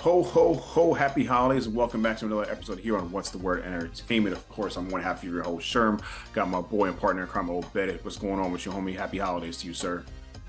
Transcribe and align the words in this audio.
Ho, 0.00 0.22
ho, 0.22 0.54
ho, 0.54 0.94
happy 0.94 1.26
holidays, 1.26 1.66
and 1.66 1.76
welcome 1.76 2.00
back 2.00 2.16
to 2.16 2.24
another 2.24 2.50
episode 2.50 2.78
here 2.78 2.96
on 2.96 3.12
What's 3.12 3.28
the 3.28 3.36
Word 3.36 3.62
Entertainment. 3.64 4.34
Of 4.34 4.48
course, 4.48 4.78
I'm 4.78 4.88
one 4.88 5.02
half 5.02 5.22
of 5.22 5.30
your 5.30 5.42
host, 5.42 5.66
Sherm. 5.66 6.00
Got 6.32 6.48
my 6.48 6.62
boy 6.62 6.86
and 6.88 6.98
partner, 6.98 7.26
Carmel 7.26 7.58
Obed. 7.58 8.02
What's 8.02 8.16
going 8.16 8.40
on 8.40 8.50
with 8.50 8.64
you, 8.64 8.72
homie? 8.72 8.96
Happy 8.96 9.18
holidays 9.18 9.58
to 9.58 9.66
you, 9.66 9.74
sir. 9.74 10.02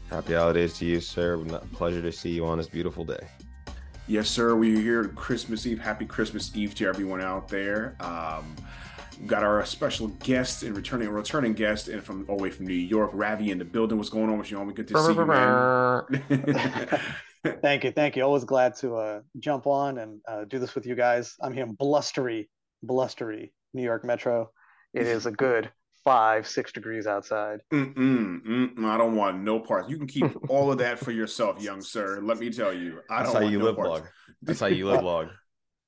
Happy 0.09 0.35
holidays 0.35 0.77
to 0.77 0.85
you, 0.85 1.01
sir. 1.01 1.37
Pleasure 1.73 2.01
to 2.01 2.13
see 2.13 2.29
you 2.29 2.45
on 2.45 2.59
this 2.59 2.69
beautiful 2.69 3.03
day. 3.03 3.27
Yes, 4.07 4.29
sir. 4.29 4.55
We're 4.55 4.79
here 4.79 5.09
Christmas 5.09 5.67
Eve. 5.67 5.81
Happy 5.81 6.05
Christmas 6.05 6.55
Eve 6.55 6.73
to 6.75 6.87
everyone 6.87 7.19
out 7.19 7.49
there. 7.49 7.97
Um, 7.99 8.55
got 9.25 9.43
our 9.43 9.65
special 9.65 10.07
guest 10.07 10.63
and 10.63 10.77
returning 10.77 11.09
returning 11.09 11.51
guest 11.51 11.89
and 11.89 12.01
from 12.01 12.23
all 12.29 12.37
the 12.37 12.43
way 12.43 12.51
from 12.51 12.67
New 12.67 12.73
York, 12.73 13.09
Ravi 13.11 13.51
in 13.51 13.57
the 13.57 13.65
building. 13.65 13.97
What's 13.97 14.09
going 14.09 14.29
on 14.29 14.37
with 14.37 14.49
you, 14.49 14.59
homie? 14.59 14.73
Good 14.73 14.87
to 14.87 14.97
see 14.97 15.13
you, 15.13 15.25
man. 15.25 17.01
thank 17.61 17.83
you, 17.83 17.91
thank 17.91 18.15
you. 18.15 18.23
Always 18.23 18.43
glad 18.43 18.75
to 18.77 18.95
uh, 18.95 19.21
jump 19.39 19.67
on 19.67 19.97
and 19.97 20.21
uh, 20.27 20.45
do 20.45 20.59
this 20.59 20.75
with 20.75 20.85
you 20.85 20.95
guys. 20.95 21.35
I'm 21.41 21.53
here 21.53 21.63
in 21.65 21.73
blustery, 21.73 22.49
blustery 22.83 23.53
New 23.73 23.83
York 23.83 24.03
Metro. 24.03 24.51
It 24.93 25.07
is 25.07 25.25
a 25.25 25.31
good 25.31 25.71
five, 26.03 26.47
six 26.47 26.71
degrees 26.71 27.07
outside. 27.07 27.61
Mm-mm, 27.71 28.41
mm-mm, 28.43 28.85
I 28.85 28.97
don't 28.97 29.15
want 29.15 29.39
no 29.41 29.59
parts. 29.59 29.89
You 29.89 29.97
can 29.97 30.07
keep 30.07 30.25
all 30.49 30.71
of 30.71 30.79
that 30.79 30.99
for 30.99 31.11
yourself, 31.11 31.61
young 31.61 31.81
sir. 31.81 32.19
Let 32.21 32.39
me 32.39 32.49
tell 32.49 32.73
you, 32.73 32.99
I 33.09 33.23
don't. 33.23 33.33
That's 33.33 33.43
how 33.43 33.49
you 33.49 33.59
no 33.59 33.65
live, 33.65 33.75
parts. 33.75 34.07
That's 34.41 34.59
how 34.59 34.67
you 34.67 34.87
live, 34.87 35.03
log. 35.03 35.29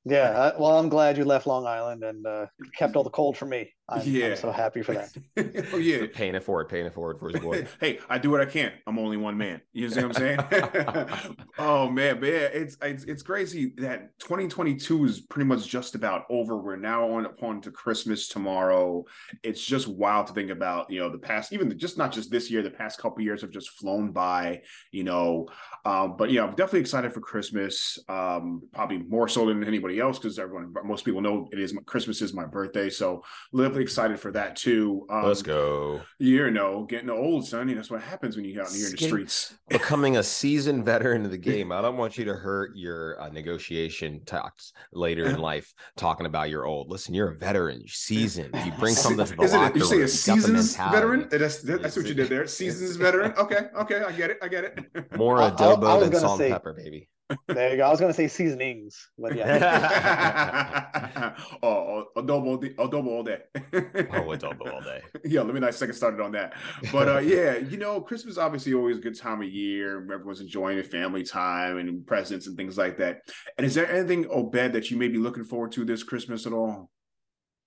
Yeah, 0.06 0.52
I, 0.54 0.60
well, 0.60 0.78
I'm 0.78 0.90
glad 0.90 1.18
you 1.18 1.24
left 1.24 1.48
Long 1.48 1.66
Island 1.66 2.04
and 2.04 2.28
uh, 2.28 2.48
kept 2.76 2.98
all 2.98 3.06
the 3.06 3.10
cold 3.10 3.38
for 3.38 3.46
me. 3.46 3.72
I'm, 3.90 4.02
yeah. 4.06 4.28
I'm 4.28 4.36
so 4.38 4.52
happy 4.52 4.82
for 4.82 4.94
that. 4.94 5.14
oh 5.74 5.78
yeah, 5.78 6.06
paying 6.14 6.36
it 6.36 6.44
forward, 6.44 6.70
paying 6.70 6.86
it 6.86 6.94
forward 6.94 7.20
for 7.20 7.30
his 7.30 7.42
boy. 7.42 7.68
hey, 7.82 8.00
I 8.10 8.18
do 8.18 8.30
what 8.30 8.40
I 8.40 8.46
can. 8.46 8.72
I'm 8.88 8.98
only 8.98 9.18
one 9.18 9.38
man. 9.38 9.60
You 9.74 9.90
see 9.90 10.02
what 10.02 10.06
I'm 10.06 10.14
saying? 10.14 11.28
oh 11.58 11.90
man, 11.90 12.22
man, 12.22 12.50
it's, 12.54 12.78
it's 12.82 13.04
it's 13.04 13.24
crazy 13.24 13.74
that 13.78 14.18
2022 14.20 15.04
is 15.04 15.22
pretty 15.22 15.48
much 15.48 15.68
just 15.68 15.96
about 15.96 16.24
over. 16.30 16.58
We're 16.58 16.78
now 16.78 17.12
on 17.12 17.26
upon 17.26 17.60
to 17.62 17.72
Christmas 17.72 18.30
tomorrow. 18.30 19.04
It's 19.44 19.62
just 19.62 19.90
wild 19.90 20.28
to 20.28 20.34
think 20.34 20.50
about. 20.50 20.90
You 20.90 21.02
know, 21.02 21.10
the 21.10 21.18
past, 21.18 21.52
even 21.52 21.68
the, 21.68 21.76
just 21.76 21.98
not 21.98 22.14
just 22.14 22.32
this 22.32 22.50
year, 22.50 22.62
the 22.62 22.70
past 22.70 23.00
couple 23.00 23.22
years 23.22 23.42
have 23.42 23.52
just 23.52 23.72
flown 23.72 24.12
by. 24.14 24.62
You 24.92 25.04
know, 25.04 25.50
um, 25.84 26.16
but 26.16 26.32
yeah, 26.32 26.44
I'm 26.44 26.56
definitely 26.56 26.82
excited 26.82 27.14
for 27.14 27.20
Christmas. 27.20 28.00
Um, 28.08 28.62
probably 28.72 29.00
more 29.00 29.28
so 29.28 29.46
than 29.46 29.62
anybody 29.66 30.00
else 30.00 30.20
because 30.20 30.40
everyone, 30.40 30.74
most 30.86 31.04
people 31.04 31.20
know 31.20 31.50
it 31.52 31.60
is 31.60 31.78
Christmas 31.86 32.22
is 32.22 32.34
my 32.34 32.46
birthday, 32.46 32.90
so 32.90 33.22
live 33.52 33.73
excited 33.82 34.20
for 34.20 34.32
that 34.32 34.56
too. 34.56 35.06
Um, 35.10 35.26
Let's 35.26 35.42
go. 35.42 36.02
You 36.20 36.52
know, 36.52 36.84
getting 36.84 37.10
old, 37.10 37.48
son. 37.48 37.74
that's 37.74 37.90
what 37.90 38.02
happens 38.02 38.36
when 38.36 38.46
you 38.46 38.54
get 38.54 38.66
out 38.66 38.72
here 38.72 38.86
in 38.86 38.92
the 38.92 38.98
streets. 38.98 39.56
Becoming 39.70 40.18
a 40.18 40.24
seasoned 40.24 40.86
veteran 40.86 41.26
of 41.26 41.32
the 41.32 41.38
game. 41.38 41.72
I 41.72 41.82
don't 41.82 41.98
want 41.98 42.18
you 42.18 42.26
to 42.26 42.34
hurt 42.34 42.76
your 42.76 43.20
uh, 43.22 43.30
negotiation 43.30 44.22
talks 44.26 44.74
later 44.92 45.26
in 45.26 45.40
life 45.40 45.74
talking 45.98 46.26
about 46.26 46.50
your 46.50 46.66
old. 46.66 46.90
Listen, 46.90 47.14
you're 47.14 47.32
a 47.32 47.38
veteran, 47.38 47.80
you're 47.80 47.88
seasoned. 47.88 48.54
You 48.66 48.72
bring 48.74 48.96
something 48.96 49.26
to 49.26 49.36
the 49.36 49.44
Isn't 49.44 49.60
locker 49.60 49.78
it, 49.78 49.80
You 49.80 49.86
say 49.86 50.02
a 50.02 50.08
seasoned 50.08 50.92
veteran? 50.92 51.28
That's 51.30 51.62
that's 51.62 51.96
what 51.96 52.06
you 52.06 52.14
did 52.14 52.30
there. 52.30 52.48
Seasons 52.54 52.96
veteran. 52.96 53.34
Okay, 53.38 53.68
okay, 53.76 54.04
I 54.04 54.12
get 54.12 54.30
it. 54.30 54.38
I 54.42 54.48
get 54.48 54.64
it. 54.64 55.18
More 55.18 55.38
adobo 55.38 55.86
I, 55.86 55.96
I 55.98 56.00
than 56.02 56.20
salt 56.20 56.42
and 56.42 56.52
pepper, 56.52 56.74
baby. 56.74 57.10
There 57.48 57.72
you 57.72 57.78
go. 57.78 57.84
I 57.84 57.90
was 57.90 58.00
gonna 58.00 58.14
say 58.14 58.28
seasonings, 58.28 59.10
but 59.18 59.36
yeah. 59.36 61.34
oh, 61.64 62.06
adobo, 62.18 62.76
adobo 62.76 63.08
all 63.08 63.24
day. 63.24 63.40
oh, 63.54 64.36
adobo 64.36 64.74
all 64.74 64.82
day. 64.82 65.02
Yeah, 65.24 65.42
let 65.42 65.54
me 65.54 65.60
not 65.60 65.74
second 65.74 65.96
started 65.96 66.22
on 66.22 66.32
that. 66.34 66.54
But 66.92 67.08
uh, 67.08 67.20
yeah, 67.20 67.58
you 67.58 67.78
know, 67.78 68.02
Christmas 68.02 68.38
obviously 68.38 68.74
always 68.74 68.98
a 68.98 69.02
good 69.02 69.18
time 69.18 69.42
of 69.42 69.48
year. 69.48 70.02
Everyone's 70.12 70.42
enjoying 70.42 70.78
the 70.78 70.84
family 70.84 71.24
time 71.24 71.78
and 71.78 72.06
presents 72.06 72.48
and 72.48 72.58
things 72.58 72.78
like 72.78 72.98
that. 72.98 73.22
And 73.58 73.66
is 73.66 73.74
there 73.74 73.90
anything, 73.92 74.28
Obed, 74.30 74.74
that 74.74 74.92
you 74.92 74.98
may 74.98 75.08
be 75.08 75.18
looking 75.18 75.44
forward 75.44 75.72
to 75.74 75.86
this 75.86 76.04
Christmas 76.04 76.46
at 76.46 76.54
all? 76.54 76.90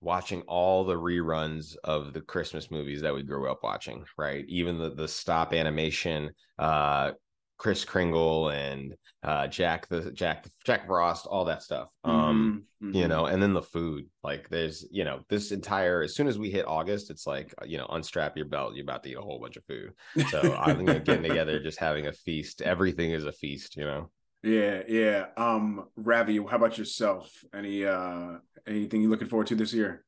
watching 0.03 0.43
all 0.43 0.85
the 0.85 0.95
reruns 0.95 1.75
of 1.83 2.13
the 2.13 2.21
Christmas 2.21 2.71
movies 2.71 3.01
that 3.01 3.15
we 3.15 3.23
grew 3.23 3.51
up 3.51 3.61
watching, 3.63 4.05
right? 4.19 4.45
Even 4.49 4.79
the 4.79 4.91
the 4.91 5.09
stop 5.09 5.53
animation, 5.53 6.31
uh, 6.59 7.13
Kris 7.59 7.85
Kringle 7.85 8.51
and 8.51 8.95
uh, 9.23 9.47
Jack 9.47 9.89
the 9.89 10.13
Jack 10.13 10.47
Jack 10.65 10.87
Frost, 10.87 11.27
all 11.27 11.47
that 11.47 11.63
stuff. 11.63 11.89
Um, 12.05 12.65
mm-hmm. 12.83 12.95
you 12.95 13.09
know, 13.09 13.27
and 13.27 13.43
then 13.43 13.55
the 13.55 13.63
food. 13.63 14.07
Like 14.23 14.49
there's, 14.49 14.87
you 14.91 15.05
know, 15.05 15.21
this 15.29 15.53
entire 15.53 16.03
as 16.03 16.15
soon 16.15 16.29
as 16.29 16.39
we 16.39 16.51
hit 16.51 16.67
August, 16.67 17.11
it's 17.11 17.27
like, 17.27 17.55
you 17.67 17.79
know, 17.79 17.87
unstrap 17.91 18.37
your 18.37 18.47
belt, 18.47 18.75
you're 18.75 18.85
about 18.85 19.03
to 19.05 19.11
eat 19.11 19.17
a 19.17 19.23
whole 19.23 19.41
bunch 19.41 19.57
of 19.57 19.65
food. 19.65 19.93
So 20.31 20.55
I'm 20.55 20.85
gonna 20.85 21.01
getting 21.01 21.23
together, 21.23 21.59
just 21.63 21.79
having 21.79 22.07
a 22.07 22.13
feast. 22.13 22.63
Everything 22.63 23.13
is 23.13 23.25
a 23.25 23.33
feast, 23.33 23.77
you 23.77 23.85
know. 23.85 24.11
Yeah, 24.43 24.83
yeah. 24.87 25.27
Um, 25.37 25.89
Ravi, 25.97 26.37
how 26.37 26.57
about 26.57 26.79
yourself? 26.79 27.33
Any 27.55 27.85
uh 27.85 28.39
anything 28.67 29.01
you 29.01 29.09
looking 29.09 29.29
forward 29.29 29.47
to 29.49 29.55
this 29.55 29.73
year? 29.73 30.05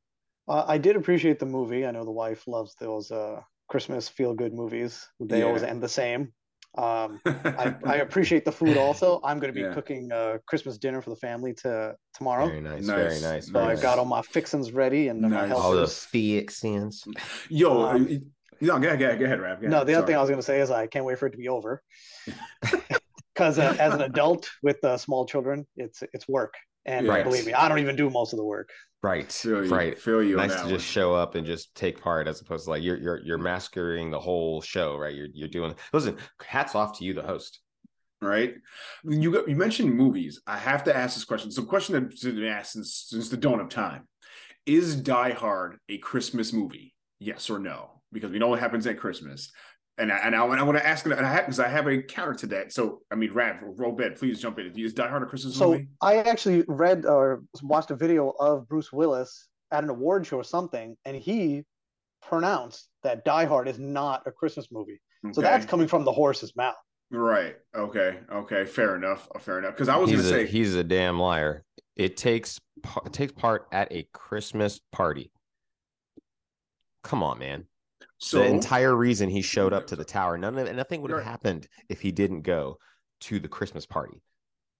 Uh, 0.47 0.65
I 0.67 0.77
did 0.77 0.95
appreciate 0.95 1.39
the 1.39 1.45
movie. 1.45 1.85
I 1.85 1.91
know 1.91 2.05
the 2.05 2.11
wife 2.11 2.47
loves 2.47 2.75
those 2.75 3.11
uh 3.11 3.41
Christmas 3.69 4.07
feel 4.07 4.33
good 4.33 4.53
movies. 4.53 5.07
They 5.19 5.39
yeah. 5.39 5.45
always 5.45 5.63
end 5.63 5.81
the 5.81 5.89
same. 5.89 6.33
Um, 6.77 7.19
I, 7.25 7.75
I, 7.85 7.95
appreciate 8.07 8.45
the 8.45 8.51
food 8.51 8.77
also. 8.77 9.19
I'm 9.23 9.39
going 9.39 9.51
to 9.51 9.59
be 9.59 9.65
yeah. 9.65 9.73
cooking 9.73 10.11
uh, 10.11 10.37
Christmas 10.45 10.77
dinner 10.77 11.01
for 11.01 11.09
the 11.09 11.15
family 11.15 11.53
to 11.55 11.95
tomorrow. 12.13 12.47
Very 12.47 12.61
nice, 12.61 12.85
nice. 12.85 12.95
very 12.95 13.21
nice. 13.21 13.47
So 13.47 13.53
very 13.53 13.75
I 13.75 13.81
got 13.81 13.97
all 13.97 14.05
my 14.05 14.21
fixins 14.21 14.71
ready 14.71 15.07
and 15.07 15.21
nice. 15.21 15.49
my 15.49 15.55
all 15.55 15.73
the 15.73 15.87
fixins. 15.87 17.05
Yo, 17.49 17.81
um, 17.81 18.31
no, 18.61 18.77
go 18.77 18.87
ahead, 18.87 19.19
go 19.19 19.25
ahead, 19.25 19.39
Rav. 19.39 19.61
No, 19.63 19.83
the 19.83 19.95
other 19.95 20.05
thing 20.05 20.15
I 20.15 20.21
was 20.21 20.29
going 20.29 20.39
to 20.39 20.45
say 20.45 20.59
is 20.59 20.69
I 20.69 20.85
can't 20.87 21.05
wait 21.05 21.17
for 21.17 21.27
it 21.27 21.31
to 21.31 21.37
be 21.37 21.49
over. 21.49 21.81
Because 23.35 23.57
uh, 23.57 23.73
as 23.79 23.93
an 23.93 24.01
adult 24.01 24.49
with 24.61 24.83
uh, 24.83 24.97
small 24.97 25.25
children, 25.25 25.65
it's 25.77 26.03
it's 26.11 26.27
work, 26.27 26.55
and 26.89 27.07
right. 27.07 27.23
believe 27.23 27.45
me, 27.45 27.53
I 27.53 27.69
don't 27.69 27.79
even 27.79 27.95
do 27.95 28.09
most 28.09 28.33
of 28.33 28.37
the 28.37 28.45
work. 28.45 28.69
Right. 29.01 29.31
Feel 29.31 29.65
you, 29.65 29.71
right. 29.71 29.97
Feel 29.97 30.21
you. 30.21 30.35
Nice 30.35 30.55
to 30.55 30.61
one. 30.61 30.69
just 30.69 30.85
show 30.85 31.13
up 31.13 31.35
and 31.35 31.45
just 31.45 31.73
take 31.73 32.01
part 32.01 32.27
as 32.27 32.41
opposed 32.41 32.65
to 32.65 32.71
like 32.71 32.83
you're 32.83 32.97
you're 32.97 33.21
you're 33.23 33.37
masquerading 33.37 34.11
the 34.11 34.19
whole 34.19 34.61
show, 34.61 34.97
right? 34.97 35.15
You're 35.15 35.29
you're 35.33 35.47
doing 35.47 35.73
listen, 35.93 36.17
hats 36.45 36.75
off 36.75 36.97
to 36.99 37.05
you, 37.05 37.13
the 37.13 37.23
host. 37.23 37.61
Right. 38.21 38.55
You 39.05 39.31
got, 39.31 39.47
you 39.47 39.55
mentioned 39.55 39.95
movies. 39.95 40.41
I 40.45 40.57
have 40.57 40.83
to 40.85 40.95
ask 40.95 41.15
this 41.15 41.23
question. 41.23 41.51
So 41.51 41.63
question 41.63 42.09
that's 42.09 42.23
been 42.23 42.43
asked 42.43 42.73
since 42.73 43.05
since 43.07 43.29
the 43.29 43.37
dawn 43.37 43.61
of 43.61 43.69
time. 43.69 44.07
Is 44.65 44.97
Die 44.97 45.31
Hard 45.31 45.77
a 45.87 45.97
Christmas 45.99 46.51
movie? 46.51 46.93
Yes 47.19 47.49
or 47.49 47.59
no? 47.59 48.01
Because 48.11 48.31
we 48.31 48.39
know 48.39 48.49
what 48.49 48.59
happens 48.59 48.85
at 48.87 48.99
Christmas 48.99 49.51
and 49.99 50.11
I, 50.11 50.17
and 50.17 50.35
I, 50.35 50.39
I 50.39 50.63
want 50.63 50.77
to 50.77 50.87
ask, 50.87 51.05
and 51.05 51.13
I 51.13 51.31
have 51.31 51.45
because 51.45 51.59
I 51.59 51.67
have 51.67 51.87
a 51.87 52.01
counter 52.01 52.33
to 52.35 52.47
that. 52.47 52.71
So, 52.73 53.01
I 53.11 53.15
mean, 53.15 53.31
Rav, 53.33 53.57
roll 53.61 53.91
bed, 53.91 54.15
please 54.15 54.41
jump 54.41 54.57
in. 54.57 54.71
Is 54.75 54.93
Die 54.93 55.07
Hard 55.07 55.23
a 55.23 55.25
Christmas 55.25 55.55
so 55.55 55.71
movie? 55.71 55.87
I 56.01 56.17
actually 56.17 56.63
read 56.67 57.05
or 57.05 57.43
watched 57.61 57.91
a 57.91 57.95
video 57.95 58.29
of 58.39 58.67
Bruce 58.67 58.91
Willis 58.91 59.49
at 59.71 59.83
an 59.83 59.89
award 59.89 60.25
show 60.25 60.37
or 60.37 60.43
something, 60.43 60.95
and 61.05 61.17
he 61.17 61.65
pronounced 62.21 62.87
that 63.03 63.25
Die 63.25 63.45
Hard 63.45 63.67
is 63.67 63.77
not 63.77 64.23
a 64.25 64.31
Christmas 64.31 64.67
movie. 64.71 64.99
Okay. 65.25 65.33
So 65.33 65.41
that's 65.41 65.65
coming 65.65 65.87
from 65.87 66.05
the 66.05 66.11
horse's 66.11 66.55
mouth. 66.55 66.75
Right. 67.11 67.55
Okay. 67.75 68.19
Okay. 68.31 68.65
Fair 68.65 68.95
enough. 68.95 69.27
Uh, 69.35 69.39
fair 69.39 69.59
enough. 69.59 69.73
Because 69.73 69.89
I 69.89 69.97
was 69.97 70.11
going 70.11 70.23
to 70.23 70.29
say 70.29 70.47
he's 70.47 70.75
a 70.75 70.83
damn 70.83 71.19
liar. 71.19 71.65
It 71.95 72.15
takes 72.15 72.59
it 73.05 73.11
takes 73.11 73.33
part 73.33 73.67
at 73.73 73.91
a 73.91 74.07
Christmas 74.13 74.79
party. 74.91 75.31
Come 77.03 77.23
on, 77.23 77.39
man. 77.39 77.65
So 78.19 78.39
the 78.39 78.45
entire 78.45 78.95
reason 78.95 79.29
he 79.29 79.41
showed 79.41 79.73
up 79.73 79.87
to 79.87 79.95
the 79.95 80.03
tower, 80.03 80.37
none 80.37 80.57
of 80.57 80.75
nothing 80.75 81.01
would 81.01 81.11
have 81.11 81.23
happened 81.23 81.67
if 81.87 82.01
he 82.01 82.11
didn't 82.11 82.41
go 82.41 82.77
to 83.21 83.39
the 83.39 83.47
Christmas 83.47 83.85
party. 83.85 84.21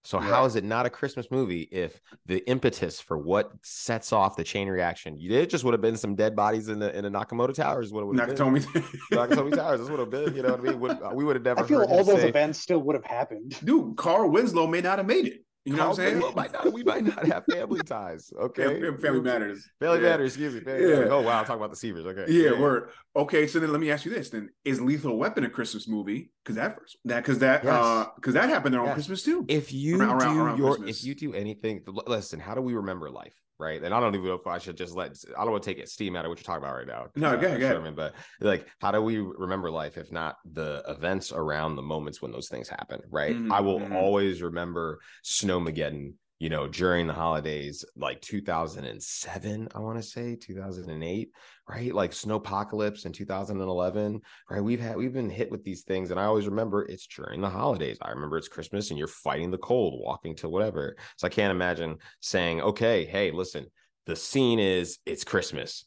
So 0.02 0.18
right. 0.18 0.28
how 0.28 0.44
is 0.46 0.56
it 0.56 0.64
not 0.64 0.86
a 0.86 0.90
Christmas 0.90 1.30
movie 1.30 1.62
if 1.70 2.00
the 2.24 2.38
impetus 2.48 3.00
for 3.00 3.18
what 3.18 3.52
sets 3.62 4.12
off 4.12 4.36
the 4.36 4.44
chain 4.44 4.68
reaction? 4.68 5.18
It 5.20 5.50
just 5.50 5.62
would 5.64 5.74
have 5.74 5.82
been 5.82 5.96
some 5.96 6.14
dead 6.14 6.34
bodies 6.34 6.68
in 6.68 6.78
the 6.78 6.94
in 6.96 7.04
the 7.04 7.10
Nakamoto 7.10 7.54
Towers. 7.54 7.92
What 7.92 8.02
it 8.02 8.06
would 8.06 8.18
have 8.18 8.30
Nakatomi. 8.30 8.72
been. 8.72 8.82
Nakatomi 9.12 9.54
Towers. 9.56 9.80
This 9.80 9.90
would 9.90 10.00
have 10.00 10.10
been. 10.10 10.34
You 10.34 10.42
know 10.42 10.52
what 10.52 10.60
I 10.60 10.62
mean? 10.62 10.80
Would, 10.80 10.98
we 11.14 11.24
would 11.24 11.36
have 11.36 11.44
never. 11.44 11.60
I 11.60 11.66
feel 11.66 11.82
all 11.82 12.04
those 12.04 12.22
say, 12.22 12.28
events 12.28 12.60
still 12.60 12.78
would 12.80 12.94
have 12.94 13.04
happened. 13.04 13.58
Dude, 13.62 13.96
Carl 13.96 14.30
Winslow 14.30 14.66
may 14.66 14.80
not 14.80 14.98
have 14.98 15.06
made 15.06 15.26
it. 15.26 15.44
You 15.64 15.76
know 15.76 15.90
what 15.90 15.98
I'm 15.98 16.20
saying? 16.20 16.32
Might 16.36 16.52
not, 16.52 16.72
we 16.72 16.82
might 16.82 17.04
not 17.04 17.26
have 17.26 17.44
family 17.44 17.80
ties. 17.80 18.32
Okay. 18.38 18.80
Family, 18.80 18.96
family 18.96 19.20
matters. 19.20 19.68
Family 19.78 20.02
yeah. 20.02 20.08
matters, 20.08 20.32
excuse 20.32 20.54
me. 20.54 20.60
Family 20.60 20.82
yeah. 20.82 20.94
Matters. 20.94 21.10
Oh 21.12 21.20
wow, 21.20 21.42
talk 21.42 21.56
about 21.56 21.70
the 21.70 21.76
Seavers. 21.76 22.06
Okay. 22.06 22.32
Yeah, 22.32 22.52
yeah, 22.52 22.60
word. 22.60 22.90
Okay, 23.14 23.46
so 23.46 23.60
then 23.60 23.70
let 23.70 23.80
me 23.80 23.90
ask 23.90 24.06
you 24.06 24.10
this: 24.10 24.30
then 24.30 24.48
is 24.64 24.80
Lethal 24.80 25.18
Weapon 25.18 25.44
a 25.44 25.50
Christmas 25.50 25.86
movie? 25.86 26.30
Because 26.42 26.56
that 26.56 26.78
first, 26.78 26.96
that 27.04 27.22
because 27.22 27.40
that 27.40 27.64
yes. 27.64 27.74
uh 27.74 28.06
because 28.16 28.34
that 28.34 28.48
happened 28.48 28.72
there 28.72 28.80
on 28.80 28.86
yes. 28.86 28.94
Christmas 28.94 29.22
too. 29.22 29.44
If 29.48 29.72
you 29.72 30.00
around, 30.00 30.18
do 30.18 30.40
around, 30.40 30.58
your 30.58 30.76
Christmas. 30.76 30.98
if 30.98 31.04
you 31.04 31.14
do 31.14 31.34
anything, 31.34 31.82
listen, 32.06 32.40
how 32.40 32.54
do 32.54 32.62
we 32.62 32.74
remember 32.74 33.10
life? 33.10 33.34
Right? 33.60 33.82
And 33.82 33.94
I 33.94 34.00
don't 34.00 34.14
even 34.14 34.26
know 34.26 34.34
if 34.34 34.46
I 34.46 34.58
should 34.58 34.76
just 34.76 34.96
let 34.96 35.12
I 35.36 35.42
don't 35.42 35.52
want 35.52 35.62
to 35.62 35.70
take 35.70 35.78
it 35.78 35.88
steam 35.88 36.16
out 36.16 36.24
of 36.24 36.30
what 36.30 36.38
you're 36.38 36.44
talking 36.44 36.64
about 36.64 36.76
right 36.76 36.86
now. 36.86 37.06
No, 37.14 37.28
uh, 37.28 37.36
go 37.36 37.46
ahead, 37.46 37.60
Sherman, 37.60 37.94
but 37.94 38.14
like, 38.40 38.66
how 38.80 38.90
do 38.90 39.00
we 39.02 39.18
remember 39.18 39.70
life 39.70 39.98
if 39.98 40.10
not 40.10 40.36
the 40.50 40.82
events 40.88 41.32
around 41.32 41.76
the 41.76 41.82
moments 41.82 42.22
when 42.22 42.32
those 42.32 42.48
things 42.48 42.68
happen, 42.68 43.00
right? 43.10 43.36
Mm-hmm. 43.36 43.52
I 43.52 43.60
will 43.60 43.80
mm-hmm. 43.80 43.94
always 43.94 44.42
remember 44.42 45.00
Snowmageddon 45.24 46.14
you 46.40 46.48
know, 46.48 46.66
during 46.66 47.06
the 47.06 47.12
holidays, 47.12 47.84
like 47.94 48.22
2007, 48.22 49.68
I 49.74 49.78
want 49.78 49.98
to 49.98 50.02
say 50.02 50.36
2008, 50.36 51.30
right? 51.68 51.94
Like 51.94 52.12
Snowpocalypse 52.12 53.04
in 53.04 53.12
2011, 53.12 54.22
right? 54.48 54.64
We've 54.64 54.80
had 54.80 54.96
we've 54.96 55.12
been 55.12 55.28
hit 55.28 55.50
with 55.50 55.62
these 55.64 55.82
things, 55.82 56.10
and 56.10 56.18
I 56.18 56.24
always 56.24 56.48
remember 56.48 56.86
it's 56.86 57.06
during 57.06 57.42
the 57.42 57.50
holidays. 57.50 57.98
I 58.00 58.08
remember 58.08 58.38
it's 58.38 58.48
Christmas, 58.48 58.88
and 58.88 58.98
you're 58.98 59.06
fighting 59.06 59.50
the 59.50 59.58
cold, 59.58 60.00
walking 60.02 60.34
to 60.36 60.48
whatever. 60.48 60.96
So 61.18 61.26
I 61.26 61.30
can't 61.30 61.52
imagine 61.52 61.98
saying, 62.20 62.62
"Okay, 62.62 63.04
hey, 63.04 63.30
listen, 63.32 63.66
the 64.06 64.16
scene 64.16 64.58
is 64.58 64.98
it's 65.04 65.24
Christmas." 65.24 65.84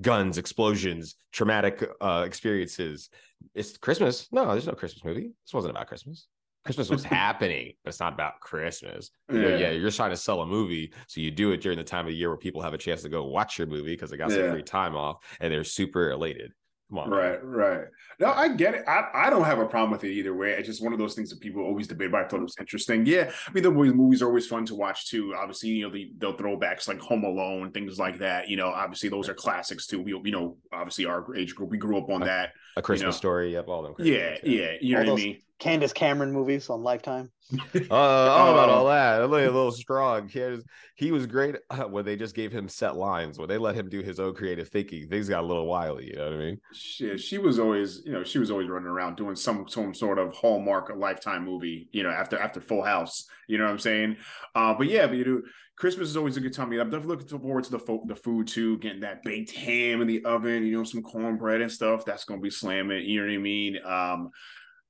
Guns, 0.00 0.36
explosions, 0.38 1.16
traumatic 1.32 1.82
uh, 2.02 2.22
experiences. 2.26 3.08
It's 3.54 3.76
Christmas. 3.78 4.28
No, 4.30 4.52
there's 4.52 4.66
no 4.66 4.74
Christmas 4.74 5.04
movie. 5.04 5.32
This 5.44 5.54
wasn't 5.54 5.70
about 5.70 5.88
Christmas. 5.88 6.28
Christmas 6.66 6.90
was 6.90 7.04
happening, 7.04 7.72
but 7.82 7.90
it's 7.90 8.00
not 8.00 8.12
about 8.12 8.40
Christmas. 8.40 9.10
Yeah. 9.32 9.40
You're, 9.40 9.56
yeah, 9.56 9.70
you're 9.70 9.90
trying 9.90 10.10
to 10.10 10.16
sell 10.16 10.42
a 10.42 10.46
movie, 10.46 10.92
so 11.06 11.20
you 11.20 11.30
do 11.30 11.52
it 11.52 11.60
during 11.60 11.78
the 11.78 11.84
time 11.84 12.06
of 12.06 12.10
the 12.10 12.16
year 12.16 12.28
where 12.28 12.36
people 12.36 12.60
have 12.60 12.74
a 12.74 12.78
chance 12.78 13.02
to 13.02 13.08
go 13.08 13.24
watch 13.24 13.58
your 13.58 13.66
movie 13.66 13.94
because 13.94 14.10
they 14.10 14.16
got 14.16 14.30
yeah. 14.30 14.36
some 14.36 14.50
free 14.50 14.62
time 14.62 14.94
off 14.94 15.24
and 15.40 15.52
they're 15.52 15.64
super 15.64 16.10
elated. 16.10 16.52
Come 16.88 16.98
on, 16.98 17.10
right, 17.10 17.42
man. 17.42 17.52
right. 17.52 17.80
No, 18.20 18.32
I 18.32 18.48
get 18.48 18.74
it. 18.74 18.84
I, 18.86 19.08
I 19.12 19.30
don't 19.30 19.42
have 19.42 19.58
a 19.58 19.66
problem 19.66 19.90
with 19.90 20.04
it 20.04 20.12
either 20.12 20.34
way. 20.34 20.52
It's 20.52 20.68
just 20.68 20.82
one 20.82 20.92
of 20.92 21.00
those 21.00 21.14
things 21.14 21.30
that 21.30 21.40
people 21.40 21.64
always 21.64 21.88
debate 21.88 22.08
about. 22.08 22.26
I 22.26 22.28
thought 22.28 22.40
it 22.40 22.44
was 22.44 22.54
interesting. 22.60 23.04
Yeah, 23.04 23.32
I 23.46 23.52
mean 23.52 23.64
the 23.64 23.72
movies 23.72 24.22
are 24.22 24.26
always 24.26 24.46
fun 24.46 24.64
to 24.66 24.76
watch 24.76 25.08
too. 25.08 25.34
Obviously, 25.36 25.70
you 25.70 25.84
know 25.84 25.92
the 25.92 26.12
the 26.18 26.32
throwbacks 26.34 26.86
like 26.86 27.00
Home 27.00 27.24
Alone, 27.24 27.72
things 27.72 27.98
like 27.98 28.18
that. 28.18 28.48
You 28.48 28.56
know, 28.56 28.68
obviously 28.68 29.08
those 29.08 29.28
are 29.28 29.34
classics 29.34 29.88
too. 29.88 30.00
We 30.00 30.12
you 30.12 30.30
know 30.30 30.58
obviously 30.72 31.06
our 31.06 31.34
age 31.34 31.56
group 31.56 31.70
we 31.70 31.78
grew 31.78 31.98
up 31.98 32.08
on 32.08 32.20
that. 32.20 32.52
A 32.76 32.82
Christmas 32.82 33.02
you 33.02 33.06
know. 33.06 33.12
story. 33.12 33.52
Yep, 33.54 33.68
all 33.68 33.82
them. 33.82 33.94
yeah, 33.98 34.36
yeah. 34.44 34.72
You 34.80 34.94
know 34.94 35.00
all 35.00 35.06
what 35.14 35.20
I 35.20 35.24
mean. 35.24 35.42
Candace 35.58 35.92
Cameron 35.92 36.32
movies 36.32 36.68
on 36.68 36.82
Lifetime. 36.82 37.30
uh, 37.90 37.94
all 37.94 38.52
about 38.52 38.68
all 38.68 38.86
that. 38.86 39.22
A 39.22 39.26
little, 39.26 39.48
a 39.48 39.54
little 39.54 39.72
strong. 39.72 40.28
He, 40.28 40.40
was, 40.40 40.64
he 40.96 41.12
was 41.12 41.26
great 41.26 41.56
uh, 41.70 41.84
when 41.84 42.04
they 42.04 42.16
just 42.16 42.34
gave 42.34 42.52
him 42.52 42.68
set 42.68 42.96
lines. 42.96 43.38
When 43.38 43.48
they 43.48 43.56
let 43.56 43.74
him 43.74 43.88
do 43.88 44.02
his 44.02 44.18
own 44.20 44.34
creative 44.34 44.68
thinking, 44.68 45.08
things 45.08 45.28
got 45.28 45.44
a 45.44 45.46
little 45.46 45.66
wily. 45.66 46.08
You 46.08 46.16
know 46.16 46.24
what 46.24 46.34
I 46.34 46.38
mean? 46.38 46.60
She, 46.74 47.16
she 47.16 47.38
was 47.38 47.58
always, 47.58 48.02
you 48.04 48.12
know, 48.12 48.24
she 48.24 48.38
was 48.38 48.50
always 48.50 48.68
running 48.68 48.88
around 48.88 49.16
doing 49.16 49.36
some 49.36 49.66
some 49.68 49.94
sort 49.94 50.18
of 50.18 50.34
hallmark 50.34 50.92
lifetime 50.96 51.44
movie. 51.44 51.88
You 51.92 52.02
know, 52.02 52.10
after 52.10 52.38
after 52.38 52.60
Full 52.60 52.82
House. 52.82 53.24
You 53.48 53.58
know 53.58 53.64
what 53.64 53.70
I'm 53.70 53.78
saying? 53.78 54.16
Uh, 54.56 54.74
but 54.74 54.88
yeah, 54.88 55.06
but 55.06 55.16
you 55.16 55.24
know, 55.24 55.42
Christmas 55.76 56.08
is 56.08 56.16
always 56.16 56.36
a 56.36 56.40
good 56.40 56.52
time. 56.52 56.72
I'm 56.72 56.90
definitely 56.90 57.16
looking 57.16 57.38
forward 57.38 57.64
to 57.64 57.70
the 57.70 57.78
fo- 57.78 58.04
the 58.06 58.16
food 58.16 58.48
too, 58.48 58.78
getting 58.78 59.00
that 59.00 59.22
baked 59.22 59.52
ham 59.52 60.00
in 60.00 60.08
the 60.08 60.24
oven. 60.24 60.64
You 60.64 60.78
know, 60.78 60.84
some 60.84 61.02
cornbread 61.02 61.60
and 61.60 61.70
stuff. 61.70 62.04
That's 62.04 62.24
gonna 62.24 62.40
be 62.40 62.50
slamming. 62.50 63.04
You 63.04 63.20
know 63.20 63.28
what 63.28 63.34
I 63.34 63.38
mean? 63.38 63.78
Um, 63.84 64.30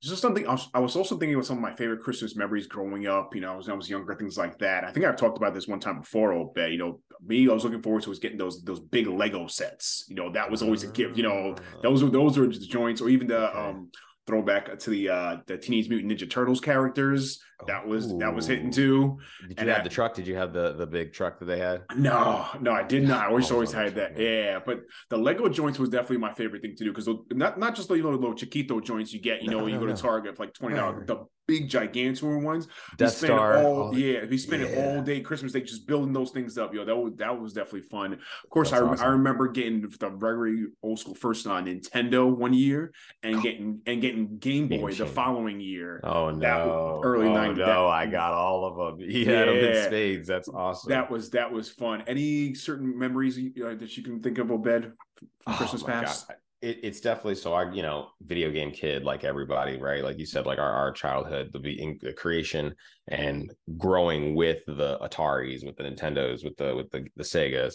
just 0.01 0.21
something 0.23 0.47
I 0.47 0.53
was, 0.53 0.69
I 0.75 0.79
was 0.79 0.95
also 0.95 1.17
thinking 1.17 1.35
about 1.35 1.47
some 1.47 1.57
of 1.57 1.63
my 1.63 1.75
favorite 1.75 2.03
Christmas 2.03 2.37
memories 2.37 2.67
growing 2.67 3.07
up. 3.07 3.35
You 3.35 3.41
know, 3.41 3.53
I 3.53 3.57
was, 3.57 3.69
I 3.69 3.73
was 3.73 3.89
younger, 3.89 4.15
things 4.15 4.37
like 4.37 4.59
that. 4.59 4.85
I 4.85 4.93
think 4.93 5.07
I've 5.07 5.17
talked 5.17 5.39
about 5.39 5.55
this 5.55 5.67
one 5.67 5.81
time 5.81 6.01
before. 6.01 6.33
A 6.33 6.45
bit. 6.45 6.73
You 6.73 6.79
know, 6.79 7.01
me, 7.25 7.49
I 7.49 7.53
was 7.53 7.65
looking 7.65 7.83
forward 7.83 8.03
to 8.03 8.11
was 8.11 8.19
getting 8.19 8.39
those 8.39 8.63
those 8.63 8.81
big 8.81 9.07
Lego 9.07 9.47
sets. 9.47 10.05
You 10.09 10.17
know, 10.17 10.31
that 10.33 10.51
was 10.51 10.63
always 10.63 10.83
a 10.85 10.89
gift. 10.89 11.17
You 11.17 11.23
know, 11.23 11.57
those 11.83 12.03
were 12.03 12.11
those 12.11 12.39
were 12.39 12.47
the 12.47 12.59
joints, 12.59 13.01
or 13.01 13.09
even 13.09 13.27
the 13.27 13.51
okay. 13.51 13.59
um 13.59 13.91
throwback 14.27 14.79
to 14.79 14.91
the 14.91 15.09
uh 15.09 15.37
the 15.47 15.57
Teenage 15.57 15.89
Mutant 15.89 16.13
Ninja 16.13 16.29
Turtles 16.29 16.61
characters. 16.61 17.41
That 17.67 17.87
was 17.87 18.13
Ooh. 18.13 18.19
that 18.19 18.35
was 18.35 18.47
hitting 18.47 18.71
too. 18.71 19.19
Did 19.41 19.51
you 19.51 19.55
and 19.59 19.69
have 19.71 19.81
I, 19.81 19.83
the 19.85 19.89
truck? 19.89 20.15
Did 20.15 20.27
you 20.27 20.37
have 20.37 20.53
the 20.53 20.75
the 20.75 20.87
big 20.87 21.13
truck 21.13 21.39
that 21.39 21.47
they 21.47 21.59
had? 21.59 21.83
No, 21.97 22.47
no, 22.61 22.73
I 22.73 22.83
did 22.83 23.05
not. 23.05 23.25
I 23.25 23.29
always 23.29 23.51
always 23.51 23.73
had 23.73 23.95
that. 23.95 24.19
Yeah, 24.19 24.59
but 24.65 24.81
the 25.09 25.17
Lego 25.17 25.49
joints 25.49 25.79
was 25.79 25.89
definitely 25.89 26.19
my 26.19 26.35
favorite 26.35 26.61
thing 26.61 26.77
to 26.77 26.85
do 26.85 26.93
because 26.93 27.09
not 27.33 27.59
not 27.59 27.75
just 27.75 27.89
the 27.89 27.95
little, 27.95 28.13
little 28.13 28.35
Chiquito 28.35 28.81
joints 28.81 29.13
you 29.13 29.21
get. 29.21 29.43
You 29.43 29.51
know, 29.51 29.61
no, 29.61 29.67
you 29.67 29.75
no, 29.75 29.81
go 29.81 29.87
to 29.87 29.95
Target 29.95 30.37
for 30.37 30.45
like 30.45 30.55
twenty 30.55 30.77
dollars. 30.77 31.07
The 31.07 31.25
big 31.47 31.69
gigantor 31.69 32.43
ones. 32.43 32.69
Death 32.97 33.17
Star. 33.17 33.59
All, 33.59 33.97
yeah, 33.97 34.25
we 34.29 34.37
spent 34.37 34.63
yeah. 34.63 34.69
it 34.69 34.97
all 34.97 35.03
day 35.03 35.21
Christmas 35.21 35.53
Day 35.53 35.63
just 35.63 35.87
building 35.87 36.13
those 36.13 36.31
things 36.31 36.59
up. 36.59 36.75
Yo, 36.75 36.85
that 36.85 36.97
was 36.97 37.15
that 37.17 37.41
was 37.41 37.53
definitely 37.53 37.83
fun. 37.83 38.15
Of 38.15 38.51
course, 38.51 38.73
I, 38.73 38.81
awesome. 38.81 39.05
I 39.05 39.09
remember 39.11 39.49
getting 39.49 39.81
the 39.81 40.11
very 40.11 40.67
old 40.83 40.99
school 40.99 41.15
first 41.15 41.47
on 41.47 41.67
Nintendo 41.67 42.35
one 42.35 42.53
year 42.53 42.93
and 43.23 43.43
getting 43.43 43.81
and 43.87 44.01
getting 44.01 44.16
Game 44.25 44.69
Boy 44.69 44.91
Game 44.91 44.99
the 44.99 45.07
following 45.07 45.61
year. 45.61 46.01
Oh 46.03 46.31
no, 46.31 47.01
early 47.05 47.29
oh, 47.29 47.33
90s. 47.35 47.57
No, 47.59 47.67
that, 47.67 47.79
I 47.79 48.07
got 48.07 48.33
all 48.33 48.65
of 48.65 48.99
them. 48.99 49.09
He 49.17 49.25
had 49.25 49.49
them 49.49 49.57
in 49.57 49.85
spades. 49.85 50.29
That's 50.29 50.49
awesome. 50.49 50.91
That 50.91 51.11
was 51.11 51.31
that 51.31 51.51
was 51.53 51.71
fun. 51.71 52.03
Any 52.07 52.55
certain 52.55 52.99
memories 52.99 53.39
uh, 53.39 53.75
that 53.75 53.97
you 53.97 54.03
can 54.03 54.23
think 54.23 54.39
of, 54.39 54.51
Obed, 54.51 54.93
from 55.17 55.29
oh, 55.47 55.57
Christmas 55.57 55.83
past? 55.83 56.31
It, 56.63 56.81
it's 56.83 57.01
definitely 57.01 57.37
so 57.37 57.53
I, 57.53 57.71
you 57.73 57.83
know, 57.83 58.09
video 58.23 58.51
game 58.51 58.73
kid 58.73 59.05
like 59.05 59.25
everybody, 59.25 59.79
right? 59.79 60.03
Like 60.03 60.19
you 60.19 60.27
said, 60.27 60.47
like 60.47 60.59
our, 60.59 60.73
our 60.73 60.91
childhood, 60.91 61.51
the, 61.53 61.99
the 62.01 62.13
creation 62.15 62.75
and 63.09 63.53
growing 63.77 64.35
with 64.35 64.65
the 64.67 64.99
Ataris, 65.03 65.65
with 65.65 65.77
the 65.77 65.85
Nintendos, 65.85 66.45
with 66.45 66.57
the 66.57 66.75
with 66.75 66.91
the, 66.91 67.07
the 67.17 67.25
Segas, 67.25 67.75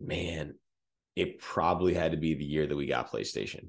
man, 0.00 0.54
it 1.16 1.38
probably 1.38 1.94
had 1.94 2.12
to 2.12 2.18
be 2.18 2.34
the 2.34 2.44
year 2.44 2.66
that 2.66 2.76
we 2.76 2.86
got 2.86 3.10
PlayStation. 3.10 3.68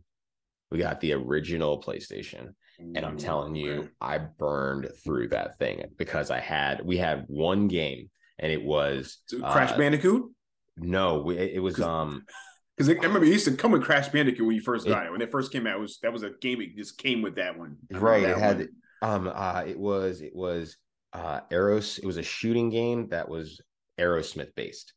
We 0.71 0.79
got 0.79 0.99
the 0.99 1.13
original 1.13 1.81
PlayStation. 1.81 2.53
And 2.77 3.05
I'm 3.05 3.17
telling 3.17 3.55
you, 3.55 3.89
I 4.01 4.17
burned 4.17 4.89
through 5.03 5.29
that 5.29 5.57
thing 5.57 5.85
because 5.97 6.29
I 6.29 6.39
had 6.39 6.85
we 6.85 6.97
had 6.97 7.23
one 7.27 7.67
game 7.67 8.09
and 8.39 8.51
it 8.51 8.63
was 8.63 9.19
Crash 9.29 9.71
uh, 9.71 9.77
Bandicoot. 9.77 10.31
No, 10.77 11.21
we, 11.21 11.37
it 11.37 11.61
was 11.61 11.79
um 11.79 12.25
because 12.77 12.89
I 12.89 12.93
remember 12.93 13.25
it 13.25 13.29
used 13.29 13.45
to 13.45 13.55
come 13.55 13.71
with 13.71 13.83
Crash 13.83 14.09
Bandicoot 14.09 14.45
when 14.45 14.55
you 14.55 14.61
first 14.61 14.85
got 14.85 15.03
it. 15.03 15.07
it. 15.07 15.11
When 15.11 15.21
it 15.21 15.31
first 15.31 15.51
came 15.51 15.67
out, 15.67 15.77
it 15.77 15.81
was 15.81 15.99
that 16.03 16.11
was 16.11 16.23
a 16.23 16.31
game. 16.41 16.61
It 16.61 16.75
just 16.75 16.97
came 16.97 17.21
with 17.21 17.35
that 17.35 17.57
one. 17.57 17.77
Right. 17.91 18.23
That 18.23 18.31
it 18.31 18.39
had 18.39 18.57
one. 19.01 19.27
um 19.27 19.31
uh 19.33 19.63
it 19.65 19.79
was 19.79 20.21
it 20.21 20.35
was 20.35 20.77
uh 21.13 21.41
Aeros. 21.51 21.97
It 21.99 22.05
was 22.05 22.17
a 22.17 22.23
shooting 22.23 22.69
game 22.69 23.07
that 23.09 23.29
was 23.29 23.61
Aerosmith 23.99 24.53
based. 24.55 24.93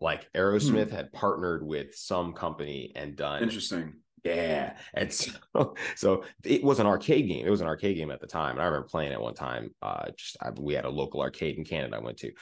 Like 0.00 0.28
Aerosmith 0.34 0.90
hmm. 0.90 0.96
had 0.96 1.12
partnered 1.12 1.64
with 1.64 1.94
some 1.94 2.32
company 2.32 2.92
and 2.96 3.16
done 3.16 3.42
interesting. 3.42 3.94
Yeah, 4.26 4.76
and 4.94 5.12
so, 5.12 5.32
so 5.94 6.24
it 6.44 6.62
was 6.64 6.80
an 6.80 6.86
arcade 6.86 7.28
game. 7.28 7.46
It 7.46 7.50
was 7.50 7.60
an 7.60 7.68
arcade 7.68 7.96
game 7.96 8.10
at 8.10 8.20
the 8.20 8.26
time, 8.26 8.52
and 8.52 8.62
I 8.62 8.64
remember 8.64 8.88
playing 8.88 9.12
it 9.12 9.20
one 9.20 9.34
time. 9.34 9.70
Uh, 9.82 10.10
just 10.16 10.36
I, 10.40 10.50
we 10.50 10.74
had 10.74 10.84
a 10.84 10.90
local 10.90 11.20
arcade 11.20 11.58
in 11.58 11.64
Canada 11.64 11.96
I 11.96 12.00
went 12.00 12.18
to. 12.18 12.32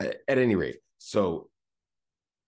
At, 0.00 0.16
at 0.28 0.38
any 0.38 0.54
rate, 0.54 0.78
so 0.98 1.48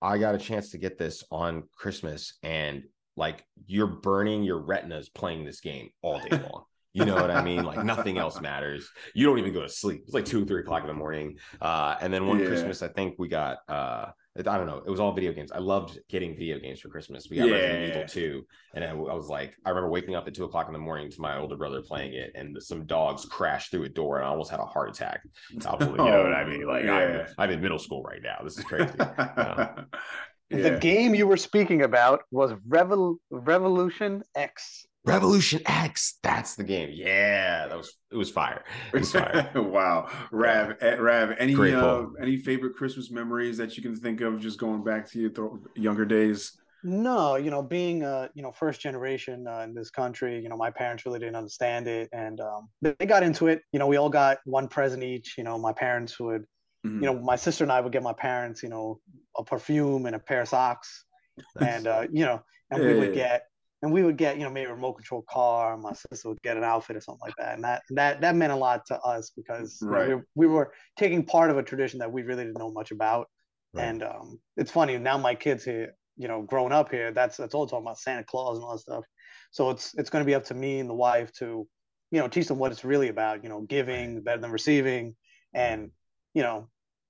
I 0.00 0.19
got 0.19 0.35
a 0.35 0.39
chance 0.39 0.71
to 0.71 0.79
get 0.79 0.99
this 0.99 1.25
on 1.31 1.65
Christmas 1.75 2.39
and 2.43 2.83
like 3.17 3.44
you're 3.67 3.87
burning 3.87 4.43
your 4.43 4.59
retinas 4.59 5.09
playing 5.09 5.44
this 5.44 5.61
game 5.61 5.91
all 6.03 6.19
day 6.19 6.39
long. 6.39 6.65
You 6.94 7.06
know 7.06 7.15
what 7.15 7.31
I 7.31 7.43
mean? 7.43 7.65
Like 7.65 7.85
nothing 7.85 8.19
else 8.19 8.41
matters. 8.43 8.91
You 9.15 9.27
don't 9.27 9.39
even 9.39 9.53
go 9.53 9.62
to 9.62 9.69
sleep. 9.69 10.03
It's 10.05 10.15
like 10.15 10.25
two, 10.25 10.43
or 10.43 10.47
three 10.47 10.61
o'clock 10.61 10.83
in 10.83 10.89
the 10.89 10.94
morning. 10.94 11.39
Uh, 11.61 11.97
and 12.00 12.12
then 12.12 12.27
one 12.27 12.39
yeah. 12.39 12.47
Christmas, 12.47 12.83
I 12.83 12.89
think 12.89 13.15
we 13.19 13.29
got 13.29 13.59
uh, 13.69 14.06
I 14.34 14.43
don't 14.43 14.67
know. 14.67 14.79
It 14.79 14.90
was 14.90 14.99
all 14.99 15.12
video 15.12 15.32
games. 15.32 15.52
I 15.52 15.58
loved 15.58 15.99
getting 16.08 16.34
video 16.34 16.58
games 16.58 16.81
for 16.81 16.88
Christmas. 16.88 17.29
We 17.29 17.37
got 17.37 17.49
yeah. 17.49 17.55
Resident 17.55 17.90
Evil 17.90 18.08
2. 18.08 18.46
And 18.75 18.84
I, 18.84 18.88
I, 18.88 18.94
was 18.94 19.29
like, 19.29 19.55
I 19.67 19.69
remember 19.69 19.90
waking 19.90 20.14
up 20.14 20.26
at 20.26 20.34
two 20.34 20.44
o'clock 20.44 20.69
in 20.69 20.73
the 20.73 20.79
morning 20.79 21.11
to 21.11 21.20
my 21.20 21.38
older 21.38 21.56
brother 21.56 21.82
playing 21.82 22.14
it, 22.14 22.32
and 22.34 22.56
some 22.62 22.87
dogs 22.87 23.26
crashed 23.26 23.70
through 23.70 23.84
a 23.84 23.88
door, 23.90 24.17
and 24.17 24.27
I 24.27 24.31
almost 24.31 24.51
had 24.51 24.60
a 24.60 24.65
heart 24.65 24.89
attack. 24.89 25.20
you 25.51 25.58
know 25.58 25.74
what 25.77 26.32
I 26.32 26.44
mean? 26.46 26.67
Like, 26.67 26.84
yeah. 26.84 27.27
I'm, 27.36 27.44
I'm, 27.44 27.51
in 27.51 27.60
middle 27.60 27.79
school 27.79 28.03
right 28.03 28.22
now. 28.22 28.39
This 28.43 28.56
is 28.56 28.65
crazy. 28.65 28.94
yeah. 28.98 29.84
The 30.48 30.79
game 30.81 31.15
you 31.15 31.27
were 31.27 31.36
speaking 31.36 31.82
about 31.82 32.22
was 32.31 32.53
Revol- 32.67 33.17
Revolution 33.31 34.22
X. 34.34 34.86
Revolution 35.05 35.61
X. 35.67 36.19
That's 36.23 36.55
the 36.55 36.63
game. 36.63 36.91
Yeah, 36.93 37.67
that 37.67 37.77
was 37.77 37.93
it 38.13 38.17
was 38.17 38.31
fire. 38.31 38.65
It 38.94 39.01
was 39.01 39.13
fire. 39.13 39.51
wow, 39.55 40.09
Rav, 40.31 40.77
yeah. 40.81 40.94
Rav, 40.94 41.32
any 41.39 41.56
uh, 41.56 42.05
any 42.21 42.37
favorite 42.37 42.77
Christmas 42.77 43.11
memories 43.11 43.56
that 43.56 43.77
you 43.77 43.82
can 43.82 43.97
think 43.97 44.21
of 44.21 44.41
just 44.41 44.61
going 44.61 44.85
back 44.85 45.11
to 45.11 45.19
your 45.19 45.31
th- 45.31 45.51
younger 45.75 46.05
days? 46.05 46.56
No, 46.85 47.35
you 47.37 47.51
know, 47.51 47.63
being 47.63 48.05
uh, 48.05 48.29
you 48.35 48.43
know, 48.43 48.53
first 48.53 48.81
generation 48.81 49.47
uh, 49.49 49.61
in 49.61 49.75
this 49.75 49.91
country, 49.91 50.41
you 50.41 50.49
know, 50.49 50.56
my 50.56 50.71
parents 50.71 51.05
really 51.05 51.19
didn't 51.19 51.37
understand 51.37 51.89
it, 51.89 52.09
and 52.13 52.41
um, 52.41 52.69
they 52.81 53.06
got 53.06 53.25
into 53.25 53.49
it. 53.49 53.63
You 53.73 53.81
know, 53.81 53.89
we 53.89 53.97
all 53.97 54.11
got 54.11 54.39
one 54.44 54.69
present 54.69 55.03
each. 55.03 55.37
You 55.37 55.43
know, 55.43 55.59
my 55.59 55.73
parents 55.73 56.21
would, 56.21 56.43
mm-hmm. 56.87 57.03
you 57.03 57.06
know, 57.06 57.21
my 57.21 57.37
sister 57.37 57.65
and 57.65 57.73
I 57.73 57.81
would 57.81 57.93
get 57.93 58.05
my 58.05 58.13
parents, 58.13 58.63
you 58.63 58.69
know, 58.69 59.01
a 59.37 59.43
perfume 59.43 60.06
and 60.06 60.15
a 60.15 60.21
pair 60.21 60.43
of 60.43 60.49
socks, 60.49 61.05
and 61.61 61.89
uh, 61.89 62.06
you 62.13 62.25
know, 62.25 62.41
and 62.71 62.82
yeah, 62.82 62.89
we 62.89 62.99
would 63.01 63.15
get 63.15 63.47
and 63.82 63.93
we 63.93 64.03
would 64.03 64.17
get 64.17 64.36
you 64.39 64.44
know 64.44 64.51
maybe 64.51 64.70
a 64.70 64.74
remote 64.74 64.94
control 64.94 65.24
car 65.29 65.77
my 65.77 65.93
sister 65.93 66.29
would 66.29 66.41
get 66.43 66.56
an 66.56 66.65
outfit 66.65 66.96
or 66.96 67.01
something 67.01 67.20
like 67.22 67.34
that 67.39 67.55
and 67.55 67.65
that 67.65 67.82
that 67.91 68.20
that 68.20 68.36
meant 68.36 68.53
a 68.53 68.56
lot 68.56 68.86
to 68.86 68.98
us 69.01 69.31
because 69.36 69.79
right. 69.82 70.08
you 70.08 70.17
know, 70.17 70.22
we, 70.34 70.46
we 70.46 70.53
were 70.53 70.72
taking 70.96 71.24
part 71.24 71.51
of 71.51 71.58
a 71.58 71.62
tradition 71.62 71.98
that 71.98 72.10
we 72.10 72.22
really 72.22 72.44
didn't 72.44 72.58
know 72.58 72.72
much 72.72 72.91
about 72.91 73.29
right. 73.74 73.84
and 73.84 74.03
um, 74.03 74.39
it's 74.56 74.70
funny 74.70 74.96
now 74.98 75.19
my 75.19 75.34
kids 75.34 75.65
here 75.65 75.94
you 76.17 76.29
know 76.29 76.43
growing 76.43 76.72
up 76.72 76.91
here 76.91 77.10
that's 77.12 77.36
that's 77.36 77.55
all 77.55 77.67
talking 77.67 77.84
about 77.84 77.98
santa 77.98 78.24
claus 78.24 78.56
and 78.56 78.65
all 78.65 78.72
that 78.72 78.81
stuff 78.81 79.05
so 79.51 79.70
it's 79.70 79.94
it's 79.96 80.10
going 80.10 80.22
to 80.24 80.27
be 80.27 80.34
up 80.34 80.44
to 80.44 80.55
me 80.55 80.79
and 80.79 80.89
the 80.89 80.94
wife 80.94 81.32
to 81.32 81.67
you 82.10 82.20
know 82.20 82.29
teach 82.29 82.46
them 82.46 82.58
what 82.58 82.70
it's 82.70 82.84
really 82.84 83.08
about 83.08 83.43
you 83.43 83.48
know 83.48 83.62
giving 83.62 84.22
better 84.22 84.41
than 84.41 84.51
receiving 84.51 85.17
and 85.55 85.91
you 86.34 86.43
know 86.43 86.69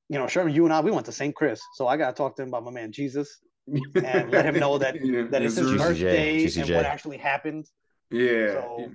you 0.09 0.19
know 0.19 0.29
sure 0.29 0.49
you 0.49 0.65
and 0.65 0.73
i 0.73 0.81
we 0.81 0.91
went 0.91 1.07
to 1.07 1.13
st 1.13 1.35
chris 1.35 1.61
so 1.75 1.89
i 1.89 1.97
got 1.97 2.11
to 2.11 2.15
talk 2.15 2.37
to 2.37 2.43
him 2.43 2.49
about 2.49 2.65
my 2.65 2.71
man 2.71 2.93
jesus 2.93 3.41
and 3.95 4.31
let 4.31 4.45
him 4.45 4.59
know 4.59 4.79
that 4.79 4.95
yeah, 5.05 5.23
that 5.31 5.43
it's 5.43 5.57
his 5.57 5.73
birthday 5.77 6.45
and 6.45 6.71
what 6.71 6.85
actually 6.85 7.19
happened. 7.19 7.67
Yeah. 8.11 8.53
So, 8.53 8.93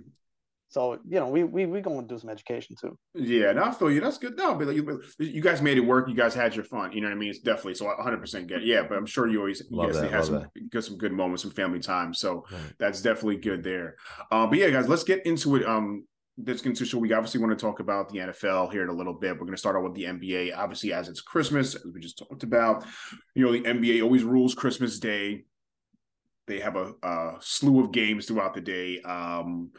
So 0.70 1.00
you 1.08 1.20
know, 1.20 1.30
we 1.30 1.44
we 1.44 1.66
we 1.66 1.82
going 1.82 2.08
to 2.08 2.14
do 2.14 2.20
some 2.20 2.30
education 2.30 2.76
too. 2.80 2.98
Yeah, 3.14 3.54
no, 3.54 3.64
I 3.64 3.72
feel 3.72 3.90
you. 3.90 4.02
That's 4.02 4.18
good. 4.18 4.36
No, 4.38 4.54
but 4.54 4.76
you, 4.76 5.02
you 5.18 5.42
guys 5.42 5.62
made 5.62 5.78
it 5.78 5.82
work. 5.82 6.10
You 6.10 6.16
guys 6.16 6.36
had 6.36 6.56
your 6.56 6.66
fun. 6.66 6.92
You 6.92 7.02
know 7.02 7.08
what 7.08 7.16
I 7.16 7.18
mean? 7.18 7.30
It's 7.30 7.40
definitely 7.40 7.76
so 7.76 7.86
100 7.86 8.18
percent 8.20 8.48
good. 8.48 8.64
Yeah, 8.64 8.84
but 8.88 8.98
I'm 8.98 9.06
sure 9.06 9.28
you 9.28 9.40
always 9.40 9.64
you 9.70 9.82
guys 9.82 10.00
that, 10.00 10.12
had 10.12 10.26
some 10.26 10.46
that. 10.72 10.82
some 10.82 10.98
good 10.98 11.14
moments, 11.14 11.44
some 11.44 11.52
family 11.52 11.80
time. 11.80 12.14
So 12.14 12.46
right. 12.52 12.62
that's 12.80 13.02
definitely 13.02 13.38
good 13.38 13.64
there. 13.64 13.96
Uh, 14.30 14.46
but 14.48 14.58
yeah, 14.60 14.70
guys, 14.70 14.90
let's 14.90 15.04
get 15.04 15.26
into 15.26 15.56
it. 15.56 15.66
Um, 15.66 16.06
this 16.38 16.62
show. 16.88 17.00
We 17.00 17.14
obviously 17.14 17.42
want 17.42 17.58
to 17.58 17.66
talk 17.66 17.80
about 17.80 18.10
the 18.10 18.20
NFL 18.20 18.72
here 18.72 18.84
in 18.84 18.90
a 18.90 18.94
little 18.94 19.14
bit. 19.14 19.34
We're 19.34 19.46
going 19.46 19.52
to 19.54 19.58
start 19.58 19.76
out 19.76 19.84
with 19.84 19.96
the 19.96 20.04
NBA, 20.04 20.56
obviously 20.56 20.94
as 20.94 21.10
it's 21.10 21.22
Christmas, 21.22 21.76
as 21.76 21.86
we 21.94 22.00
just 22.00 22.18
talked 22.18 22.44
about. 22.44 22.86
You 23.34 23.46
know, 23.46 23.52
the 23.52 23.62
NBA 23.62 24.04
always 24.04 24.24
rules 24.24 24.54
Christmas 24.54 25.00
Day. 25.00 25.46
They 26.46 26.60
have 26.60 26.76
a, 26.76 26.94
a 27.04 27.36
slew 27.40 27.84
of 27.84 27.92
games 27.92 28.28
throughout 28.28 28.54
the 28.54 28.62
day. 28.62 29.02
Um, 29.02 29.72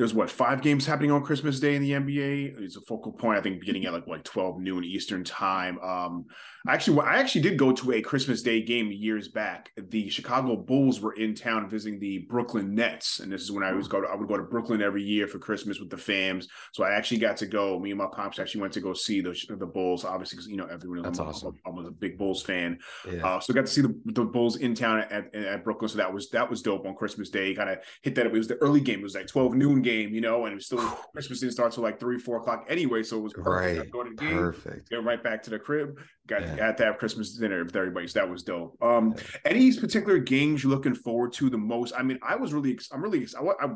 there's 0.00 0.14
what 0.14 0.30
five 0.30 0.62
games 0.62 0.86
happening 0.86 1.10
on 1.10 1.22
Christmas 1.22 1.60
Day 1.60 1.74
in 1.74 1.82
the 1.82 1.90
NBA. 1.90 2.58
It's 2.58 2.78
a 2.78 2.80
focal 2.80 3.12
point, 3.12 3.38
I 3.38 3.42
think, 3.42 3.60
beginning 3.60 3.84
at 3.84 3.92
like 3.92 4.06
like 4.06 4.24
12 4.24 4.58
noon 4.58 4.82
Eastern 4.82 5.22
time. 5.22 5.78
Um, 5.80 6.24
actually, 6.66 7.00
I 7.00 7.18
actually 7.18 7.42
did 7.42 7.58
go 7.58 7.70
to 7.72 7.92
a 7.92 8.00
Christmas 8.00 8.40
Day 8.40 8.62
game 8.62 8.90
years 8.90 9.28
back. 9.28 9.70
The 9.76 10.08
Chicago 10.08 10.56
Bulls 10.56 11.02
were 11.02 11.12
in 11.12 11.34
town 11.34 11.68
visiting 11.68 12.00
the 12.00 12.20
Brooklyn 12.30 12.74
Nets, 12.74 13.20
and 13.20 13.30
this 13.30 13.42
is 13.42 13.52
when 13.52 13.62
I 13.62 13.72
was 13.72 13.88
go 13.88 14.00
to, 14.00 14.08
I 14.08 14.14
would 14.14 14.26
go 14.26 14.38
to 14.38 14.42
Brooklyn 14.42 14.80
every 14.80 15.02
year 15.02 15.26
for 15.26 15.38
Christmas 15.38 15.80
with 15.80 15.90
the 15.90 15.96
fams. 15.96 16.46
So 16.72 16.82
I 16.82 16.94
actually 16.94 17.18
got 17.18 17.36
to 17.36 17.46
go. 17.46 17.78
Me 17.78 17.90
and 17.90 17.98
my 17.98 18.06
pops 18.10 18.38
actually 18.38 18.62
went 18.62 18.72
to 18.72 18.80
go 18.80 18.94
see 18.94 19.20
the 19.20 19.38
the 19.50 19.66
Bulls, 19.66 20.06
obviously 20.06 20.36
because 20.36 20.48
you 20.48 20.56
know 20.56 20.66
everyone. 20.72 21.02
That's 21.02 21.18
I'm, 21.18 21.28
awesome. 21.28 21.58
I 21.66 21.68
was 21.68 21.88
a 21.88 21.90
big 21.90 22.16
Bulls 22.16 22.42
fan, 22.42 22.78
yeah. 23.06 23.26
uh, 23.26 23.38
so 23.38 23.52
I 23.52 23.54
got 23.54 23.66
to 23.66 23.72
see 23.72 23.82
the, 23.82 23.94
the 24.06 24.24
Bulls 24.24 24.56
in 24.56 24.74
town 24.74 25.00
at, 25.00 25.34
at 25.34 25.62
Brooklyn. 25.62 25.90
So 25.90 25.98
that 25.98 26.10
was 26.10 26.30
that 26.30 26.48
was 26.48 26.62
dope 26.62 26.86
on 26.86 26.94
Christmas 26.94 27.28
Day. 27.28 27.54
Kind 27.54 27.68
of 27.68 27.80
hit 28.00 28.14
that. 28.14 28.24
It 28.24 28.32
was 28.32 28.48
the 28.48 28.56
early 28.62 28.80
game. 28.80 29.00
It 29.00 29.02
was 29.02 29.14
like 29.14 29.26
12 29.26 29.52
noon 29.52 29.82
game 29.82 29.89
game, 29.90 30.14
you 30.14 30.20
know, 30.20 30.44
and 30.44 30.52
it 30.52 30.56
was 30.56 30.66
still 30.66 30.78
Christmas 31.12 31.40
didn't 31.40 31.52
start 31.52 31.72
till 31.72 31.82
like 31.82 31.98
three, 31.98 32.18
four 32.18 32.38
o'clock 32.38 32.66
anyway. 32.68 33.02
So 33.02 33.18
it 33.18 33.22
was 33.22 33.32
perfect. 33.32 33.78
Right. 33.78 33.90
Going 33.90 34.16
to 34.16 34.24
game, 34.24 34.36
perfect. 34.36 34.90
Get 34.90 35.04
right 35.04 35.22
back 35.22 35.42
to 35.44 35.50
the 35.50 35.58
crib. 35.58 35.98
Got, 36.26 36.42
yeah. 36.42 36.56
got 36.56 36.76
to 36.78 36.84
have 36.84 36.98
Christmas 36.98 37.36
dinner 37.36 37.64
with 37.64 37.76
everybody. 37.76 38.06
So 38.06 38.20
that 38.20 38.28
was 38.28 38.42
dope. 38.42 38.76
Um, 38.82 39.14
yeah. 39.16 39.22
any 39.44 39.72
particular 39.72 40.18
games 40.18 40.62
you're 40.62 40.72
looking 40.72 40.94
forward 40.94 41.32
to 41.34 41.50
the 41.50 41.58
most? 41.58 41.92
I 41.96 42.02
mean, 42.02 42.18
I 42.22 42.36
was 42.36 42.52
really, 42.52 42.78
I'm 42.92 43.02
really, 43.02 43.26
I, 43.38 43.42
I, 43.42 43.66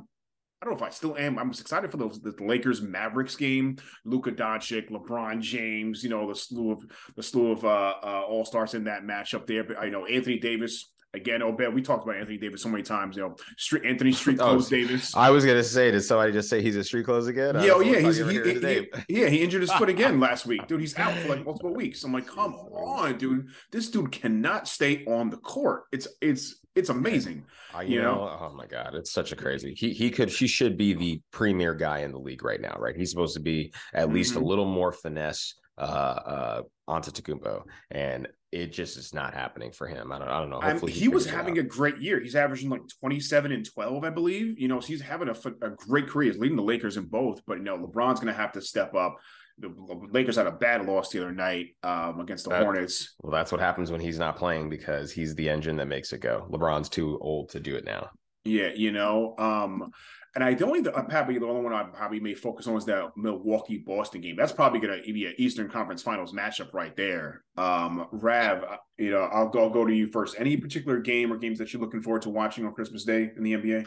I 0.64 0.66
don't 0.66 0.80
know 0.80 0.86
if 0.86 0.90
I 0.90 0.90
still 0.90 1.16
am. 1.18 1.38
I'm 1.38 1.50
excited 1.50 1.90
for 1.90 1.98
the, 1.98 2.08
the 2.08 2.42
Lakers 2.42 2.80
Mavericks 2.80 3.36
game. 3.36 3.76
Luka 4.06 4.32
Doncic, 4.32 4.88
LeBron 4.88 5.42
James, 5.42 6.02
you 6.02 6.08
know, 6.08 6.26
the 6.26 6.34
slew 6.34 6.70
of 6.70 6.82
the 7.16 7.22
slew 7.22 7.52
of 7.52 7.66
uh, 7.66 7.94
uh, 8.02 8.22
all 8.26 8.46
stars 8.46 8.72
in 8.72 8.84
that 8.84 9.02
matchup 9.02 9.46
there. 9.46 9.64
But 9.64 9.78
I 9.78 9.90
know 9.90 10.06
Anthony 10.06 10.38
Davis 10.38 10.93
again, 11.14 11.42
Obed, 11.42 11.72
we 11.72 11.80
talked 11.80 12.04
about 12.04 12.16
Anthony 12.16 12.36
Davis 12.36 12.62
so 12.62 12.68
many 12.68 12.82
times. 12.82 13.16
You 13.16 13.22
know, 13.22 13.36
street 13.56 13.84
Anthony 13.84 14.12
Street 14.12 14.38
oh, 14.40 14.50
Clothes 14.50 14.66
oh, 14.66 14.76
Davis. 14.76 15.14
I 15.16 15.30
was 15.30 15.44
gonna 15.44 15.64
say, 15.64 15.90
did 15.90 16.02
somebody 16.02 16.32
just 16.32 16.50
say 16.50 16.60
he's 16.60 16.76
a 16.76 16.84
street 16.84 17.04
clothes 17.04 17.26
again? 17.26 17.54
Yeah, 17.56 17.72
oh, 17.72 17.80
yeah, 17.80 18.00
he's 18.00 18.16
he, 18.18 18.24
he, 18.24 18.54
he, 18.54 18.88
yeah, 19.08 19.28
he 19.28 19.42
injured 19.42 19.62
his 19.62 19.72
foot 19.72 19.88
again 19.94 20.20
last 20.20 20.46
week, 20.46 20.66
dude. 20.66 20.80
He's 20.80 20.96
out 20.98 21.16
for 21.18 21.28
like 21.28 21.44
multiple 21.44 21.74
weeks. 21.74 22.04
I'm 22.04 22.12
like, 22.12 22.26
come 22.26 22.54
on, 22.54 23.16
dude. 23.18 23.48
This 23.70 23.88
dude 23.90 24.12
cannot 24.12 24.68
stay 24.68 25.04
on 25.06 25.30
the 25.30 25.36
court. 25.36 25.84
It's 25.92 26.08
it's 26.20 26.56
it's 26.74 26.88
amazing. 26.88 27.44
Uh, 27.74 27.80
you, 27.80 27.96
you 27.96 28.02
know? 28.02 28.14
know? 28.14 28.38
oh 28.40 28.54
my 28.54 28.66
god, 28.66 28.94
it's 28.94 29.12
such 29.12 29.32
a 29.32 29.36
crazy. 29.36 29.74
He 29.74 29.92
he 29.92 30.10
could 30.10 30.30
he 30.30 30.46
should 30.46 30.76
be 30.76 30.94
the 30.94 31.20
premier 31.30 31.74
guy 31.74 32.00
in 32.00 32.12
the 32.12 32.18
league 32.18 32.44
right 32.44 32.60
now, 32.60 32.76
right? 32.78 32.96
He's 32.96 33.10
supposed 33.10 33.34
to 33.34 33.42
be 33.42 33.72
at 33.92 34.06
mm-hmm. 34.06 34.14
least 34.14 34.34
a 34.34 34.38
mm-hmm. 34.38 34.48
little 34.48 34.66
more 34.66 34.92
finesse 34.92 35.54
uh 35.76 35.82
uh 35.82 36.62
Antetokounmpo, 36.88 37.62
and 37.90 38.28
it 38.54 38.72
just 38.72 38.96
is 38.96 39.12
not 39.12 39.34
happening 39.34 39.72
for 39.72 39.88
him. 39.88 40.12
I 40.12 40.18
don't, 40.20 40.28
I 40.28 40.38
don't 40.38 40.48
know. 40.48 40.60
Hopefully 40.60 40.92
he, 40.92 41.00
he 41.00 41.08
was 41.08 41.26
having 41.26 41.58
a 41.58 41.62
great 41.62 41.98
year. 41.98 42.20
He's 42.20 42.36
averaging 42.36 42.70
like 42.70 42.82
27 43.00 43.50
and 43.50 43.68
12, 43.68 44.04
I 44.04 44.10
believe. 44.10 44.60
You 44.60 44.68
know, 44.68 44.78
so 44.78 44.86
he's 44.86 45.00
having 45.00 45.28
a, 45.28 45.34
a 45.62 45.70
great 45.70 46.06
career. 46.06 46.30
He's 46.30 46.40
leading 46.40 46.56
the 46.56 46.62
Lakers 46.62 46.96
in 46.96 47.06
both, 47.06 47.42
but 47.46 47.58
you 47.58 47.64
know, 47.64 47.76
LeBron's 47.76 48.20
going 48.20 48.32
to 48.32 48.40
have 48.40 48.52
to 48.52 48.60
step 48.60 48.94
up. 48.94 49.16
The 49.58 49.74
Lakers 50.10 50.36
had 50.36 50.46
a 50.46 50.52
bad 50.52 50.86
loss 50.86 51.10
the 51.10 51.20
other 51.20 51.32
night 51.32 51.76
um, 51.82 52.20
against 52.20 52.44
the 52.44 52.50
that, 52.50 52.62
Hornets. 52.62 53.14
Well, 53.22 53.32
that's 53.32 53.50
what 53.50 53.60
happens 53.60 53.90
when 53.90 54.00
he's 54.00 54.18
not 54.18 54.36
playing 54.36 54.68
because 54.70 55.10
he's 55.10 55.34
the 55.34 55.48
engine 55.48 55.76
that 55.76 55.86
makes 55.86 56.12
it 56.12 56.20
go. 56.20 56.46
LeBron's 56.50 56.88
too 56.88 57.18
old 57.20 57.48
to 57.50 57.60
do 57.60 57.74
it 57.74 57.84
now. 57.84 58.10
Yeah, 58.44 58.70
you 58.74 58.92
know, 58.92 59.34
um, 59.38 59.90
and 60.34 60.42
I 60.42 60.54
the 60.54 60.66
only 60.66 60.80
the, 60.80 60.90
probably 60.90 61.38
the 61.38 61.46
only 61.46 61.62
one 61.62 61.72
I 61.72 61.84
probably 61.84 62.18
may 62.18 62.34
focus 62.34 62.66
on 62.66 62.76
is 62.76 62.84
that 62.86 63.16
Milwaukee 63.16 63.78
Boston 63.78 64.20
game. 64.20 64.34
That's 64.36 64.52
probably 64.52 64.80
going 64.80 65.02
to 65.02 65.12
be 65.12 65.26
an 65.26 65.34
Eastern 65.38 65.68
Conference 65.68 66.02
Finals 66.02 66.32
matchup 66.32 66.72
right 66.72 66.94
there. 66.96 67.44
Um, 67.56 68.08
Rav, 68.10 68.64
uh, 68.64 68.76
you 68.98 69.12
know, 69.12 69.28
I'll 69.32 69.48
go 69.48 69.60
I'll 69.60 69.70
go 69.70 69.84
to 69.84 69.94
you 69.94 70.08
first. 70.08 70.34
Any 70.38 70.56
particular 70.56 70.98
game 70.98 71.32
or 71.32 71.36
games 71.36 71.58
that 71.58 71.72
you're 71.72 71.82
looking 71.82 72.02
forward 72.02 72.22
to 72.22 72.30
watching 72.30 72.66
on 72.66 72.72
Christmas 72.74 73.04
Day 73.04 73.30
in 73.36 73.42
the 73.44 73.52
NBA? 73.52 73.86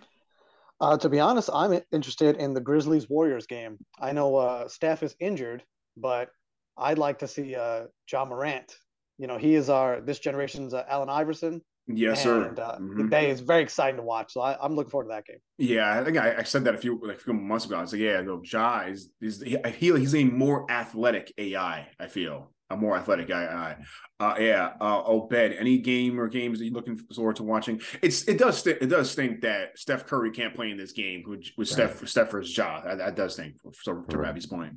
Uh, 0.80 0.98
to 0.98 1.10
be 1.10 1.20
honest, 1.20 1.50
I'm 1.54 1.82
interested 1.92 2.38
in 2.38 2.54
the 2.54 2.62
Grizzlies 2.62 3.10
Warriors 3.10 3.48
game. 3.48 3.78
I 4.00 4.14
know 4.14 4.36
uh, 4.36 4.68
Steph 4.68 5.04
is 5.04 5.16
injured, 5.20 5.64
but 5.98 6.30
I'd 6.78 7.00
like 7.00 7.20
to 7.20 7.28
see 7.28 7.56
uh, 7.56 7.86
Ja 8.10 8.24
Morant. 8.26 8.74
You 9.18 9.28
know, 9.28 9.38
he 9.38 9.56
is 9.56 9.70
our 9.70 10.00
this 10.00 10.20
generation's 10.20 10.74
uh, 10.74 10.86
Allen 10.88 11.10
Iverson. 11.10 11.62
Yes, 11.88 12.26
and, 12.26 12.56
sir. 12.58 12.62
Uh, 12.62 12.78
mm-hmm. 12.78 12.98
The 12.98 13.04
Bay 13.06 13.30
is 13.30 13.40
very 13.40 13.64
exciting 13.64 13.98
to 13.98 14.04
watch, 14.04 14.34
so 14.34 14.42
I, 14.42 14.64
am 14.64 14.76
looking 14.76 14.92
forward 14.92 15.06
to 15.06 15.16
that 15.16 15.26
game. 15.26 15.38
Yeah, 15.58 15.98
I 15.98 16.04
think 16.04 16.18
I, 16.18 16.38
I, 16.40 16.44
said 16.44 16.66
that 16.66 16.76
a 16.76 16.78
few 16.78 17.00
like 17.02 17.18
a 17.18 17.20
few 17.20 17.34
months 17.34 17.66
ago. 17.66 17.78
I 17.78 17.82
was 17.82 17.94
like, 17.94 18.02
yeah, 18.02 18.22
no, 18.22 18.42
Ja 18.44 18.82
is, 18.82 19.10
is 19.22 19.42
he, 19.42 19.58
I 19.64 19.72
feel 19.72 19.96
he's 19.96 20.14
a 20.14 20.26
more 20.26 20.70
athletic 20.70 21.34
AI. 21.38 21.88
I 21.98 22.08
feel 22.08 22.52
a 22.70 22.76
more 22.76 22.98
athletic 22.98 23.30
AI. 23.30 23.78
Uh, 24.20 24.36
yeah, 24.38 24.74
uh, 24.82 25.04
Obed. 25.06 25.34
Any 25.34 25.78
game 25.78 26.20
or 26.20 26.28
games 26.28 26.60
that 26.60 26.66
you're 26.66 26.74
looking 26.74 26.98
forward 26.98 27.38
to 27.38 27.44
watching? 27.44 27.80
It's 28.02 28.28
it 28.28 28.38
does 28.38 28.58
st- 28.58 28.80
it 28.82 28.88
does 28.88 29.16
think 29.16 29.42
that 29.42 29.78
Steph 29.80 30.06
Curry 30.06 30.32
can't 30.32 30.54
play 30.54 30.72
in 30.72 30.78
this 30.78 30.92
game 30.92 31.24
with, 31.26 31.46
with 31.58 31.70
right. 31.70 31.90
Steph 31.90 32.08
Steph 32.08 32.32
versus 32.32 32.56
Ja. 32.56 32.82
That, 32.82 32.98
that 32.98 33.16
does 33.16 33.38
think 33.38 33.56
so 33.74 34.04
to 34.10 34.18
right. 34.18 34.28
Ravi's 34.28 34.46
point. 34.46 34.74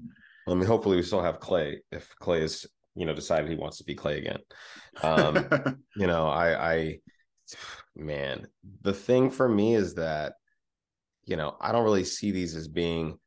I 0.48 0.54
mean, 0.54 0.66
hopefully 0.66 0.96
we 0.96 1.02
still 1.02 1.22
have 1.22 1.40
Clay 1.40 1.80
if 1.90 2.14
Clay 2.20 2.42
is 2.42 2.66
you 3.00 3.06
know 3.06 3.14
decided 3.14 3.50
he 3.50 3.56
wants 3.56 3.78
to 3.78 3.84
be 3.84 3.94
Clay 3.94 4.18
again. 4.18 4.40
Um, 5.02 5.48
you 5.96 6.06
know, 6.06 6.28
I 6.28 6.72
I 6.72 6.98
man, 7.96 8.46
the 8.82 8.92
thing 8.92 9.30
for 9.30 9.48
me 9.48 9.74
is 9.74 9.94
that, 9.94 10.34
you 11.24 11.36
know, 11.36 11.56
I 11.60 11.72
don't 11.72 11.84
really 11.84 12.04
see 12.04 12.30
these 12.30 12.54
as 12.54 12.68
being 12.68 13.18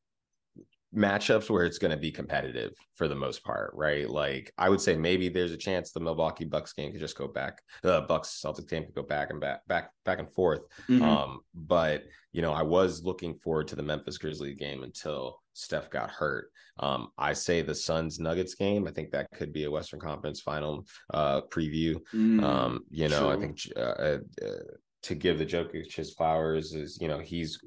matchups 0.96 1.50
where 1.50 1.66
it's 1.66 1.78
going 1.78 1.92
to 1.92 1.98
be 1.98 2.12
competitive 2.12 2.74
for 2.94 3.08
the 3.08 3.16
most 3.16 3.44
part, 3.44 3.72
right? 3.74 4.10
Like 4.10 4.54
I 4.58 4.70
would 4.70 4.82
say 4.82 4.96
maybe 4.96 5.30
there's 5.30 5.52
a 5.52 5.58
chance 5.58 5.92
the 5.92 6.00
Milwaukee 6.00 6.46
Bucks 6.46 6.74
game 6.74 6.92
could 6.92 7.02
just 7.02 7.18
go 7.18 7.28
back, 7.28 7.62
the 7.82 8.06
Bucks 8.08 8.42
Celtics 8.44 8.70
game 8.70 8.86
could 8.86 8.96
go 8.96 9.04
back 9.04 9.30
and 9.30 9.40
back, 9.42 9.66
back, 9.68 9.92
back 10.06 10.20
and 10.20 10.32
forth. 10.32 10.62
Mm-hmm. 10.88 11.04
Um, 11.04 11.40
but 11.54 12.04
you 12.32 12.42
know, 12.42 12.54
I 12.54 12.64
was 12.64 13.04
looking 13.04 13.36
forward 13.36 13.68
to 13.70 13.76
the 13.76 13.84
Memphis 13.84 14.18
Grizzlies 14.18 14.58
game 14.58 14.84
until 14.84 15.42
Steph 15.54 15.90
got 15.90 16.10
hurt. 16.10 16.52
Um, 16.80 17.10
I 17.18 17.34
say 17.34 17.62
the 17.62 17.76
Suns 17.76 18.20
Nuggets 18.20 18.56
game. 18.56 18.88
I 18.88 18.92
think 18.92 19.12
that 19.12 19.28
could 19.36 19.54
be 19.54 19.66
a 19.66 19.72
Western 19.72 20.00
Conference 20.00 20.42
final 20.42 20.88
uh, 21.14 21.42
preview. 21.42 22.00
Mm, 22.14 22.44
um, 22.44 22.80
you 22.90 23.08
know, 23.10 23.20
true. 23.20 23.30
I 23.30 23.40
think 23.40 23.58
uh, 23.76 24.18
uh, 24.44 24.58
to 25.04 25.16
give 25.16 25.38
the 25.38 25.46
Jokic 25.46 25.94
his 25.94 26.14
flowers 26.14 26.74
is, 26.74 26.98
you 27.00 27.08
know, 27.08 27.20
he's 27.20 27.60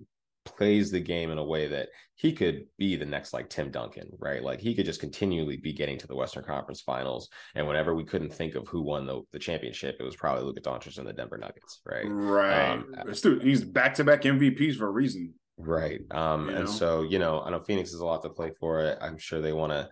plays 0.46 0.90
the 0.90 1.00
game 1.00 1.30
in 1.30 1.38
a 1.38 1.44
way 1.44 1.68
that 1.68 1.88
he 2.14 2.32
could 2.32 2.64
be 2.78 2.96
the 2.96 3.04
next 3.04 3.34
like 3.34 3.50
Tim 3.50 3.70
Duncan, 3.70 4.08
right? 4.18 4.42
Like 4.42 4.60
he 4.60 4.74
could 4.74 4.86
just 4.86 5.00
continually 5.00 5.58
be 5.58 5.72
getting 5.72 5.98
to 5.98 6.06
the 6.06 6.16
Western 6.16 6.44
Conference 6.44 6.80
Finals, 6.80 7.28
and 7.54 7.66
whenever 7.66 7.94
we 7.94 8.04
couldn't 8.04 8.32
think 8.32 8.54
of 8.54 8.66
who 8.68 8.82
won 8.82 9.06
the, 9.06 9.20
the 9.32 9.38
championship, 9.38 9.96
it 10.00 10.04
was 10.04 10.16
probably 10.16 10.44
Luka 10.44 10.62
Doncic 10.62 10.96
and 10.98 11.06
the 11.06 11.12
Denver 11.12 11.36
Nuggets, 11.36 11.80
right? 11.84 12.06
Right. 12.06 12.72
Um, 12.72 12.94
Dude, 13.22 13.42
he's 13.42 13.62
back 13.62 13.94
to 13.94 14.04
back 14.04 14.22
MVPs 14.22 14.76
for 14.76 14.86
a 14.86 14.90
reason. 14.90 15.34
Right. 15.58 16.00
Um, 16.10 16.48
and 16.48 16.60
know? 16.60 16.66
so, 16.66 17.02
you 17.02 17.18
know, 17.18 17.42
I 17.42 17.50
know 17.50 17.60
Phoenix 17.60 17.92
is 17.92 18.00
a 18.00 18.06
lot 18.06 18.22
to 18.22 18.30
play 18.30 18.52
for. 18.58 18.80
It. 18.80 18.98
I'm 19.00 19.18
sure 19.18 19.40
they 19.40 19.52
want 19.52 19.72
to 19.72 19.88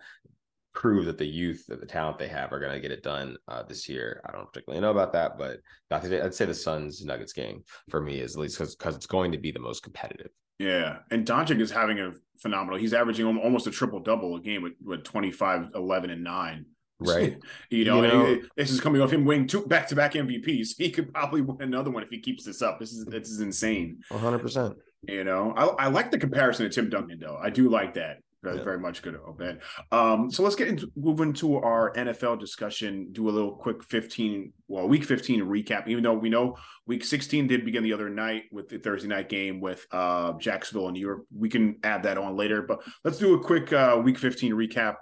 prove 0.73 1.05
that 1.05 1.17
the 1.17 1.25
youth, 1.25 1.65
that 1.67 1.79
the 1.79 1.85
talent 1.85 2.19
they 2.19 2.27
have, 2.27 2.53
are 2.53 2.59
going 2.59 2.73
to 2.73 2.79
get 2.79 2.91
it 2.91 3.01
done 3.01 3.37
uh, 3.47 3.63
this 3.63 3.89
year. 3.89 4.21
I 4.25 4.31
don't 4.31 4.45
particularly 4.45 4.81
know 4.81 4.91
about 4.91 5.13
that, 5.13 5.37
but 5.37 5.59
I'd 5.89 6.35
say 6.35 6.45
the 6.45 6.53
Suns 6.53 7.03
Nuggets 7.03 7.33
game 7.33 7.63
for 7.89 8.01
me 8.01 8.19
is 8.19 8.35
at 8.35 8.41
least 8.41 8.59
because 8.59 8.95
it's 8.95 9.07
going 9.07 9.31
to 9.31 9.37
be 9.37 9.51
the 9.51 9.59
most 9.59 9.81
competitive. 9.81 10.31
Yeah, 10.59 10.99
and 11.11 11.25
Doncic 11.25 11.59
is 11.59 11.71
having 11.71 11.99
a 11.99 12.13
phenomenal. 12.37 12.79
He's 12.79 12.93
averaging 12.93 13.25
almost 13.25 13.67
a 13.67 13.71
triple 13.71 13.99
double 13.99 14.35
a 14.35 14.39
game 14.39 14.61
with, 14.61 14.73
with 14.83 15.03
25, 15.03 15.71
11, 15.75 16.09
and 16.09 16.23
nine. 16.23 16.65
Right. 16.97 17.37
you 17.69 17.83
know, 17.83 18.01
you 18.01 18.07
know 18.07 18.41
this 18.55 18.71
is 18.71 18.79
coming 18.79 19.01
off 19.01 19.11
him 19.11 19.25
winning 19.25 19.47
two 19.47 19.65
back 19.65 19.85
to 19.89 19.95
back 19.95 20.13
MVPs. 20.13 20.69
He 20.77 20.89
could 20.89 21.13
probably 21.13 21.41
win 21.41 21.57
another 21.59 21.91
one 21.91 22.03
if 22.03 22.09
he 22.09 22.21
keeps 22.21 22.45
this 22.45 22.61
up. 22.61 22.79
This 22.79 22.93
is 22.93 23.03
this 23.03 23.29
is 23.29 23.41
insane. 23.41 23.99
100. 24.07 24.39
percent 24.39 24.77
You 25.01 25.25
know, 25.25 25.53
I, 25.57 25.65
I 25.65 25.87
like 25.89 26.09
the 26.09 26.17
comparison 26.17 26.63
to 26.69 26.73
Tim 26.73 26.89
Duncan 26.89 27.19
though. 27.19 27.37
I 27.37 27.49
do 27.49 27.69
like 27.69 27.95
that. 27.95 28.19
Very, 28.45 28.57
yeah. 28.57 28.63
very 28.63 28.79
much 28.79 29.01
good, 29.01 29.19
Obed. 29.25 29.59
Um, 29.91 30.29
so 30.29 30.43
let's 30.43 30.55
get 30.55 30.67
into 30.67 30.91
move 30.95 31.19
into 31.19 31.57
our 31.57 31.91
NFL 31.93 32.39
discussion. 32.39 33.09
Do 33.11 33.27
a 33.27 33.31
little 33.31 33.55
quick 33.55 33.83
15, 33.83 34.53
well, 34.67 34.87
week 34.87 35.03
15 35.03 35.41
recap. 35.41 35.87
Even 35.87 36.03
though 36.03 36.13
we 36.13 36.29
know 36.29 36.55
week 36.85 37.03
16 37.03 37.47
did 37.47 37.65
begin 37.65 37.83
the 37.83 37.93
other 37.93 38.09
night 38.09 38.43
with 38.51 38.69
the 38.69 38.77
Thursday 38.77 39.07
night 39.07 39.29
game 39.29 39.59
with 39.59 39.85
uh, 39.91 40.33
Jacksonville 40.33 40.87
and 40.87 40.93
New 40.93 41.01
York. 41.01 41.21
We 41.35 41.49
can 41.49 41.77
add 41.83 42.03
that 42.03 42.19
on 42.19 42.37
later, 42.37 42.61
but 42.61 42.83
let's 43.03 43.17
do 43.17 43.33
a 43.33 43.43
quick 43.43 43.73
uh, 43.73 43.99
week 44.03 44.19
15 44.19 44.53
recap. 44.53 44.97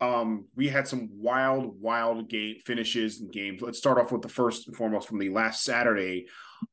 Um, 0.00 0.46
we 0.54 0.68
had 0.68 0.86
some 0.86 1.08
wild, 1.12 1.80
wild 1.80 2.28
game 2.28 2.56
finishes 2.64 3.20
and 3.20 3.32
games. 3.32 3.60
Let's 3.60 3.78
start 3.78 3.98
off 3.98 4.12
with 4.12 4.22
the 4.22 4.28
first 4.28 4.68
and 4.68 4.76
foremost 4.76 5.08
from 5.08 5.18
the 5.18 5.30
last 5.30 5.64
Saturday, 5.64 6.26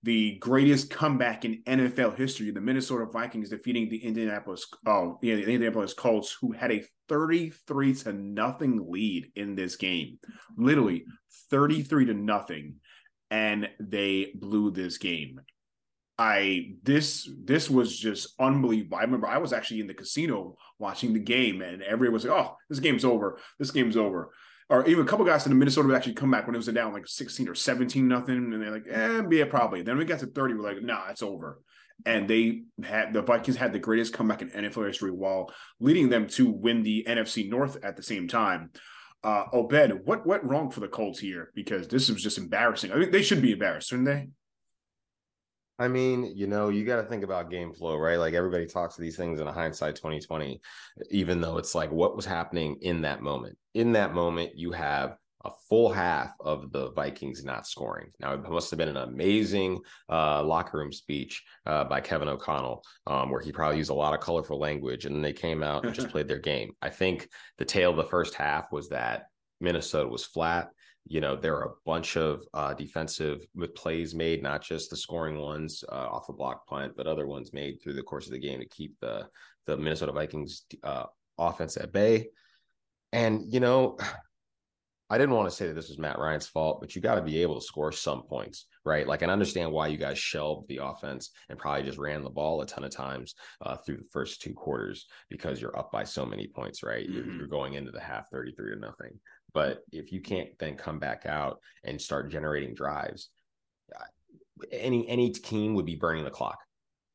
the 0.04 0.38
greatest 0.40 0.90
comeback 0.90 1.46
in 1.46 1.64
NFL 1.64 2.18
history. 2.18 2.52
The 2.52 2.62
Minnesota 2.62 3.06
Vikings 3.06 3.50
defeating 3.50 3.90
the 3.90 4.04
Indianapolis, 4.04 4.66
oh 4.86 5.20
yeah, 5.22 5.36
the 5.36 5.44
Indianapolis 5.44 5.94
Colts, 5.94 6.36
who 6.40 6.52
had 6.52 6.72
a 6.72 6.84
33 7.10 7.94
to 7.96 8.14
nothing 8.14 8.86
lead 8.90 9.32
in 9.36 9.56
this 9.56 9.76
game. 9.76 10.20
Literally 10.58 11.06
33 11.50 12.06
to 12.06 12.14
nothing. 12.14 12.76
And 13.30 13.70
they 13.80 14.34
blew 14.36 14.72
this 14.72 14.98
game. 14.98 15.40
I 16.18 16.74
this 16.84 17.28
this 17.44 17.70
was 17.70 17.98
just 17.98 18.36
unbelievable. 18.40 18.98
I 18.98 19.02
remember 19.02 19.28
I 19.28 19.40
was 19.40 19.54
actually 19.54 19.80
in 19.80 19.88
the 19.88 19.94
casino 19.94 20.56
watching 20.78 21.14
the 21.14 21.20
game, 21.20 21.62
and 21.62 21.82
everyone 21.82 22.14
was 22.14 22.26
like, 22.26 22.38
"Oh, 22.38 22.58
this 22.70 22.80
game's 22.80 23.06
over. 23.06 23.40
This 23.58 23.72
game's 23.72 23.98
over." 23.98 24.32
Or 24.72 24.88
even 24.88 25.04
a 25.04 25.08
couple 25.08 25.26
guys 25.26 25.46
in 25.46 25.52
the 25.52 25.58
Minnesota 25.58 25.90
would 25.90 25.98
actually 25.98 26.14
come 26.14 26.32
back 26.32 26.48
when 26.48 26.56
it 26.56 26.58
was 26.58 26.68
down 26.68 26.94
like 26.94 27.06
sixteen 27.06 27.50
or 27.50 27.56
seventeen 27.56 28.08
nothing, 28.08 28.38
and 28.38 28.62
they're 28.62 28.72
like, 28.72 28.88
"Eh, 28.90 29.22
yeah, 29.30 29.44
probably." 29.44 29.82
Then 29.82 29.98
we 29.98 30.06
got 30.06 30.20
to 30.20 30.28
thirty, 30.28 30.54
we're 30.54 30.64
like, 30.64 30.82
"Nah, 30.82 31.10
it's 31.10 31.22
over." 31.22 31.60
And 32.06 32.26
they 32.26 32.64
had 32.82 33.12
the 33.12 33.22
Vikings 33.22 33.58
had 33.58 33.74
the 33.74 33.80
greatest 33.80 34.14
comeback 34.14 34.42
in 34.42 34.50
NFL 34.50 34.88
history 34.88 35.12
while 35.12 35.54
leading 35.82 36.08
them 36.08 36.26
to 36.30 36.50
win 36.50 36.84
the 36.84 37.06
NFC 37.06 37.50
North 37.50 37.84
at 37.84 37.98
the 37.98 38.02
same 38.02 38.30
time. 38.30 38.72
Uh, 39.24 39.44
Obed, 39.52 40.06
what 40.06 40.26
went 40.26 40.46
wrong 40.46 40.72
for 40.72 40.80
the 40.80 40.88
Colts 40.88 41.20
here? 41.20 41.52
Because 41.54 41.90
this 41.90 42.10
was 42.10 42.24
just 42.24 42.38
embarrassing. 42.38 42.94
I 42.94 42.96
mean, 42.96 43.12
they 43.12 43.22
should 43.22 43.42
be 43.42 43.52
embarrassed, 43.52 43.90
shouldn't 43.90 44.08
they? 44.08 44.30
I 45.82 45.88
mean, 45.88 46.32
you 46.36 46.48
know, 46.48 46.70
you 46.70 46.86
got 46.86 46.98
to 46.98 47.08
think 47.08 47.24
about 47.24 47.50
game 47.50 47.74
flow, 47.74 47.98
right? 47.98 48.18
Like 48.18 48.34
everybody 48.34 48.68
talks 48.68 48.96
to 48.96 49.02
these 49.02 49.18
things 49.18 49.40
in 49.40 49.48
a 49.48 49.52
hindsight 49.52 49.96
2020, 49.96 50.62
even 51.10 51.42
though 51.42 51.58
it's 51.58 51.74
like 51.74 51.92
what 51.92 52.16
was 52.16 52.26
happening 52.26 52.78
in 52.82 53.02
that 53.02 53.22
moment. 53.22 53.58
In 53.74 53.94
that 53.94 54.14
moment, 54.14 54.52
you 54.56 54.72
have 54.72 55.18
a 55.44 55.50
full 55.70 55.92
half 55.92 56.36
of 56.40 56.72
the 56.72 56.92
Vikings 56.92 57.44
not 57.44 57.66
scoring. 57.66 58.12
Now, 58.20 58.34
it 58.34 58.48
must 58.48 58.70
have 58.70 58.78
been 58.78 58.90
an 58.90 58.98
amazing 58.98 59.80
uh, 60.08 60.44
locker 60.44 60.78
room 60.78 60.92
speech 60.92 61.44
uh, 61.66 61.84
by 61.86 62.00
Kevin 62.00 62.30
O'Connell, 62.30 62.84
um, 63.08 63.32
where 63.32 63.42
he 63.42 63.52
probably 63.52 63.78
used 63.78 63.90
a 63.90 63.96
lot 63.96 64.14
of 64.14 64.20
colorful 64.20 64.60
language, 64.60 65.06
and 65.06 65.16
then 65.16 65.24
they 65.24 65.34
came 65.34 65.64
out 65.64 65.84
and 65.84 65.96
just 65.96 66.10
played 66.12 66.28
their 66.28 66.38
game. 66.38 66.74
I 66.82 66.90
think 66.90 67.28
the 67.58 67.66
tale 67.66 67.90
of 67.90 67.98
the 67.98 68.04
first 68.04 68.36
half 68.36 68.72
was 68.72 68.90
that 68.90 69.26
Minnesota 69.60 70.10
was 70.10 70.26
flat 70.26 70.70
you 71.06 71.20
know 71.22 71.36
there 71.36 71.56
are 71.56 71.70
a 71.70 71.76
bunch 71.86 72.16
of 72.16 72.44
uh, 72.54 72.74
defensive 72.74 73.46
with 73.56 73.76
plays 73.76 74.14
made 74.14 74.44
not 74.44 74.62
just 74.62 74.90
the 74.90 74.96
scoring 74.96 75.38
ones 75.38 75.84
uh, 75.92 76.08
off 76.10 76.30
a 76.30 76.34
block 76.34 76.66
punt 76.68 76.94
but 76.96 77.08
other 77.08 77.28
ones 77.28 77.54
made 77.54 77.82
through 77.82 77.94
the 77.94 78.04
course 78.04 78.28
of 78.28 78.32
the 78.32 78.40
game 78.40 78.60
to 78.60 78.68
keep 78.68 78.96
the 79.02 79.28
the 79.66 79.76
minnesota 79.76 80.12
vikings 80.12 80.64
uh, 80.84 81.06
offense 81.38 81.78
at 81.78 81.92
bay. 81.92 82.28
And 83.14 83.52
you 83.52 83.60
know 83.60 83.98
i 85.10 85.18
didn't 85.18 85.36
want 85.36 85.50
to 85.50 85.56
say 85.56 85.68
that 85.68 85.74
this 85.74 85.90
was 85.90 86.00
matt 86.00 86.20
ryan's 86.20 86.48
fault 86.48 86.80
but 86.80 86.96
you 86.96 87.02
got 87.02 87.16
to 87.16 87.22
be 87.22 87.42
able 87.42 87.56
to 87.60 87.66
score 87.66 87.92
some 87.92 88.24
points 88.24 88.68
right? 88.84 89.08
Like 89.08 89.22
and 89.22 89.32
understand 89.32 89.72
why 89.72 89.88
you 89.88 89.98
guys 89.98 90.18
shelved 90.18 90.68
the 90.68 90.80
offense 90.84 91.32
and 91.50 91.60
probably 91.60 91.84
just 91.84 91.98
ran 91.98 92.24
the 92.24 92.30
ball 92.30 92.62
a 92.62 92.66
ton 92.66 92.84
of 92.84 92.92
times 92.92 93.36
uh, 93.62 93.76
through 93.78 93.98
the 93.98 94.10
first 94.12 94.42
two 94.42 94.54
quarters 94.54 95.06
because 95.30 95.62
you're 95.62 95.78
up 95.78 95.92
by 95.92 96.04
so 96.04 96.26
many 96.26 96.48
points 96.48 96.84
right? 96.84 97.08
Mm-hmm. 97.08 97.16
you're, 97.16 97.38
you're 97.38 97.48
going 97.48 97.76
into 97.76 97.92
the 97.92 98.00
half 98.00 98.30
33 98.30 98.74
to 98.74 98.80
nothing 98.80 99.20
but 99.54 99.84
if 99.92 100.12
you 100.12 100.22
can't 100.22 100.50
then 100.60 100.76
come 100.76 101.00
back 101.00 101.26
out 101.26 101.60
and 101.84 102.02
start 102.02 102.32
generating 102.32 102.74
drives, 102.74 103.30
any 104.72 105.08
any 105.08 105.32
team 105.32 105.74
would 105.76 105.86
be 105.86 105.96
burning 105.96 106.24
the 106.24 106.30
clock, 106.30 106.60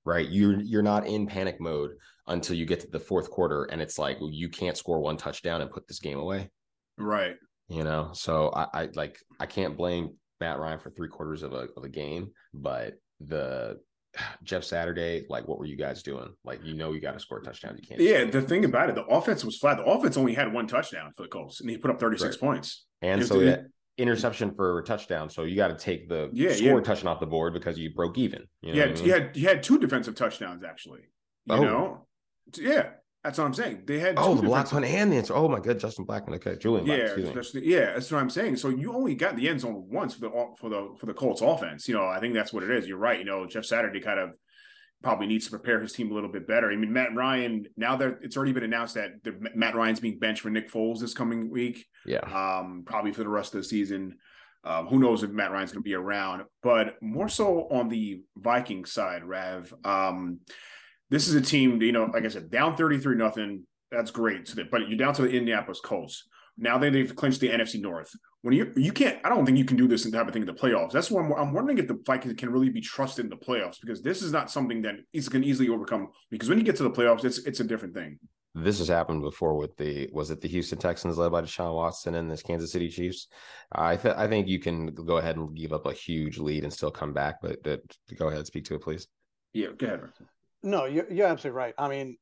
right? 0.05 0.28
You're 0.28 0.61
you're 0.61 0.83
not 0.83 1.07
in 1.07 1.26
panic 1.26 1.61
mode 1.61 1.93
until 2.26 2.57
you 2.57 2.66
get 2.66 2.81
to 2.81 2.88
the 2.88 3.00
fourth 3.00 3.31
quarter, 3.31 3.64
and 3.64 3.81
it's 3.81 3.99
like 3.99 4.21
well, 4.21 4.31
you 4.31 4.49
can't 4.49 4.76
score 4.76 5.00
one 5.00 5.16
touchdown 5.16 5.61
and 5.61 5.71
put 5.71 5.87
this 5.87 6.00
game 6.00 6.19
away, 6.19 6.50
right? 6.99 7.37
You 7.69 7.85
know, 7.85 8.11
so 8.12 8.50
I, 8.55 8.66
I 8.83 8.88
like 8.95 9.19
I 9.40 9.47
can't 9.47 9.76
blame 9.76 10.14
Matt 10.40 10.59
Ryan 10.59 10.78
for 10.78 10.90
three 10.90 11.09
quarters 11.09 11.43
of 11.43 11.52
a 11.52 11.69
of 11.76 11.85
a 11.85 11.88
game, 11.88 12.31
but 12.52 12.95
the 13.21 13.78
Jeff 14.42 14.64
Saturday, 14.64 15.25
like 15.28 15.46
what 15.49 15.58
were 15.58 15.66
you 15.66 15.76
guys 15.76 16.02
doing? 16.02 16.28
Like 16.44 16.64
you 16.64 16.75
know 16.75 16.92
you 16.92 17.00
got 17.00 17.12
to 17.12 17.20
score 17.20 17.40
touchdowns. 17.40 17.80
You 17.80 17.87
can't. 17.87 18.00
Yeah, 18.00 18.25
the 18.25 18.42
thing 18.42 18.64
about 18.64 18.88
it, 18.88 18.94
the 18.94 19.04
offense 19.04 19.44
was 19.44 19.56
flat. 19.56 19.78
The 19.78 19.85
offense 19.85 20.16
only 20.16 20.35
had 20.35 20.52
one 20.52 20.66
touchdown 20.66 21.12
for 21.16 21.23
the 21.23 21.28
Colts, 21.28 21.61
and 21.61 21.70
he 21.70 21.78
put 21.78 21.90
up 21.90 22.00
thirty 22.00 22.18
six 22.18 22.37
right. 22.37 22.40
points. 22.40 22.85
And 23.02 23.25
so 23.25 23.40
that 23.40 23.66
interception 23.99 24.54
for 24.54 24.78
a 24.78 24.85
touchdown. 24.85 25.30
So 25.30 25.44
you 25.44 25.56
got 25.56 25.68
to 25.68 25.76
take 25.76 26.08
the 26.08 26.30
yeah, 26.32 26.52
score 26.52 26.78
yeah. 26.78 26.80
touchdown 26.80 27.12
off 27.12 27.20
the 27.20 27.26
board 27.26 27.52
because 27.52 27.78
you 27.78 27.92
broke 27.94 28.18
even. 28.18 28.44
You 28.61 28.73
know 28.73 28.78
yeah, 28.78 28.85
I 28.85 28.92
mean? 28.92 29.04
you 29.04 29.12
had 29.12 29.37
you 29.37 29.49
had 29.49 29.62
two 29.62 29.78
defensive 29.78 30.14
touchdowns 30.14 30.64
actually. 30.64 31.00
You 31.46 31.54
oh. 31.54 31.62
know, 31.62 32.06
yeah. 32.56 32.90
That's 33.26 33.38
what 33.38 33.45
I'm 33.47 33.54
saying. 33.54 33.83
They 33.87 33.99
had 33.99 34.14
oh 34.18 34.37
the 34.37 34.42
block 34.42 34.71
punt 34.71 34.85
and 34.85 35.11
the 35.11 35.16
answer. 35.16 35.35
Oh 35.35 35.49
my 35.49 35.59
god, 35.59 35.80
Justin 35.80 36.06
Blackmon. 36.06 36.37
Okay, 36.37 36.54
Julian. 36.56 36.86
Yeah, 36.86 37.12
yeah. 37.54 37.93
That's 37.95 38.12
what 38.12 38.21
I'm 38.21 38.30
saying. 38.30 38.54
So 38.54 38.69
you 38.69 38.95
only 38.95 39.17
got 39.17 39.34
the 39.34 39.49
end 39.49 39.62
zone 39.62 39.84
once 39.91 40.15
for 40.15 40.21
the 40.21 40.54
for 40.56 40.69
the 40.69 40.95
for 40.97 41.06
the 41.06 41.12
Colts 41.12 41.41
offense. 41.41 41.89
You 41.89 41.95
know, 41.95 42.06
I 42.06 42.21
think 42.21 42.34
that's 42.34 42.52
what 42.52 42.62
it 42.62 42.71
is. 42.71 42.86
You're 42.86 42.99
right. 42.99 43.19
You 43.19 43.25
know, 43.25 43.45
Jeff 43.45 43.65
Saturday 43.65 43.99
kind 43.99 44.21
of 44.21 44.30
probably 45.02 45.26
needs 45.26 45.47
to 45.47 45.50
prepare 45.50 45.80
his 45.80 45.93
team 45.93 46.12
a 46.12 46.15
little 46.15 46.30
bit 46.30 46.47
better. 46.47 46.71
I 46.71 46.76
mean, 46.76 46.93
Matt 46.93 47.17
Ryan. 47.17 47.67
Now 47.76 47.97
that 47.97 48.19
it's 48.23 48.36
already 48.36 48.52
been 48.52 48.62
announced 48.62 48.95
that 48.95 49.25
the, 49.25 49.34
Matt 49.56 49.75
Ryan's 49.75 49.99
being 49.99 50.21
benched 50.21 50.43
for 50.43 50.50
Nick 50.50 50.71
Foles 50.71 51.00
this 51.00 51.12
coming 51.12 51.50
week. 51.50 51.84
Yeah. 52.06 52.21
Um, 52.21 52.84
probably 52.86 53.10
for 53.10 53.25
the 53.25 53.28
rest 53.28 53.54
of 53.54 53.60
the 53.60 53.65
season. 53.65 54.19
Um, 54.62 54.86
who 54.86 55.00
knows 55.00 55.25
if 55.25 55.30
Matt 55.30 55.50
Ryan's 55.50 55.73
going 55.73 55.82
to 55.82 55.89
be 55.89 55.95
around? 55.95 56.45
But 56.62 57.02
more 57.02 57.28
so 57.28 57.67
on 57.73 57.89
the 57.89 58.23
Viking 58.36 58.84
side, 58.84 59.25
Rav. 59.25 59.75
Um, 59.84 60.39
this 61.10 61.28
is 61.28 61.34
a 61.34 61.40
team, 61.40 61.80
you 61.82 61.92
know, 61.92 62.10
like 62.12 62.25
I 62.25 62.28
said, 62.28 62.50
down 62.50 62.76
33 62.76 63.16
nothing. 63.16 63.64
That's 63.90 64.10
great. 64.10 64.49
So 64.49 64.56
that, 64.56 64.71
but 64.71 64.88
you're 64.88 64.99
down 64.99 65.14
to 65.14 65.23
the 65.23 65.30
Indianapolis 65.30 65.80
Colts. 65.80 66.26
Now 66.58 66.78
that 66.78 66.92
they've 66.92 67.14
clinched 67.14 67.40
the 67.40 67.50
NFC 67.50 67.80
North. 67.80 68.10
When 68.42 68.54
you 68.54 68.73
you 68.76 68.92
can't, 68.92 69.19
I 69.25 69.28
don't 69.28 69.45
think 69.45 69.58
you 69.58 69.64
can 69.64 69.76
do 69.76 69.86
this 69.86 70.08
type 70.10 70.26
of 70.26 70.32
thing 70.32 70.42
in 70.42 70.47
the 70.47 70.54
playoffs. 70.54 70.92
That's 70.92 71.10
why 71.10 71.23
I'm, 71.23 71.32
I'm 71.32 71.52
wondering 71.52 71.78
if 71.78 71.86
the 71.86 72.00
Vikings 72.06 72.34
can 72.38 72.50
really 72.50 72.71
be 72.71 72.80
trusted 72.80 73.26
in 73.26 73.30
the 73.30 73.36
playoffs 73.36 73.80
because 73.80 74.02
this 74.02 74.23
is 74.23 74.32
not 74.32 74.50
something 74.50 74.82
that 74.82 74.95
is 75.12 75.28
can 75.28 75.45
easily 75.45 75.69
overcome. 75.69 76.08
Because 76.30 76.49
when 76.49 76.58
you 76.58 76.64
get 76.64 76.76
to 76.76 76.82
the 76.82 76.90
playoffs, 76.90 77.25
it's 77.25 77.38
it's 77.38 77.60
a 77.60 77.64
different 77.64 77.95
thing. 77.95 78.19
This 78.54 78.78
has 78.78 78.88
happened 78.88 79.21
before 79.21 79.54
with 79.54 79.76
the 79.76 80.08
was 80.12 80.30
it 80.30 80.40
the 80.40 80.49
Houston 80.49 80.78
Texans 80.78 81.19
led 81.19 81.30
by 81.30 81.42
Deshaun 81.42 81.75
Watson 81.75 82.14
and 82.14 82.30
this 82.30 82.42
Kansas 82.42 82.73
City 82.73 82.88
Chiefs. 82.88 83.28
I 83.73 83.97
th- 83.97 84.14
I 84.16 84.26
think 84.26 84.49
you 84.49 84.58
can 84.58 84.86
go 84.86 85.19
ahead 85.19 85.36
and 85.36 85.54
give 85.54 85.75
up 85.75 85.84
a 85.84 85.92
huge 85.92 86.38
lead 86.38 86.64
and 86.64 86.73
still 86.73 86.90
come 86.90 87.12
back. 87.12 87.42
But, 87.42 87.62
but 87.62 87.82
go 88.16 88.28
ahead, 88.28 88.47
speak 88.47 88.64
to 88.66 88.76
it, 88.76 88.82
please. 88.82 89.08
Yeah, 89.52 89.69
go 89.76 89.86
ahead. 89.86 90.00
No, 90.67 90.85
you're, 90.85 91.11
you're 91.13 91.29
absolutely 91.29 91.57
right. 91.57 91.75
I 91.79 91.89
mean, 91.89 92.17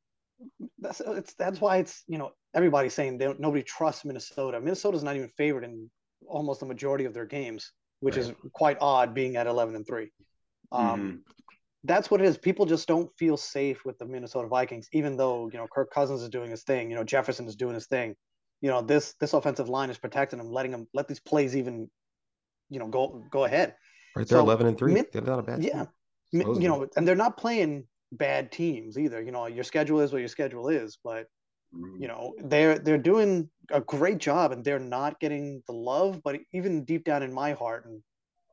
that's 0.78 1.00
it's 1.00 1.32
that's 1.34 1.62
why 1.62 1.78
it's 1.78 2.04
you 2.06 2.18
know 2.18 2.32
everybody's 2.54 2.92
saying 2.92 3.16
they 3.16 3.34
nobody 3.38 3.62
trusts 3.62 4.04
Minnesota. 4.04 4.60
Minnesota's 4.60 5.02
not 5.02 5.16
even 5.16 5.30
favored 5.30 5.64
in 5.64 5.90
almost 6.26 6.60
the 6.60 6.66
majority 6.66 7.06
of 7.06 7.14
their 7.14 7.24
games, 7.24 7.72
which 8.00 8.16
right. 8.16 8.26
is 8.26 8.32
quite 8.52 8.76
odd, 8.82 9.14
being 9.14 9.36
at 9.36 9.46
eleven 9.46 9.74
and 9.74 9.86
three. 9.86 10.10
Um, 10.72 10.86
mm-hmm. 10.86 11.16
That's 11.84 12.10
what 12.10 12.20
it 12.20 12.26
is. 12.26 12.36
People 12.36 12.66
just 12.66 12.86
don't 12.86 13.10
feel 13.18 13.38
safe 13.38 13.82
with 13.86 13.98
the 13.98 14.04
Minnesota 14.04 14.46
Vikings, 14.46 14.88
even 14.92 15.16
though 15.16 15.48
you 15.50 15.58
know 15.58 15.66
Kirk 15.66 15.90
Cousins 15.90 16.20
is 16.20 16.28
doing 16.28 16.50
his 16.50 16.64
thing. 16.64 16.90
You 16.90 16.96
know 16.96 17.04
Jefferson 17.04 17.46
is 17.46 17.56
doing 17.56 17.74
his 17.74 17.86
thing. 17.86 18.14
You 18.60 18.68
know 18.68 18.82
this 18.82 19.14
this 19.20 19.32
offensive 19.32 19.70
line 19.70 19.88
is 19.88 19.96
protecting 19.96 20.38
them, 20.38 20.52
letting 20.52 20.72
them 20.72 20.86
let 20.92 21.08
these 21.08 21.20
plays 21.20 21.56
even, 21.56 21.90
you 22.68 22.78
know, 22.78 22.88
go 22.88 23.24
go 23.30 23.44
ahead. 23.44 23.74
Right, 24.14 24.28
they're 24.28 24.38
so, 24.38 24.44
eleven 24.44 24.66
and 24.66 24.76
three. 24.76 25.02
they're 25.12 25.22
not 25.22 25.38
a 25.38 25.42
bad. 25.42 25.64
Yeah, 25.64 25.86
team, 26.30 26.60
you 26.60 26.68
know, 26.68 26.86
and 26.94 27.08
they're 27.08 27.16
not 27.16 27.38
playing 27.38 27.86
bad 28.18 28.52
teams 28.52 28.98
either. 28.98 29.22
You 29.22 29.32
know, 29.32 29.46
your 29.46 29.64
schedule 29.64 30.00
is 30.00 30.12
what 30.12 30.18
your 30.18 30.28
schedule 30.28 30.68
is, 30.68 30.98
but 31.02 31.26
you 31.72 32.06
mm. 32.06 32.08
know 32.08 32.34
they're 32.44 32.78
they're 32.78 32.98
doing 32.98 33.50
a 33.70 33.80
great 33.80 34.18
job 34.18 34.52
and 34.52 34.64
they're 34.64 34.78
not 34.78 35.20
getting 35.20 35.62
the 35.66 35.72
love. 35.72 36.20
But 36.22 36.40
even 36.52 36.84
deep 36.84 37.04
down 37.04 37.22
in 37.22 37.32
my 37.32 37.52
heart 37.52 37.86
and 37.86 38.02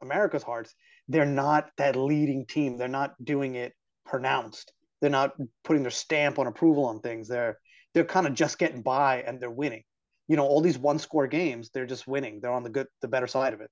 America's 0.02 0.44
hearts, 0.44 0.74
they're 1.08 1.26
not 1.26 1.70
that 1.78 1.96
leading 1.96 2.46
team. 2.46 2.78
They're 2.78 2.88
not 2.88 3.14
doing 3.24 3.56
it 3.56 3.74
pronounced. 4.06 4.72
They're 5.00 5.10
not 5.10 5.36
putting 5.64 5.84
their 5.84 5.92
stamp 5.92 6.40
on 6.40 6.48
approval 6.48 6.86
on 6.86 7.00
things. 7.00 7.28
They're 7.28 7.58
they're 7.94 8.06
kind 8.06 8.28
of 8.28 8.34
just 8.34 8.58
getting 8.58 8.82
by 8.82 9.22
and 9.22 9.40
they're 9.40 9.52
winning. 9.52 9.84
You 10.28 10.38
know, 10.38 10.46
all 10.46 10.62
these 10.62 10.78
one 10.78 11.00
score 11.00 11.28
games, 11.28 11.72
they're 11.74 11.86
just 11.86 12.08
winning. 12.08 12.40
They're 12.40 12.52
on 12.52 12.64
the 12.64 12.70
good, 12.70 12.88
the 13.02 13.08
better 13.08 13.28
side 13.28 13.54
of 13.54 13.62
it. 13.62 13.70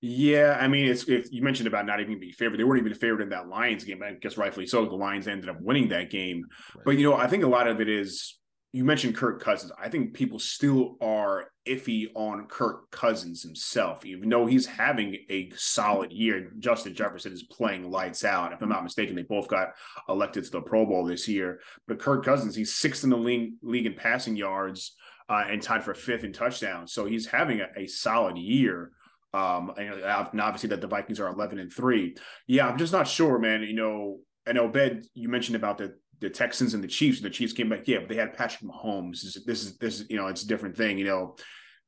Yeah, 0.00 0.56
I 0.60 0.68
mean, 0.68 0.86
it's 0.86 1.08
if 1.08 1.32
you 1.32 1.42
mentioned 1.42 1.66
about 1.66 1.86
not 1.86 2.00
even 2.00 2.20
being 2.20 2.32
favored, 2.32 2.58
they 2.58 2.64
weren't 2.64 2.80
even 2.80 2.94
favored 2.94 3.20
in 3.20 3.30
that 3.30 3.48
Lions 3.48 3.82
game. 3.82 4.02
I 4.02 4.12
guess 4.12 4.36
rightfully 4.36 4.66
so. 4.66 4.84
The 4.84 4.94
Lions 4.94 5.26
ended 5.26 5.48
up 5.48 5.60
winning 5.60 5.88
that 5.88 6.10
game, 6.10 6.44
right. 6.76 6.84
but 6.84 6.90
you 6.98 7.02
know, 7.02 7.16
I 7.16 7.26
think 7.26 7.42
a 7.42 7.48
lot 7.48 7.66
of 7.66 7.80
it 7.80 7.88
is 7.88 8.38
you 8.72 8.84
mentioned 8.84 9.16
Kirk 9.16 9.42
Cousins. 9.42 9.72
I 9.82 9.88
think 9.88 10.12
people 10.12 10.38
still 10.38 10.98
are 11.00 11.46
iffy 11.66 12.08
on 12.14 12.46
Kirk 12.46 12.90
Cousins 12.90 13.42
himself, 13.42 14.04
even 14.04 14.28
though 14.28 14.46
he's 14.46 14.66
having 14.66 15.16
a 15.30 15.50
solid 15.56 16.12
year. 16.12 16.52
Justin 16.58 16.94
Jefferson 16.94 17.32
is 17.32 17.44
playing 17.44 17.90
lights 17.90 18.24
out. 18.24 18.52
If 18.52 18.60
I'm 18.60 18.68
not 18.68 18.84
mistaken, 18.84 19.16
they 19.16 19.22
both 19.22 19.48
got 19.48 19.70
elected 20.08 20.44
to 20.44 20.50
the 20.50 20.60
Pro 20.60 20.84
Bowl 20.84 21.04
this 21.04 21.26
year. 21.26 21.60
But 21.86 21.98
Kirk 21.98 22.24
Cousins, 22.24 22.54
he's 22.54 22.76
sixth 22.76 23.04
in 23.04 23.10
the 23.10 23.16
league, 23.16 23.54
league 23.62 23.86
in 23.86 23.94
passing 23.94 24.36
yards 24.36 24.94
uh, 25.30 25.44
and 25.48 25.62
tied 25.62 25.82
for 25.82 25.94
fifth 25.94 26.24
in 26.24 26.32
touchdowns. 26.32 26.92
So 26.92 27.06
he's 27.06 27.26
having 27.26 27.60
a, 27.60 27.68
a 27.76 27.86
solid 27.86 28.36
year. 28.36 28.92
Um, 29.34 29.72
and 29.76 30.02
obviously 30.40 30.70
that 30.70 30.80
the 30.80 30.86
Vikings 30.86 31.20
are 31.20 31.28
11 31.28 31.58
and 31.58 31.72
three. 31.72 32.16
Yeah, 32.46 32.66
I'm 32.66 32.78
just 32.78 32.92
not 32.92 33.06
sure, 33.06 33.38
man. 33.38 33.62
You 33.62 33.74
know, 33.74 34.18
I 34.46 34.52
know, 34.52 34.68
Ben, 34.68 35.04
you 35.14 35.28
mentioned 35.28 35.56
about 35.56 35.78
the 35.78 35.94
the 36.20 36.30
Texans 36.30 36.74
and 36.74 36.82
the 36.82 36.88
Chiefs. 36.88 37.20
The 37.20 37.30
Chiefs 37.30 37.52
came 37.52 37.68
back, 37.68 37.86
yeah, 37.86 37.98
but 38.00 38.08
they 38.08 38.16
had 38.16 38.36
Patrick 38.36 38.68
Mahomes. 38.68 39.22
This 39.22 39.36
is 39.36 39.44
this 39.44 39.62
is, 39.62 39.76
this 39.78 40.00
is 40.00 40.06
you 40.10 40.16
know 40.16 40.26
it's 40.26 40.42
a 40.42 40.48
different 40.48 40.76
thing. 40.76 40.98
You 40.98 41.04
know, 41.04 41.36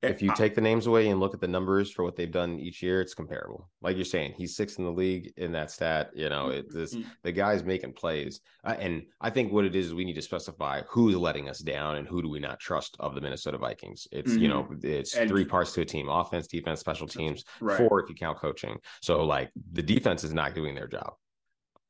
if 0.02 0.22
you 0.22 0.32
take 0.34 0.54
the 0.54 0.60
names 0.60 0.86
away 0.86 1.08
and 1.08 1.20
look 1.20 1.34
at 1.34 1.40
the 1.40 1.48
numbers 1.48 1.90
for 1.90 2.04
what 2.04 2.16
they've 2.16 2.30
done 2.30 2.58
each 2.58 2.82
year, 2.82 3.02
it's 3.02 3.12
comparable. 3.12 3.68
Like 3.82 3.96
you're 3.96 4.04
saying, 4.04 4.34
he's 4.36 4.56
sixth 4.56 4.78
in 4.78 4.84
the 4.86 4.90
league 4.90 5.32
in 5.36 5.52
that 5.52 5.70
stat. 5.70 6.10
You 6.14 6.30
know, 6.30 6.48
it, 6.48 6.72
this 6.72 6.94
mm-hmm. 6.94 7.08
the 7.22 7.32
guy's 7.32 7.64
making 7.64 7.92
plays, 7.92 8.40
uh, 8.64 8.76
and 8.78 9.02
I 9.20 9.28
think 9.28 9.52
what 9.52 9.66
it 9.66 9.76
is 9.76 9.86
is 9.86 9.94
we 9.94 10.04
need 10.04 10.14
to 10.14 10.22
specify 10.22 10.82
who's 10.88 11.16
letting 11.16 11.50
us 11.50 11.58
down 11.58 11.96
and 11.96 12.08
who 12.08 12.22
do 12.22 12.30
we 12.30 12.40
not 12.40 12.60
trust 12.60 12.96
of 12.98 13.14
the 13.14 13.20
Minnesota 13.20 13.58
Vikings. 13.58 14.08
It's 14.10 14.32
mm-hmm. 14.32 14.42
you 14.42 14.48
know, 14.48 14.68
it's 14.82 15.14
and, 15.16 15.28
three 15.28 15.44
parts 15.44 15.72
to 15.74 15.82
a 15.82 15.84
team: 15.84 16.08
offense, 16.08 16.46
defense, 16.46 16.80
special 16.80 17.06
teams. 17.06 17.44
Right. 17.60 17.76
Four 17.76 18.02
if 18.02 18.08
you 18.08 18.14
count 18.14 18.38
coaching. 18.38 18.78
So 19.02 19.24
like 19.24 19.50
the 19.72 19.82
defense 19.82 20.24
is 20.24 20.32
not 20.32 20.54
doing 20.54 20.74
their 20.74 20.88
job. 20.88 21.12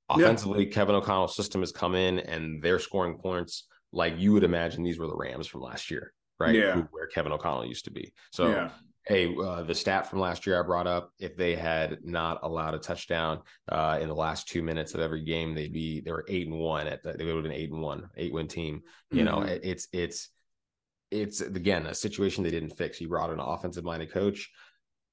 Offensively, 0.09 0.67
yeah. 0.67 0.73
Kevin 0.73 0.97
O'Connell's 0.97 1.37
system 1.37 1.61
has 1.61 1.71
come 1.71 1.95
in 1.95 2.19
and 2.19 2.61
they're 2.61 2.81
scoring 2.81 3.17
points 3.19 3.69
like 3.93 4.19
you 4.19 4.33
would 4.33 4.43
imagine 4.43 4.83
these 4.83 4.99
were 4.99 5.07
the 5.07 5.15
Rams 5.15 5.47
from 5.47 5.61
last 5.61 5.89
year 5.93 6.13
right? 6.41 6.55
Yeah. 6.55 6.73
Who, 6.73 6.81
where 6.91 7.07
Kevin 7.07 7.33
O'Connell 7.33 7.67
used 7.67 7.85
to 7.85 7.91
be. 7.91 8.13
So, 8.33 8.49
yeah. 8.49 8.71
hey, 9.07 9.37
uh, 9.37 9.63
the 9.63 9.75
stat 9.75 10.09
from 10.09 10.19
last 10.19 10.47
year 10.47 10.59
I 10.59 10.67
brought 10.67 10.87
up: 10.87 11.13
if 11.21 11.37
they 11.37 11.55
had 11.55 11.99
not 12.03 12.41
allowed 12.43 12.75
a 12.75 12.79
touchdown 12.79 13.43
uh, 13.69 13.99
in 14.01 14.09
the 14.09 14.15
last 14.15 14.49
two 14.49 14.63
minutes 14.63 14.95
of 14.95 15.01
every 15.01 15.23
game, 15.23 15.55
they'd 15.55 15.73
be 15.73 16.01
they 16.01 16.11
were 16.11 16.25
eight 16.29 16.49
and 16.49 16.59
one. 16.59 16.87
At 16.89 17.03
the, 17.03 17.13
they 17.13 17.25
would 17.25 17.37
have 17.37 17.45
been 17.45 17.53
eight 17.53 17.71
and 17.71 17.83
one, 17.83 18.09
eight 18.17 18.33
win 18.33 18.49
team. 18.49 18.83
You 19.13 19.25
mm-hmm. 19.25 19.27
know, 19.27 19.43
it's 19.63 19.87
it's 19.93 20.31
it's 21.11 21.41
again 21.41 21.87
a 21.87 21.95
situation 21.95 22.43
they 22.43 22.51
didn't 22.51 22.77
fix. 22.77 23.01
You 23.01 23.09
brought 23.09 23.31
an 23.31 23.41
offensive 23.41 23.85
minded 23.85 24.11
coach. 24.13 24.51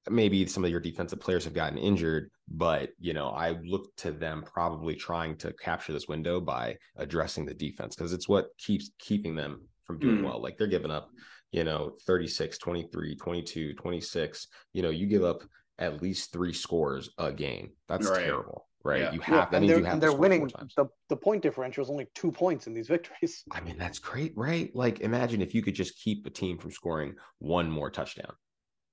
Maybe 0.08 0.46
some 0.46 0.64
of 0.64 0.70
your 0.70 0.80
defensive 0.80 1.20
players 1.20 1.44
have 1.44 1.52
gotten 1.52 1.76
injured, 1.76 2.30
but 2.48 2.90
you 2.98 3.12
know, 3.12 3.28
I 3.28 3.58
look 3.62 3.94
to 3.96 4.10
them 4.12 4.42
probably 4.42 4.94
trying 4.94 5.36
to 5.38 5.52
capture 5.52 5.92
this 5.92 6.08
window 6.08 6.40
by 6.40 6.76
addressing 6.96 7.44
the 7.44 7.52
defense 7.52 7.94
because 7.94 8.14
it's 8.14 8.28
what 8.28 8.46
keeps 8.56 8.90
keeping 8.98 9.34
them 9.34 9.67
from 9.88 9.98
doing 9.98 10.18
mm. 10.18 10.24
well. 10.24 10.40
Like 10.40 10.56
they're 10.56 10.68
giving 10.68 10.92
up, 10.92 11.10
you 11.50 11.64
know, 11.64 11.94
36, 12.06 12.58
23, 12.58 13.16
22, 13.16 13.74
26. 13.74 14.46
You 14.74 14.82
know, 14.82 14.90
you 14.90 15.06
give 15.06 15.24
up 15.24 15.42
at 15.78 16.00
least 16.00 16.32
three 16.32 16.52
scores 16.52 17.10
a 17.18 17.32
game. 17.32 17.70
That's 17.88 18.08
right. 18.08 18.24
terrible. 18.24 18.66
Right. 18.84 19.00
Yeah. 19.00 19.12
You 19.12 19.20
have 19.20 19.34
yeah, 19.34 19.48
that 19.50 19.60
means 19.60 19.70
you 19.76 19.84
have 19.84 19.94
and 19.94 20.02
they're 20.02 20.12
winning 20.12 20.48
the, 20.76 20.86
the 21.08 21.16
point 21.16 21.42
differential 21.42 21.82
is 21.82 21.90
only 21.90 22.06
two 22.14 22.30
points 22.30 22.68
in 22.68 22.74
these 22.74 22.86
victories. 22.96 23.42
I 23.50 23.60
mean, 23.60 23.76
that's 23.76 23.98
great, 23.98 24.32
right? 24.36 24.70
Like 24.74 25.00
imagine 25.00 25.42
if 25.42 25.54
you 25.54 25.62
could 25.62 25.74
just 25.74 25.98
keep 25.98 26.26
a 26.26 26.30
team 26.30 26.58
from 26.58 26.70
scoring 26.70 27.14
one 27.38 27.68
more 27.68 27.90
touchdown. 27.90 28.32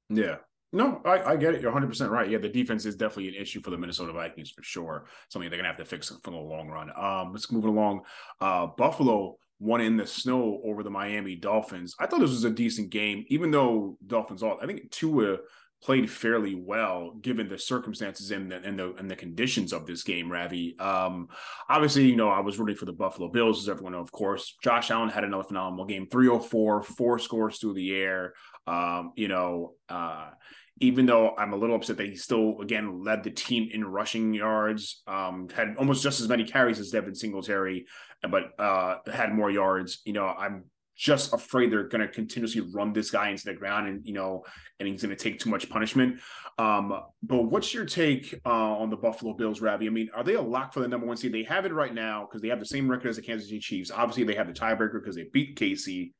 Yeah. 0.10 0.38
No, 0.74 1.02
I, 1.06 1.32
I, 1.32 1.36
get 1.38 1.54
it. 1.56 1.62
You're 1.62 1.72
100 1.72 1.88
percent 1.88 2.12
right. 2.12 2.30
Yeah, 2.30 2.40
the 2.40 2.50
defense 2.50 2.86
is 2.86 2.98
definitely 2.98 3.30
an 3.30 3.42
issue 3.42 3.62
for 3.62 3.70
the 3.70 3.78
Minnesota 3.78 4.12
Vikings 4.12 4.52
for 4.52 4.62
sure. 4.62 5.06
Something 5.30 5.50
they're 5.50 5.58
gonna 5.58 5.70
have 5.70 5.78
to 5.78 5.86
fix 5.86 6.12
for 6.22 6.32
the 6.32 6.38
long 6.38 6.68
run. 6.68 6.92
Um, 6.98 7.32
let's 7.32 7.50
move 7.50 7.64
along. 7.64 8.02
Uh, 8.42 8.68
Buffalo 8.78 9.38
won 9.60 9.82
in 9.82 9.98
the 9.98 10.08
snow 10.08 10.62
over 10.66 10.84
the 10.84 10.90
Miami 10.90 11.36
Dolphins. 11.36 11.96
I 12.00 12.08
thought 12.08 12.20
this 12.20 12.30
was 12.30 12.44
a 12.44 12.50
decent 12.50 12.90
game, 12.90 13.26
even 13.28 13.52
though 13.52 13.98
Dolphins 14.06 14.44
all 14.44 14.60
I 14.62 14.66
think 14.66 14.92
Tua 14.92 15.38
played 15.86 16.10
fairly 16.10 16.56
well 16.56 17.12
given 17.22 17.48
the 17.48 17.60
circumstances 17.60 18.32
and 18.32 18.52
the 18.52 18.58
and 18.64 18.80
the 18.80 18.94
and 18.96 19.10
the 19.10 19.16
conditions 19.16 19.72
of 19.72 19.86
this 19.86 20.04
game, 20.04 20.32
Ravi. 20.32 20.78
Um, 20.80 21.28
obviously, 21.70 22.08
you 22.08 22.16
know, 22.16 22.30
I 22.30 22.40
was 22.40 22.58
rooting 22.58 22.76
for 22.76 22.86
the 22.86 22.94
Buffalo 22.94 23.30
Bills, 23.30 23.62
as 23.62 23.70
everyone 23.70 23.94
of 23.94 24.12
course. 24.12 24.56
Josh 24.64 24.90
Allen 24.92 25.10
had 25.10 25.24
another 25.24 25.44
phenomenal 25.44 25.86
game, 25.86 26.08
304, 26.12 26.84
four 26.84 27.20
scores 27.20 27.60
through 27.60 27.76
the 27.76 27.96
air. 27.96 28.34
Um, 28.68 29.14
you 29.16 29.28
know, 29.28 29.74
uh, 29.88 30.32
even 30.80 31.06
though 31.06 31.36
I'm 31.38 31.54
a 31.54 31.56
little 31.56 31.76
upset 31.76 31.98
that 31.98 32.08
he 32.08 32.16
still 32.16 32.60
again 32.62 33.04
led 33.04 33.24
the 33.24 33.32
team 33.32 33.70
in 33.72 33.86
rushing 33.86 34.34
yards, 34.34 35.04
um, 35.08 35.48
had 35.50 35.76
almost 35.78 36.04
just 36.04 36.20
as 36.20 36.28
many 36.28 36.44
carries 36.44 36.80
as 36.80 36.92
Devin 36.92 37.16
Singletary, 37.16 37.86
but 38.30 38.60
uh, 38.60 38.98
had 39.12 39.34
more 39.34 39.50
yards. 39.50 40.02
You 40.06 40.14
know, 40.14 40.28
I'm 40.28 40.66
just 40.96 41.34
afraid 41.34 41.72
they're 41.72 41.88
going 41.88 42.06
to 42.06 42.08
continuously 42.08 42.62
run 42.74 42.94
this 42.94 43.12
guy 43.12 43.30
into 43.30 43.46
the 43.46 43.54
ground, 43.54 43.88
and 43.88 44.06
you 44.06 44.14
know, 44.14 44.44
and 44.80 44.88
he's 44.88 45.02
going 45.02 45.16
to 45.16 45.22
take 45.22 45.40
too 45.40 45.50
much 45.50 45.70
punishment. 45.70 46.20
Um, 46.58 47.02
but 47.22 47.44
what's 47.44 47.74
your 47.74 47.86
take 47.86 48.34
uh, 48.46 48.50
on 48.50 48.90
the 48.90 48.98
Buffalo 48.98 49.34
Bills, 49.34 49.62
Ravi? 49.62 49.88
I 49.88 49.90
mean, 49.90 50.10
are 50.16 50.24
they 50.24 50.36
a 50.36 50.42
lock 50.42 50.74
for 50.74 50.80
the 50.82 50.88
number 50.88 51.06
one 51.06 51.18
seed? 51.18 51.34
They 51.34 51.44
have 51.44 51.66
it 51.66 51.74
right 51.74 51.94
now 51.94 52.26
because 52.26 52.42
they 52.42 52.50
have 52.50 52.60
the 52.60 52.66
same 52.66 52.90
record 52.90 53.10
as 53.10 53.18
the 53.18 53.22
Kansas 53.22 53.48
City 53.48 53.60
Chiefs. 53.60 53.92
Obviously, 53.92 54.24
they 54.24 54.36
have 54.36 54.48
the 54.48 54.54
tiebreaker 54.54 55.02
because 55.02 55.16
they 55.16 55.28
beat 55.32 55.58
KC 55.58 56.12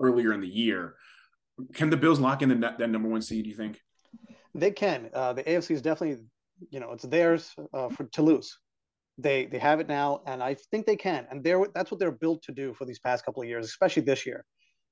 earlier 0.00 0.32
in 0.32 0.40
the 0.40 0.48
year. 0.48 0.94
Can 1.74 1.90
the 1.90 1.96
Bills 1.96 2.20
lock 2.20 2.42
in 2.42 2.48
the, 2.48 2.74
that 2.78 2.90
number 2.90 3.08
one 3.08 3.22
seed? 3.22 3.44
Do 3.44 3.50
you 3.50 3.56
think 3.56 3.80
they 4.54 4.70
can? 4.70 5.10
Uh, 5.12 5.32
the 5.32 5.42
AFC 5.44 5.72
is 5.72 5.82
definitely, 5.82 6.24
you 6.70 6.80
know, 6.80 6.92
it's 6.92 7.04
theirs 7.04 7.54
uh, 7.72 7.88
for 7.88 8.04
to 8.04 8.22
lose. 8.22 8.58
They 9.18 9.46
they 9.46 9.58
have 9.58 9.80
it 9.80 9.88
now, 9.88 10.22
and 10.26 10.42
I 10.42 10.54
think 10.54 10.86
they 10.86 10.96
can. 10.96 11.26
And 11.30 11.44
they're 11.44 11.64
that's 11.74 11.90
what 11.90 12.00
they're 12.00 12.12
built 12.12 12.42
to 12.44 12.52
do 12.52 12.74
for 12.74 12.84
these 12.84 12.98
past 12.98 13.24
couple 13.24 13.42
of 13.42 13.48
years, 13.48 13.64
especially 13.66 14.02
this 14.02 14.26
year. 14.26 14.44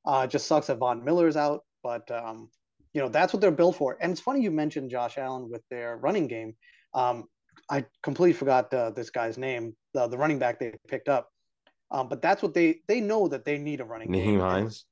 Uh, 0.06 0.22
it 0.24 0.30
just 0.30 0.46
sucks 0.46 0.68
that 0.68 0.78
Von 0.78 1.04
Miller 1.04 1.28
is 1.28 1.36
out, 1.36 1.62
but 1.82 2.08
um, 2.10 2.48
you 2.92 3.00
know 3.00 3.08
that's 3.08 3.32
what 3.32 3.40
they're 3.40 3.50
built 3.50 3.76
for. 3.76 3.96
And 4.00 4.12
it's 4.12 4.20
funny 4.20 4.40
you 4.40 4.50
mentioned 4.50 4.90
Josh 4.90 5.18
Allen 5.18 5.50
with 5.50 5.62
their 5.70 5.96
running 5.96 6.28
game. 6.28 6.54
Um, 6.94 7.24
I 7.68 7.84
completely 8.02 8.34
forgot 8.34 8.72
uh, 8.72 8.90
this 8.90 9.10
guy's 9.10 9.38
name, 9.38 9.74
the, 9.94 10.06
the 10.06 10.18
running 10.18 10.38
back 10.38 10.58
they 10.58 10.74
picked 10.88 11.08
up. 11.08 11.28
Um, 11.90 12.08
but 12.08 12.22
that's 12.22 12.42
what 12.42 12.54
they 12.54 12.80
they 12.88 13.00
know 13.00 13.28
that 13.28 13.44
they 13.44 13.58
need 13.58 13.80
a 13.80 13.84
running 13.84 14.08
Nyheim 14.08 14.24
game. 14.24 14.40
Hines. 14.40 14.86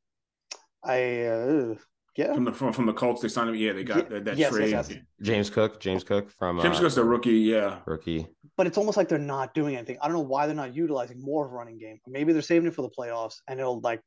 I 0.83 1.25
uh, 1.25 1.75
yeah 2.17 2.35
from 2.35 2.45
the 2.45 2.53
from, 2.53 2.73
from 2.73 2.87
the 2.87 2.93
Colts 2.93 3.23
they 3.23 3.29
signed 3.29 3.51
him. 3.51 3.57
Yeah, 3.57 3.73
they 3.73 3.85
got 3.85 3.99
yeah. 3.99 4.05
that, 4.11 4.25
that 4.25 4.37
yes, 4.37 4.53
trade. 4.53 4.71
Yes, 4.71 4.89
yes. 4.91 4.99
James 5.23 5.51
Cook, 5.51 5.81
James 5.81 6.05
Cook 6.05 6.31
from 6.31 6.61
James 6.61 6.79
uh, 6.79 6.81
Cook's 6.81 6.97
a 6.97 7.05
rookie. 7.05 7.33
Yeah, 7.33 7.79
rookie. 7.87 8.27
But 8.57 8.67
it's 8.67 8.79
almost 8.79 8.97
like 8.97 9.09
they're 9.09 9.19
not 9.19 9.55
doing 9.55 9.77
anything. 9.77 9.99
I 10.01 10.07
don't 10.07 10.17
know 10.17 10.21
why 10.21 10.47
they're 10.47 10.57
not 10.57 10.75
utilizing 10.75 11.21
more 11.21 11.47
of 11.47 11.53
a 11.53 11.55
running 11.55 11.79
game. 11.79 11.99
Maybe 12.07 12.33
they're 12.33 12.43
saving 12.43 12.69
it 12.69 12.75
for 12.75 12.83
the 12.83 12.91
playoffs, 12.91 13.37
and 13.49 13.61
it'll 13.61 13.81
like, 13.81 14.01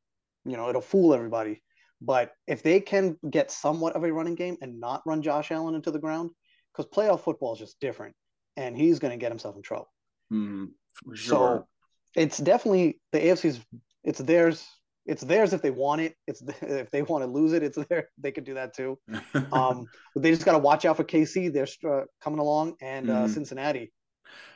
you 0.45 0.57
know, 0.57 0.69
it'll 0.69 0.81
fool 0.81 1.13
everybody. 1.13 1.62
But 2.01 2.31
if 2.47 2.63
they 2.63 2.81
can 2.81 3.17
get 3.29 3.49
somewhat 3.49 3.95
of 3.95 4.03
a 4.03 4.12
running 4.12 4.36
game 4.36 4.57
and 4.62 4.79
not 4.79 5.03
run 5.05 5.21
Josh 5.21 5.51
Allen 5.51 5.75
into 5.75 5.89
the 5.89 5.99
ground, 5.99 6.31
because 6.71 6.91
playoff 6.91 7.21
football 7.21 7.53
is 7.53 7.59
just 7.59 7.79
different, 7.79 8.15
and 8.57 8.75
he's 8.75 8.99
going 8.99 9.12
to 9.12 9.17
get 9.17 9.31
himself 9.31 9.55
in 9.55 9.62
trouble. 9.62 9.91
Mm, 10.31 10.69
sure. 11.13 11.15
So 11.15 11.67
it's 12.15 12.38
definitely 12.38 12.99
the 13.12 13.19
AFC's. 13.19 13.59
It's 14.03 14.19
theirs 14.19 14.67
it's 15.05 15.23
theirs 15.23 15.53
if 15.53 15.61
they 15.61 15.71
want 15.71 16.01
it. 16.01 16.15
It's 16.27 16.41
if 16.61 16.89
they 16.91 17.01
want 17.01 17.23
to 17.23 17.29
lose 17.29 17.53
it, 17.53 17.63
it's 17.63 17.77
there. 17.89 18.09
They 18.17 18.31
could 18.31 18.45
do 18.45 18.55
that 18.55 18.75
too. 18.75 18.99
Um, 19.51 19.87
they 20.15 20.31
just 20.31 20.45
got 20.45 20.53
to 20.53 20.59
watch 20.59 20.85
out 20.85 20.97
for 20.97 21.03
KC. 21.03 21.51
They're 21.51 21.67
uh, 21.91 22.05
coming 22.21 22.39
along, 22.39 22.75
and 22.81 23.09
uh, 23.09 23.13
mm-hmm. 23.13 23.33
Cincinnati. 23.33 23.91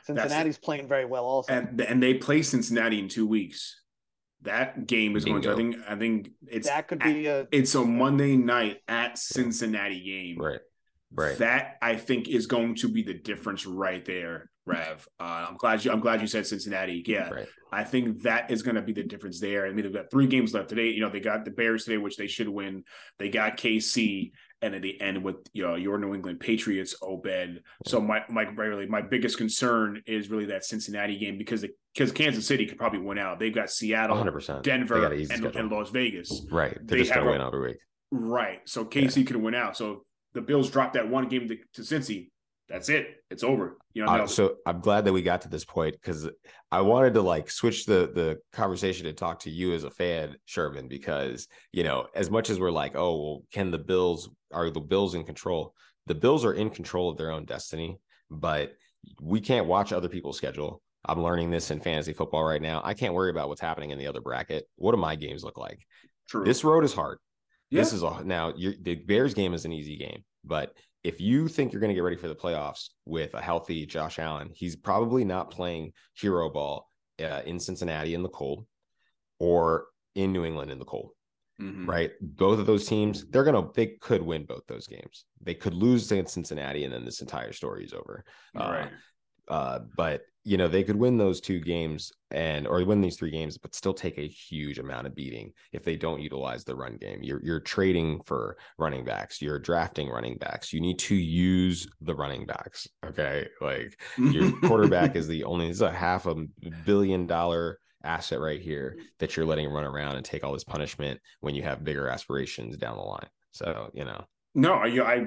Cincinnati's 0.04 0.58
playing 0.58 0.88
very 0.88 1.04
well 1.04 1.24
also. 1.24 1.52
And, 1.52 1.80
and 1.80 2.02
they 2.02 2.14
play 2.14 2.42
Cincinnati 2.42 2.98
in 2.98 3.08
two 3.08 3.26
weeks. 3.26 3.80
That 4.42 4.86
game 4.86 5.16
is 5.16 5.24
Bingo. 5.24 5.54
going 5.54 5.72
to. 5.72 5.78
I 5.78 5.80
think. 5.80 5.86
I 5.88 5.96
think 5.96 6.30
it's 6.48 6.68
that 6.68 6.88
could 6.88 7.00
be 7.00 7.26
a. 7.26 7.46
It's 7.52 7.74
a 7.74 7.84
Monday 7.84 8.36
night 8.36 8.78
at 8.88 9.18
Cincinnati 9.18 10.00
game. 10.00 10.38
Right. 10.38 10.60
Right. 11.12 11.38
That 11.38 11.78
I 11.80 11.96
think 11.96 12.28
is 12.28 12.46
going 12.46 12.76
to 12.76 12.88
be 12.88 13.02
the 13.02 13.14
difference 13.14 13.66
right 13.66 14.04
there, 14.04 14.50
Rev. 14.68 15.08
Uh, 15.18 15.46
I'm 15.48 15.56
glad 15.56 15.84
you. 15.84 15.90
I'm 15.90 16.00
glad 16.00 16.20
you 16.20 16.26
said 16.26 16.46
Cincinnati. 16.46 17.02
Yeah, 17.06 17.30
right. 17.30 17.48
I 17.72 17.84
think 17.84 18.22
that 18.22 18.50
is 18.50 18.62
going 18.62 18.76
to 18.76 18.82
be 18.82 18.92
the 18.92 19.02
difference 19.02 19.40
there. 19.40 19.66
I 19.66 19.72
mean, 19.72 19.84
they've 19.84 19.92
got 19.92 20.10
three 20.10 20.26
games 20.26 20.54
left 20.54 20.68
today. 20.68 20.90
You 20.90 21.00
know, 21.00 21.10
they 21.10 21.20
got 21.20 21.44
the 21.44 21.50
Bears 21.50 21.84
today, 21.84 21.98
which 21.98 22.16
they 22.16 22.26
should 22.26 22.48
win. 22.48 22.84
They 23.18 23.28
got 23.28 23.56
KC, 23.56 24.32
and 24.62 24.74
at 24.74 24.82
the 24.82 25.00
end 25.00 25.22
with 25.22 25.36
you 25.52 25.66
know 25.66 25.74
your 25.74 25.98
New 25.98 26.14
England 26.14 26.40
Patriots, 26.40 26.94
Obed. 27.02 27.62
So 27.86 28.00
my 28.00 28.22
my 28.28 28.42
really 28.42 28.86
my 28.86 29.02
biggest 29.02 29.38
concern 29.38 30.02
is 30.06 30.30
really 30.30 30.46
that 30.46 30.64
Cincinnati 30.64 31.18
game 31.18 31.38
because 31.38 31.64
because 31.94 32.12
Kansas 32.12 32.46
City 32.46 32.66
could 32.66 32.78
probably 32.78 33.00
win 33.00 33.18
out. 33.18 33.38
They've 33.38 33.54
got 33.54 33.70
Seattle, 33.70 34.16
100%. 34.16 34.62
Denver, 34.62 35.06
and, 35.06 35.44
and, 35.44 35.70
Las 35.70 35.90
Vegas. 35.90 36.46
Right, 36.50 36.74
They're 36.74 36.98
they 36.98 36.98
just 36.98 37.10
have 37.12 37.24
to 37.24 37.30
win 37.30 37.40
every 37.40 37.70
week. 37.70 37.78
Right, 38.10 38.60
so 38.66 38.84
KC 38.84 39.16
yeah. 39.16 39.24
could 39.24 39.36
win 39.36 39.54
out. 39.54 39.76
So 39.76 40.04
the 40.34 40.40
Bills 40.40 40.70
drop 40.70 40.92
that 40.92 41.08
one 41.08 41.28
game 41.28 41.48
to, 41.48 41.56
to 41.74 41.82
Cincy, 41.82 42.30
that's 42.68 42.88
it. 42.88 43.22
It's 43.30 43.42
over. 43.42 43.78
You 43.94 44.04
know. 44.04 44.10
Uh, 44.10 44.26
so 44.26 44.56
I'm 44.66 44.80
glad 44.80 45.04
that 45.04 45.12
we 45.12 45.22
got 45.22 45.42
to 45.42 45.48
this 45.48 45.64
point 45.64 45.94
because 45.94 46.28
I 46.70 46.80
wanted 46.82 47.14
to 47.14 47.22
like 47.22 47.50
switch 47.50 47.86
the 47.86 48.10
the 48.14 48.38
conversation 48.52 49.06
and 49.06 49.16
talk 49.16 49.40
to 49.40 49.50
you 49.50 49.72
as 49.72 49.84
a 49.84 49.90
fan, 49.90 50.36
Sherman, 50.44 50.88
because 50.88 51.48
you 51.72 51.84
know 51.84 52.06
as 52.14 52.30
much 52.30 52.50
as 52.50 52.60
we're 52.60 52.70
like, 52.70 52.94
oh, 52.94 53.22
well, 53.22 53.42
can 53.52 53.70
the 53.70 53.78
Bills 53.78 54.30
are 54.52 54.70
the 54.70 54.80
Bills 54.80 55.14
in 55.14 55.24
control? 55.24 55.74
The 56.06 56.14
Bills 56.14 56.44
are 56.44 56.54
in 56.54 56.70
control 56.70 57.10
of 57.10 57.16
their 57.16 57.30
own 57.30 57.44
destiny, 57.44 57.98
but 58.30 58.72
we 59.20 59.40
can't 59.40 59.66
watch 59.66 59.92
other 59.92 60.08
people's 60.08 60.36
schedule. 60.36 60.82
I'm 61.04 61.22
learning 61.22 61.50
this 61.50 61.70
in 61.70 61.80
fantasy 61.80 62.12
football 62.12 62.44
right 62.44 62.60
now. 62.60 62.82
I 62.84 62.92
can't 62.94 63.14
worry 63.14 63.30
about 63.30 63.48
what's 63.48 63.60
happening 63.60 63.90
in 63.90 63.98
the 63.98 64.06
other 64.06 64.20
bracket. 64.20 64.68
What 64.76 64.92
do 64.92 64.98
my 64.98 65.14
games 65.14 65.44
look 65.44 65.56
like? 65.56 65.86
True. 66.28 66.44
This 66.44 66.64
road 66.64 66.84
is 66.84 66.92
hard. 66.92 67.18
Yeah. 67.70 67.82
This 67.82 67.92
is 67.92 68.02
a, 68.02 68.22
now 68.24 68.52
the 68.52 68.94
Bears 68.94 69.34
game 69.34 69.54
is 69.54 69.64
an 69.64 69.72
easy 69.72 69.96
game, 69.96 70.24
but 70.44 70.72
if 71.08 71.22
you 71.22 71.48
think 71.48 71.72
you're 71.72 71.80
going 71.80 71.88
to 71.88 71.94
get 71.94 72.02
ready 72.02 72.18
for 72.18 72.28
the 72.28 72.34
playoffs 72.34 72.90
with 73.06 73.32
a 73.32 73.40
healthy 73.40 73.86
Josh 73.86 74.18
Allen, 74.18 74.50
he's 74.52 74.76
probably 74.76 75.24
not 75.24 75.50
playing 75.50 75.92
hero 76.12 76.50
ball 76.50 76.86
uh, 77.18 77.40
in 77.46 77.58
Cincinnati 77.58 78.12
in 78.12 78.22
the 78.22 78.28
cold 78.28 78.66
or 79.38 79.86
in 80.14 80.34
New 80.34 80.44
England 80.44 80.70
in 80.70 80.78
the 80.78 80.84
cold. 80.84 81.12
Mm-hmm. 81.62 81.88
Right. 81.88 82.10
Both 82.20 82.58
of 82.58 82.66
those 82.66 82.86
teams, 82.86 83.24
they're 83.30 83.42
going 83.42 83.56
to, 83.56 83.72
they 83.74 83.96
could 84.02 84.20
win 84.20 84.44
both 84.44 84.66
those 84.68 84.86
games. 84.86 85.24
They 85.40 85.54
could 85.54 85.72
lose 85.72 86.12
against 86.12 86.34
Cincinnati 86.34 86.84
and 86.84 86.92
then 86.92 87.06
this 87.06 87.22
entire 87.22 87.54
story 87.54 87.86
is 87.86 87.94
over. 87.94 88.22
Uh, 88.54 88.70
right. 88.70 88.90
Uh, 89.48 89.80
but 89.96 90.22
you 90.44 90.56
know 90.56 90.68
they 90.68 90.82
could 90.82 90.96
win 90.96 91.18
those 91.18 91.42
two 91.42 91.60
games 91.60 92.10
and 92.30 92.66
or 92.66 92.82
win 92.84 93.02
these 93.02 93.16
three 93.16 93.30
games 93.30 93.58
but 93.58 93.74
still 93.74 93.92
take 93.92 94.16
a 94.18 94.26
huge 94.26 94.78
amount 94.78 95.06
of 95.06 95.14
beating 95.14 95.52
if 95.72 95.84
they 95.84 95.94
don't 95.94 96.22
utilize 96.22 96.64
the 96.64 96.74
run 96.74 96.96
game. 96.96 97.22
You're 97.22 97.44
you're 97.44 97.60
trading 97.60 98.20
for 98.24 98.56
running 98.78 99.04
backs. 99.04 99.42
You're 99.42 99.58
drafting 99.58 100.08
running 100.08 100.38
backs. 100.38 100.72
You 100.72 100.80
need 100.80 100.98
to 101.00 101.14
use 101.14 101.86
the 102.00 102.14
running 102.14 102.46
backs 102.46 102.88
okay? 103.04 103.48
Like 103.60 104.00
your 104.16 104.52
quarterback 104.60 105.16
is 105.16 105.28
the 105.28 105.44
only 105.44 105.68
this 105.68 105.76
is 105.76 105.82
a 105.82 105.92
half 105.92 106.26
a 106.26 106.34
billion 106.86 107.26
dollar 107.26 107.78
asset 108.04 108.40
right 108.40 108.60
here 108.60 108.96
that 109.18 109.36
you're 109.36 109.44
letting 109.44 109.68
run 109.68 109.84
around 109.84 110.16
and 110.16 110.24
take 110.24 110.44
all 110.44 110.52
this 110.52 110.64
punishment 110.64 111.20
when 111.40 111.54
you 111.54 111.62
have 111.62 111.84
bigger 111.84 112.08
aspirations 112.08 112.76
down 112.78 112.96
the 112.96 113.02
line. 113.02 113.28
So 113.52 113.90
you 113.92 114.04
know 114.04 114.24
no, 114.54 114.74
I, 114.74 114.86
I 114.86 115.26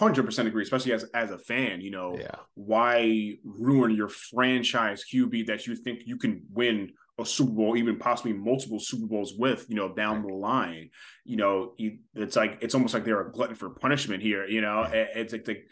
100% 0.00 0.46
agree, 0.46 0.62
especially 0.62 0.92
as 0.92 1.04
as 1.14 1.30
a 1.30 1.38
fan. 1.38 1.80
You 1.80 1.90
know, 1.90 2.16
yeah. 2.18 2.36
why 2.54 3.34
ruin 3.44 3.94
your 3.94 4.08
franchise 4.08 5.04
QB 5.12 5.46
that 5.46 5.66
you 5.66 5.76
think 5.76 6.00
you 6.06 6.16
can 6.16 6.42
win 6.52 6.92
a 7.20 7.26
Super 7.26 7.52
Bowl, 7.52 7.76
even 7.76 7.98
possibly 7.98 8.32
multiple 8.32 8.80
Super 8.80 9.06
Bowls 9.06 9.34
with, 9.36 9.66
you 9.68 9.76
know, 9.76 9.92
down 9.92 10.22
the 10.22 10.32
line. 10.32 10.90
You 11.24 11.36
know, 11.36 11.74
it's 12.14 12.36
like 12.36 12.58
it's 12.60 12.74
almost 12.74 12.94
like 12.94 13.04
they're 13.04 13.26
a 13.26 13.32
glutton 13.32 13.56
for 13.56 13.70
punishment 13.70 14.22
here. 14.22 14.46
You 14.46 14.60
know, 14.62 14.88
it's 14.92 15.32
like 15.32 15.44
they, 15.44 15.62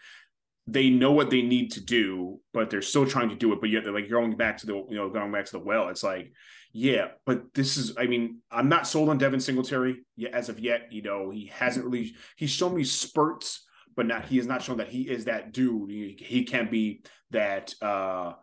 they 0.67 0.91
know 0.91 1.13
what 1.13 1.31
they 1.31 1.43
need 1.43 1.73
to 1.73 1.81
do, 1.81 2.41
but 2.53 2.69
they're 2.69 2.83
still 2.83 3.07
trying 3.07 3.31
to 3.31 3.35
do 3.35 3.53
it. 3.53 3.61
But 3.61 3.71
yet 3.71 3.85
they're 3.85 3.95
like 3.95 4.11
going 4.11 4.37
back 4.37 4.59
to 4.59 4.67
the, 4.67 4.75
you 4.75 4.97
know, 4.97 5.09
going 5.09 5.33
back 5.33 5.47
to 5.47 5.53
the 5.53 5.61
well. 5.61 5.89
It's 5.89 6.05
like 6.05 6.33
yeah, 6.79 7.09
but 7.27 7.53
this 7.55 7.77
is, 7.77 7.97
I 7.99 8.07
mean, 8.07 8.39
I'm 8.53 8.69
not 8.69 8.87
sold 8.87 9.09
on 9.09 9.19
Devin 9.19 9.41
Singletary 9.41 10.05
yet 10.17 10.33
as 10.33 10.49
of 10.49 10.61
yet. 10.61 10.93
You 10.93 11.03
know, 11.03 11.31
he 11.31 11.47
hasn't 11.53 11.85
really, 11.85 12.15
he's 12.37 12.51
shown 12.51 12.77
me 12.77 12.85
spurts, 12.85 13.67
but 13.97 14.07
not, 14.07 14.27
he 14.27 14.37
has 14.37 14.47
not 14.47 14.63
shown 14.63 14.77
that 14.77 14.89
he 14.89 15.03
is 15.03 15.25
that 15.25 15.53
dude. 15.53 15.91
He, 15.91 16.17
he 16.21 16.45
can 16.45 16.71
be 16.71 17.03
that, 17.33 17.75
uh, 17.83 18.35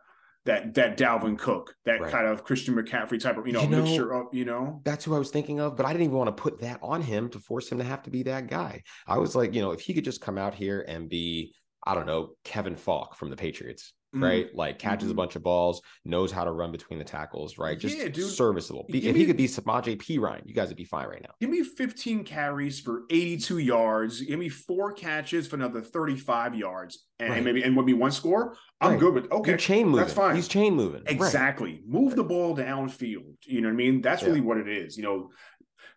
that 0.44 0.76
that 0.76 0.98
Dalvin 0.98 1.40
Cook, 1.40 1.74
that 1.86 2.02
right. 2.02 2.12
kind 2.12 2.28
of 2.28 2.44
Christian 2.44 2.76
McCaffrey 2.76 3.20
type 3.20 3.38
of 3.38 3.48
you 3.48 3.54
know, 3.54 3.62
you 3.62 3.70
know 3.70 3.82
mixture 3.82 4.14
of 4.14 4.28
you 4.32 4.46
know. 4.46 4.82
That's 4.84 5.06
who 5.06 5.16
I 5.16 5.18
was 5.18 5.32
thinking 5.32 5.60
of, 5.60 5.76
but 5.76 5.86
I 5.86 5.92
didn't 5.92 6.04
even 6.04 6.18
want 6.18 6.36
to 6.36 6.40
put 6.40 6.60
that 6.60 6.80
on 6.84 7.02
him 7.02 7.30
to 7.30 7.40
force 7.40 7.72
him 7.72 7.80
to 7.80 7.84
have 7.84 8.04
to 8.04 8.12
be 8.12 8.22
that 8.24 8.48
guy. 8.48 8.84
I 9.08 9.18
was 9.18 9.34
like, 9.34 9.56
you 9.56 9.62
know, 9.62 9.72
if 9.72 9.80
he 9.80 9.94
could 9.94 10.04
just 10.04 10.22
come 10.22 10.38
out 10.38 10.54
here 10.54 10.86
and 10.88 11.10
be, 11.10 11.56
I 11.84 11.96
don't 11.96 12.06
know, 12.06 12.34
Kevin 12.44 12.76
Faulk 12.76 13.16
from 13.16 13.32
the 13.32 13.36
Patriots, 13.36 13.94
mm-hmm. 14.16 14.24
right? 14.24 14.56
Like 14.56 14.80
catches 14.80 15.10
mm-hmm. 15.10 15.12
a 15.12 15.16
bunch 15.16 15.36
of 15.36 15.44
balls, 15.44 15.82
knows 16.06 16.32
how 16.32 16.44
to 16.44 16.52
run 16.52 16.72
between 16.72 17.00
the 17.00 17.06
tackles, 17.06 17.58
right? 17.58 17.78
Just 17.78 17.98
yeah, 17.98 18.08
dude. 18.08 18.32
serviceable. 18.32 18.86
Be, 18.90 19.08
if 19.08 19.14
me, 19.14 19.20
he 19.20 19.26
could 19.26 19.38
be 19.38 19.48
Samaje 19.48 19.98
Perine, 19.98 20.42
you 20.46 20.54
guys 20.54 20.70
would 20.70 20.78
be 20.78 20.86
fine 20.86 21.08
right 21.08 21.22
now. 21.22 21.32
Give 21.40 21.50
me 21.50 21.64
15 21.64 22.24
carries 22.24 22.80
for 22.80 23.04
82 23.10 23.60
yards. 23.60 24.22
Give 24.22 24.40
me 24.40 24.50
four 24.50 24.94
catches 24.94 25.48
for 25.48 25.56
another 25.58 25.82
35 25.82 26.56
yards, 26.56 27.06
and 27.20 27.30
right. 27.30 27.44
maybe 27.44 27.64
and 27.64 27.76
would 27.76 27.86
be 27.86 27.94
one 27.94 28.12
score. 28.12 28.56
I'm 28.82 28.92
right. 28.92 29.00
good 29.00 29.14
with 29.14 29.32
okay. 29.32 29.52
You're 29.52 29.58
chain 29.58 29.88
moving. 29.88 30.02
That's 30.02 30.14
fine. 30.14 30.36
He's 30.36 30.48
chain 30.48 30.76
moving. 30.76 31.04
Exactly. 31.08 31.72
Right. 31.72 31.88
Move 31.88 32.16
the 32.16 32.24
ball 32.24 32.56
downfield. 32.56 33.36
You 33.46 33.62
know 33.62 33.68
what 33.68 33.74
I 33.74 33.78
mean? 33.78 34.02
That's 34.02 34.22
yeah. 34.22 34.30
really 34.30 34.42
what 34.42 34.58
it 34.58 34.68
is. 34.68 34.98
You 34.98 35.04
know, 35.04 35.30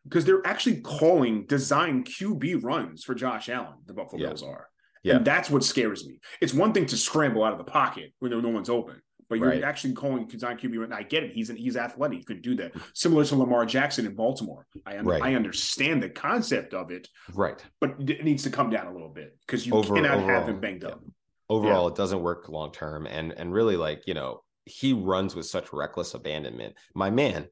because 0.05 0.25
they're 0.25 0.47
actually 0.47 0.81
calling 0.81 1.47
design 1.47 2.05
QB 2.05 2.63
runs 2.63 3.05
for 3.05 3.15
Josh 3.15 3.49
Allen. 3.49 3.75
The 3.87 3.95
Buffalo 3.95 4.23
yeah. 4.23 4.29
Bills 4.29 4.43
are. 4.43 4.69
Yeah. 5.03 5.17
And 5.17 5.25
that's 5.25 5.51
what 5.51 5.65
scares 5.65 6.07
me. 6.07 6.21
It's 6.41 6.55
one 6.55 6.73
thing 6.73 6.87
to 6.87 6.97
scramble 6.97 7.45
out 7.45 7.53
of 7.53 7.59
the 7.59 7.65
pocket 7.65 8.13
when 8.19 8.31
no 8.31 8.49
one's 8.49 8.69
open, 8.69 9.01
but 9.29 9.39
you're 9.39 9.49
right. 9.49 9.63
actually 9.63 9.95
calling 9.95 10.27
Kazan 10.27 10.57
QB. 10.57 10.85
And 10.85 10.95
I 10.95 11.03
get 11.03 11.23
it. 11.23 11.33
He's 11.33 11.51
an, 11.51 11.57
he's 11.57 11.77
athletic. 11.77 12.19
He 12.19 12.25
could 12.25 12.43
do 12.43 12.55
that. 12.57 12.73
Similar 12.95 13.25
to 13.27 13.37
Lamar 13.37 13.67
Jackson 13.67 14.07
in 14.07 14.15
Baltimore. 14.15 14.67
I, 14.87 14.99
right. 14.99 15.23
I 15.23 15.35
understand 15.35 16.03
the 16.03 16.09
concept 16.09 16.75
of 16.75 16.91
it. 16.91 17.09
Right. 17.35 17.63
But 17.81 17.97
it 18.01 18.25
needs 18.25 18.43
to 18.45 18.51
come 18.51 18.71
down 18.71 18.87
a 18.87 18.93
little 18.93 19.11
bit 19.11 19.37
because 19.47 19.67
you 19.67 19.75
Over, 19.75 19.95
cannot 19.95 20.19
overall, 20.19 20.29
have 20.29 20.49
him 20.49 20.61
banged 20.61 20.85
up. 20.85 21.03
Overall, 21.49 21.85
yeah. 21.85 21.93
it 21.93 21.97
doesn't 21.97 22.23
work 22.23 22.49
long 22.49 22.73
term. 22.73 23.07
And 23.07 23.33
and 23.33 23.53
really 23.53 23.77
like, 23.77 24.03
you 24.07 24.15
know, 24.15 24.43
he 24.65 24.93
runs 24.93 25.35
with 25.35 25.47
such 25.47 25.73
reckless 25.73 26.15
abandonment. 26.15 26.75
My 26.95 27.11
man, 27.11 27.49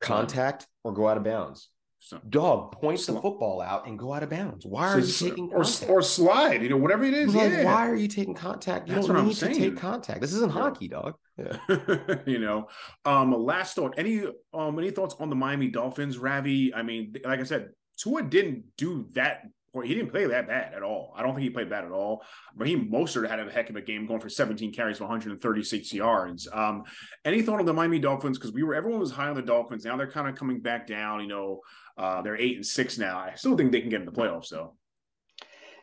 contact 0.00 0.66
or 0.84 0.92
go 0.92 1.08
out 1.08 1.16
of 1.16 1.24
bounds. 1.24 1.68
So, 2.04 2.20
Dog 2.28 2.72
points 2.72 3.04
sl- 3.04 3.12
the 3.14 3.20
football 3.20 3.60
out 3.60 3.86
and 3.86 3.96
go 3.96 4.12
out 4.12 4.24
of 4.24 4.30
bounds. 4.30 4.66
Why 4.66 4.88
are 4.88 5.00
so, 5.00 5.24
you 5.24 5.30
taking 5.30 5.50
or, 5.52 5.62
contact? 5.62 5.88
or 5.88 6.02
slide? 6.02 6.60
You 6.60 6.68
know, 6.68 6.76
whatever 6.76 7.04
it 7.04 7.14
is. 7.14 7.32
Like, 7.32 7.52
yeah. 7.52 7.64
Why 7.64 7.88
are 7.88 7.94
you 7.94 8.08
taking 8.08 8.34
contact? 8.34 8.88
You 8.88 8.96
That's 8.96 9.06
don't 9.06 9.24
need 9.24 9.36
to 9.36 9.54
take 9.54 9.76
contact. 9.76 10.20
This 10.20 10.32
isn't 10.32 10.52
yeah. 10.52 10.60
hockey, 10.60 10.88
dog. 10.88 11.14
Yeah. 11.38 11.58
you 12.26 12.40
know. 12.40 12.66
Um, 13.04 13.32
last 13.32 13.76
thought. 13.76 13.94
Any 13.96 14.24
um 14.52 14.76
any 14.80 14.90
thoughts 14.90 15.14
on 15.20 15.30
the 15.30 15.36
Miami 15.36 15.68
Dolphins, 15.68 16.18
Ravi? 16.18 16.74
I 16.74 16.82
mean, 16.82 17.14
like 17.24 17.38
I 17.38 17.44
said, 17.44 17.68
Tua 17.98 18.24
didn't 18.24 18.64
do 18.76 19.06
that 19.12 19.44
he 19.80 19.94
didn't 19.94 20.10
play 20.10 20.26
that 20.26 20.46
bad 20.46 20.74
at 20.74 20.82
all. 20.82 21.14
I 21.16 21.22
don't 21.22 21.34
think 21.34 21.44
he 21.44 21.50
played 21.50 21.70
bad 21.70 21.84
at 21.84 21.92
all. 21.92 22.22
but 22.54 22.64
Raheem 22.64 22.90
Mostert 22.90 23.28
had 23.28 23.40
a 23.40 23.50
heck 23.50 23.70
of 23.70 23.76
a 23.76 23.80
game, 23.80 24.06
going 24.06 24.20
for 24.20 24.28
17 24.28 24.72
carries 24.72 24.98
for 24.98 25.04
136 25.04 25.94
yards. 25.94 26.46
Um, 26.52 26.84
any 27.24 27.40
thought 27.40 27.58
on 27.58 27.64
the 27.64 27.72
Miami 27.72 27.98
Dolphins? 27.98 28.38
Because 28.38 28.52
we 28.52 28.62
were 28.62 28.74
everyone 28.74 29.00
was 29.00 29.10
high 29.10 29.28
on 29.28 29.34
the 29.34 29.42
Dolphins. 29.42 29.84
Now 29.84 29.96
they're 29.96 30.10
kind 30.10 30.28
of 30.28 30.34
coming 30.34 30.60
back 30.60 30.86
down. 30.86 31.22
You 31.22 31.28
know, 31.28 31.60
uh, 31.96 32.20
they're 32.20 32.36
eight 32.36 32.56
and 32.56 32.66
six 32.66 32.98
now. 32.98 33.18
I 33.18 33.32
still 33.34 33.56
think 33.56 33.72
they 33.72 33.80
can 33.80 33.88
get 33.88 34.00
in 34.00 34.06
the 34.06 34.12
playoffs, 34.12 34.50
though. 34.50 34.74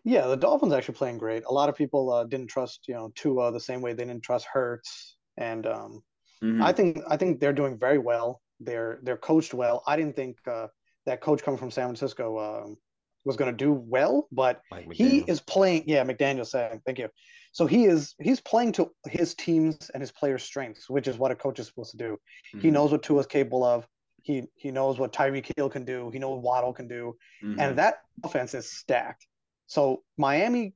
Yeah, 0.03 0.27
the 0.27 0.37
Dolphins 0.37 0.73
actually 0.73 0.95
playing 0.95 1.17
great. 1.17 1.43
A 1.45 1.53
lot 1.53 1.67
of 1.67 1.75
people 1.75 2.11
uh, 2.11 2.23
didn't 2.23 2.47
trust, 2.47 2.87
you 2.87 2.93
know, 2.93 3.11
Tua 3.15 3.51
the 3.51 3.59
same 3.59 3.81
way 3.81 3.93
they 3.93 4.05
didn't 4.05 4.23
trust 4.23 4.45
Hurts, 4.45 5.17
and 5.37 5.65
um, 5.65 6.03
mm-hmm. 6.43 6.61
I 6.61 6.71
think 6.73 6.99
I 7.07 7.17
think 7.17 7.39
they're 7.39 7.53
doing 7.53 7.77
very 7.77 7.97
well. 7.97 8.41
They're 8.59 8.99
they're 9.01 9.17
coached 9.17 9.53
well. 9.53 9.83
I 9.87 9.95
didn't 9.95 10.15
think 10.15 10.37
uh, 10.47 10.67
that 11.05 11.21
coach 11.21 11.43
coming 11.43 11.57
from 11.57 11.71
San 11.71 11.85
Francisco. 11.85 12.39
Um, 12.39 12.77
was 13.25 13.35
going 13.35 13.51
to 13.51 13.57
do 13.57 13.73
well, 13.73 14.27
but 14.31 14.61
he 14.91 15.19
is 15.27 15.39
playing. 15.39 15.83
Yeah, 15.87 16.03
McDaniel 16.03 16.45
saying, 16.45 16.81
thank 16.85 16.99
you. 16.99 17.09
So 17.51 17.65
he 17.65 17.85
is 17.85 18.15
he's 18.21 18.39
playing 18.39 18.73
to 18.73 18.91
his 19.07 19.33
teams 19.35 19.89
and 19.93 20.01
his 20.01 20.11
players' 20.11 20.43
strengths, 20.43 20.89
which 20.89 21.07
is 21.07 21.17
what 21.17 21.31
a 21.31 21.35
coach 21.35 21.59
is 21.59 21.67
supposed 21.67 21.91
to 21.91 21.97
do. 21.97 22.17
Mm-hmm. 22.53 22.59
He 22.59 22.71
knows 22.71 22.91
what 22.91 23.03
Tua 23.03 23.19
is 23.19 23.25
capable 23.25 23.63
of. 23.63 23.87
He 24.21 24.43
he 24.55 24.71
knows 24.71 24.99
what 24.99 25.13
Tyreek 25.13 25.51
Hill 25.55 25.69
can 25.69 25.85
do. 25.85 26.09
He 26.11 26.19
knows 26.19 26.35
what 26.35 26.43
Waddle 26.43 26.73
can 26.73 26.87
do, 26.87 27.15
mm-hmm. 27.43 27.59
and 27.59 27.77
that 27.77 27.95
offense 28.23 28.53
is 28.53 28.71
stacked. 28.71 29.25
So 29.67 30.03
Miami, 30.17 30.73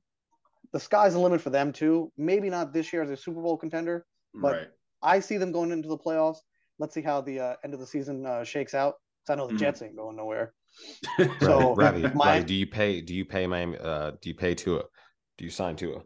the 0.72 0.80
sky's 0.80 1.12
the 1.12 1.20
limit 1.20 1.40
for 1.40 1.50
them 1.50 1.72
too. 1.72 2.12
Maybe 2.16 2.50
not 2.50 2.72
this 2.72 2.92
year 2.92 3.02
as 3.02 3.10
a 3.10 3.16
Super 3.16 3.40
Bowl 3.40 3.56
contender, 3.56 4.04
but 4.34 4.52
right. 4.52 4.68
I 5.02 5.20
see 5.20 5.36
them 5.36 5.52
going 5.52 5.70
into 5.70 5.88
the 5.88 5.98
playoffs. 5.98 6.38
Let's 6.78 6.94
see 6.94 7.02
how 7.02 7.20
the 7.20 7.38
uh, 7.38 7.54
end 7.62 7.74
of 7.74 7.80
the 7.80 7.86
season 7.86 8.26
uh, 8.26 8.44
shakes 8.44 8.74
out. 8.74 8.94
Because 9.22 9.32
I 9.32 9.36
know 9.36 9.46
the 9.46 9.54
mm-hmm. 9.54 9.60
Jets 9.60 9.82
ain't 9.82 9.96
going 9.96 10.16
nowhere. 10.16 10.52
so 11.40 11.74
Ravi, 11.74 12.02
my, 12.14 12.34
Ravi, 12.34 12.44
do 12.44 12.54
you 12.54 12.66
pay 12.66 13.00
do 13.00 13.14
you 13.14 13.24
pay 13.24 13.46
Miami 13.46 13.78
uh 13.78 14.12
do 14.20 14.28
you 14.28 14.34
pay 14.34 14.54
Tua? 14.54 14.82
Do 15.38 15.44
you 15.44 15.50
sign 15.50 15.76
Tua? 15.76 16.00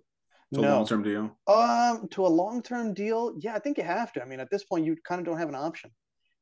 To 0.55 0.61
no. 0.61 0.69
a 0.69 0.75
long 0.77 0.87
term 0.87 1.03
deal? 1.03 1.37
Um 1.47 2.09
to 2.11 2.27
a 2.27 2.29
long 2.29 2.63
term 2.63 2.95
deal, 2.95 3.35
yeah, 3.39 3.55
I 3.55 3.59
think 3.59 3.79
you 3.79 3.85
have 3.85 4.13
to. 4.15 4.23
I 4.23 4.27
mean, 4.27 4.41
at 4.41 4.51
this 4.51 4.65
point 4.65 4.85
you 4.85 4.97
kind 5.05 5.21
of 5.21 5.27
don't 5.27 5.39
have 5.39 5.49
an 5.49 5.55
option. 5.55 5.91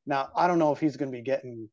Now, 0.06 0.28
I 0.36 0.46
don't 0.46 0.58
know 0.58 0.72
if 0.72 0.80
he's 0.80 0.96
gonna 0.96 1.10
be 1.10 1.22
getting 1.22 1.68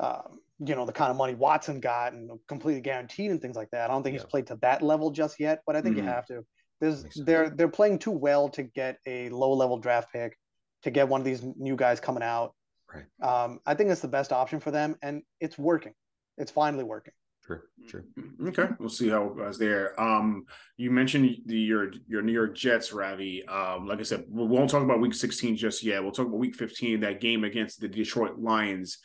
um, 0.00 0.40
you 0.58 0.74
know, 0.74 0.86
the 0.86 0.92
kind 0.92 1.10
of 1.10 1.16
money 1.16 1.34
Watson 1.34 1.80
got 1.80 2.12
and 2.12 2.30
completely 2.48 2.80
guaranteed 2.80 3.30
and 3.30 3.40
things 3.40 3.56
like 3.56 3.70
that. 3.70 3.90
I 3.90 3.92
don't 3.92 4.02
think 4.02 4.14
yeah. 4.14 4.20
he's 4.20 4.30
played 4.30 4.46
to 4.48 4.58
that 4.62 4.82
level 4.82 5.10
just 5.10 5.40
yet, 5.40 5.60
but 5.66 5.76
I 5.76 5.80
think 5.80 5.96
mm-hmm. 5.96 6.06
you 6.06 6.12
have 6.12 6.26
to. 6.26 6.44
There's 6.80 7.04
they're 7.24 7.50
they're 7.50 7.68
playing 7.68 8.00
too 8.00 8.10
well 8.10 8.48
to 8.50 8.62
get 8.62 8.98
a 9.06 9.28
low 9.30 9.52
level 9.52 9.78
draft 9.78 10.12
pick, 10.12 10.36
to 10.82 10.90
get 10.90 11.08
one 11.08 11.20
of 11.20 11.24
these 11.24 11.42
new 11.56 11.76
guys 11.76 12.00
coming 12.00 12.22
out. 12.22 12.54
Right. 12.94 13.44
Um, 13.44 13.60
I 13.66 13.74
think 13.74 13.90
it's 13.90 14.00
the 14.00 14.08
best 14.08 14.32
option 14.32 14.60
for 14.60 14.70
them, 14.70 14.96
and 15.02 15.22
it's 15.40 15.58
working. 15.58 15.92
It's 16.38 16.50
finally 16.50 16.84
working. 16.84 17.12
True. 17.44 17.60
True. 17.88 18.04
Okay, 18.46 18.68
we'll 18.78 18.88
see 18.88 19.10
how 19.10 19.26
it 19.26 19.36
goes 19.36 19.58
there. 19.58 20.00
Um, 20.00 20.46
you 20.78 20.90
mentioned 20.90 21.36
the 21.44 21.58
your 21.58 21.92
your 22.08 22.22
New 22.22 22.32
York 22.32 22.54
Jets, 22.56 22.92
Ravi. 22.92 23.46
Um, 23.46 23.86
like 23.86 24.00
I 24.00 24.02
said, 24.02 24.24
we 24.30 24.46
won't 24.46 24.70
talk 24.70 24.82
about 24.82 25.00
Week 25.00 25.12
16 25.12 25.56
just 25.56 25.82
yet. 25.82 26.02
We'll 26.02 26.12
talk 26.12 26.26
about 26.26 26.38
Week 26.38 26.54
15, 26.54 27.00
that 27.00 27.20
game 27.20 27.44
against 27.44 27.80
the 27.80 27.88
Detroit 27.88 28.38
Lions. 28.38 28.98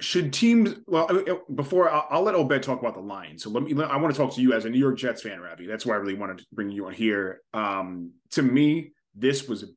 Should 0.00 0.34
teams? 0.34 0.74
Well, 0.86 1.24
before 1.54 1.88
I'll, 1.88 2.06
I'll 2.10 2.22
let 2.22 2.34
Obed 2.34 2.62
talk 2.62 2.80
about 2.80 2.94
the 2.94 3.00
Lions. 3.00 3.42
So 3.42 3.48
let 3.48 3.62
me. 3.62 3.82
I 3.82 3.96
want 3.96 4.14
to 4.14 4.20
talk 4.20 4.34
to 4.34 4.42
you 4.42 4.52
as 4.52 4.66
a 4.66 4.70
New 4.70 4.78
York 4.78 4.98
Jets 4.98 5.22
fan, 5.22 5.40
Ravi. 5.40 5.66
That's 5.66 5.86
why 5.86 5.94
I 5.94 5.98
really 5.98 6.16
wanted 6.16 6.38
to 6.38 6.46
bring 6.52 6.68
you 6.68 6.86
on 6.86 6.92
here. 6.92 7.40
Um, 7.54 8.10
to 8.32 8.42
me, 8.42 8.92
this 9.14 9.48
was 9.48 9.72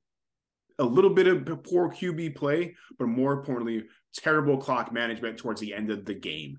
a 0.79 0.83
little 0.83 1.09
bit 1.09 1.27
of 1.27 1.45
poor 1.63 1.89
QB 1.89 2.35
play, 2.35 2.75
but 2.97 3.07
more 3.07 3.33
importantly, 3.33 3.85
terrible 4.15 4.57
clock 4.57 4.91
management 4.91 5.37
towards 5.37 5.61
the 5.61 5.73
end 5.73 5.89
of 5.89 6.05
the 6.05 6.13
game. 6.13 6.57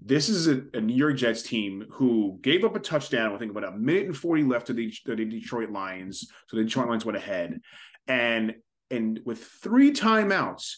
This 0.00 0.28
is 0.28 0.46
a, 0.46 0.62
a 0.74 0.80
New 0.80 0.94
York 0.94 1.16
Jets 1.16 1.42
team 1.42 1.86
who 1.90 2.38
gave 2.40 2.64
up 2.64 2.76
a 2.76 2.80
touchdown, 2.80 3.34
I 3.34 3.38
think 3.38 3.50
about 3.50 3.64
a 3.64 3.76
minute 3.76 4.06
and 4.06 4.16
40 4.16 4.44
left 4.44 4.68
to 4.68 4.72
the, 4.72 4.92
to 5.06 5.16
the 5.16 5.24
Detroit 5.24 5.70
Lions. 5.70 6.28
So 6.46 6.56
the 6.56 6.64
Detroit 6.64 6.88
Lions 6.88 7.04
went 7.04 7.18
ahead. 7.18 7.60
And 8.06 8.54
and 8.90 9.20
with 9.26 9.44
three 9.44 9.92
timeouts, 9.92 10.76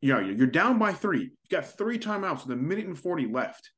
you 0.00 0.12
know, 0.12 0.20
you're 0.20 0.46
down 0.46 0.78
by 0.78 0.92
three. 0.92 1.22
You 1.22 1.48
got 1.50 1.66
three 1.66 1.98
timeouts 1.98 2.46
with 2.46 2.52
a 2.52 2.60
minute 2.60 2.86
and 2.86 2.96
40 2.96 3.26
left. 3.26 3.70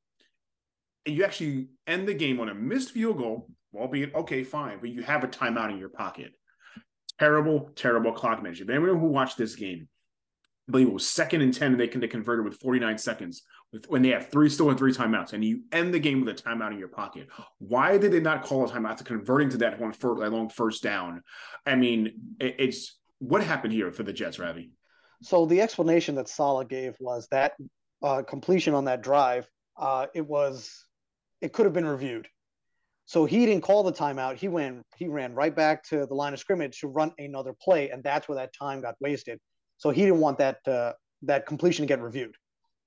And 1.07 1.17
you 1.17 1.25
actually 1.25 1.69
end 1.87 2.07
the 2.07 2.13
game 2.13 2.39
on 2.39 2.51
a 2.51 2.55
missed 2.55 2.91
field 2.91 3.17
goal, 3.17 3.49
albeit 3.75 4.15
okay, 4.15 4.45
fine, 4.45 4.79
but 4.81 4.91
you 4.91 5.03
have 5.03 5.25
a 5.25 5.29
timeout 5.29 5.71
in 5.71 5.79
your 5.79 5.89
pocket 5.89 6.33
terrible, 7.23 7.71
terrible 7.77 8.13
clock 8.13 8.43
management. 8.43 8.71
Anyone 8.71 8.99
who 8.99 9.07
watched 9.07 9.39
this 9.39 9.55
game, 9.55 9.89
I 10.69 10.73
believe 10.73 10.89
it 10.89 10.93
was 10.93 11.09
second 11.09 11.43
and 11.43 11.55
10, 11.55 11.73
and 11.73 11.81
they 11.81 11.87
can 11.87 12.01
they 12.01 12.09
converted 12.09 12.45
with 12.45 12.59
49 12.61 12.99
seconds 12.99 13.43
with 13.73 13.89
when 13.89 14.03
they 14.03 14.09
have 14.09 14.31
three 14.31 14.49
still 14.49 14.71
and 14.71 14.79
three 14.79 14.93
timeouts, 14.93 15.33
and 15.33 15.45
you 15.45 15.63
end 15.71 15.95
the 15.95 16.01
game 16.01 16.25
with 16.25 16.41
a 16.41 16.43
timeout 16.43 16.73
in 16.73 16.79
your 16.79 16.89
pocket. 16.89 17.29
Why 17.59 17.97
did 17.97 18.13
they 18.13 18.21
not 18.21 18.43
call 18.43 18.65
a 18.65 18.69
timeout 18.69 18.91
after 18.91 19.05
converting 19.05 19.51
to 19.51 19.59
that 19.59 19.79
one 19.79 19.93
that 19.93 20.33
long 20.33 20.49
first 20.49 20.83
down? 20.83 21.23
I 21.65 21.77
mean, 21.77 22.37
it, 22.41 22.57
it's 22.59 22.99
what 23.19 23.43
happened 23.43 23.73
here 23.73 23.93
for 23.93 24.03
the 24.03 24.13
Jets, 24.13 24.39
Ravi? 24.39 24.73
So 25.23 25.47
the 25.47 25.61
explanation 25.61 26.17
that 26.17 26.29
Saleh 26.29 26.69
gave 26.69 26.97
was 26.99 27.29
that 27.31 27.53
uh, 28.03 28.23
completion 28.23 28.75
on 28.75 28.87
that 28.87 29.01
drive, 29.01 29.49
uh, 29.77 30.07
it 30.13 30.27
was 30.27 30.85
it 31.41 31.53
could 31.53 31.67
have 31.67 31.73
been 31.73 31.87
reviewed. 31.87 32.27
So 33.05 33.25
he 33.25 33.45
didn't 33.47 33.63
call 33.63 33.83
the 33.83 33.93
timeout. 33.93 34.37
He 34.37 34.49
went 34.49 34.83
he 34.97 35.09
ran 35.09 35.35
right 35.35 35.55
back 35.55 35.83
to 35.89 36.07
the 36.07 36.15
line 36.15 36.33
of 36.33 36.39
scrimmage 36.39 36.81
to 36.81 36.89
run 36.89 37.13
another 37.19 37.55
play, 37.61 37.91
and 37.91 38.03
that's 38.03 38.29
where 38.29 38.37
that 38.37 38.53
time 38.59 38.81
got 38.81 38.95
wasted. 39.01 39.39
So 39.79 39.91
he 39.91 40.03
didn't 40.03 40.21
want 40.21 40.39
that 40.39 40.59
uh, 40.67 40.93
that 41.23 41.47
completion 41.47 41.83
to 41.83 41.87
get 41.87 42.01
reviewed, 42.01 42.35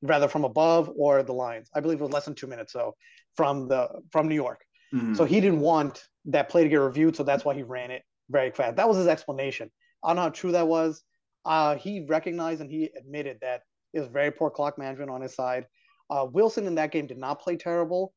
rather 0.01 0.27
from 0.27 0.45
above 0.45 0.91
or 0.95 1.21
the 1.23 1.33
lines. 1.33 1.69
I 1.75 1.79
believe 1.81 1.99
it 1.99 2.03
was 2.03 2.13
less 2.13 2.25
than 2.25 2.35
two 2.35 2.47
minutes 2.47 2.73
so 2.73 2.95
from 3.35 3.67
the 3.67 3.89
from 4.11 4.27
New 4.27 4.35
York. 4.35 4.61
Mm-hmm. 4.93 5.15
So 5.15 5.25
he 5.25 5.41
didn't 5.41 5.59
want 5.59 6.03
that 6.25 6.49
play 6.49 6.63
to 6.63 6.69
get 6.69 6.77
reviewed, 6.77 7.15
so 7.15 7.23
that's 7.23 7.43
why 7.43 7.53
he 7.53 7.63
ran 7.63 7.91
it 7.91 8.03
very 8.29 8.51
fast. 8.51 8.77
That 8.77 8.87
was 8.87 8.97
his 8.97 9.07
explanation. 9.07 9.69
I 10.03 10.09
don't 10.09 10.15
know 10.15 10.21
how 10.23 10.29
true 10.29 10.51
that 10.53 10.67
was. 10.67 11.03
Uh, 11.45 11.75
he 11.75 12.05
recognized 12.07 12.61
and 12.61 12.71
he 12.71 12.89
admitted 12.97 13.37
that 13.41 13.61
it 13.93 13.99
was 13.99 14.09
very 14.09 14.31
poor 14.31 14.49
clock 14.49 14.77
management 14.77 15.11
on 15.11 15.21
his 15.21 15.35
side. 15.35 15.65
Uh, 16.09 16.25
Wilson 16.31 16.67
in 16.67 16.75
that 16.75 16.91
game 16.91 17.07
did 17.07 17.17
not 17.17 17.39
play 17.39 17.55
terrible. 17.55 18.13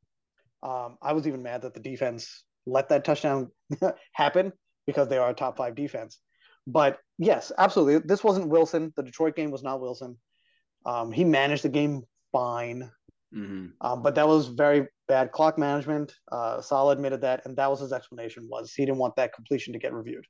Um, 0.62 0.96
I 1.02 1.12
was 1.12 1.26
even 1.26 1.42
mad 1.42 1.62
that 1.62 1.74
the 1.74 1.80
defense 1.80 2.44
let 2.66 2.88
that 2.90 3.04
touchdown 3.04 3.50
happen 4.12 4.52
because 4.86 5.08
they 5.08 5.18
are 5.18 5.30
a 5.30 5.34
top 5.34 5.56
five 5.56 5.74
defense. 5.74 6.18
But 6.66 6.98
yes, 7.18 7.50
absolutely. 7.56 8.06
This 8.06 8.22
wasn't 8.22 8.48
Wilson. 8.48 8.92
The 8.96 9.02
Detroit 9.02 9.36
game 9.36 9.50
was 9.50 9.62
not 9.62 9.80
Wilson. 9.80 10.16
Um, 10.84 11.12
he 11.12 11.24
managed 11.24 11.64
the 11.64 11.68
game 11.68 12.02
fine. 12.32 12.90
Mm-hmm. 13.34 13.66
Um, 13.80 14.02
but 14.02 14.14
that 14.14 14.28
was 14.28 14.48
very 14.48 14.86
bad 15.06 15.32
clock 15.32 15.58
management. 15.58 16.14
Uh, 16.30 16.60
Saleh 16.60 16.92
admitted 16.92 17.22
that, 17.22 17.42
and 17.44 17.56
that 17.56 17.70
was 17.70 17.80
his 17.80 17.92
explanation 17.92 18.46
was 18.48 18.72
he 18.74 18.84
didn't 18.84 18.98
want 18.98 19.16
that 19.16 19.34
completion 19.34 19.72
to 19.72 19.78
get 19.78 19.92
reviewed. 19.92 20.24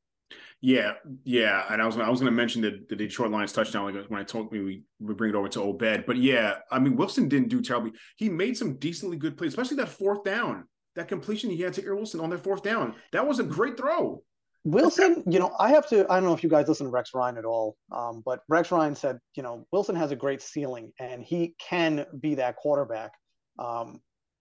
Yeah, 0.60 0.94
yeah, 1.24 1.64
and 1.70 1.80
I 1.80 1.86
was 1.86 1.96
I 1.96 2.08
was 2.08 2.20
going 2.20 2.32
to 2.32 2.36
mention 2.36 2.62
the, 2.62 2.84
the 2.88 2.96
Detroit 2.96 3.30
Lions 3.30 3.52
touchdown 3.52 3.94
like 3.94 4.10
when 4.10 4.20
I 4.20 4.24
told 4.24 4.50
me 4.52 4.60
we 4.60 4.82
we 4.98 5.14
bring 5.14 5.30
it 5.30 5.36
over 5.36 5.48
to 5.48 5.62
Obed, 5.62 6.04
but 6.04 6.16
yeah, 6.16 6.56
I 6.70 6.80
mean 6.80 6.96
Wilson 6.96 7.28
didn't 7.28 7.48
do 7.48 7.62
terribly. 7.62 7.92
He 8.16 8.28
made 8.28 8.56
some 8.56 8.74
decently 8.74 9.16
good 9.16 9.36
plays, 9.36 9.52
especially 9.52 9.76
that 9.76 9.88
fourth 9.88 10.24
down, 10.24 10.64
that 10.96 11.06
completion 11.06 11.50
he 11.50 11.62
had 11.62 11.74
to 11.74 11.84
Earl 11.84 11.98
Wilson 11.98 12.20
on 12.20 12.30
that 12.30 12.42
fourth 12.42 12.62
down. 12.62 12.94
That 13.12 13.26
was 13.26 13.38
a 13.38 13.44
great 13.44 13.76
throw. 13.76 14.22
Wilson, 14.64 15.22
you 15.28 15.38
know, 15.38 15.54
I 15.58 15.70
have 15.70 15.88
to. 15.90 16.04
I 16.10 16.16
don't 16.16 16.24
know 16.24 16.34
if 16.34 16.42
you 16.42 16.50
guys 16.50 16.66
listen 16.66 16.86
to 16.86 16.90
Rex 16.90 17.10
Ryan 17.14 17.38
at 17.38 17.44
all, 17.44 17.76
um, 17.92 18.22
but 18.24 18.40
Rex 18.48 18.72
Ryan 18.72 18.96
said, 18.96 19.18
you 19.36 19.42
know, 19.42 19.64
Wilson 19.70 19.94
has 19.94 20.10
a 20.10 20.16
great 20.16 20.42
ceiling 20.42 20.92
and 20.98 21.22
he 21.22 21.54
can 21.60 22.04
be 22.20 22.34
that 22.34 22.56
quarterback. 22.56 23.12
Um, 23.58 24.00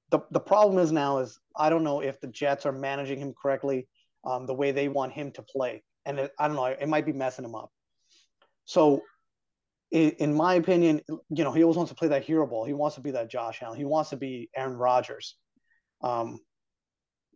the 0.09 0.19
the 0.31 0.39
problem 0.39 0.79
is 0.79 0.91
now 0.91 1.19
is 1.19 1.39
I 1.55 1.69
don't 1.69 1.83
know 1.83 2.01
if 2.01 2.19
the 2.19 2.27
Jets 2.27 2.65
are 2.65 2.71
managing 2.71 3.19
him 3.19 3.33
correctly 3.39 3.87
um, 4.25 4.45
the 4.45 4.53
way 4.53 4.71
they 4.71 4.87
want 4.87 5.13
him 5.13 5.31
to 5.31 5.41
play. 5.41 5.83
And 6.05 6.19
it, 6.19 6.31
I 6.39 6.47
don't 6.47 6.55
know, 6.55 6.65
it 6.65 6.87
might 6.87 7.05
be 7.05 7.13
messing 7.13 7.45
him 7.45 7.55
up. 7.55 7.69
So, 8.65 9.01
in, 9.91 10.11
in 10.11 10.33
my 10.33 10.55
opinion, 10.55 11.01
you 11.07 11.43
know, 11.43 11.51
he 11.53 11.63
always 11.63 11.77
wants 11.77 11.91
to 11.91 11.95
play 11.95 12.09
that 12.09 12.23
hero 12.23 12.45
ball. 12.45 12.65
He 12.65 12.73
wants 12.73 12.95
to 12.95 13.01
be 13.01 13.11
that 13.11 13.29
Josh 13.29 13.61
Allen. 13.61 13.77
He 13.77 13.85
wants 13.85 14.09
to 14.09 14.17
be 14.17 14.49
Aaron 14.55 14.75
Rodgers. 14.75 15.37
Um, 16.01 16.39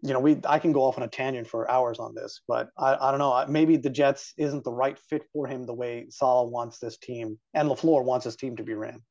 you 0.04 0.14
know, 0.14 0.20
we 0.20 0.40
I 0.46 0.60
can 0.60 0.72
go 0.72 0.84
off 0.84 0.98
on 0.98 1.04
a 1.04 1.08
tangent 1.08 1.48
for 1.48 1.70
hours 1.70 2.00
on 2.00 2.16
this, 2.16 2.42
but 2.48 2.70
I, 2.78 2.98
I 3.00 3.12
don't 3.12 3.20
know. 3.20 3.46
Maybe 3.48 3.78
the 3.78 3.90
Jets 3.90 4.34
isn't 4.38 4.64
the 4.64 4.72
right 4.72 4.98
fit 5.10 5.24
for 5.32 5.48
him 5.48 5.66
the 5.66 5.74
way 5.74 6.08
Saleh 6.10 6.52
wants 6.52 6.80
this 6.80 6.98
team 6.98 7.40
and 7.54 7.70
LaFleur 7.70 8.04
wants 8.04 8.26
his 8.26 8.36
team 8.36 8.56
to 8.56 8.64
be 8.64 8.74
ran. 8.74 9.02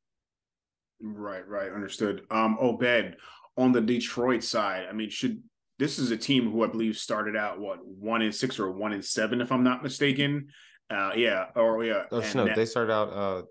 Right, 1.00 1.46
right, 1.46 1.70
understood. 1.72 2.22
Um, 2.30 2.58
Obed 2.60 3.16
on 3.56 3.72
the 3.72 3.80
Detroit 3.80 4.42
side. 4.42 4.86
I 4.88 4.92
mean, 4.92 5.10
should 5.10 5.42
this 5.80 5.98
is 5.98 6.10
a 6.10 6.16
team 6.16 6.52
who 6.52 6.62
I 6.62 6.66
believe 6.66 6.98
started 6.98 7.36
out 7.36 7.58
what 7.58 7.78
one 7.84 8.20
in 8.20 8.32
six 8.32 8.60
or 8.60 8.70
one 8.70 8.92
in 8.92 9.02
seven, 9.02 9.40
if 9.40 9.50
I'm 9.50 9.64
not 9.64 9.82
mistaken. 9.82 10.48
Uh, 10.90 11.12
yeah, 11.16 11.46
or 11.56 11.82
yeah. 11.82 12.02
Oh 12.12 12.22
no, 12.34 12.44
that, 12.44 12.54
they 12.54 12.66
started 12.66 12.92
out. 12.92 13.08
Uh, 13.08 13.42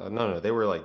uh, 0.00 0.08
no, 0.08 0.32
no, 0.32 0.40
they 0.40 0.50
were 0.50 0.64
like 0.64 0.82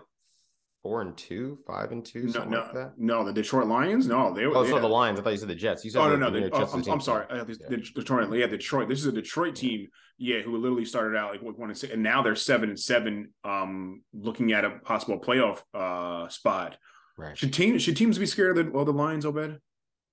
four 0.83 1.01
and 1.01 1.15
two, 1.15 1.57
five 1.65 1.93
and 1.93 2.05
two, 2.05 2.23
no, 2.23 2.43
no, 2.43 2.69
like 2.73 2.97
no. 2.97 3.23
The 3.23 3.31
Detroit 3.31 3.67
Lions, 3.67 4.07
no, 4.07 4.33
they. 4.33 4.45
were. 4.45 4.57
Oh, 4.57 4.63
yeah. 4.63 4.71
so 4.71 4.79
the 4.79 4.89
Lions. 4.89 5.19
I 5.19 5.23
thought 5.23 5.29
you 5.31 5.37
said 5.37 5.47
the 5.47 5.55
Jets. 5.55 5.85
You 5.85 5.91
said 5.91 6.01
oh 6.01 6.09
no, 6.09 6.29
no. 6.29 6.31
The, 6.31 6.49
oh, 6.51 6.65
I'm, 6.65 6.91
I'm, 6.91 6.99
sorry. 6.99 7.25
Uh, 7.29 7.45
the, 7.45 7.53
yeah. 7.53 7.67
the, 7.69 7.77
Detroit, 7.77 8.33
yeah, 8.33 8.47
Detroit. 8.47 8.89
This 8.89 8.99
is 8.99 9.05
a 9.05 9.13
Detroit 9.13 9.55
team, 9.55 9.87
yeah, 10.17 10.41
who 10.41 10.57
literally 10.57 10.85
started 10.85 11.17
out 11.17 11.31
like 11.31 11.41
one 11.41 11.69
and 11.69 11.77
six, 11.77 11.93
and 11.93 12.03
now 12.03 12.21
they're 12.21 12.35
seven 12.35 12.67
and 12.67 12.79
seven, 12.79 13.29
um, 13.45 14.01
looking 14.13 14.51
at 14.51 14.65
a 14.65 14.71
possible 14.83 15.17
playoff 15.17 15.61
uh 15.73 16.27
spot. 16.27 16.77
Right. 17.17 17.37
Should 17.37 17.53
teams 17.53 17.83
should 17.83 17.95
teams 17.95 18.19
be 18.19 18.25
scared 18.25 18.57
of 18.57 18.65
the, 18.65 18.71
well, 18.71 18.83
the 18.83 18.91
Lions, 18.91 19.25
Obed? 19.25 19.61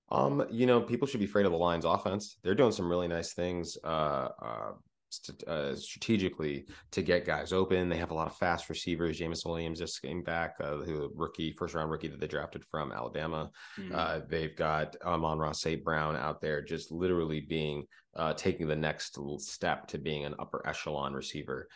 Um, 0.09 0.45
you 0.49 0.65
know, 0.65 0.81
people 0.81 1.07
should 1.07 1.19
be 1.19 1.25
afraid 1.25 1.45
of 1.45 1.51
the 1.51 1.57
Lions 1.57 1.85
offense. 1.85 2.37
They're 2.43 2.55
doing 2.55 2.71
some 2.71 2.89
really 2.89 3.07
nice 3.07 3.33
things 3.33 3.77
uh, 3.83 4.29
uh, 4.41 4.71
st- 5.09 5.43
uh, 5.47 5.75
strategically 5.75 6.65
to 6.91 7.01
get 7.01 7.25
guys 7.25 7.51
open. 7.51 7.89
They 7.89 7.97
have 7.97 8.11
a 8.11 8.13
lot 8.13 8.27
of 8.27 8.37
fast 8.37 8.69
receivers. 8.69 9.17
Jameson 9.17 9.51
Williams 9.51 9.79
just 9.79 10.01
came 10.01 10.23
back, 10.23 10.55
uh, 10.61 10.77
who 10.77 11.11
rookie, 11.15 11.53
first 11.53 11.75
round 11.75 11.91
rookie 11.91 12.07
that 12.07 12.19
they 12.19 12.27
drafted 12.27 12.63
from 12.65 12.91
Alabama. 12.91 13.51
Mm-hmm. 13.79 13.95
Uh, 13.95 14.19
they've 14.29 14.55
got 14.55 14.95
Amon-Ra 15.03 15.51
St. 15.51 15.83
Brown 15.83 16.15
out 16.15 16.41
there 16.41 16.61
just 16.61 16.91
literally 16.91 17.41
being 17.41 17.85
uh, 18.15 18.33
taking 18.33 18.67
the 18.67 18.75
next 18.75 19.17
step 19.39 19.87
to 19.87 19.97
being 19.97 20.25
an 20.25 20.35
upper 20.39 20.65
echelon 20.65 21.13
receiver. 21.13 21.67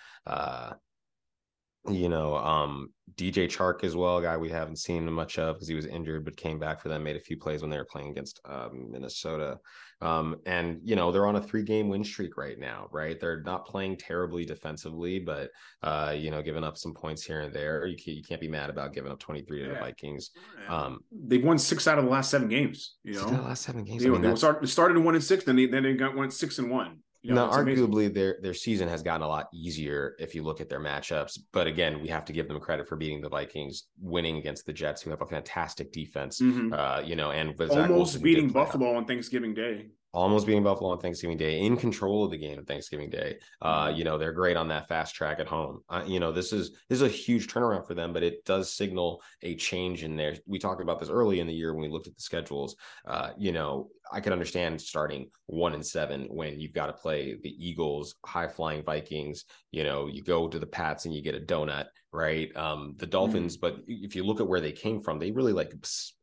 You 1.89 2.09
know, 2.09 2.35
um, 2.35 2.89
DJ 3.15 3.47
Chark 3.47 3.83
as 3.83 3.95
well, 3.95 4.17
a 4.17 4.21
guy 4.21 4.37
we 4.37 4.49
haven't 4.49 4.77
seen 4.77 5.11
much 5.11 5.39
of 5.39 5.55
because 5.55 5.67
he 5.67 5.73
was 5.73 5.85
injured, 5.85 6.25
but 6.25 6.37
came 6.37 6.59
back 6.59 6.79
for 6.79 6.89
them, 6.89 7.03
made 7.03 7.15
a 7.15 7.19
few 7.19 7.37
plays 7.37 7.61
when 7.61 7.69
they 7.69 7.77
were 7.77 7.87
playing 7.91 8.09
against 8.09 8.39
um, 8.45 8.89
Minnesota. 8.91 9.57
Um, 9.99 10.37
and 10.45 10.79
you 10.83 10.95
know, 10.95 11.11
they're 11.11 11.27
on 11.27 11.35
a 11.35 11.41
three-game 11.41 11.89
win 11.89 12.03
streak 12.03 12.37
right 12.37 12.57
now, 12.57 12.87
right? 12.91 13.19
They're 13.19 13.41
not 13.41 13.65
playing 13.65 13.97
terribly 13.97 14.45
defensively, 14.45 15.19
but 15.19 15.49
uh, 15.83 16.13
you 16.15 16.31
know, 16.31 16.41
giving 16.41 16.63
up 16.63 16.77
some 16.77 16.93
points 16.93 17.23
here 17.23 17.41
and 17.41 17.53
there. 17.53 17.85
You 17.85 17.97
can't, 17.97 18.17
you 18.17 18.23
can't 18.23 18.41
be 18.41 18.47
mad 18.47 18.69
about 18.69 18.93
giving 18.93 19.11
up 19.11 19.19
23 19.19 19.63
to 19.63 19.69
the 19.69 19.75
Vikings. 19.75 20.31
Um, 20.67 20.99
they've 21.11 21.43
won 21.43 21.57
six 21.57 21.87
out 21.87 21.99
of 21.99 22.05
the 22.05 22.11
last 22.11 22.31
seven 22.31 22.47
games. 22.47 22.95
You 23.03 23.13
know, 23.13 23.43
last 23.43 23.63
seven 23.63 23.83
games. 23.83 24.01
They, 24.03 24.09
I 24.09 24.11
mean, 24.11 24.21
they 24.21 24.35
started, 24.35 24.67
started 24.67 24.97
in 24.97 25.03
one 25.03 25.15
and 25.15 25.23
six, 25.23 25.43
then 25.43 25.55
they 25.55 25.65
then 25.65 25.83
they 25.83 25.93
got 25.93 26.15
one 26.15 26.31
six 26.31 26.59
and 26.59 26.71
one. 26.71 26.99
You 27.23 27.33
know, 27.33 27.47
now, 27.47 27.53
arguably, 27.53 27.85
amazing. 27.85 28.13
their 28.13 28.37
their 28.41 28.53
season 28.53 28.87
has 28.87 29.03
gotten 29.03 29.21
a 29.21 29.27
lot 29.27 29.47
easier 29.53 30.15
if 30.17 30.33
you 30.33 30.41
look 30.41 30.59
at 30.59 30.69
their 30.69 30.79
matchups. 30.79 31.37
But 31.51 31.67
again, 31.67 32.01
we 32.01 32.07
have 32.07 32.25
to 32.25 32.33
give 32.33 32.47
them 32.47 32.59
credit 32.59 32.87
for 32.87 32.95
beating 32.95 33.21
the 33.21 33.29
Vikings, 33.29 33.83
winning 33.99 34.37
against 34.37 34.65
the 34.65 34.73
Jets, 34.73 35.01
who 35.01 35.11
have 35.11 35.21
a 35.21 35.27
fantastic 35.27 35.91
defense. 35.91 36.41
Mm-hmm. 36.41 36.73
Uh, 36.73 37.01
you 37.01 37.15
know, 37.15 37.31
and 37.31 37.59
almost 37.69 38.23
beating 38.23 38.49
Buffalo 38.49 38.95
on 38.95 39.05
Thanksgiving 39.05 39.53
Day 39.53 39.87
almost 40.13 40.45
being 40.45 40.63
Buffalo 40.63 40.91
on 40.91 40.99
Thanksgiving 40.99 41.37
Day, 41.37 41.61
in 41.61 41.77
control 41.77 42.23
of 42.23 42.31
the 42.31 42.37
game 42.37 42.57
on 42.57 42.65
Thanksgiving 42.65 43.09
Day. 43.09 43.37
Uh, 43.61 43.87
mm-hmm. 43.87 43.97
you 43.97 44.03
know, 44.03 44.17
they're 44.17 44.33
great 44.33 44.57
on 44.57 44.67
that 44.67 44.87
fast 44.87 45.15
track 45.15 45.39
at 45.39 45.47
home. 45.47 45.81
Uh, 45.89 46.03
you 46.05 46.19
know, 46.19 46.31
this 46.31 46.51
is 46.51 46.71
this 46.89 46.97
is 46.97 47.01
a 47.01 47.07
huge 47.07 47.47
turnaround 47.47 47.87
for 47.87 47.93
them, 47.93 48.13
but 48.13 48.23
it 48.23 48.43
does 48.45 48.73
signal 48.73 49.21
a 49.41 49.55
change 49.55 50.03
in 50.03 50.15
there. 50.15 50.35
We 50.45 50.59
talked 50.59 50.81
about 50.81 50.99
this 50.99 51.09
early 51.09 51.39
in 51.39 51.47
the 51.47 51.53
year 51.53 51.73
when 51.73 51.83
we 51.83 51.89
looked 51.89 52.07
at 52.07 52.15
the 52.15 52.21
schedules. 52.21 52.75
Uh, 53.05 53.31
you 53.37 53.51
know, 53.51 53.89
I 54.11 54.19
could 54.19 54.33
understand 54.33 54.81
starting 54.81 55.29
one 55.45 55.73
and 55.73 55.85
seven 55.85 56.27
when 56.29 56.59
you've 56.59 56.73
got 56.73 56.87
to 56.87 56.93
play 56.93 57.37
the 57.41 57.55
Eagles, 57.57 58.15
high 58.25 58.47
flying 58.47 58.83
Vikings. 58.83 59.45
You 59.71 59.83
know, 59.83 60.07
you 60.07 60.23
go 60.23 60.47
to 60.47 60.59
the 60.59 60.65
Pats 60.65 61.05
and 61.05 61.15
you 61.15 61.21
get 61.21 61.35
a 61.35 61.39
donut, 61.39 61.85
right? 62.11 62.55
Um, 62.57 62.95
the 62.97 63.07
Dolphins, 63.07 63.57
mm-hmm. 63.57 63.77
but 63.77 63.83
if 63.87 64.15
you 64.15 64.23
look 64.23 64.41
at 64.41 64.47
where 64.47 64.61
they 64.61 64.73
came 64.73 65.01
from, 65.01 65.19
they 65.19 65.31
really 65.31 65.53
like 65.53 65.73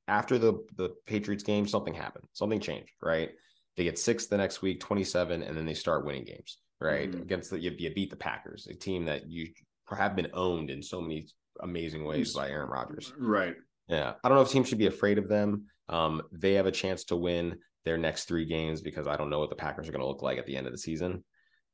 after 0.09 0.39
the 0.39 0.55
the 0.77 0.91
Patriots 1.07 1.45
game, 1.45 1.67
something 1.67 1.95
happened, 1.95 2.27
something 2.33 2.61
changed, 2.61 2.93
right? 3.03 3.31
They 3.79 3.85
get 3.85 3.99
six 3.99 4.27
the 4.27 4.37
next 4.37 4.61
week, 4.61 4.81
27, 4.81 5.41
and 5.41 5.57
then 5.57 5.65
they 5.65 5.73
start 5.73 6.05
winning 6.05 6.25
games, 6.25 6.59
right? 6.81 7.09
Mm-hmm. 7.09 7.23
Against 7.23 7.51
the, 7.51 7.61
you, 7.61 7.73
you 7.79 7.95
beat 7.95 8.11
the 8.11 8.17
Packers, 8.17 8.67
a 8.67 8.75
team 8.75 9.05
that 9.05 9.31
you 9.31 9.47
have 9.89 10.17
been 10.17 10.27
owned 10.35 10.69
in 10.69 10.83
so 10.83 11.01
many 11.01 11.29
amazing 11.61 12.05
ways 12.05 12.35
by 12.35 12.51
Aaron 12.51 12.69
Rodgers. 12.69 13.13
Right. 13.17 13.55
Yeah. 13.87 14.15
I 14.23 14.29
don't 14.29 14.37
know 14.37 14.43
if 14.43 14.51
teams 14.51 14.69
should 14.69 14.79
be 14.79 14.89
afraid 14.89 15.17
of 15.17 15.29
them. 15.29 15.67
Um, 15.89 16.23
they 16.33 16.55
have 16.55 16.67
a 16.67 16.73
chance 16.73 17.05
to 17.05 17.17
win 17.17 17.59
their 17.85 17.97
next 17.97 18.25
three 18.25 18.47
games 18.47 18.81
because 18.81 19.07
I 19.07 19.17
don't 19.17 19.31
know 19.31 19.39
what 19.39 19.49
the 19.49 19.57
Packers 19.57 19.89
are 19.89 19.93
going 19.93 20.03
to 20.03 20.09
look 20.09 20.23
like 20.23 20.39
at 20.39 20.47
the 20.47 20.57
end 20.57 20.67
of 20.67 20.73
the 20.73 20.79
season. 20.79 21.23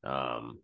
Um, 0.05 0.59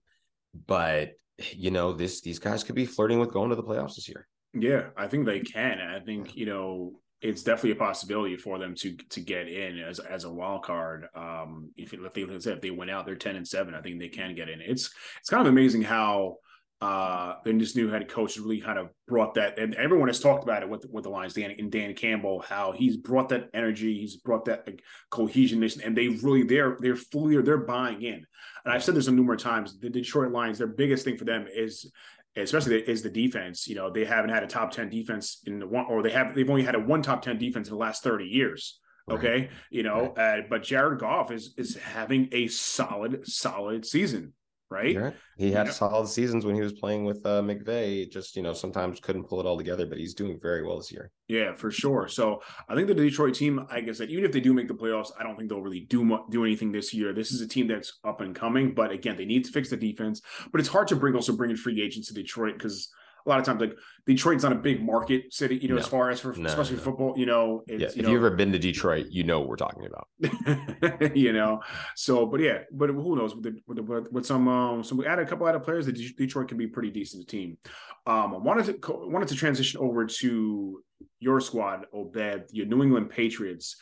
but 0.66 1.12
you 1.52 1.70
know, 1.70 1.94
this 1.94 2.20
these 2.20 2.38
guys 2.38 2.64
could 2.64 2.74
be 2.74 2.84
flirting 2.84 3.18
with 3.18 3.32
going 3.32 3.48
to 3.48 3.56
the 3.56 3.62
playoffs 3.62 3.94
this 3.94 4.08
year. 4.08 4.28
Yeah, 4.52 4.88
I 4.94 5.06
think 5.06 5.24
they 5.24 5.40
can. 5.40 5.80
I 5.80 6.00
think 6.00 6.36
you 6.36 6.44
know 6.44 7.00
it's 7.22 7.42
definitely 7.42 7.72
a 7.72 7.76
possibility 7.76 8.36
for 8.36 8.58
them 8.58 8.74
to 8.76 8.96
to 9.10 9.20
get 9.20 9.48
in 9.48 9.78
as 9.78 9.98
as 9.98 10.24
a 10.24 10.32
wild 10.32 10.62
card. 10.62 11.06
Um, 11.14 11.70
if, 11.76 11.92
if 11.92 12.12
they 12.14 12.22
if 12.22 12.60
they 12.60 12.70
went 12.70 12.90
out, 12.90 13.06
they're 13.06 13.14
ten 13.14 13.36
and 13.36 13.46
seven. 13.46 13.74
I 13.74 13.80
think 13.80 13.98
they 13.98 14.08
can 14.08 14.34
get 14.34 14.48
in. 14.48 14.60
It's 14.60 14.90
it's 15.20 15.28
kind 15.28 15.46
of 15.46 15.52
amazing 15.52 15.82
how 15.82 16.36
uh 16.80 17.34
this 17.44 17.76
new 17.76 17.90
head 17.90 18.08
coach 18.08 18.38
really 18.38 18.58
kind 18.58 18.78
of 18.78 18.88
brought 19.06 19.34
that 19.34 19.58
and 19.58 19.74
everyone 19.74 20.08
has 20.08 20.18
talked 20.18 20.42
about 20.42 20.62
it 20.62 20.68
with 20.68 20.86
with 20.90 21.04
the 21.04 21.10
Lions 21.10 21.34
Dan 21.34 21.54
and 21.58 21.70
Dan 21.70 21.92
Campbell 21.92 22.40
how 22.40 22.72
he's 22.72 22.96
brought 22.96 23.28
that 23.28 23.50
energy 23.52 23.98
he's 23.98 24.16
brought 24.16 24.46
that 24.46 24.66
like, 24.66 24.82
cohesion 25.10 25.62
and 25.62 25.94
they 25.94 26.08
really 26.08 26.42
they're 26.42 26.78
they're 26.80 26.96
fully 26.96 27.36
they're 27.42 27.58
buying 27.58 28.00
in 28.00 28.24
and 28.64 28.72
I've 28.72 28.82
said 28.82 28.94
this 28.94 29.08
a 29.08 29.12
number 29.12 29.34
of 29.34 29.40
times 29.40 29.78
the 29.78 29.90
Detroit 29.90 30.32
Lions 30.32 30.56
their 30.56 30.68
biggest 30.68 31.04
thing 31.04 31.18
for 31.18 31.26
them 31.26 31.46
is 31.54 31.92
especially 32.36 32.80
is 32.80 33.02
the 33.02 33.10
defense. 33.10 33.66
You 33.66 33.74
know, 33.74 33.90
they 33.90 34.04
haven't 34.04 34.30
had 34.30 34.42
a 34.42 34.46
top 34.46 34.70
10 34.70 34.88
defense 34.88 35.42
in 35.46 35.58
the 35.58 35.66
one, 35.66 35.86
or 35.88 36.02
they 36.02 36.10
have, 36.10 36.34
they've 36.34 36.48
only 36.48 36.62
had 36.62 36.74
a 36.74 36.80
one 36.80 37.02
top 37.02 37.22
10 37.22 37.38
defense 37.38 37.68
in 37.68 37.74
the 37.74 37.80
last 37.80 38.02
30 38.02 38.24
years. 38.24 38.78
Okay. 39.10 39.40
Right. 39.40 39.50
You 39.70 39.82
know, 39.82 40.14
right. 40.16 40.40
uh, 40.40 40.42
but 40.48 40.62
Jared 40.62 41.00
Goff 41.00 41.32
is, 41.32 41.54
is 41.56 41.76
having 41.76 42.28
a 42.32 42.48
solid, 42.48 43.26
solid 43.26 43.84
season 43.84 44.34
right? 44.70 45.14
He 45.36 45.50
had 45.50 45.66
yeah. 45.66 45.72
solid 45.72 46.08
seasons 46.08 46.46
when 46.46 46.54
he 46.54 46.60
was 46.60 46.72
playing 46.72 47.04
with 47.04 47.24
uh, 47.26 47.42
McVay. 47.42 48.10
Just 48.10 48.36
you 48.36 48.42
know, 48.42 48.52
sometimes 48.52 49.00
couldn't 49.00 49.24
pull 49.24 49.40
it 49.40 49.46
all 49.46 49.58
together, 49.58 49.86
but 49.86 49.98
he's 49.98 50.14
doing 50.14 50.38
very 50.40 50.64
well 50.64 50.78
this 50.78 50.92
year. 50.92 51.10
Yeah, 51.28 51.54
for 51.54 51.70
sure. 51.70 52.08
So 52.08 52.42
I 52.68 52.74
think 52.74 52.88
the 52.88 52.94
Detroit 52.94 53.34
team, 53.34 53.66
like 53.70 53.88
I 53.88 53.92
said, 53.92 54.10
even 54.10 54.24
if 54.24 54.32
they 54.32 54.40
do 54.40 54.54
make 54.54 54.68
the 54.68 54.74
playoffs, 54.74 55.10
I 55.18 55.24
don't 55.24 55.36
think 55.36 55.48
they'll 55.48 55.60
really 55.60 55.80
do 55.80 56.20
do 56.30 56.44
anything 56.44 56.72
this 56.72 56.94
year. 56.94 57.12
This 57.12 57.32
is 57.32 57.40
a 57.40 57.48
team 57.48 57.66
that's 57.66 57.98
up 58.04 58.20
and 58.20 58.34
coming, 58.34 58.74
but 58.74 58.92
again, 58.92 59.16
they 59.16 59.24
need 59.24 59.44
to 59.44 59.52
fix 59.52 59.70
the 59.70 59.76
defense. 59.76 60.22
But 60.52 60.60
it's 60.60 60.68
hard 60.68 60.88
to 60.88 60.96
bring 60.96 61.14
also 61.14 61.34
bring 61.34 61.50
in 61.50 61.56
free 61.56 61.82
agents 61.82 62.08
to 62.08 62.14
Detroit 62.14 62.54
because 62.54 62.90
a 63.24 63.28
lot 63.28 63.38
of 63.38 63.44
times 63.44 63.60
like 63.60 63.76
Detroit's 64.06 64.42
not 64.42 64.52
a 64.52 64.56
big 64.56 64.82
market 64.82 65.32
city, 65.32 65.56
you 65.56 65.68
know, 65.68 65.74
no. 65.74 65.80
as 65.80 65.86
far 65.86 66.10
as 66.10 66.20
for 66.20 66.32
no, 66.34 66.48
especially 66.48 66.76
no. 66.76 66.82
football, 66.82 67.14
you 67.18 67.26
know. 67.26 67.62
yeah. 67.66 67.86
if 67.86 67.96
you 67.96 68.04
have 68.04 68.14
ever 68.14 68.30
been 68.30 68.52
to 68.52 68.58
Detroit, 68.58 69.06
you 69.10 69.24
know 69.24 69.40
what 69.40 69.48
we're 69.48 69.56
talking 69.56 69.86
about. 69.86 71.16
you 71.16 71.32
know, 71.32 71.60
so 71.94 72.26
but 72.26 72.40
yeah, 72.40 72.60
but 72.72 72.90
who 72.90 73.16
knows 73.16 73.34
with, 73.34 73.44
the, 73.44 73.56
with, 73.66 73.76
the, 73.76 74.08
with 74.10 74.26
some 74.26 74.48
um, 74.48 74.84
so 74.84 74.96
we 74.96 75.06
added 75.06 75.26
a 75.26 75.28
couple 75.28 75.46
other 75.46 75.60
players 75.60 75.86
that 75.86 75.92
Detroit 76.16 76.48
can 76.48 76.58
be 76.58 76.66
pretty 76.66 76.90
decent 76.90 77.28
team. 77.28 77.58
Um, 78.06 78.34
I 78.34 78.38
wanted 78.38 78.82
to 78.82 78.92
wanted 79.08 79.28
to 79.28 79.34
transition 79.34 79.80
over 79.80 80.06
to 80.06 80.82
your 81.18 81.40
squad, 81.40 81.86
Obed, 81.92 82.50
your 82.50 82.66
New 82.66 82.82
England 82.82 83.10
Patriots 83.10 83.76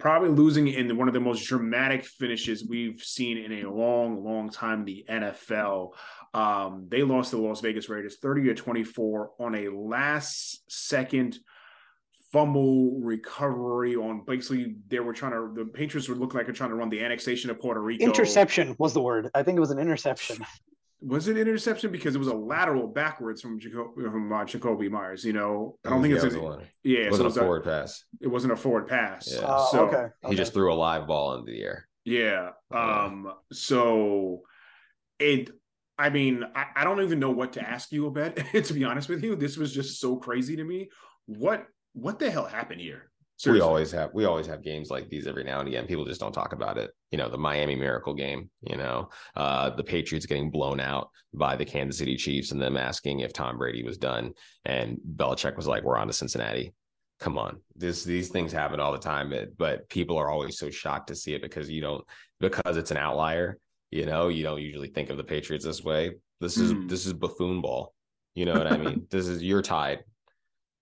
probably 0.00 0.30
losing 0.30 0.68
in 0.68 0.96
one 0.96 1.08
of 1.08 1.14
the 1.14 1.20
most 1.20 1.46
dramatic 1.46 2.04
finishes 2.04 2.66
we've 2.66 3.00
seen 3.02 3.38
in 3.38 3.64
a 3.64 3.70
long, 3.70 4.24
long 4.24 4.50
time. 4.50 4.80
in 4.80 4.84
The 4.84 5.04
NFL, 5.08 5.90
um, 6.34 6.86
they 6.88 7.02
lost 7.02 7.30
to 7.30 7.36
the 7.36 7.42
Las 7.42 7.60
Vegas 7.60 7.88
Raiders, 7.88 8.16
thirty 8.20 8.44
to 8.44 8.54
twenty-four, 8.54 9.32
on 9.38 9.54
a 9.54 9.68
last-second 9.68 11.38
fumble 12.32 12.98
recovery. 13.00 13.96
On 13.96 14.24
basically, 14.26 14.76
they 14.88 15.00
were 15.00 15.12
trying 15.12 15.32
to. 15.32 15.52
The 15.54 15.66
Patriots 15.66 16.08
were 16.08 16.16
looking 16.16 16.38
like 16.38 16.46
they're 16.46 16.54
trying 16.54 16.70
to 16.70 16.76
run 16.76 16.88
the 16.88 17.04
annexation 17.04 17.50
of 17.50 17.60
Puerto 17.60 17.80
Rico. 17.80 18.04
Interception 18.04 18.74
was 18.78 18.94
the 18.94 19.02
word. 19.02 19.30
I 19.34 19.42
think 19.42 19.56
it 19.56 19.60
was 19.60 19.70
an 19.70 19.78
interception 19.78 20.44
was 21.02 21.28
it 21.28 21.38
interception 21.38 21.90
because 21.90 22.14
it 22.14 22.18
was 22.18 22.28
a 22.28 22.34
lateral 22.34 22.86
backwards 22.86 23.40
from 23.40 23.58
Jaco- 23.58 23.94
from 23.94 24.32
uh, 24.32 24.44
Jakobi 24.44 24.90
Meyers? 24.90 25.24
You 25.24 25.32
know, 25.32 25.78
I 25.84 25.90
don't 25.90 26.02
think 26.02 26.14
it's 26.14 26.24
a, 26.24 26.58
yeah, 26.82 27.00
it 27.00 27.10
wasn't 27.10 27.16
so 27.16 27.22
it 27.22 27.24
was 27.24 27.36
a 27.36 27.40
forward 27.40 27.66
a, 27.66 27.70
pass. 27.70 28.04
It 28.20 28.28
wasn't 28.28 28.52
a 28.52 28.56
forward 28.56 28.88
pass. 28.88 29.32
Yeah. 29.32 29.40
Uh, 29.40 29.66
so 29.66 29.86
okay. 29.86 29.96
okay. 29.96 30.12
he 30.28 30.34
just 30.34 30.52
threw 30.52 30.72
a 30.72 30.74
live 30.74 31.06
ball 31.06 31.34
into 31.34 31.50
the 31.50 31.62
air. 31.62 31.88
Yeah. 32.04 32.50
Um. 32.70 33.32
So 33.52 34.42
it. 35.18 35.50
I 35.98 36.08
mean, 36.08 36.44
I, 36.54 36.66
I 36.76 36.84
don't 36.84 37.02
even 37.02 37.20
know 37.20 37.30
what 37.30 37.54
to 37.54 37.66
ask 37.66 37.92
you 37.92 38.06
about. 38.06 38.36
to 38.52 38.72
be 38.72 38.84
honest 38.84 39.08
with 39.08 39.22
you, 39.22 39.36
this 39.36 39.56
was 39.56 39.72
just 39.72 40.00
so 40.00 40.16
crazy 40.16 40.56
to 40.56 40.64
me. 40.64 40.90
What 41.26 41.66
What 41.94 42.18
the 42.18 42.30
hell 42.30 42.46
happened 42.46 42.80
here? 42.80 43.09
Seriously. 43.40 43.62
We 43.62 43.66
always 43.66 43.90
have 43.92 44.10
we 44.12 44.26
always 44.26 44.46
have 44.48 44.62
games 44.62 44.90
like 44.90 45.08
these 45.08 45.26
every 45.26 45.44
now 45.44 45.60
and 45.60 45.68
again. 45.68 45.86
People 45.86 46.04
just 46.04 46.20
don't 46.20 46.34
talk 46.34 46.52
about 46.52 46.76
it. 46.76 46.90
You 47.10 47.16
know, 47.16 47.30
the 47.30 47.38
Miami 47.38 47.74
Miracle 47.74 48.12
game. 48.12 48.50
You 48.60 48.76
know, 48.76 49.08
uh, 49.34 49.70
the 49.70 49.82
Patriots 49.82 50.26
getting 50.26 50.50
blown 50.50 50.78
out 50.78 51.08
by 51.32 51.56
the 51.56 51.64
Kansas 51.64 51.96
City 51.96 52.16
Chiefs, 52.16 52.52
and 52.52 52.60
them 52.60 52.76
asking 52.76 53.20
if 53.20 53.32
Tom 53.32 53.56
Brady 53.56 53.82
was 53.82 53.96
done, 53.96 54.34
and 54.66 54.98
Belichick 55.16 55.56
was 55.56 55.66
like, 55.66 55.84
"We're 55.84 55.96
on 55.96 56.08
to 56.08 56.12
Cincinnati." 56.12 56.74
Come 57.18 57.38
on, 57.38 57.62
this 57.74 58.04
these 58.04 58.28
things 58.28 58.52
happen 58.52 58.78
all 58.78 58.92
the 58.92 58.98
time, 58.98 59.30
but, 59.30 59.56
but 59.56 59.88
people 59.88 60.18
are 60.18 60.28
always 60.28 60.58
so 60.58 60.68
shocked 60.68 61.08
to 61.08 61.16
see 61.16 61.32
it 61.32 61.40
because 61.40 61.70
you 61.70 61.80
don't 61.80 62.04
because 62.40 62.76
it's 62.76 62.90
an 62.90 62.98
outlier. 62.98 63.56
You 63.90 64.04
know, 64.04 64.28
you 64.28 64.42
don't 64.42 64.60
usually 64.60 64.88
think 64.88 65.08
of 65.08 65.16
the 65.16 65.24
Patriots 65.24 65.64
this 65.64 65.82
way. 65.82 66.10
This 66.42 66.58
is 66.58 66.74
mm. 66.74 66.90
this 66.90 67.06
is 67.06 67.14
buffoon 67.14 67.62
ball. 67.62 67.94
You 68.34 68.44
know 68.44 68.52
what 68.52 68.70
I 68.70 68.76
mean? 68.76 69.06
this 69.10 69.28
is 69.28 69.42
you're 69.42 69.62
tied 69.62 70.00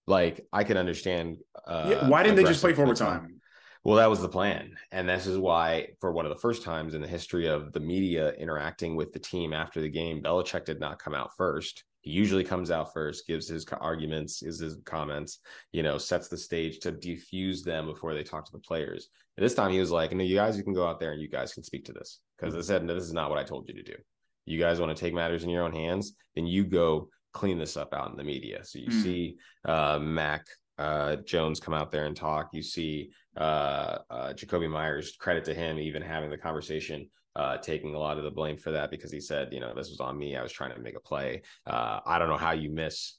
like 0.09 0.47
I 0.53 0.65
can 0.65 0.77
understand. 0.77 1.39
Uh, 1.67 1.89
yeah, 1.91 2.09
why 2.09 2.23
didn't 2.23 2.37
they 2.37 2.45
just 2.45 2.61
play 2.61 2.73
for 2.73 2.83
overtime? 2.83 3.41
Well, 3.85 3.97
that 3.97 4.11
was 4.11 4.21
the 4.21 4.29
plan, 4.29 4.77
and 4.91 5.09
this 5.09 5.27
is 5.27 5.39
why, 5.39 5.91
for 6.01 6.13
one 6.13 6.27
of 6.27 6.31
the 6.31 6.41
first 6.41 6.63
times 6.65 6.95
in 6.95 7.01
the 7.01 7.09
history 7.09 7.47
of 7.47 7.73
the 7.73 7.81
media 7.81 8.33
interacting 8.33 8.97
with 8.97 9.13
the 9.13 9.19
team 9.19 9.53
after 9.53 9.81
the 9.81 9.89
game, 9.89 10.21
Belichick 10.23 10.65
did 10.65 10.81
not 10.81 10.99
come 10.99 11.15
out 11.15 11.31
first. 11.37 11.85
He 12.01 12.11
usually 12.11 12.45
comes 12.45 12.71
out 12.71 12.93
first, 12.93 13.27
gives 13.27 13.49
his 13.49 13.65
arguments, 13.81 14.43
gives 14.43 14.59
his 14.59 14.77
comments, 14.85 15.39
you 15.73 15.83
know, 15.83 15.97
sets 15.97 16.29
the 16.29 16.37
stage 16.37 16.81
to 16.81 16.93
defuse 16.93 17.63
them 17.63 17.87
before 17.87 18.15
they 18.15 18.25
talk 18.25 18.45
to 18.47 18.53
the 18.53 18.59
players. 18.59 19.09
And 19.37 19.45
this 19.45 19.55
time 19.55 19.71
he 19.71 19.81
was 19.81 19.91
like, 19.91 20.13
"No, 20.13 20.25
you 20.25 20.35
guys, 20.37 20.57
you 20.57 20.65
can 20.65 20.75
go 20.75 20.87
out 20.87 20.99
there 20.99 21.13
and 21.13 21.23
you 21.23 21.29
guys 21.29 21.55
can 21.55 21.63
speak 21.63 21.85
to 21.87 21.93
this," 21.93 22.21
because 22.37 22.57
I 22.57 22.61
said, 22.61 22.85
"No, 22.85 22.95
this 22.95 23.05
is 23.05 23.13
not 23.13 23.31
what 23.31 23.39
I 23.39 23.45
told 23.45 23.69
you 23.69 23.75
to 23.75 23.83
do. 23.83 23.97
You 24.45 24.59
guys 24.59 24.81
want 24.81 24.97
to 24.97 25.01
take 25.01 25.15
matters 25.15 25.45
in 25.45 25.51
your 25.51 25.63
own 25.63 25.73
hands, 25.73 26.15
then 26.35 26.47
you 26.47 26.65
go 26.65 27.11
clean 27.39 27.59
this 27.59 27.76
up 27.76 27.95
out 27.95 28.11
in 28.11 28.16
the 28.16 28.24
media. 28.24 28.64
So 28.64 28.78
you 28.80 28.89
mm. 28.89 29.03
see 29.03 29.36
uh, 29.64 29.99
Mac 30.01 30.45
uh, 30.76 31.16
Jones 31.16 31.61
come 31.61 31.74
out 31.74 31.91
there 31.91 32.07
and 32.07 32.16
talk. 32.16 32.49
You 32.53 32.62
see 32.62 33.11
uh, 33.36 33.99
uh, 34.11 34.32
Jakobi 34.32 34.68
Meyers, 34.68 35.16
credit 35.16 35.45
to 35.45 35.55
him, 35.55 35.78
even 35.78 36.03
having 36.03 36.30
the 36.30 36.36
conversation, 36.36 37.09
uh, 37.36 37.59
taking 37.59 37.95
a 37.95 37.99
lot 37.99 38.18
of 38.18 38.24
the 38.24 38.30
blame 38.30 38.57
for 38.57 38.72
that 38.72 38.91
because 38.91 39.12
he 39.12 39.20
said, 39.20 39.53
you 39.53 39.61
know, 39.61 39.72
this 39.74 39.91
was 39.91 40.01
on 40.01 40.18
me. 40.18 40.36
I 40.36 40.43
was 40.43 40.53
trying 40.53 40.74
to 40.74 40.80
make 40.80 40.97
a 40.97 41.01
play. 41.01 41.43
Uh, 41.66 42.01
I 42.05 42.18
don't 42.18 42.28
know 42.28 42.36
how 42.36 42.53
you 42.53 42.70
miss. 42.70 43.14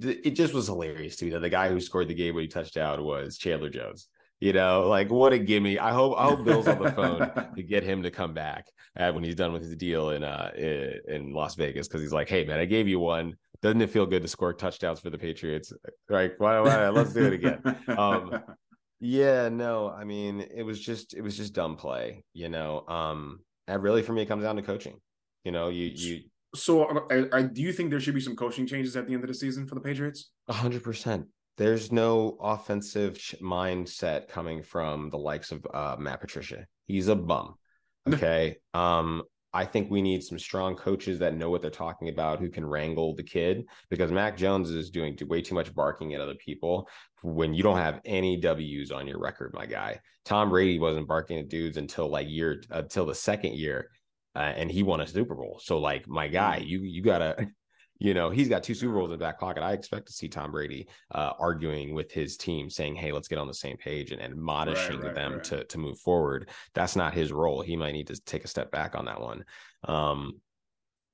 It 0.00 0.32
just 0.32 0.52
was 0.52 0.66
hilarious 0.66 1.16
to 1.16 1.24
me 1.24 1.30
that 1.30 1.40
the 1.40 1.48
guy 1.48 1.70
who 1.70 1.80
scored 1.80 2.08
the 2.08 2.14
game 2.14 2.34
when 2.34 2.44
he 2.44 2.48
touched 2.48 2.76
out 2.76 3.02
was 3.02 3.38
Chandler 3.38 3.70
Jones. 3.70 4.08
You 4.40 4.52
know, 4.52 4.86
like 4.86 5.10
what 5.10 5.32
a 5.32 5.38
gimme. 5.38 5.78
I 5.78 5.92
hope 5.92 6.16
I 6.16 6.24
hope 6.24 6.44
Bill's 6.44 6.68
on 6.68 6.80
the 6.80 6.92
phone 6.92 7.52
to 7.56 7.62
get 7.62 7.82
him 7.82 8.02
to 8.04 8.10
come 8.10 8.34
back 8.34 8.66
uh, 8.96 9.10
when 9.12 9.24
he's 9.24 9.34
done 9.34 9.52
with 9.52 9.62
his 9.62 9.74
deal 9.76 10.10
in 10.10 10.22
uh 10.22 10.52
in 10.56 11.32
Las 11.32 11.56
Vegas 11.56 11.88
because 11.88 12.02
he's 12.02 12.12
like, 12.12 12.28
hey 12.28 12.44
man, 12.44 12.60
I 12.60 12.64
gave 12.64 12.86
you 12.86 13.00
one 13.00 13.34
doesn't 13.62 13.80
it 13.80 13.90
feel 13.90 14.06
good 14.06 14.22
to 14.22 14.28
score 14.28 14.52
touchdowns 14.52 15.00
for 15.00 15.10
the 15.10 15.18
Patriots? 15.18 15.72
Right? 16.08 16.32
Why, 16.38 16.60
why, 16.60 16.88
let's 16.88 17.12
do 17.12 17.24
it 17.24 17.32
again. 17.32 17.62
Um, 17.88 18.40
yeah, 19.00 19.48
no, 19.48 19.90
I 19.90 20.04
mean, 20.04 20.46
it 20.54 20.62
was 20.62 20.80
just 20.80 21.14
it 21.14 21.22
was 21.22 21.36
just 21.36 21.54
dumb 21.54 21.76
play, 21.76 22.24
you 22.32 22.48
know. 22.48 22.84
Um, 22.86 23.40
and 23.66 23.82
really 23.82 24.02
for 24.02 24.12
me, 24.12 24.22
it 24.22 24.26
comes 24.26 24.44
down 24.44 24.56
to 24.56 24.62
coaching. 24.62 24.98
You 25.44 25.52
know, 25.52 25.68
you 25.68 25.86
you. 25.94 26.20
So, 26.54 27.06
I, 27.10 27.24
I, 27.30 27.42
do 27.42 27.60
you 27.60 27.72
think 27.72 27.90
there 27.90 28.00
should 28.00 28.14
be 28.14 28.22
some 28.22 28.34
coaching 28.34 28.66
changes 28.66 28.96
at 28.96 29.06
the 29.06 29.12
end 29.12 29.22
of 29.22 29.28
the 29.28 29.34
season 29.34 29.66
for 29.66 29.74
the 29.74 29.82
Patriots? 29.82 30.30
A 30.48 30.52
hundred 30.52 30.82
percent. 30.82 31.26
There's 31.58 31.90
no 31.90 32.36
offensive 32.40 33.16
mindset 33.42 34.28
coming 34.28 34.62
from 34.62 35.10
the 35.10 35.18
likes 35.18 35.50
of 35.50 35.66
uh, 35.74 35.96
Matt 35.98 36.20
Patricia. 36.20 36.66
He's 36.86 37.08
a 37.08 37.16
bum. 37.16 37.56
Okay. 38.08 38.56
um, 38.74 39.24
I 39.52 39.64
think 39.64 39.90
we 39.90 40.02
need 40.02 40.22
some 40.22 40.38
strong 40.38 40.76
coaches 40.76 41.18
that 41.20 41.34
know 41.34 41.48
what 41.48 41.62
they're 41.62 41.70
talking 41.70 42.08
about 42.08 42.38
who 42.38 42.50
can 42.50 42.66
wrangle 42.66 43.14
the 43.14 43.22
kid 43.22 43.64
because 43.88 44.12
Mac 44.12 44.36
Jones 44.36 44.70
is 44.70 44.90
doing 44.90 45.16
way 45.26 45.40
too 45.40 45.54
much 45.54 45.74
barking 45.74 46.14
at 46.14 46.20
other 46.20 46.34
people 46.34 46.88
when 47.22 47.54
you 47.54 47.62
don't 47.62 47.78
have 47.78 48.00
any 48.04 48.36
W's 48.36 48.92
on 48.92 49.06
your 49.06 49.18
record, 49.18 49.54
my 49.54 49.66
guy. 49.66 50.00
Tom 50.24 50.50
Brady 50.50 50.78
wasn't 50.78 51.08
barking 51.08 51.38
at 51.38 51.48
dudes 51.48 51.78
until 51.78 52.08
like 52.08 52.28
year 52.28 52.62
until 52.70 53.06
the 53.06 53.14
second 53.14 53.54
year, 53.54 53.90
uh, 54.36 54.52
and 54.56 54.70
he 54.70 54.82
won 54.82 55.00
a 55.00 55.06
Super 55.06 55.34
Bowl. 55.34 55.58
So 55.62 55.78
like 55.78 56.06
my 56.06 56.28
guy, 56.28 56.60
mm. 56.60 56.68
you 56.68 56.80
you 56.82 57.02
gotta 57.02 57.48
you 57.98 58.14
know, 58.14 58.30
he's 58.30 58.48
got 58.48 58.62
two 58.62 58.74
Super 58.74 58.94
Bowls 58.94 59.06
in 59.06 59.12
the 59.12 59.24
back 59.24 59.40
pocket. 59.40 59.62
I 59.62 59.72
expect 59.72 60.06
to 60.06 60.12
see 60.12 60.28
Tom 60.28 60.52
Brady 60.52 60.88
uh, 61.12 61.32
arguing 61.38 61.94
with 61.94 62.12
his 62.12 62.36
team, 62.36 62.70
saying, 62.70 62.94
"Hey, 62.94 63.12
let's 63.12 63.28
get 63.28 63.38
on 63.38 63.48
the 63.48 63.54
same 63.54 63.76
page," 63.76 64.12
and, 64.12 64.20
and 64.20 64.32
admonishing 64.32 64.98
right, 64.98 65.06
right, 65.06 65.14
them 65.14 65.32
right. 65.34 65.44
to 65.44 65.64
to 65.64 65.78
move 65.78 65.98
forward. 65.98 66.48
That's 66.74 66.96
not 66.96 67.14
his 67.14 67.32
role. 67.32 67.60
He 67.60 67.76
might 67.76 67.92
need 67.92 68.06
to 68.08 68.20
take 68.24 68.44
a 68.44 68.48
step 68.48 68.70
back 68.70 68.94
on 68.94 69.06
that 69.06 69.20
one. 69.20 69.44
Um, 69.84 70.40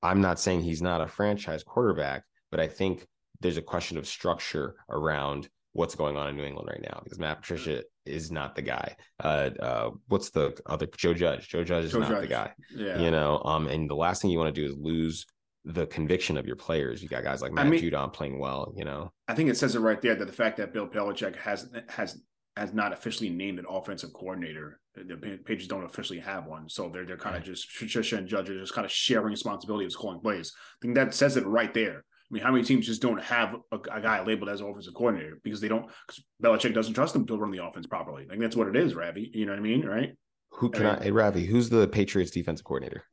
I'm 0.03 0.21
not 0.21 0.39
saying 0.39 0.61
he's 0.61 0.81
not 0.81 1.01
a 1.01 1.07
franchise 1.07 1.63
quarterback, 1.63 2.23
but 2.51 2.59
I 2.59 2.67
think 2.67 3.07
there's 3.41 3.57
a 3.57 3.61
question 3.61 3.97
of 3.97 4.07
structure 4.07 4.75
around 4.89 5.49
what's 5.73 5.95
going 5.95 6.15
on 6.15 6.29
in 6.29 6.37
New 6.37 6.45
England 6.45 6.69
right 6.71 6.81
now 6.81 7.01
because 7.03 7.19
Matt 7.19 7.41
Patricia 7.41 7.83
is 8.05 8.31
not 8.31 8.55
the 8.55 8.61
guy. 8.61 8.95
Uh, 9.21 9.49
uh, 9.59 9.89
what's 10.07 10.29
the 10.29 10.57
other 10.67 10.87
Joe 10.95 11.13
Judge? 11.13 11.49
Joe 11.49 11.63
Judge 11.63 11.85
is 11.85 11.91
Joe 11.91 11.99
not 11.99 12.09
Judge. 12.09 12.21
the 12.21 12.27
guy. 12.27 12.53
Yeah. 12.73 12.99
You 13.01 13.11
know, 13.11 13.41
um, 13.43 13.67
and 13.67 13.89
the 13.89 13.95
last 13.95 14.21
thing 14.21 14.31
you 14.31 14.37
want 14.37 14.53
to 14.53 14.61
do 14.61 14.65
is 14.65 14.77
lose 14.77 15.25
the 15.65 15.87
conviction 15.87 16.37
of 16.37 16.45
your 16.45 16.55
players. 16.55 17.01
You 17.01 17.09
got 17.09 17.23
guys 17.23 17.41
like 17.41 17.51
Matt 17.51 17.65
I 17.65 17.69
mean, 17.69 17.81
Judon 17.81 18.13
playing 18.13 18.39
well, 18.39 18.73
you 18.75 18.85
know. 18.85 19.11
I 19.27 19.33
think 19.33 19.49
it 19.49 19.57
says 19.57 19.75
it 19.75 19.79
right 19.79 20.01
there 20.01 20.15
that 20.15 20.25
the 20.25 20.33
fact 20.33 20.57
that 20.57 20.73
Bill 20.73 20.87
Belichick 20.87 21.35
has 21.37 21.69
has 21.89 22.21
has 22.55 22.73
not 22.73 22.93
officially 22.93 23.29
named 23.29 23.59
an 23.59 23.65
offensive 23.69 24.13
coordinator. 24.13 24.79
The 24.95 25.17
Patriots 25.17 25.67
don't 25.67 25.83
officially 25.83 26.19
have 26.19 26.45
one, 26.45 26.69
so 26.69 26.89
they're 26.89 27.05
they're 27.05 27.17
kind 27.17 27.35
of 27.35 27.43
just 27.43 27.67
Patricia 27.77 28.17
and 28.17 28.27
Judge 28.27 28.49
are 28.49 28.59
just 28.59 28.73
kind 28.73 28.85
of 28.85 28.91
sharing 28.91 29.31
responsibility 29.31 29.85
of 29.85 29.95
calling 29.95 30.19
plays. 30.19 30.53
I 30.55 30.77
think 30.81 30.95
that 30.95 31.13
says 31.13 31.35
it 31.35 31.45
right 31.45 31.73
there. 31.73 31.97
I 31.97 32.33
mean, 32.33 32.43
how 32.43 32.51
many 32.51 32.63
teams 32.63 32.87
just 32.87 33.01
don't 33.01 33.21
have 33.21 33.55
a, 33.71 33.75
a 33.75 34.01
guy 34.01 34.23
labeled 34.23 34.49
as 34.49 34.61
offensive 34.61 34.93
coordinator 34.93 35.39
because 35.43 35.61
they 35.61 35.67
don't 35.67 35.87
because 36.07 36.23
Belichick 36.41 36.73
doesn't 36.73 36.93
trust 36.93 37.13
them 37.13 37.25
to 37.27 37.37
run 37.37 37.51
the 37.51 37.63
offense 37.63 37.87
properly. 37.87 38.23
I 38.23 38.33
Like 38.33 38.39
that's 38.39 38.55
what 38.55 38.67
it 38.67 38.75
is, 38.75 38.95
Ravi. 38.95 39.31
You 39.33 39.45
know 39.45 39.51
what 39.51 39.59
I 39.59 39.63
mean, 39.63 39.85
right? 39.85 40.15
Who 40.51 40.69
can 40.69 40.85
I, 40.85 40.99
I 40.99 41.03
hey, 41.03 41.11
Ravi? 41.11 41.45
Who's 41.45 41.69
the 41.69 41.87
Patriots 41.87 42.31
defensive 42.31 42.63
coordinator? 42.63 43.03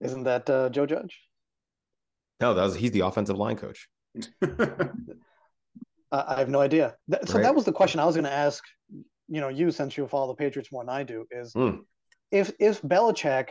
Isn't 0.00 0.24
that 0.24 0.48
uh, 0.48 0.68
Joe 0.70 0.86
Judge? 0.86 1.20
No, 2.40 2.54
that 2.54 2.62
was 2.62 2.76
he's 2.76 2.92
the 2.92 3.00
offensive 3.00 3.36
line 3.36 3.56
coach. 3.56 3.88
I 6.10 6.38
have 6.38 6.48
no 6.48 6.60
idea. 6.60 6.96
so 7.26 7.34
right. 7.34 7.42
that 7.42 7.54
was 7.54 7.64
the 7.64 7.72
question 7.72 8.00
I 8.00 8.06
was 8.06 8.14
going 8.14 8.24
to 8.24 8.32
ask. 8.32 8.64
You 9.28 9.40
know, 9.40 9.48
you 9.48 9.70
since 9.70 9.96
you 9.96 10.06
follow 10.06 10.28
the 10.28 10.34
Patriots 10.34 10.72
more 10.72 10.82
than 10.82 10.94
I 10.94 11.02
do, 11.02 11.26
is 11.30 11.52
mm. 11.52 11.80
if 12.30 12.52
if 12.58 12.80
Belichick 12.80 13.50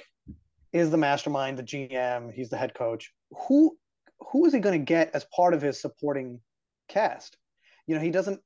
is 0.73 0.89
the 0.89 0.97
mastermind, 0.97 1.57
the 1.57 1.63
GM, 1.63 2.33
he's 2.33 2.49
the 2.49 2.57
head 2.57 2.73
coach. 2.73 3.11
Who 3.47 3.77
who 4.19 4.45
is 4.45 4.53
he 4.53 4.59
going 4.59 4.79
to 4.79 4.85
get 4.85 5.11
as 5.13 5.25
part 5.35 5.53
of 5.53 5.61
his 5.61 5.79
supporting 5.79 6.39
cast? 6.87 7.37
You 7.85 7.95
know, 7.95 8.01
he 8.01 8.09
doesn't. 8.09 8.39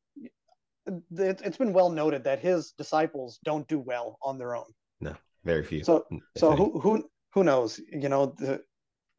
It's 1.11 1.57
been 1.57 1.73
well 1.73 1.89
noted 1.89 2.25
that 2.25 2.39
his 2.39 2.73
disciples 2.77 3.39
don't 3.45 3.67
do 3.67 3.79
well 3.79 4.17
on 4.21 4.37
their 4.37 4.55
own. 4.55 4.65
No, 4.99 5.15
very 5.45 5.63
few. 5.63 5.83
So, 5.83 6.05
so 6.37 6.55
who 6.55 6.79
who 6.79 7.09
who 7.33 7.43
knows? 7.43 7.79
You 7.91 8.09
know, 8.09 8.35
the, 8.37 8.61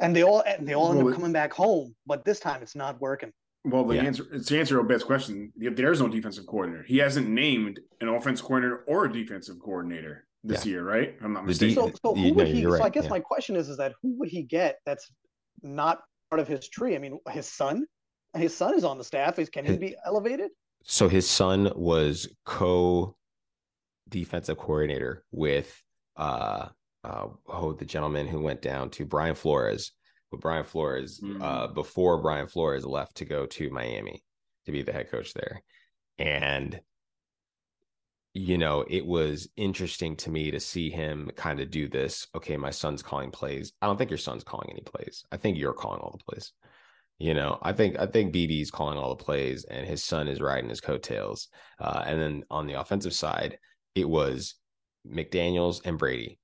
and 0.00 0.14
they 0.14 0.22
all 0.22 0.42
and 0.46 0.66
they 0.66 0.74
all 0.74 0.92
end 0.92 1.06
up 1.06 1.14
coming 1.14 1.32
back 1.32 1.52
home, 1.52 1.94
but 2.06 2.24
this 2.24 2.40
time 2.40 2.62
it's 2.62 2.74
not 2.74 3.00
working. 3.00 3.32
Well, 3.64 3.84
the 3.84 3.94
yeah. 3.94 4.02
answer 4.02 4.24
to 4.24 4.58
answer 4.58 4.80
Obed's 4.80 5.04
question, 5.04 5.52
there's 5.56 6.00
no 6.00 6.08
defensive 6.08 6.46
coordinator. 6.46 6.82
He 6.82 6.98
hasn't 6.98 7.28
named 7.28 7.78
an 8.00 8.08
offense 8.08 8.40
coordinator 8.40 8.84
or 8.88 9.04
a 9.04 9.12
defensive 9.12 9.60
coordinator 9.60 10.26
this 10.42 10.66
yeah. 10.66 10.72
year, 10.72 10.84
right? 10.84 11.16
I'm 11.22 11.32
not 11.32 11.46
mistaken. 11.46 11.76
So, 11.76 11.92
so 12.04 12.14
who 12.14 12.34
would 12.34 12.48
he? 12.48 12.66
Right. 12.66 12.78
So 12.78 12.84
I 12.84 12.88
guess 12.88 13.04
yeah. 13.04 13.10
my 13.10 13.20
question 13.20 13.54
is, 13.54 13.68
is 13.68 13.76
that 13.76 13.92
who 14.02 14.18
would 14.18 14.28
he 14.28 14.42
get 14.42 14.78
that's 14.84 15.08
not 15.62 16.00
part 16.28 16.40
of 16.40 16.48
his 16.48 16.68
tree? 16.68 16.96
I 16.96 16.98
mean, 16.98 17.18
his 17.30 17.46
son. 17.46 17.86
His 18.34 18.56
son 18.56 18.74
is 18.74 18.82
on 18.82 18.96
the 18.96 19.04
staff. 19.04 19.38
Is 19.38 19.50
can 19.50 19.64
he 19.66 19.76
be 19.76 19.94
elevated? 20.06 20.50
So 20.84 21.08
his 21.08 21.28
son 21.28 21.70
was 21.76 22.28
co 22.44 23.14
defensive 24.08 24.56
coordinator 24.56 25.22
with 25.30 25.82
uh 26.16 26.68
uh 27.04 27.28
oh 27.48 27.72
the 27.72 27.84
gentleman 27.84 28.26
who 28.26 28.40
went 28.40 28.62
down 28.62 28.90
to 28.90 29.04
Brian 29.04 29.34
Flores 29.34 29.92
with 30.32 30.40
Brian 30.40 30.64
Flores 30.64 31.20
mm. 31.20 31.40
uh, 31.40 31.68
before 31.68 32.20
Brian 32.20 32.48
Flores 32.48 32.84
left 32.84 33.16
to 33.16 33.24
go 33.24 33.46
to 33.46 33.70
Miami 33.70 34.24
to 34.64 34.72
be 34.72 34.82
the 34.82 34.92
head 34.92 35.10
coach 35.10 35.34
there. 35.34 35.62
And, 36.18 36.80
you 38.34 38.58
know, 38.58 38.84
it 38.88 39.04
was 39.04 39.48
interesting 39.56 40.16
to 40.16 40.30
me 40.30 40.50
to 40.50 40.58
see 40.58 40.90
him 40.90 41.30
kind 41.36 41.60
of 41.60 41.70
do 41.70 41.88
this. 41.88 42.26
Okay, 42.34 42.56
my 42.56 42.70
son's 42.70 43.02
calling 43.02 43.30
plays. 43.30 43.72
I 43.80 43.86
don't 43.86 43.98
think 43.98 44.10
your 44.10 44.18
son's 44.18 44.42
calling 44.42 44.70
any 44.70 44.82
plays. 44.82 45.24
I 45.30 45.36
think 45.36 45.58
you're 45.58 45.74
calling 45.74 46.00
all 46.00 46.16
the 46.16 46.24
plays. 46.24 46.52
You 47.18 47.34
know, 47.34 47.58
I 47.62 47.72
think 47.72 47.98
I 48.00 48.06
think 48.06 48.34
BB's 48.34 48.70
calling 48.70 48.98
all 48.98 49.14
the 49.14 49.22
plays, 49.22 49.64
and 49.64 49.86
his 49.86 50.02
son 50.02 50.26
is 50.26 50.40
riding 50.40 50.70
his 50.70 50.80
coattails. 50.80 51.48
Uh, 51.78 52.02
and 52.04 52.20
then 52.20 52.42
on 52.50 52.66
the 52.66 52.80
offensive 52.80 53.12
side, 53.12 53.58
it 53.94 54.08
was 54.08 54.56
McDaniels 55.06 55.82
and 55.84 55.98
Brady. 55.98 56.40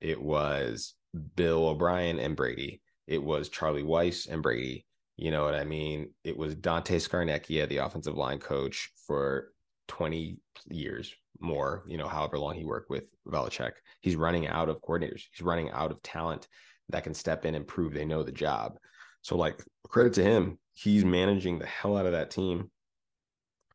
It 0.00 0.20
was 0.20 0.94
Bill 1.34 1.68
O'Brien 1.68 2.18
and 2.18 2.36
Brady. 2.36 2.80
It 3.06 3.22
was 3.22 3.48
Charlie 3.48 3.82
Weis 3.82 4.28
and 4.28 4.42
Brady. 4.42 4.86
You 5.16 5.30
know 5.30 5.44
what 5.44 5.54
I 5.54 5.64
mean? 5.64 6.10
It 6.24 6.36
was 6.36 6.54
Dante 6.54 6.98
Scarnecchia, 6.98 7.68
the 7.68 7.78
offensive 7.78 8.16
line 8.16 8.38
coach 8.38 8.90
for 9.06 9.52
20 9.88 10.38
years 10.68 11.14
more, 11.40 11.84
you 11.86 11.96
know, 11.96 12.08
however 12.08 12.38
long 12.38 12.54
he 12.54 12.64
worked 12.64 12.90
with 12.90 13.08
Belichick. 13.26 13.72
He's 14.00 14.16
running 14.16 14.46
out 14.46 14.68
of 14.68 14.80
coordinators. 14.82 15.22
He's 15.32 15.42
running 15.42 15.70
out 15.70 15.90
of 15.90 16.02
talent 16.02 16.48
that 16.90 17.04
can 17.04 17.14
step 17.14 17.44
in 17.44 17.54
and 17.54 17.66
prove 17.66 17.92
they 17.92 18.04
know 18.04 18.22
the 18.22 18.32
job. 18.32 18.78
So, 19.22 19.36
like, 19.36 19.62
credit 19.88 20.12
to 20.14 20.22
him. 20.22 20.58
He's 20.72 21.04
managing 21.04 21.58
the 21.58 21.66
hell 21.66 21.96
out 21.96 22.06
of 22.06 22.12
that 22.12 22.30
team. 22.30 22.70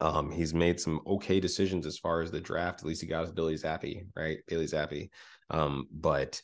Um, 0.02 0.32
he's 0.32 0.54
made 0.54 0.80
some 0.80 1.00
okay 1.06 1.40
decisions 1.40 1.86
as 1.86 1.98
far 1.98 2.22
as 2.22 2.32
the 2.32 2.42
draft. 2.42 2.82
At 2.82 2.88
least 2.88 3.02
he 3.02 3.08
got 3.08 3.22
his 3.22 3.32
Billy 3.32 3.56
Zappe, 3.56 4.06
right? 4.16 4.40
Bailey 4.48 4.66
Zappe. 4.66 5.10
Um, 5.50 5.88
but 5.92 6.42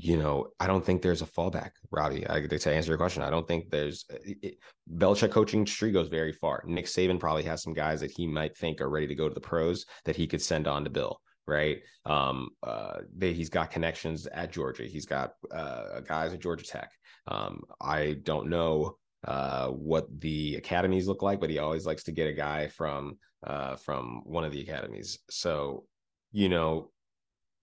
you 0.00 0.16
know, 0.16 0.46
I 0.60 0.68
don't 0.68 0.84
think 0.84 1.02
there's 1.02 1.22
a 1.22 1.26
fallback, 1.26 1.70
Ravi. 1.90 2.24
I, 2.30 2.40
to 2.40 2.72
answer 2.72 2.90
your 2.92 2.98
question, 2.98 3.24
I 3.24 3.30
don't 3.30 3.48
think 3.48 3.68
there's 3.68 4.04
it, 4.08 4.58
Belichick 4.94 5.32
coaching 5.32 5.64
tree 5.64 5.90
goes 5.90 6.08
very 6.08 6.32
far. 6.32 6.62
Nick 6.66 6.86
Saban 6.86 7.18
probably 7.18 7.42
has 7.44 7.64
some 7.64 7.72
guys 7.72 8.00
that 8.00 8.12
he 8.12 8.24
might 8.24 8.56
think 8.56 8.80
are 8.80 8.88
ready 8.88 9.08
to 9.08 9.16
go 9.16 9.28
to 9.28 9.34
the 9.34 9.40
pros 9.40 9.86
that 10.04 10.14
he 10.14 10.28
could 10.28 10.40
send 10.40 10.68
on 10.68 10.84
to 10.84 10.90
Bill. 10.90 11.20
Right. 11.48 11.78
Um, 12.04 12.50
uh, 12.62 12.98
they, 13.16 13.32
he's 13.32 13.48
got 13.48 13.70
connections 13.70 14.26
at 14.26 14.52
Georgia. 14.52 14.84
He's 14.84 15.06
got 15.06 15.32
uh, 15.50 16.00
guys 16.00 16.32
at 16.32 16.40
Georgia 16.40 16.64
Tech. 16.64 16.92
Um, 17.26 17.62
I 17.80 18.18
don't 18.22 18.50
know 18.50 18.98
uh, 19.26 19.68
what 19.68 20.06
the 20.20 20.56
academies 20.56 21.08
look 21.08 21.22
like, 21.22 21.40
but 21.40 21.50
he 21.50 21.58
always 21.58 21.86
likes 21.86 22.04
to 22.04 22.12
get 22.12 22.28
a 22.28 22.32
guy 22.32 22.68
from 22.68 23.18
uh, 23.46 23.76
from 23.76 24.22
one 24.24 24.44
of 24.44 24.52
the 24.52 24.60
academies. 24.60 25.18
So, 25.30 25.84
you 26.32 26.48
know, 26.48 26.90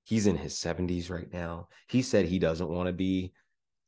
he's 0.03 0.27
in 0.27 0.37
his 0.37 0.55
70s 0.55 1.09
right 1.09 1.31
now. 1.33 1.67
He 1.89 2.01
said 2.01 2.25
he 2.25 2.39
doesn't 2.39 2.69
want 2.69 2.87
to 2.87 2.93
be 2.93 3.33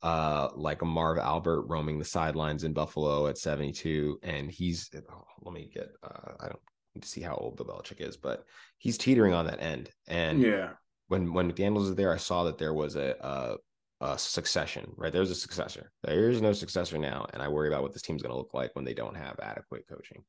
uh 0.04 0.50
like 0.56 0.84
a 0.84 0.86
Marv 0.86 1.18
Albert 1.18 1.64
roaming 1.64 1.98
the 1.98 2.06
sidelines 2.06 2.64
in 2.64 2.72
Buffalo 2.72 3.26
at 3.26 3.38
72 3.38 4.20
and 4.22 4.52
he's 4.52 4.92
oh, 5.12 5.24
let 5.42 5.56
me 5.56 5.72
get 5.74 5.90
uh 6.04 6.34
I 6.40 6.46
don't 6.50 6.60
need 6.94 7.02
to 7.02 7.08
see 7.08 7.22
how 7.22 7.34
old 7.34 7.58
Bill 7.58 7.66
Belichick 7.66 8.00
is 8.00 8.16
but 8.16 8.46
he's 8.78 8.96
teetering 8.96 9.34
on 9.34 9.48
that 9.48 9.60
end 9.60 9.90
and 10.08 10.40
yeah 10.40 10.74
when 11.08 11.34
when 11.34 11.52
McDaniels 11.52 11.88
was 11.88 11.96
there 11.96 12.14
I 12.14 12.18
saw 12.18 12.44
that 12.44 12.60
there 12.60 12.76
was 12.76 12.96
a, 12.96 13.58
a 14.02 14.06
a 14.06 14.18
succession 14.18 14.92
right 14.96 15.14
there's 15.14 15.32
a 15.32 15.36
successor 15.36 15.92
there's 16.04 16.42
no 16.42 16.54
successor 16.54 16.98
now 16.98 17.26
and 17.34 17.42
I 17.42 17.48
worry 17.48 17.68
about 17.68 17.82
what 17.82 17.94
this 17.94 18.02
team's 18.02 18.22
going 18.22 18.32
to 18.32 18.38
look 18.38 18.54
like 18.54 18.76
when 18.76 18.86
they 18.86 18.94
don't 18.94 19.18
have 19.18 19.40
adequate 19.42 19.86
coaching 19.90 20.24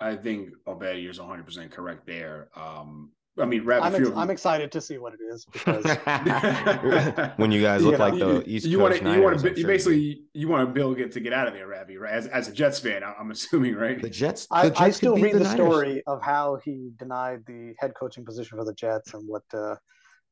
I 0.00 0.14
think 0.14 0.50
Obed, 0.66 0.98
you're 0.98 1.12
100 1.12 1.44
percent 1.44 1.70
correct 1.70 2.06
there. 2.06 2.48
Um, 2.54 3.12
I 3.38 3.44
mean, 3.44 3.64
Rabbit 3.64 3.84
I'm, 3.84 3.94
ex- 3.94 4.10
I'm, 4.16 4.30
excited 4.30 4.72
to 4.72 4.80
see 4.80 4.96
what 4.96 5.12
it 5.12 5.20
is 5.22 5.44
because 5.44 5.84
when 7.36 7.52
you 7.52 7.60
guys 7.60 7.82
look 7.84 7.92
you 7.92 7.98
know, 7.98 8.04
like 8.04 8.18
the 8.18 8.42
East 8.50 8.66
you, 8.66 8.78
want 8.78 8.94
to 8.94 9.12
you 9.12 9.22
want 9.22 9.38
to 9.38 9.60
you 9.60 9.66
basically 9.66 10.22
you 10.32 10.48
want 10.48 10.66
to 10.66 10.72
build 10.72 10.96
get 10.96 11.12
to 11.12 11.20
get 11.20 11.34
out 11.34 11.46
of 11.46 11.52
there, 11.52 11.66
Ravi, 11.66 11.98
right? 11.98 12.12
As, 12.12 12.26
as 12.28 12.48
a 12.48 12.52
Jets 12.52 12.78
fan, 12.78 13.02
I'm 13.04 13.30
assuming, 13.30 13.74
right? 13.74 14.00
The 14.00 14.08
Jets. 14.08 14.46
The 14.46 14.54
I, 14.54 14.68
Jets 14.68 14.80
I, 14.80 14.90
still 14.90 15.16
read 15.16 15.34
the, 15.34 15.40
the 15.40 15.52
story 15.52 16.02
of 16.06 16.22
how 16.22 16.58
he 16.64 16.92
denied 16.98 17.42
the 17.46 17.74
head 17.78 17.92
coaching 17.94 18.24
position 18.24 18.56
for 18.56 18.64
the 18.64 18.74
Jets 18.74 19.12
and 19.12 19.28
what 19.28 19.42
uh, 19.52 19.76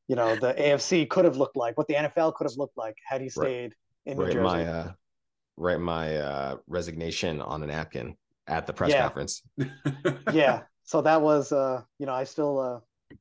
you 0.09 0.17
know 0.17 0.37
the 0.37 0.55
AFC 0.55 1.09
could 1.09 1.25
have 1.25 1.37
looked 1.37 1.57
like, 1.57 1.77
what 1.79 1.89
the 1.89 1.95
NFL 1.95 2.35
could 2.35 2.49
have 2.49 2.59
looked 2.59 2.77
like 2.77 2.97
had 3.07 3.21
he 3.21 3.29
stayed 3.29 3.75
right. 4.07 4.13
in 4.13 4.19
New 4.19 4.27
Jersey. 4.27 4.39
My, 4.41 4.67
uh, 4.67 4.93
write 5.57 5.81
my 5.81 6.17
uh, 6.17 6.57
resignation 6.67 7.41
on 7.41 7.63
a 7.63 7.67
napkin 7.67 8.17
at 8.47 8.67
the 8.67 8.73
press 8.73 8.91
yeah. 8.91 9.03
conference. 9.03 9.43
yeah. 10.33 10.63
So 10.87 11.01
that 11.01 11.23
was, 11.23 11.51
uh, 11.51 11.81
you 11.99 12.05
know, 12.05 12.13
I 12.13 12.25
still, 12.25 12.61
uh, 12.61 13.17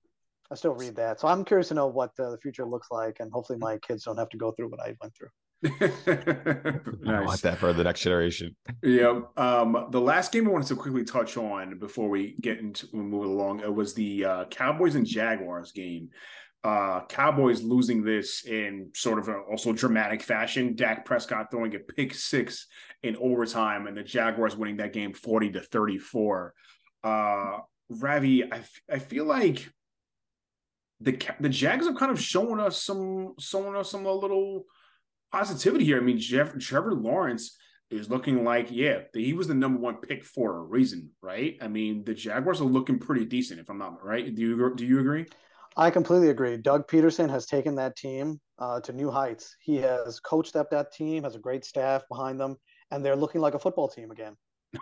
I 0.52 0.56
still 0.56 0.74
read 0.74 0.98
that. 0.98 1.22
So 1.22 1.30
I'm 1.30 1.46
curious 1.46 1.70
to 1.70 1.74
know 1.74 1.88
what 1.88 2.12
uh, 2.20 2.30
the 2.30 2.38
future 2.38 2.66
looks 2.66 2.90
like, 2.92 3.22
and 3.22 3.32
hopefully 3.32 3.58
my 3.58 3.78
kids 3.78 4.04
don't 4.04 4.18
have 4.18 4.28
to 4.32 4.38
go 4.38 4.52
through 4.52 4.68
what 4.68 4.82
I 4.82 4.94
went 5.02 5.14
through. 5.16 5.30
nice. 5.64 7.08
I 7.08 7.22
want 7.22 7.42
that 7.44 7.58
for 7.58 7.72
the 7.72 7.86
next 7.86 8.02
generation. 8.02 8.54
Yeah. 8.82 9.22
Um, 9.38 9.88
the 9.92 10.02
last 10.02 10.34
game 10.34 10.46
I 10.46 10.52
wanted 10.52 10.68
to 10.68 10.76
quickly 10.76 11.06
touch 11.06 11.38
on 11.38 11.80
before 11.80 12.10
we 12.10 12.36
get 12.42 12.60
into 12.60 12.88
move 12.92 13.24
along 13.24 13.62
it 13.62 13.74
was 13.74 13.94
the 13.94 14.26
uh, 14.26 14.46
Cowboys 14.46 14.96
and 14.96 15.06
Jaguars 15.06 15.72
game. 15.72 16.10
Uh, 16.64 17.06
Cowboys 17.08 17.62
losing 17.62 18.04
this 18.04 18.46
in 18.46 18.90
sort 18.96 19.20
of 19.20 19.28
a 19.28 19.38
also 19.38 19.74
dramatic 19.74 20.24
fashion. 20.24 20.76
Dak 20.76 21.04
Prescott 21.04 21.52
throwing 21.52 21.76
a 21.76 21.80
pick 21.80 22.14
six 22.14 22.68
in 23.02 23.18
overtime, 23.18 23.86
and 23.88 23.98
the 23.98 24.04
Jaguars 24.04 24.56
winning 24.56 24.78
that 24.78 24.94
game 24.94 25.14
forty 25.14 25.52
to 25.52 25.60
thirty 25.60 25.98
four. 25.98 26.54
Uh, 27.04 27.58
Ravi, 27.90 28.50
I, 28.50 28.60
f- 28.60 28.82
I 28.90 29.00
feel 29.00 29.26
like 29.26 29.70
the 31.02 31.20
the 31.42 31.50
Jags 31.50 31.86
have 31.86 31.98
kind 31.98 32.14
of 32.14 32.22
shown 32.22 32.62
us 32.62 32.82
some 32.82 33.34
showing 33.40 33.76
us 33.76 33.92
some 33.92 34.06
a 34.06 34.14
little 34.14 34.64
positivity 35.34 35.84
here. 35.84 35.98
I 35.98 36.02
mean, 36.02 36.18
Jeff, 36.18 36.58
Trevor 36.60 36.94
Lawrence 36.94 37.58
is 37.90 38.10
looking 38.10 38.46
like 38.46 38.68
yeah, 38.72 39.00
he 39.14 39.34
was 39.34 39.50
the 39.50 39.54
number 39.54 39.82
one 39.82 39.98
pick 39.98 40.24
for 40.24 40.56
a 40.56 40.62
reason, 40.62 41.10
right? 41.22 41.58
I 41.62 41.68
mean, 41.68 42.06
the 42.06 42.14
Jaguars 42.14 42.62
are 42.62 42.66
looking 42.66 43.00
pretty 43.00 43.26
decent, 43.26 43.60
if 43.60 43.70
I'm 43.70 43.78
not 43.78 44.02
right. 44.02 44.34
Do 44.34 44.42
you 44.42 44.74
do 44.76 44.86
you 44.86 45.00
agree? 45.02 45.26
I 45.76 45.90
completely 45.90 46.30
agree. 46.30 46.58
Doug 46.58 46.88
Pederson 46.88 47.30
has 47.30 47.46
taken 47.46 47.76
that 47.76 47.96
team 47.96 48.40
uh, 48.60 48.80
to 48.82 48.94
new 48.94 49.10
heights. 49.10 49.56
He 49.60 49.78
has 49.78 50.20
coached 50.20 50.56
up 50.56 50.70
that 50.70 50.92
team, 50.92 51.24
has 51.24 51.36
a 51.36 51.40
great 51.40 51.66
staff 51.66 52.04
behind 52.10 52.40
them, 52.40 52.58
and 52.92 53.04
they're 53.04 53.16
looking 53.16 53.42
like 53.42 53.56
a 53.56 53.60
football 53.60 53.88
team 53.88 54.12
again. 54.12 54.36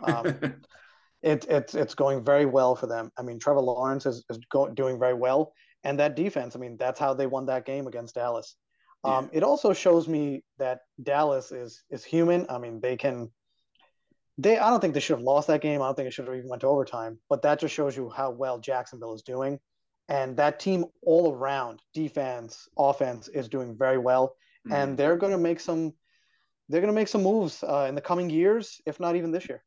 Um, 0.04 0.26
it, 1.22 1.46
it, 1.50 1.76
it's 1.76 1.96
going 1.96 2.26
very 2.26 2.46
well 2.46 2.76
for 2.76 2.88
them. 2.88 3.12
I 3.18 3.22
mean, 3.22 3.40
Trevor 3.40 3.62
Lawrence 3.62 4.06
is, 4.06 4.24
is 4.30 4.40
go, 4.52 4.68
doing 4.70 5.00
very 5.00 5.14
well 5.14 5.54
and 5.84 6.00
that 6.00 6.16
defense. 6.16 6.56
I 6.56 6.60
mean, 6.60 6.78
that's 6.78 7.00
how 7.00 7.14
they 7.14 7.28
won 7.28 7.46
that 7.48 7.66
game 7.66 7.88
against 7.88 8.16
Dallas. 8.16 8.56
Um, 9.04 9.30
It 9.34 9.44
also 9.44 9.74
shows 9.74 10.08
me 10.08 10.44
that 10.60 10.82
Dallas 11.02 11.52
is 11.52 11.84
is 11.90 12.04
human. 12.04 12.46
I 12.50 12.60
mean, 12.60 12.80
they 12.82 12.98
can. 12.98 13.32
They, 14.38 14.58
I 14.58 14.70
don't 14.70 14.80
think 14.80 14.94
they 14.94 15.00
should 15.00 15.18
have 15.18 15.24
lost 15.24 15.48
that 15.48 15.62
game. 15.62 15.82
I 15.82 15.88
don't 15.88 15.96
think 15.96 16.08
it 16.08 16.14
should 16.14 16.28
have 16.28 16.36
even 16.36 16.50
went 16.50 16.62
to 16.62 16.68
overtime. 16.68 17.20
But 17.30 17.42
that 17.42 17.60
just 17.60 17.74
shows 17.74 17.96
you 17.98 18.10
how 18.10 18.32
well 18.32 18.60
Jacksonville 18.60 19.14
is 19.14 19.22
doing, 19.24 19.60
and 20.10 20.38
that 20.38 20.60
team 20.60 20.86
all 21.04 21.34
around, 21.34 21.82
defense, 21.94 22.68
offense, 22.78 23.28
is 23.28 23.48
doing 23.48 23.78
very 23.78 23.98
well. 23.98 24.36
Mm-hmm. 24.68 24.74
And 24.74 24.98
they're 24.98 25.18
going 25.18 25.32
to 25.32 25.38
make 25.38 25.60
some. 25.60 25.94
They're 26.70 26.82
going 26.82 26.94
to 26.94 27.00
make 27.00 27.10
some 27.10 27.24
moves 27.24 27.64
uh, 27.64 27.88
in 27.90 27.96
the 27.96 28.02
coming 28.02 28.30
years, 28.30 28.80
if 28.86 28.98
not 29.00 29.18
even 29.18 29.32
this 29.32 29.50
year. 29.50 29.62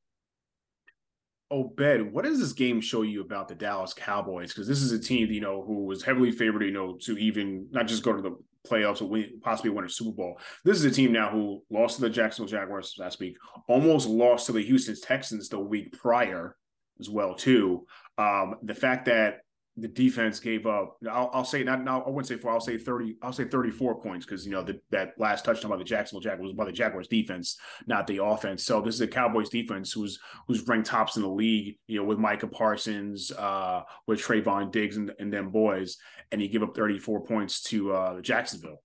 Obed, 1.51 2.11
what 2.13 2.25
does 2.25 2.41
this 2.41 2.55
game 2.55 2.81
show 2.81 3.03
you 3.03 3.21
about 3.21 3.47
the 3.47 3.55
Dallas 3.55 3.93
Cowboys? 3.93 4.55
Because 4.55 4.67
this 4.67 4.81
is 4.81 4.91
a 4.93 4.99
team, 4.99 5.31
you 5.31 5.43
know, 5.43 5.63
who 5.63 5.85
was 5.85 6.03
heavily 6.03 6.33
favored, 6.33 6.63
you 6.63 6.73
know, 6.73 6.97
to 7.03 7.19
even 7.19 7.69
not 7.71 7.87
just 7.87 8.03
go 8.03 8.15
to 8.15 8.23
the 8.23 8.35
playoffs 8.67 9.03
or 9.03 9.05
win, 9.05 9.39
possibly 9.43 9.71
win 9.71 9.85
a 9.85 9.89
Super 9.89 10.17
Bowl. 10.17 10.41
This 10.65 10.79
is 10.79 10.85
a 10.87 10.91
team 10.91 11.13
now 11.13 11.31
who 11.31 11.63
lost 11.69 11.97
to 11.97 12.01
the 12.01 12.09
Jacksonville 12.09 12.49
Jaguars 12.49 12.95
last 12.99 13.21
week, 13.21 13.37
almost 13.69 14.09
lost 14.09 14.47
to 14.47 14.53
the 14.53 14.63
Houston 14.63 14.97
Texans 14.99 15.51
the 15.51 15.59
week 15.59 15.93
prior 15.93 16.57
as 16.99 17.11
well, 17.11 17.35
too. 17.35 17.85
Um, 18.17 18.55
the 18.63 18.75
fact 18.75 19.05
that 19.05 19.41
the 19.77 19.89
defense 19.89 20.39
gave 20.39 20.67
up. 20.67 20.97
I'll, 21.11 21.31
I'll 21.33 21.45
say 21.45 21.65
not. 21.65 21.87
I 21.89 22.09
wouldn't 22.09 22.29
say 22.29 22.37
four. 22.37 22.53
I'll 22.53 22.61
say 22.61 22.79
thirty. 22.79 23.17
I'll 23.23 23.33
say 23.33 23.45
thirty-four 23.45 24.01
points 24.01 24.25
because 24.25 24.47
you 24.47 24.53
know 24.53 24.63
the, 24.63 24.81
that 24.91 25.15
last 25.19 25.45
touchdown 25.45 25.71
by 25.71 25.77
the 25.77 25.85
Jacksonville 25.85 26.23
Jaguars 26.23 26.49
was 26.49 26.57
by 26.57 26.65
the 26.65 26.73
Jaguars 26.73 27.09
defense, 27.09 27.59
not 27.87 28.07
the 28.07 28.23
offense. 28.23 28.65
So 28.65 28.81
this 28.81 28.95
is 28.95 29.01
a 29.01 29.09
Cowboys 29.09 29.49
defense 29.49 29.93
who's 29.93 30.21
who's 30.47 30.67
ranked 30.69 30.87
tops 30.87 31.17
in 31.17 31.23
the 31.23 31.29
league. 31.29 31.77
You 31.89 31.99
know, 31.99 32.05
with 32.05 32.19
Micah 32.19 32.47
Parsons, 32.47 33.33
uh, 33.33 33.83
with 34.07 34.21
Trevon 34.21 34.71
Diggs 34.71 34.97
and, 34.97 35.11
and 35.19 35.33
them 35.33 35.51
boys, 35.51 35.97
and 36.31 36.41
he 36.41 36.47
give 36.47 36.63
up 36.63 36.77
thirty-four 36.77 37.25
points 37.25 37.61
to 37.65 37.93
uh, 37.93 38.21
Jacksonville. 38.21 38.81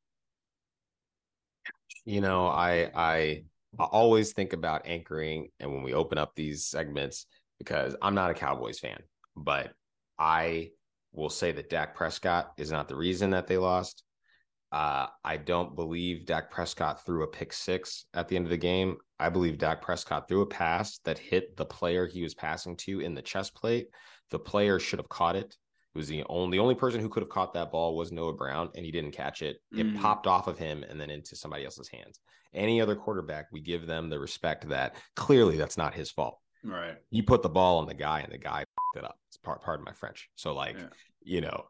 You 2.03 2.21
know, 2.21 2.47
I 2.47 2.89
I 2.95 3.43
always 3.77 4.33
think 4.33 4.53
about 4.53 4.87
anchoring, 4.87 5.49
and 5.59 5.71
when 5.71 5.83
we 5.83 5.93
open 5.93 6.17
up 6.17 6.33
these 6.35 6.65
segments, 6.65 7.27
because 7.59 7.95
I'm 8.01 8.15
not 8.15 8.31
a 8.31 8.33
Cowboys 8.33 8.79
fan, 8.79 8.97
but 9.35 9.71
I 10.17 10.71
will 11.11 11.29
say 11.29 11.51
that 11.51 11.69
Dak 11.69 11.95
Prescott 11.95 12.51
is 12.57 12.71
not 12.71 12.87
the 12.87 12.95
reason 12.95 13.31
that 13.31 13.47
they 13.47 13.57
lost. 13.57 14.03
Uh, 14.71 15.07
I 15.23 15.37
don't 15.37 15.75
believe 15.75 16.27
Dak 16.27 16.51
Prescott 16.51 17.03
threw 17.03 17.23
a 17.23 17.27
pick 17.27 17.53
six 17.53 18.05
at 18.13 18.27
the 18.27 18.35
end 18.35 18.45
of 18.45 18.51
the 18.51 18.57
game. 18.57 18.97
I 19.19 19.29
believe 19.29 19.57
Dak 19.57 19.81
Prescott 19.81 20.27
threw 20.27 20.41
a 20.41 20.45
pass 20.45 20.99
that 21.05 21.17
hit 21.17 21.57
the 21.57 21.65
player 21.65 22.05
he 22.05 22.21
was 22.21 22.35
passing 22.35 22.77
to 22.77 22.99
in 22.99 23.15
the 23.15 23.21
chest 23.21 23.55
plate. 23.55 23.87
The 24.29 24.39
player 24.39 24.79
should 24.79 24.99
have 24.99 25.09
caught 25.09 25.35
it. 25.35 25.55
It 25.95 25.97
was 25.97 26.07
the 26.07 26.23
only 26.29 26.57
the 26.57 26.61
only 26.61 26.75
person 26.75 27.01
who 27.01 27.09
could 27.09 27.23
have 27.23 27.31
caught 27.31 27.53
that 27.53 27.71
ball 27.71 27.97
was 27.97 28.11
Noah 28.11 28.33
Brown, 28.33 28.69
and 28.75 28.85
he 28.85 28.91
didn't 28.91 29.11
catch 29.11 29.41
it. 29.41 29.57
It 29.71 29.87
mm. 29.87 29.99
popped 29.99 30.27
off 30.27 30.47
of 30.47 30.59
him 30.59 30.83
and 30.87 31.01
then 31.01 31.09
into 31.09 31.35
somebody 31.35 31.65
else's 31.65 31.89
hands. 31.89 32.19
Any 32.53 32.79
other 32.79 32.95
quarterback, 32.95 33.47
we 33.51 33.61
give 33.61 33.87
them 33.87 34.09
the 34.09 34.19
respect 34.19 34.69
that 34.69 34.95
clearly 35.15 35.57
that's 35.57 35.77
not 35.77 35.95
his 35.95 36.11
fault. 36.11 36.39
Right. 36.63 36.95
He 37.09 37.21
put 37.21 37.41
the 37.41 37.49
ball 37.49 37.79
on 37.79 37.87
the 37.87 37.93
guy, 37.93 38.21
and 38.21 38.31
the 38.31 38.37
guy 38.37 38.65
it 38.95 39.03
up. 39.03 39.17
It's 39.29 39.37
part 39.37 39.61
part 39.61 39.79
of 39.79 39.85
my 39.85 39.93
French. 39.93 40.29
So 40.35 40.53
like, 40.53 40.77
yeah. 40.77 40.87
you 41.21 41.41
know, 41.41 41.65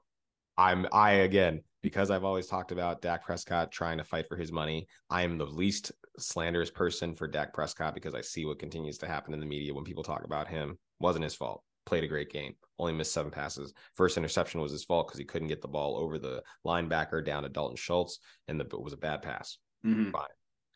I'm 0.58 0.88
I 0.92 1.12
again 1.12 1.62
because 1.82 2.12
I've 2.12 2.24
always 2.24 2.48
talked 2.48 2.72
about 2.72 3.02
Dak 3.02 3.26
Prescott 3.26 3.72
trying 3.72 3.98
to 3.98 4.04
fight 4.04 4.28
for 4.28 4.36
his 4.36 4.52
money. 4.52 4.88
I 5.10 5.24
am 5.24 5.38
the 5.38 5.46
least 5.46 5.92
slanderous 6.18 6.70
person 6.70 7.16
for 7.16 7.28
Dak 7.28 7.54
Prescott 7.54 7.94
because 7.94 8.14
I 8.14 8.22
see 8.22 8.46
what 8.46 8.60
continues 8.60 8.98
to 9.00 9.08
happen 9.08 9.34
in 9.34 9.40
the 9.40 9.46
media 9.46 9.74
when 9.74 9.86
people 9.86 10.04
talk 10.04 10.24
about 10.26 10.48
him. 10.48 10.78
Wasn't 11.00 11.24
his 11.24 11.36
fault. 11.36 11.64
Played 11.86 12.04
a 12.04 12.08
great 12.08 12.30
game. 12.30 12.56
Only 12.78 12.94
missed 12.94 13.14
seven 13.14 13.32
passes. 13.32 13.74
First 13.96 14.18
interception 14.18 14.60
was 14.60 14.72
his 14.72 14.84
fault 14.84 15.08
because 15.08 15.20
he 15.20 15.26
couldn't 15.26 15.48
get 15.48 15.62
the 15.62 15.68
ball 15.68 15.98
over 15.98 16.20
the 16.20 16.44
linebacker 16.66 17.26
down 17.26 17.44
to 17.44 17.50
Dalton 17.50 17.78
Schultz, 17.78 18.20
and 18.48 18.60
the, 18.60 18.66
it 18.66 18.82
was 18.82 18.94
a 18.94 18.98
bad 18.98 19.22
pass. 19.22 19.58
Mm-hmm. 19.86 20.12
Fine. 20.12 20.28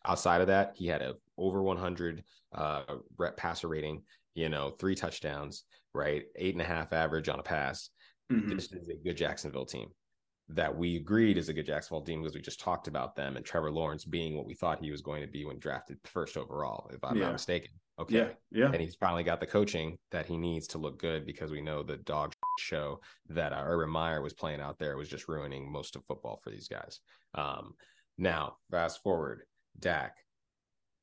Outside 0.05 0.41
of 0.41 0.47
that, 0.47 0.73
he 0.75 0.87
had 0.87 1.01
a 1.01 1.15
over 1.37 1.61
100 1.63 2.23
uh, 2.53 2.83
rep 3.17 3.37
passer 3.37 3.67
rating. 3.67 4.03
You 4.35 4.49
know, 4.49 4.71
three 4.71 4.95
touchdowns 4.95 5.63
right? 5.93 6.23
Eight 6.35 6.55
and 6.55 6.61
a 6.61 6.65
half 6.65 6.93
average 6.93 7.29
on 7.29 7.39
a 7.39 7.43
pass. 7.43 7.89
Mm-hmm. 8.31 8.55
This 8.55 8.71
is 8.71 8.89
a 8.89 8.95
good 8.95 9.17
Jacksonville 9.17 9.65
team 9.65 9.89
that 10.49 10.75
we 10.75 10.97
agreed 10.97 11.37
is 11.37 11.47
a 11.47 11.53
good 11.53 11.65
Jacksonville 11.65 12.03
team 12.03 12.21
because 12.21 12.35
we 12.35 12.41
just 12.41 12.59
talked 12.59 12.87
about 12.87 13.15
them 13.15 13.37
and 13.37 13.45
Trevor 13.45 13.71
Lawrence 13.71 14.03
being 14.03 14.35
what 14.35 14.45
we 14.45 14.53
thought 14.53 14.83
he 14.83 14.91
was 14.91 15.01
going 15.01 15.21
to 15.21 15.27
be 15.27 15.45
when 15.45 15.57
drafted 15.57 15.97
first 16.03 16.35
overall, 16.35 16.89
if 16.93 17.01
I'm 17.03 17.15
yeah. 17.15 17.25
not 17.25 17.33
mistaken. 17.33 17.71
Okay. 17.97 18.15
Yeah. 18.15 18.27
Yeah. 18.51 18.65
And 18.65 18.81
he's 18.81 18.95
finally 18.95 19.23
got 19.23 19.39
the 19.39 19.45
coaching 19.45 19.97
that 20.11 20.25
he 20.25 20.35
needs 20.35 20.67
to 20.67 20.79
look 20.79 20.99
good 20.99 21.25
because 21.25 21.51
we 21.51 21.61
know 21.61 21.81
the 21.81 21.97
dog 21.97 22.33
show 22.59 22.99
that 23.29 23.53
uh, 23.53 23.63
Urban 23.63 23.89
Meyer 23.89 24.21
was 24.21 24.33
playing 24.33 24.59
out 24.59 24.79
there 24.79 24.97
was 24.97 25.07
just 25.07 25.29
ruining 25.29 25.71
most 25.71 25.95
of 25.95 26.03
football 26.05 26.41
for 26.43 26.49
these 26.49 26.67
guys. 26.67 26.99
Um, 27.35 27.73
now, 28.17 28.57
fast 28.69 29.01
forward, 29.01 29.43
Dak. 29.79 30.17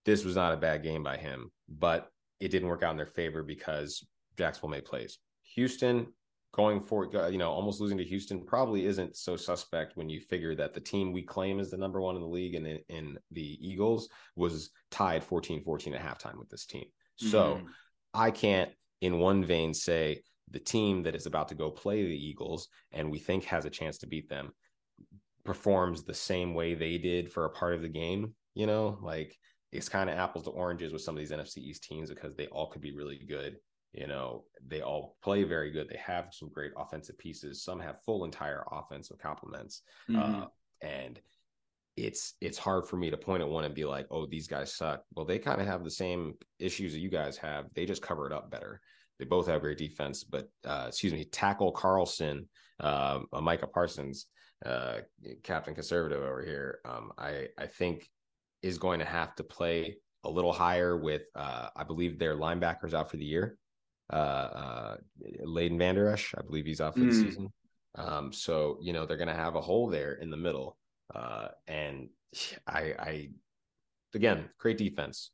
This 0.04 0.24
was 0.24 0.36
not 0.36 0.54
a 0.54 0.56
bad 0.56 0.82
game 0.82 1.02
by 1.02 1.16
him, 1.16 1.50
but 1.68 2.08
it 2.40 2.48
didn't 2.48 2.68
work 2.68 2.82
out 2.82 2.92
in 2.92 2.96
their 2.96 3.06
favor 3.06 3.42
because 3.42 4.04
Jacksonville 4.38 4.70
made 4.70 4.84
plays. 4.84 5.18
Houston 5.54 6.06
going 6.52 6.80
for 6.80 7.08
you 7.30 7.38
know 7.38 7.50
almost 7.50 7.80
losing 7.80 7.98
to 7.98 8.04
Houston 8.04 8.44
probably 8.44 8.86
isn't 8.86 9.16
so 9.16 9.36
suspect 9.36 9.96
when 9.96 10.08
you 10.08 10.20
figure 10.20 10.54
that 10.56 10.74
the 10.74 10.80
team 10.80 11.12
we 11.12 11.22
claim 11.22 11.60
is 11.60 11.70
the 11.70 11.76
number 11.76 12.00
one 12.00 12.16
in 12.16 12.22
the 12.22 12.26
league 12.26 12.56
and 12.56 12.66
in, 12.66 12.80
in 12.88 13.18
the 13.30 13.58
Eagles 13.60 14.08
was 14.34 14.70
tied 14.90 15.22
14-14 15.22 15.94
at 15.94 16.00
halftime 16.00 16.38
with 16.38 16.48
this 16.48 16.66
team. 16.66 16.86
So 17.16 17.54
mm-hmm. 17.56 17.66
I 18.14 18.30
can't 18.30 18.70
in 19.00 19.18
one 19.18 19.44
vein 19.44 19.74
say 19.74 20.22
the 20.50 20.58
team 20.58 21.04
that 21.04 21.14
is 21.14 21.26
about 21.26 21.48
to 21.48 21.54
go 21.54 21.70
play 21.70 22.02
the 22.02 22.26
Eagles 22.26 22.68
and 22.90 23.10
we 23.10 23.18
think 23.18 23.44
has 23.44 23.64
a 23.64 23.70
chance 23.70 23.98
to 23.98 24.08
beat 24.08 24.28
them 24.28 24.52
performs 25.44 26.02
the 26.02 26.14
same 26.14 26.54
way 26.54 26.74
they 26.74 26.98
did 26.98 27.32
for 27.32 27.44
a 27.44 27.50
part 27.50 27.74
of 27.74 27.82
the 27.82 27.88
game, 27.88 28.34
you 28.55 28.66
know, 28.66 28.98
like 29.03 29.36
it's 29.72 29.88
kind 29.88 30.11
of 30.11 30.18
apples 30.18 30.44
to 30.44 30.51
oranges 30.51 30.92
with 30.92 31.03
some 31.03 31.14
of 31.14 31.18
these 31.20 31.30
NFC 31.30 31.59
East 31.59 31.84
teams 31.84 32.11
because 32.11 32.34
they 32.34 32.46
all 32.48 32.68
could 32.68 32.82
be 32.82 32.94
really 32.94 33.18
good 33.28 33.57
you 33.92 34.07
know, 34.07 34.44
they 34.66 34.82
all 34.82 35.16
play 35.22 35.42
very 35.42 35.70
good. 35.70 35.88
They 35.88 35.98
have 35.98 36.28
some 36.32 36.48
great 36.48 36.72
offensive 36.76 37.18
pieces. 37.18 37.64
Some 37.64 37.80
have 37.80 38.03
full 38.05 38.24
entire 38.24 38.64
offensive 38.70 39.18
complements. 39.18 39.82
Mm-hmm. 40.09 40.42
Uh, 40.42 40.46
and 40.80 41.20
it's 41.96 42.34
it's 42.40 42.57
hard 42.57 42.86
for 42.86 42.96
me 42.96 43.11
to 43.11 43.16
point 43.16 43.42
at 43.42 43.48
one 43.48 43.64
and 43.64 43.74
be 43.74 43.84
like, 43.84 44.07
oh, 44.11 44.26
these 44.26 44.46
guys 44.46 44.74
suck. 44.74 45.03
Well, 45.14 45.26
they 45.26 45.38
kind 45.38 45.61
of 45.61 45.66
have 45.66 45.82
the 45.82 45.90
same 45.90 46.34
issues 46.59 46.92
that 46.92 47.01
you 47.01 47.11
guys 47.11 47.36
have. 47.38 47.66
They 47.74 47.84
just 47.84 48.03
cover 48.03 48.26
it 48.26 48.32
up 48.32 48.51
better. 48.51 48.80
They 49.18 49.24
both 49.24 49.48
have 49.48 49.61
great 49.61 49.76
defense, 49.76 50.24
but 50.24 50.48
uh, 50.64 50.86
excuse 50.88 51.12
me, 51.12 51.24
tackle 51.24 51.72
Carlson, 51.72 52.48
uh, 52.78 53.18
Micah 53.42 53.66
Parsons, 53.66 54.26
uh, 54.64 54.98
Captain 55.42 55.74
Conservative 55.74 56.22
over 56.22 56.42
here. 56.42 56.78
Um, 56.86 57.12
I 57.18 57.48
I 57.59 57.66
think 57.66 58.09
is 58.62 58.78
going 58.78 58.98
to 59.00 59.04
have 59.04 59.34
to 59.36 59.44
play 59.44 59.96
a 60.24 60.30
little 60.30 60.52
higher 60.52 60.96
with 60.96 61.22
uh, 61.34 61.68
I 61.74 61.84
believe 61.84 62.18
their 62.18 62.36
linebackers 62.36 62.94
out 62.94 63.11
for 63.11 63.16
the 63.16 63.24
year 63.24 63.56
uh, 64.12 64.16
uh, 64.16 64.96
Leighton 65.44 65.78
Vander 65.78 66.08
Esch. 66.08 66.34
I 66.36 66.42
believe 66.42 66.66
he's 66.66 66.80
out 66.80 66.94
for 66.94 67.00
mm. 67.00 67.11
the 67.11 67.14
season. 67.14 67.52
Um, 67.96 68.32
so 68.32 68.78
you 68.80 68.92
know 68.92 69.06
they're 69.06 69.16
going 69.16 69.28
to 69.28 69.34
have 69.34 69.56
a 69.56 69.61
hole 69.61 69.88
there 69.88 70.14
in 70.14 70.30
the 70.30 70.36
middle, 70.36 70.76
uh, 71.14 71.48
and 71.66 72.08
I, 72.66 72.94
I 72.98 73.28
again 74.14 74.48
great 74.58 74.78
defense. 74.78 75.30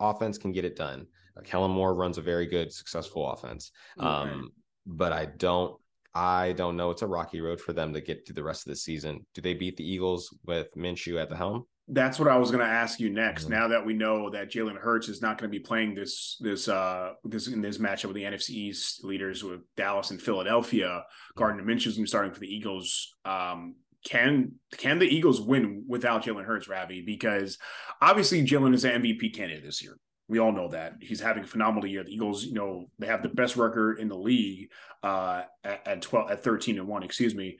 Offense 0.00 0.38
can 0.38 0.52
get 0.52 0.64
it 0.64 0.76
done. 0.76 1.06
Uh, 1.36 1.42
Kellen 1.42 1.70
Moore 1.70 1.94
runs 1.94 2.18
a 2.18 2.22
very 2.22 2.46
good, 2.46 2.72
successful 2.72 3.28
offense. 3.28 3.72
Um, 3.98 4.52
but 4.86 5.12
I 5.12 5.26
don't, 5.26 5.76
I 6.14 6.52
don't 6.52 6.76
know. 6.76 6.90
It's 6.90 7.02
a 7.02 7.06
rocky 7.06 7.40
road 7.40 7.60
for 7.60 7.72
them 7.72 7.92
to 7.94 8.00
get 8.00 8.24
to 8.26 8.32
the 8.32 8.44
rest 8.44 8.64
of 8.64 8.70
the 8.70 8.76
season. 8.76 9.26
Do 9.34 9.40
they 9.40 9.54
beat 9.54 9.76
the 9.76 9.88
Eagles 9.88 10.32
with 10.46 10.72
Minshew 10.76 11.20
at 11.20 11.28
the 11.28 11.36
helm? 11.36 11.64
That's 11.90 12.18
what 12.18 12.28
I 12.28 12.36
was 12.36 12.50
going 12.50 12.64
to 12.64 12.70
ask 12.70 13.00
you 13.00 13.10
next. 13.10 13.44
Mm-hmm. 13.44 13.52
Now 13.52 13.68
that 13.68 13.84
we 13.84 13.94
know 13.94 14.30
that 14.30 14.50
Jalen 14.50 14.76
Hurts 14.76 15.08
is 15.08 15.22
not 15.22 15.38
going 15.38 15.50
to 15.50 15.58
be 15.58 15.62
playing 15.62 15.94
this 15.94 16.36
this 16.40 16.68
uh 16.68 17.12
this 17.24 17.48
in 17.48 17.62
this 17.62 17.78
matchup 17.78 18.06
with 18.06 18.16
the 18.16 18.24
NFC 18.24 18.50
East 18.50 19.04
leaders 19.04 19.42
with 19.42 19.60
Dallas 19.76 20.10
and 20.10 20.20
Philadelphia, 20.20 21.04
Gardner 21.36 21.62
Minshew 21.62 21.88
is 21.88 21.94
going 21.94 21.94
to 21.94 22.00
be 22.02 22.06
starting 22.06 22.32
for 22.32 22.40
the 22.40 22.54
Eagles. 22.54 23.14
Um, 23.24 23.76
can 24.04 24.52
can 24.76 24.98
the 24.98 25.06
Eagles 25.06 25.40
win 25.40 25.84
without 25.88 26.24
Jalen 26.24 26.44
Hurts, 26.44 26.68
Ravi? 26.68 27.02
Because 27.02 27.58
obviously 28.00 28.44
Jalen 28.44 28.74
is 28.74 28.84
an 28.84 29.02
MVP 29.02 29.34
candidate 29.34 29.64
this 29.64 29.82
year. 29.82 29.98
We 30.28 30.38
all 30.38 30.52
know 30.52 30.68
that 30.68 30.96
he's 31.00 31.20
having 31.20 31.44
a 31.44 31.46
phenomenal 31.46 31.88
year. 31.88 32.04
The 32.04 32.12
Eagles, 32.12 32.44
you 32.44 32.52
know, 32.52 32.90
they 32.98 33.06
have 33.06 33.22
the 33.22 33.30
best 33.30 33.56
record 33.56 33.98
in 33.98 34.08
the 34.08 34.16
league 34.16 34.70
uh, 35.02 35.42
at, 35.64 35.86
at 35.86 36.02
twelve 36.02 36.30
at 36.30 36.44
thirteen 36.44 36.78
and 36.78 36.86
one. 36.86 37.02
Excuse 37.02 37.34
me. 37.34 37.56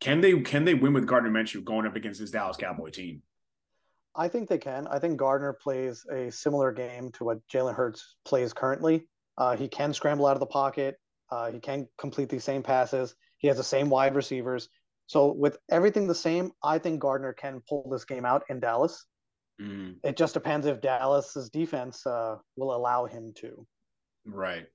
Can 0.00 0.20
they 0.20 0.40
can 0.40 0.64
they 0.64 0.74
win 0.74 0.94
with 0.94 1.06
Gardner 1.06 1.30
Minshew 1.30 1.64
going 1.64 1.86
up 1.86 1.96
against 1.96 2.18
this 2.18 2.30
Dallas 2.30 2.56
Cowboy 2.56 2.90
team? 2.90 3.22
I 4.16 4.28
think 4.28 4.48
they 4.48 4.58
can. 4.58 4.86
I 4.88 4.98
think 4.98 5.16
Gardner 5.16 5.52
plays 5.52 6.04
a 6.10 6.30
similar 6.30 6.72
game 6.72 7.12
to 7.12 7.24
what 7.24 7.46
Jalen 7.48 7.74
Hurts 7.74 8.16
plays 8.24 8.52
currently. 8.52 9.06
Uh, 9.36 9.56
he 9.56 9.68
can 9.68 9.94
scramble 9.94 10.26
out 10.26 10.36
of 10.36 10.40
the 10.40 10.46
pocket. 10.46 10.96
Uh, 11.30 11.50
he 11.50 11.60
can 11.60 11.86
complete 11.98 12.28
these 12.28 12.44
same 12.44 12.62
passes. 12.62 13.14
He 13.36 13.48
has 13.48 13.56
the 13.56 13.62
same 13.64 13.90
wide 13.90 14.14
receivers. 14.14 14.68
So 15.06 15.32
with 15.32 15.58
everything 15.70 16.06
the 16.06 16.14
same, 16.14 16.52
I 16.62 16.78
think 16.78 17.00
Gardner 17.00 17.32
can 17.32 17.62
pull 17.68 17.88
this 17.90 18.04
game 18.04 18.24
out 18.24 18.44
in 18.50 18.60
Dallas. 18.60 19.06
Mm. 19.60 19.96
It 20.04 20.16
just 20.16 20.34
depends 20.34 20.66
if 20.66 20.80
Dallas's 20.80 21.50
defense 21.50 22.06
uh, 22.06 22.36
will 22.56 22.74
allow 22.74 23.06
him 23.06 23.32
to. 23.38 23.66
Right, 24.26 24.66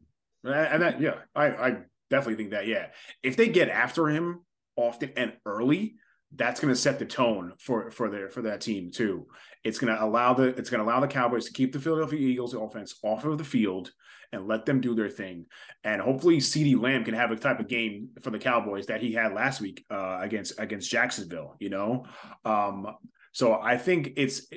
and 0.43 0.81
that 0.81 0.99
yeah, 0.99 1.19
I, 1.35 1.45
I 1.45 1.77
definitely 2.09 2.35
think 2.35 2.51
that 2.51 2.67
yeah, 2.67 2.87
if 3.21 3.37
they 3.37 3.47
get 3.47 3.69
after 3.69 4.07
him 4.07 4.41
often 4.75 5.11
and 5.15 5.33
early, 5.45 5.95
that's 6.35 6.59
going 6.59 6.73
to 6.73 6.79
set 6.79 6.99
the 6.99 7.05
tone 7.05 7.53
for 7.59 7.91
for 7.91 8.09
their 8.09 8.29
for 8.29 8.41
that 8.43 8.61
team 8.61 8.91
too. 8.91 9.27
It's 9.63 9.79
going 9.79 9.93
to 9.95 10.03
allow 10.03 10.33
the 10.33 10.47
it's 10.47 10.69
going 10.69 10.83
to 10.83 10.89
allow 10.89 10.99
the 10.99 11.07
Cowboys 11.07 11.45
to 11.45 11.53
keep 11.53 11.71
the 11.71 11.79
Philadelphia 11.79 12.19
Eagles 12.19 12.53
offense 12.53 12.95
off 13.03 13.25
of 13.25 13.37
the 13.37 13.43
field 13.43 13.91
and 14.31 14.47
let 14.47 14.65
them 14.65 14.81
do 14.81 14.95
their 14.95 15.09
thing. 15.09 15.45
And 15.83 16.01
hopefully, 16.01 16.37
CeeDee 16.37 16.81
Lamb 16.81 17.03
can 17.03 17.13
have 17.13 17.31
a 17.31 17.35
type 17.35 17.59
of 17.59 17.67
game 17.67 18.09
for 18.21 18.31
the 18.31 18.39
Cowboys 18.39 18.87
that 18.87 19.01
he 19.01 19.13
had 19.13 19.33
last 19.33 19.61
week 19.61 19.85
uh, 19.91 20.19
against 20.21 20.59
against 20.59 20.89
Jacksonville. 20.89 21.55
You 21.59 21.69
know, 21.69 22.05
um, 22.45 22.87
so 23.31 23.53
I 23.53 23.77
think 23.77 24.13
it's 24.17 24.47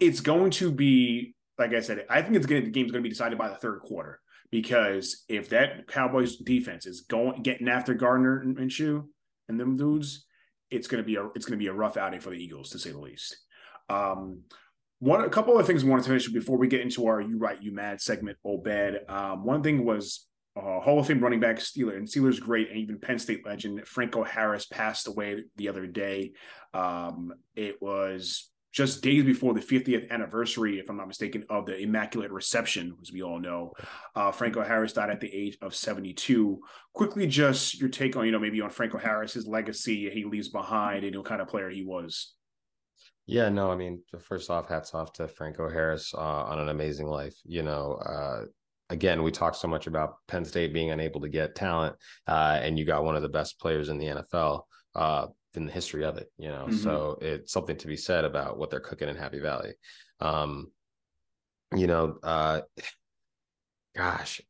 it's 0.00 0.20
going 0.20 0.50
to 0.52 0.72
be 0.72 1.34
like 1.58 1.72
I 1.74 1.80
said. 1.80 2.04
I 2.10 2.22
think 2.22 2.36
it's 2.36 2.46
going 2.46 2.64
the 2.64 2.70
game's 2.70 2.90
going 2.90 3.02
to 3.02 3.08
be 3.08 3.12
decided 3.12 3.38
by 3.38 3.48
the 3.48 3.56
third 3.56 3.80
quarter 3.80 4.20
because 4.50 5.24
if 5.28 5.50
that 5.50 5.86
Cowboys 5.86 6.36
defense 6.36 6.86
is 6.86 7.02
going 7.02 7.42
getting 7.42 7.68
after 7.68 7.94
Gardner 7.94 8.40
and 8.40 8.56
Minshew 8.56 9.04
and 9.48 9.60
them 9.60 9.76
dudes 9.76 10.26
it's 10.70 10.88
going 10.88 11.02
to 11.02 11.06
be 11.06 11.16
a 11.16 11.26
it's 11.34 11.46
going 11.46 11.58
to 11.58 11.62
be 11.62 11.68
a 11.68 11.72
rough 11.72 11.96
outing 11.96 12.20
for 12.20 12.30
the 12.30 12.42
Eagles 12.42 12.70
to 12.70 12.78
say 12.78 12.90
the 12.90 12.98
least. 12.98 13.36
Um, 13.88 14.42
one 15.00 15.24
a 15.24 15.28
couple 15.28 15.58
of 15.58 15.66
things 15.66 15.84
I 15.84 15.86
wanted 15.86 16.04
to 16.04 16.10
mention 16.10 16.32
before 16.32 16.58
we 16.58 16.68
get 16.68 16.80
into 16.80 17.06
our 17.06 17.20
"You 17.20 17.38
Right, 17.38 17.62
You 17.62 17.72
Mad" 17.72 18.00
segment. 18.00 18.38
Obed, 18.44 19.00
um, 19.08 19.44
one 19.44 19.62
thing 19.62 19.84
was 19.84 20.26
uh, 20.56 20.80
Hall 20.80 20.98
of 20.98 21.06
Fame 21.06 21.20
running 21.20 21.40
back 21.40 21.56
Steeler 21.56 21.96
and 21.96 22.06
Steelers 22.06 22.40
great 22.40 22.68
and 22.68 22.78
even 22.78 22.98
Penn 22.98 23.18
State 23.18 23.46
legend 23.46 23.86
Franco 23.86 24.24
Harris 24.24 24.66
passed 24.66 25.06
away 25.06 25.44
the 25.56 25.68
other 25.68 25.86
day. 25.86 26.32
Um, 26.74 27.32
it 27.54 27.80
was 27.80 28.50
just 28.72 29.02
days 29.02 29.24
before 29.24 29.54
the 29.54 29.60
50th 29.60 30.10
anniversary, 30.10 30.78
if 30.78 30.88
I'm 30.90 30.96
not 30.96 31.08
mistaken, 31.08 31.44
of 31.48 31.66
the 31.66 31.76
Immaculate 31.76 32.30
Reception, 32.30 32.96
as 33.00 33.12
we 33.12 33.22
all 33.22 33.40
know. 33.40 33.72
Uh, 34.14 34.30
Franco 34.30 34.62
Harris 34.62 34.92
died 34.92 35.10
at 35.10 35.20
the 35.20 35.32
age 35.34 35.56
of 35.62 35.74
72. 35.74 36.60
Quickly, 36.92 37.26
just 37.26 37.80
your 37.80 37.88
take 37.88 38.16
on, 38.16 38.26
you 38.26 38.32
know, 38.32 38.38
maybe 38.38 38.60
on 38.60 38.70
Franco 38.70 38.98
Harris, 38.98 39.32
his 39.32 39.46
legacy 39.46 40.10
he 40.10 40.24
leaves 40.24 40.48
behind, 40.48 41.04
and 41.04 41.16
what 41.16 41.26
kind 41.26 41.40
of 41.40 41.48
player 41.48 41.70
he 41.70 41.82
was. 41.82 42.34
Yeah, 43.26 43.50
no, 43.50 43.70
I 43.70 43.76
mean, 43.76 44.02
first 44.20 44.48
off, 44.48 44.68
hats 44.68 44.94
off 44.94 45.12
to 45.14 45.28
Franco 45.28 45.68
Harris 45.68 46.14
uh, 46.14 46.18
on 46.18 46.58
an 46.60 46.70
amazing 46.70 47.08
life. 47.08 47.36
You 47.44 47.62
know, 47.62 47.94
uh, 47.94 48.44
again, 48.90 49.22
we 49.22 49.30
talk 49.30 49.54
so 49.54 49.68
much 49.68 49.86
about 49.86 50.14
Penn 50.28 50.44
State 50.44 50.72
being 50.72 50.90
unable 50.90 51.20
to 51.20 51.28
get 51.28 51.54
talent, 51.54 51.96
uh, 52.26 52.58
and 52.62 52.78
you 52.78 52.84
got 52.84 53.04
one 53.04 53.16
of 53.16 53.22
the 53.22 53.28
best 53.28 53.60
players 53.60 53.90
in 53.90 53.98
the 53.98 54.06
NFL 54.06 54.62
uh, 54.94 55.26
in 55.54 55.66
the 55.66 55.72
history 55.72 56.04
of 56.04 56.16
it. 56.18 56.30
You 56.38 56.48
know, 56.48 56.66
mm-hmm. 56.66 56.76
so 56.76 57.18
it's 57.20 57.52
something 57.52 57.76
to 57.76 57.86
be 57.86 57.96
said 57.96 58.24
about 58.24 58.58
what 58.58 58.70
they're 58.70 58.80
cooking 58.80 59.08
in 59.08 59.16
Happy 59.16 59.40
Valley. 59.40 59.74
Um, 60.20 60.70
you 61.74 61.86
know, 61.86 62.18
uh, 62.22 62.62
gosh, 63.94 64.40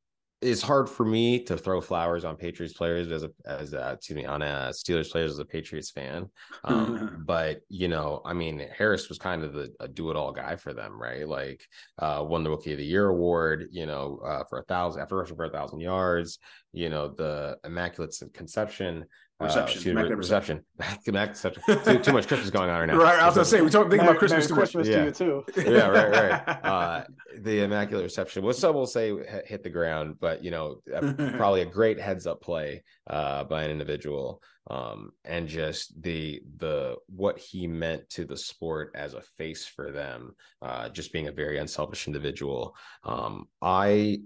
it's 0.40 0.62
hard 0.62 0.88
for 0.88 1.05
me 1.05 1.42
to 1.44 1.57
throw 1.57 1.80
flowers 1.80 2.24
on 2.24 2.36
Patriots 2.36 2.74
players 2.74 3.11
as 3.11 3.24
a 3.24 3.30
as 3.44 3.72
a, 3.72 3.94
excuse 3.94 4.16
me 4.16 4.24
on 4.24 4.40
a 4.40 4.70
Steelers 4.70 5.11
players 5.11 5.32
as 5.32 5.38
a 5.40 5.44
Patriots 5.44 5.90
fan. 5.90 6.28
Um, 6.62 7.22
but 7.26 7.61
you 7.68 7.88
know, 7.88 8.22
I 8.24 8.34
mean, 8.34 8.64
Harris 8.76 9.09
was 9.09 9.18
kind 9.18 9.42
of 9.42 9.53
the, 9.53 9.74
a 9.80 9.88
do 9.88 10.11
it 10.11 10.16
all 10.16 10.30
guy 10.30 10.55
for 10.55 10.72
them, 10.72 11.01
right? 11.01 11.26
Like 11.26 11.62
uh, 11.99 12.24
won 12.26 12.44
the 12.44 12.51
Rookie 12.51 12.72
of 12.72 12.78
the 12.78 12.84
Year 12.84 13.09
award, 13.09 13.68
you 13.72 13.86
know, 13.86 14.20
uh, 14.24 14.44
for 14.44 14.61
a 14.61 14.64
thousand 14.64 15.03
after 15.03 15.16
rushing 15.16 15.36
for 15.36 15.46
a 15.46 15.51
thousand 15.51 15.80
yards. 15.80 16.38
You 16.72 16.88
know, 16.88 17.09
the 17.09 17.57
Immaculate 17.64 18.14
Conception 18.32 19.07
Reception. 19.41 19.97
Uh, 19.97 20.16
reception. 20.16 20.64
reception. 21.07 21.62
too, 21.84 21.99
too, 22.01 22.12
much 22.12 22.26
Christmas 22.26 22.51
going 22.51 22.68
on 22.70 22.80
right 22.80 22.86
now. 22.86 22.97
Right. 22.97 23.20
I 23.20 23.26
was 23.26 23.36
gonna 23.36 23.45
say 23.45 23.61
we 23.61 23.70
talk 23.70 23.89
think 23.89 24.03
about 24.03 24.18
Christmas 24.18 24.51
Merry 24.51 24.66
too 24.66 24.78
Christmas 24.80 24.89
yeah. 24.89 24.97
to 24.97 25.05
you 25.05 25.11
too. 25.12 25.45
yeah. 25.70 25.86
Right. 25.86 26.11
Right. 26.11 26.59
Uh, 26.68 27.05
the 27.39 27.62
immaculate 27.62 28.03
reception. 28.03 28.43
What 28.43 28.57
some 28.57 28.74
will 28.74 28.86
say 28.86 29.12
hit 29.47 29.62
the 29.62 29.70
ground, 29.70 30.16
but 30.20 30.43
you 30.43 30.51
know, 30.51 30.80
probably 31.36 31.62
a 31.62 31.66
great 31.66 32.01
heads 32.01 32.26
up 32.26 32.43
play 32.43 32.82
uh, 33.09 33.45
by 33.45 33.62
an 33.62 33.70
individual, 33.70 34.43
um, 34.68 35.12
and 35.24 35.47
just 35.47 36.03
the 36.03 36.43
the 36.57 36.97
what 37.07 37.39
he 37.39 37.68
meant 37.68 38.09
to 38.11 38.24
the 38.24 38.36
sport 38.36 38.91
as 38.97 39.14
a 39.14 39.22
face 39.36 39.66
for 39.66 39.93
them, 39.93 40.34
uh, 40.62 40.89
just 40.89 41.12
being 41.12 41.28
a 41.28 41.32
very 41.32 41.59
unselfish 41.59 42.09
individual. 42.09 42.74
Um, 43.05 43.47
I, 43.62 44.20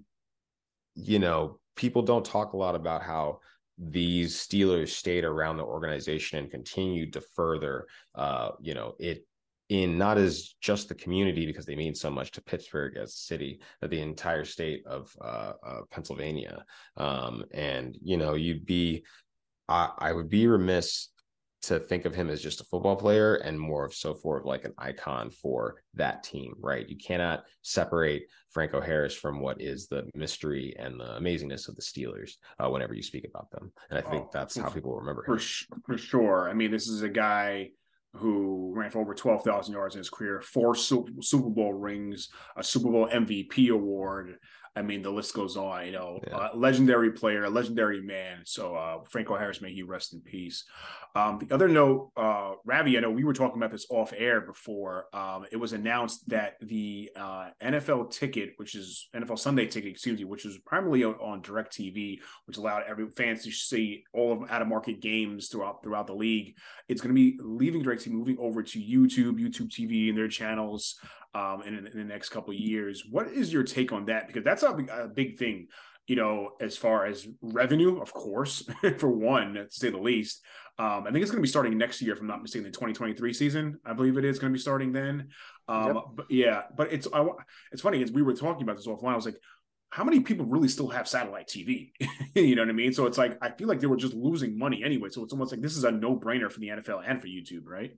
you 0.94 1.18
know, 1.18 1.58
people 1.76 2.02
don't 2.02 2.24
talk 2.24 2.54
a 2.54 2.56
lot 2.56 2.74
about 2.74 3.02
how 3.02 3.40
these 3.78 4.36
Steelers 4.36 4.90
stayed 4.90 5.24
around 5.24 5.56
the 5.56 5.64
organization 5.64 6.38
and 6.38 6.50
continued 6.50 7.12
to 7.14 7.20
further, 7.34 7.86
uh, 8.14 8.50
you 8.60 8.74
know, 8.74 8.94
it 8.98 9.26
in 9.68 9.96
not 9.96 10.18
as 10.18 10.54
just 10.60 10.88
the 10.88 10.94
community 10.94 11.46
because 11.46 11.64
they 11.64 11.74
mean 11.74 11.94
so 11.94 12.10
much 12.10 12.30
to 12.32 12.42
Pittsburgh 12.42 12.96
as 12.98 13.10
a 13.10 13.16
city, 13.16 13.60
but 13.80 13.88
the 13.88 14.00
entire 14.00 14.44
state 14.44 14.84
of 14.86 15.16
uh, 15.20 15.52
uh, 15.66 15.80
Pennsylvania. 15.90 16.64
Um, 16.98 17.44
and 17.52 17.96
you 18.02 18.18
know, 18.18 18.34
you'd 18.34 18.66
be, 18.66 19.04
I, 19.68 19.90
I 19.98 20.12
would 20.12 20.28
be 20.28 20.46
remiss 20.46 21.08
to 21.62 21.78
think 21.78 22.04
of 22.04 22.14
him 22.14 22.28
as 22.28 22.42
just 22.42 22.60
a 22.60 22.64
football 22.64 22.96
player 22.96 23.36
and 23.36 23.58
more 23.58 23.84
of 23.84 23.94
so 23.94 24.14
forth 24.14 24.44
like 24.44 24.64
an 24.64 24.74
icon 24.78 25.30
for 25.30 25.76
that 25.94 26.24
team, 26.24 26.54
right? 26.58 26.88
You 26.88 26.96
cannot 26.96 27.44
separate 27.62 28.26
Franco 28.50 28.80
Harris 28.80 29.14
from 29.14 29.40
what 29.40 29.60
is 29.60 29.86
the 29.86 30.10
mystery 30.14 30.74
and 30.78 30.98
the 30.98 31.18
amazingness 31.20 31.68
of 31.68 31.76
the 31.76 31.82
Steelers 31.82 32.32
uh, 32.58 32.68
whenever 32.68 32.94
you 32.94 33.02
speak 33.02 33.24
about 33.24 33.50
them. 33.50 33.72
And 33.90 33.98
I 33.98 34.02
think 34.02 34.24
oh, 34.24 34.30
that's 34.32 34.56
how 34.56 34.70
people 34.70 34.96
remember 34.96 35.24
him. 35.24 35.38
For, 35.38 35.44
for 35.86 35.98
sure. 35.98 36.48
I 36.50 36.52
mean, 36.52 36.72
this 36.72 36.88
is 36.88 37.02
a 37.02 37.08
guy 37.08 37.70
who 38.14 38.72
ran 38.74 38.90
for 38.90 39.00
over 39.00 39.14
12,000 39.14 39.72
yards 39.72 39.94
in 39.94 40.00
his 40.00 40.10
career, 40.10 40.40
four 40.40 40.74
Super 40.74 41.48
Bowl 41.48 41.72
rings, 41.72 42.28
a 42.56 42.62
Super 42.62 42.90
Bowl 42.90 43.08
MVP 43.08 43.70
award, 43.70 44.38
I 44.74 44.82
mean, 44.82 45.02
the 45.02 45.10
list 45.10 45.34
goes 45.34 45.56
on. 45.56 45.86
You 45.86 45.92
know, 45.92 46.20
yeah. 46.26 46.36
uh, 46.36 46.48
legendary 46.54 47.12
player, 47.12 47.44
a 47.44 47.50
legendary 47.50 48.00
man. 48.00 48.40
So 48.44 48.74
uh, 48.74 48.98
Franco 49.08 49.36
Harris, 49.36 49.60
may 49.60 49.72
he 49.72 49.82
rest 49.82 50.14
in 50.14 50.20
peace. 50.20 50.64
Um, 51.14 51.38
the 51.38 51.54
other 51.54 51.68
note, 51.68 52.10
uh, 52.16 52.52
Ravi, 52.64 52.96
I 52.96 53.00
know 53.00 53.10
we 53.10 53.24
were 53.24 53.34
talking 53.34 53.58
about 53.58 53.70
this 53.70 53.86
off 53.90 54.14
air 54.16 54.40
before. 54.40 55.06
Um, 55.12 55.44
it 55.52 55.58
was 55.58 55.74
announced 55.74 56.26
that 56.30 56.54
the 56.62 57.10
uh, 57.14 57.50
NFL 57.62 58.10
ticket, 58.10 58.54
which 58.56 58.74
is 58.74 59.08
NFL 59.14 59.38
Sunday 59.38 59.66
ticket, 59.66 59.90
excuse 59.90 60.18
me, 60.18 60.24
which 60.24 60.44
was 60.44 60.56
primarily 60.64 61.04
on, 61.04 61.14
on 61.16 61.42
DirecTV, 61.42 62.20
which 62.46 62.56
allowed 62.56 62.84
every 62.88 63.10
fans 63.10 63.44
to 63.44 63.50
see 63.50 64.04
all 64.14 64.32
of 64.32 64.50
out 64.50 64.62
of 64.62 64.68
market 64.68 65.00
games 65.00 65.48
throughout 65.48 65.82
throughout 65.82 66.06
the 66.06 66.14
league. 66.14 66.56
It's 66.88 67.02
going 67.02 67.14
to 67.14 67.20
be 67.20 67.38
leaving 67.42 67.82
DirecTV, 67.82 68.10
moving 68.12 68.38
over 68.40 68.62
to 68.62 68.78
YouTube, 68.78 69.38
YouTube 69.38 69.68
TV, 69.68 70.08
and 70.08 70.16
their 70.16 70.28
channels 70.28 70.98
um, 71.34 71.62
in, 71.62 71.74
in 71.86 71.98
the 71.98 72.04
next 72.04 72.28
couple 72.28 72.52
years. 72.52 73.04
What 73.10 73.28
is 73.28 73.52
your 73.52 73.62
take 73.62 73.92
on 73.92 74.06
that? 74.06 74.26
Because 74.26 74.44
that's 74.44 74.62
a, 74.62 74.70
a 74.70 75.08
big 75.08 75.38
thing, 75.38 75.68
you 76.06 76.16
know, 76.16 76.50
as 76.60 76.76
far 76.76 77.06
as 77.06 77.26
revenue, 77.40 78.00
of 78.00 78.12
course, 78.12 78.68
for 78.98 79.10
one, 79.10 79.54
to 79.54 79.66
say 79.70 79.90
the 79.90 79.98
least. 79.98 80.42
Um, 80.78 81.04
I 81.06 81.12
think 81.12 81.22
it's 81.22 81.30
going 81.30 81.40
to 81.40 81.46
be 81.46 81.48
starting 81.48 81.76
next 81.76 82.00
year, 82.00 82.14
if 82.14 82.20
I'm 82.20 82.26
not 82.26 82.42
mistaken, 82.42 82.64
the 82.64 82.70
2023 82.70 83.32
season. 83.32 83.78
I 83.84 83.92
believe 83.92 84.16
it 84.16 84.24
is 84.24 84.38
going 84.38 84.52
to 84.52 84.56
be 84.56 84.60
starting 84.60 84.92
then. 84.92 85.28
Um, 85.68 85.86
yep. 85.86 85.96
But 86.14 86.30
yeah, 86.30 86.62
but 86.76 86.92
it's 86.92 87.06
I, 87.12 87.26
it's 87.72 87.82
funny 87.82 88.02
as 88.02 88.10
we 88.10 88.22
were 88.22 88.34
talking 88.34 88.62
about 88.62 88.76
this 88.76 88.86
offline. 88.86 89.12
I 89.12 89.16
was 89.16 89.26
like, 89.26 89.36
how 89.90 90.04
many 90.04 90.20
people 90.20 90.46
really 90.46 90.68
still 90.68 90.88
have 90.88 91.06
satellite 91.06 91.48
TV? 91.48 91.92
you 92.34 92.56
know 92.56 92.62
what 92.62 92.70
I 92.70 92.72
mean? 92.72 92.94
So 92.94 93.04
it's 93.04 93.18
like 93.18 93.36
I 93.42 93.50
feel 93.50 93.68
like 93.68 93.80
they 93.80 93.86
were 93.86 93.96
just 93.96 94.14
losing 94.14 94.58
money 94.58 94.82
anyway. 94.82 95.10
So 95.10 95.22
it's 95.22 95.34
almost 95.34 95.52
like 95.52 95.60
this 95.60 95.76
is 95.76 95.84
a 95.84 95.92
no 95.92 96.16
brainer 96.16 96.50
for 96.50 96.60
the 96.60 96.68
NFL 96.68 97.02
and 97.06 97.20
for 97.20 97.28
YouTube, 97.28 97.66
right? 97.66 97.92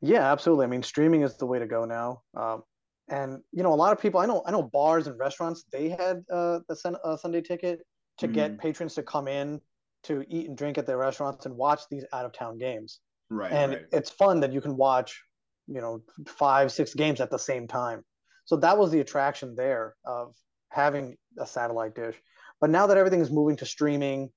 Yeah, 0.00 0.30
absolutely. 0.30 0.64
I 0.64 0.68
mean, 0.68 0.82
streaming 0.82 1.22
is 1.22 1.36
the 1.36 1.46
way 1.46 1.58
to 1.58 1.66
go 1.66 1.84
now. 1.84 2.22
Um, 2.36 2.62
and 3.08 3.40
you 3.52 3.62
know, 3.62 3.72
a 3.72 3.76
lot 3.76 3.92
of 3.92 4.00
people 4.00 4.20
I 4.20 4.26
know 4.26 4.42
I 4.46 4.50
know 4.50 4.62
bars 4.62 5.06
and 5.06 5.18
restaurants 5.18 5.64
they 5.72 5.88
had 5.88 6.24
uh, 6.32 6.60
the 6.68 6.76
sun, 6.76 6.96
uh, 7.04 7.16
Sunday 7.16 7.40
ticket 7.40 7.80
to 8.18 8.26
mm-hmm. 8.26 8.34
get 8.34 8.58
patrons 8.58 8.94
to 8.94 9.02
come 9.02 9.28
in 9.28 9.60
to 10.04 10.24
eat 10.28 10.48
and 10.48 10.56
drink 10.56 10.78
at 10.78 10.86
their 10.86 10.98
restaurants 10.98 11.46
and 11.46 11.56
watch 11.56 11.82
these 11.90 12.04
out 12.12 12.24
of 12.24 12.32
town 12.32 12.58
games. 12.58 13.00
Right. 13.30 13.52
And 13.52 13.72
right. 13.72 13.82
it's 13.92 14.10
fun 14.10 14.40
that 14.40 14.52
you 14.52 14.60
can 14.60 14.76
watch, 14.76 15.20
you 15.66 15.80
know, 15.80 16.02
five 16.26 16.72
six 16.72 16.94
games 16.94 17.20
at 17.20 17.30
the 17.30 17.38
same 17.38 17.66
time. 17.66 18.02
So 18.44 18.56
that 18.56 18.78
was 18.78 18.90
the 18.90 19.00
attraction 19.00 19.54
there 19.56 19.94
of 20.04 20.34
having 20.70 21.16
a 21.38 21.46
satellite 21.46 21.94
dish. 21.94 22.16
But 22.60 22.70
now 22.70 22.86
that 22.86 22.96
everything 22.96 23.20
is 23.20 23.30
moving 23.30 23.56
to 23.56 23.66
streaming, 23.66 24.30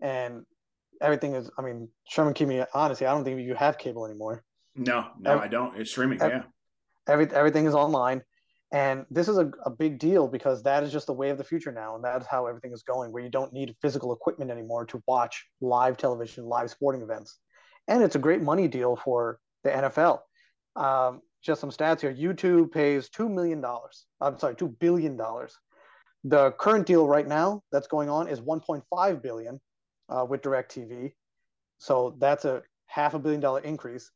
and 0.00 0.44
everything 1.00 1.34
is, 1.34 1.50
I 1.58 1.62
mean, 1.62 1.88
Sherman, 2.08 2.34
keep 2.34 2.48
me 2.48 2.62
honestly, 2.74 3.06
I 3.06 3.12
don't 3.12 3.24
think 3.24 3.40
you 3.40 3.54
have 3.54 3.78
cable 3.78 4.06
anymore. 4.06 4.42
No, 4.76 5.08
no, 5.18 5.32
every, 5.32 5.44
I 5.44 5.48
don't. 5.48 5.76
It's 5.78 5.90
streaming. 5.90 6.20
Every, 6.20 6.38
yeah. 6.38 6.44
Every, 7.08 7.26
everything 7.32 7.66
is 7.66 7.74
online. 7.74 8.22
And 8.72 9.04
this 9.10 9.28
is 9.28 9.36
a, 9.36 9.50
a 9.64 9.70
big 9.70 9.98
deal 9.98 10.28
because 10.28 10.62
that 10.62 10.84
is 10.84 10.92
just 10.92 11.06
the 11.06 11.12
way 11.12 11.30
of 11.30 11.38
the 11.38 11.44
future 11.44 11.72
now. 11.72 11.96
And 11.96 12.04
that's 12.04 12.26
how 12.26 12.46
everything 12.46 12.72
is 12.72 12.82
going, 12.84 13.12
where 13.12 13.22
you 13.22 13.28
don't 13.28 13.52
need 13.52 13.74
physical 13.82 14.12
equipment 14.12 14.50
anymore 14.50 14.86
to 14.86 15.02
watch 15.08 15.44
live 15.60 15.96
television, 15.96 16.44
live 16.44 16.70
sporting 16.70 17.02
events. 17.02 17.38
And 17.88 18.02
it's 18.02 18.14
a 18.14 18.20
great 18.20 18.42
money 18.42 18.68
deal 18.68 18.94
for 18.94 19.40
the 19.64 19.70
NFL. 19.70 20.20
Um, 20.76 21.20
just 21.42 21.60
some 21.60 21.70
stats 21.70 22.00
here 22.00 22.14
YouTube 22.14 22.70
pays 22.70 23.08
$2 23.08 23.28
million. 23.28 23.64
I'm 24.20 24.38
sorry, 24.38 24.54
$2 24.54 24.78
billion. 24.78 25.18
The 26.24 26.52
current 26.52 26.86
deal 26.86 27.08
right 27.08 27.26
now 27.26 27.62
that's 27.72 27.88
going 27.88 28.08
on 28.08 28.28
is 28.28 28.40
1.5 28.40 29.22
billion 29.22 29.60
uh, 30.08 30.26
with 30.28 30.42
DirecTV. 30.42 31.12
So 31.78 32.14
that's 32.18 32.44
a 32.44 32.62
half 32.86 33.14
a 33.14 33.18
billion 33.18 33.40
dollar 33.40 33.60
increase. 33.60 34.10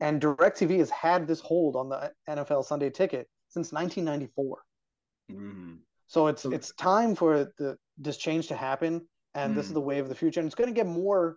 And 0.00 0.20
DirecTV 0.20 0.78
has 0.78 0.90
had 0.90 1.26
this 1.26 1.40
hold 1.40 1.76
on 1.76 1.88
the 1.88 2.12
NFL 2.28 2.64
Sunday 2.64 2.90
ticket 2.90 3.28
since 3.48 3.72
1994. 3.72 4.62
Mm-hmm. 5.32 5.74
So 6.06 6.26
it's 6.28 6.44
it's 6.46 6.72
time 6.74 7.14
for 7.14 7.52
the 7.58 7.76
this 7.98 8.16
change 8.16 8.48
to 8.48 8.56
happen, 8.56 9.06
and 9.34 9.52
mm. 9.52 9.56
this 9.56 9.66
is 9.66 9.72
mm. 9.72 9.74
the 9.74 9.80
way 9.82 9.98
of 9.98 10.08
the 10.08 10.14
future. 10.14 10.40
And 10.40 10.46
it's 10.46 10.54
going 10.54 10.68
to 10.68 10.74
get 10.74 10.86
more. 10.86 11.36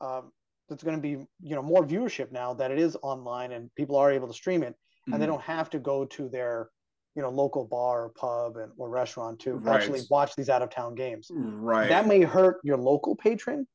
Um, 0.00 0.32
it's 0.70 0.82
going 0.82 0.96
to 0.96 1.02
be 1.02 1.26
you 1.42 1.54
know 1.54 1.62
more 1.62 1.84
viewership 1.84 2.30
now 2.30 2.54
that 2.54 2.70
it 2.70 2.78
is 2.78 2.96
online 3.02 3.52
and 3.52 3.74
people 3.74 3.96
are 3.96 4.12
able 4.12 4.28
to 4.28 4.34
stream 4.34 4.62
it, 4.62 4.74
and 5.06 5.20
they 5.20 5.26
mm. 5.26 5.30
don't 5.30 5.42
have 5.42 5.68
to 5.70 5.78
go 5.78 6.04
to 6.04 6.28
their 6.28 6.68
you 7.16 7.22
know 7.22 7.28
local 7.28 7.64
bar 7.64 8.04
or 8.04 8.08
pub 8.10 8.56
and 8.56 8.70
or 8.76 8.88
restaurant 8.88 9.40
to 9.40 9.54
right. 9.54 9.74
actually 9.74 10.02
watch 10.10 10.36
these 10.36 10.48
out 10.48 10.62
of 10.62 10.70
town 10.70 10.94
games. 10.94 11.30
Right. 11.32 11.88
That 11.88 12.06
may 12.06 12.22
hurt 12.22 12.58
your 12.62 12.76
local 12.76 13.16
patron, 13.16 13.66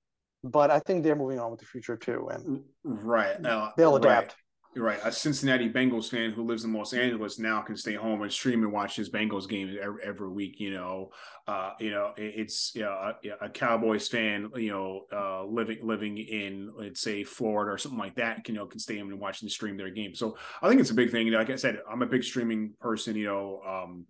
but 0.43 0.71
I 0.71 0.79
think 0.79 1.03
they're 1.03 1.15
moving 1.15 1.39
on 1.39 1.51
with 1.51 1.59
the 1.59 1.65
future 1.65 1.97
too, 1.97 2.29
and 2.31 2.63
right 2.83 3.39
now 3.41 3.73
they'll 3.77 3.95
adapt. 3.95 4.27
Right. 4.27 4.35
Right, 4.75 4.99
a 5.03 5.11
Cincinnati 5.11 5.67
Bengals 5.67 6.11
fan 6.11 6.31
who 6.31 6.45
lives 6.45 6.63
in 6.63 6.73
Los 6.73 6.93
Angeles 6.93 7.39
now 7.39 7.59
can 7.61 7.75
stay 7.75 7.95
home 7.95 8.21
and 8.21 8.31
stream 8.31 8.61
and 8.61 8.71
watch 8.71 8.95
his 8.95 9.09
Bengals 9.09 9.49
games 9.49 9.75
every, 9.81 10.03
every 10.03 10.29
week. 10.29 10.59
You 10.59 10.71
know, 10.71 11.09
uh, 11.47 11.71
you 11.79 11.89
know, 11.89 12.13
it's 12.17 12.75
you 12.75 12.83
know, 12.83 13.13
a, 13.41 13.45
a, 13.45 13.49
Cowboys 13.49 14.07
fan, 14.07 14.51
you 14.55 14.71
know, 14.71 15.05
uh, 15.11 15.43
living 15.43 15.79
living 15.81 16.19
in 16.19 16.71
let's 16.77 17.01
say 17.01 17.23
Florida 17.23 17.71
or 17.71 17.79
something 17.79 17.99
like 17.99 18.15
that, 18.15 18.43
can, 18.43 18.53
you 18.53 18.61
know, 18.61 18.67
can 18.67 18.79
stay 18.79 18.99
home 18.99 19.09
and 19.09 19.19
watch 19.19 19.41
and 19.41 19.49
stream 19.49 19.75
their 19.75 19.89
game. 19.89 20.13
So 20.13 20.37
I 20.61 20.69
think 20.69 20.79
it's 20.79 20.91
a 20.91 20.95
big 20.95 21.09
thing. 21.09 21.31
Like 21.31 21.49
I 21.49 21.55
said, 21.55 21.79
I'm 21.91 22.03
a 22.03 22.07
big 22.07 22.23
streaming 22.23 22.73
person. 22.79 23.15
You 23.15 23.25
know, 23.25 23.61
um, 23.67 24.05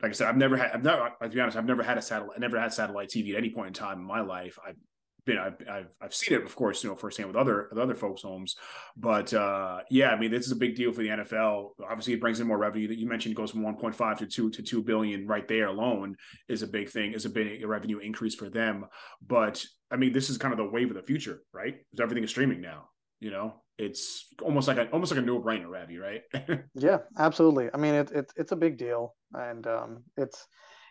like 0.00 0.10
I 0.10 0.14
said, 0.14 0.28
I've 0.28 0.36
never 0.36 0.56
had. 0.56 0.70
I've 0.70 0.84
never. 0.84 1.10
To 1.20 1.28
be 1.28 1.40
honest, 1.40 1.56
I've 1.56 1.66
never 1.66 1.82
had 1.82 1.98
a 1.98 2.02
satellite. 2.02 2.36
I 2.36 2.38
never 2.38 2.60
had 2.60 2.72
satellite 2.72 3.08
TV 3.08 3.32
at 3.32 3.38
any 3.38 3.50
point 3.50 3.68
in 3.68 3.74
time 3.74 3.98
in 3.98 4.04
my 4.04 4.20
life. 4.20 4.56
I've 4.64 4.76
been. 5.24 5.38
I've. 5.38 5.56
I've, 5.68 5.88
I've 6.00 6.14
seen 6.14 6.38
it, 6.38 6.44
of 6.44 6.54
course, 6.54 6.82
you 6.82 6.90
know, 6.90 6.96
firsthand 6.96 7.28
with 7.28 7.36
other 7.36 7.68
with 7.70 7.78
other 7.78 7.94
folks' 7.94 8.22
homes. 8.22 8.56
But 8.96 9.32
uh, 9.32 9.80
yeah, 9.90 10.10
I 10.10 10.18
mean, 10.18 10.30
this 10.30 10.46
is 10.46 10.52
a 10.52 10.56
big 10.56 10.76
deal 10.76 10.92
for 10.92 11.02
the 11.02 11.08
NFL. 11.08 11.70
Obviously, 11.88 12.14
it 12.14 12.20
brings 12.20 12.40
in 12.40 12.46
more 12.46 12.58
revenue. 12.58 12.88
That 12.88 12.98
you 12.98 13.08
mentioned 13.08 13.36
goes 13.36 13.50
from 13.50 13.62
1.5 13.62 14.18
to 14.18 14.26
two 14.26 14.50
to 14.50 14.62
two 14.62 14.82
billion. 14.82 15.26
Right 15.26 15.46
there 15.46 15.68
alone 15.68 16.16
is 16.48 16.62
a 16.62 16.66
big 16.66 16.90
thing. 16.90 17.12
Is 17.12 17.24
a 17.24 17.30
big 17.30 17.64
revenue 17.64 17.98
increase 17.98 18.34
for 18.34 18.48
them. 18.48 18.86
But 19.26 19.64
I 19.90 19.96
mean, 19.96 20.12
this 20.12 20.30
is 20.30 20.38
kind 20.38 20.52
of 20.52 20.58
the 20.58 20.70
wave 20.70 20.90
of 20.90 20.96
the 20.96 21.02
future, 21.02 21.42
right? 21.52 21.76
Because 21.90 22.02
everything 22.02 22.24
is 22.24 22.30
streaming 22.30 22.60
now. 22.60 22.88
You 23.20 23.30
know, 23.30 23.54
it's 23.78 24.26
almost 24.42 24.68
like 24.68 24.78
a 24.78 24.88
almost 24.90 25.12
like 25.12 25.20
a 25.20 25.24
no 25.24 25.40
brainer, 25.40 25.68
Ravi, 25.68 25.98
right? 25.98 26.22
yeah, 26.74 26.98
absolutely. 27.18 27.68
I 27.72 27.76
mean, 27.76 27.94
it's 27.94 28.12
it, 28.12 28.32
it's 28.36 28.52
a 28.52 28.56
big 28.56 28.78
deal, 28.78 29.14
and 29.32 29.66
um, 29.66 30.04
it's 30.16 30.46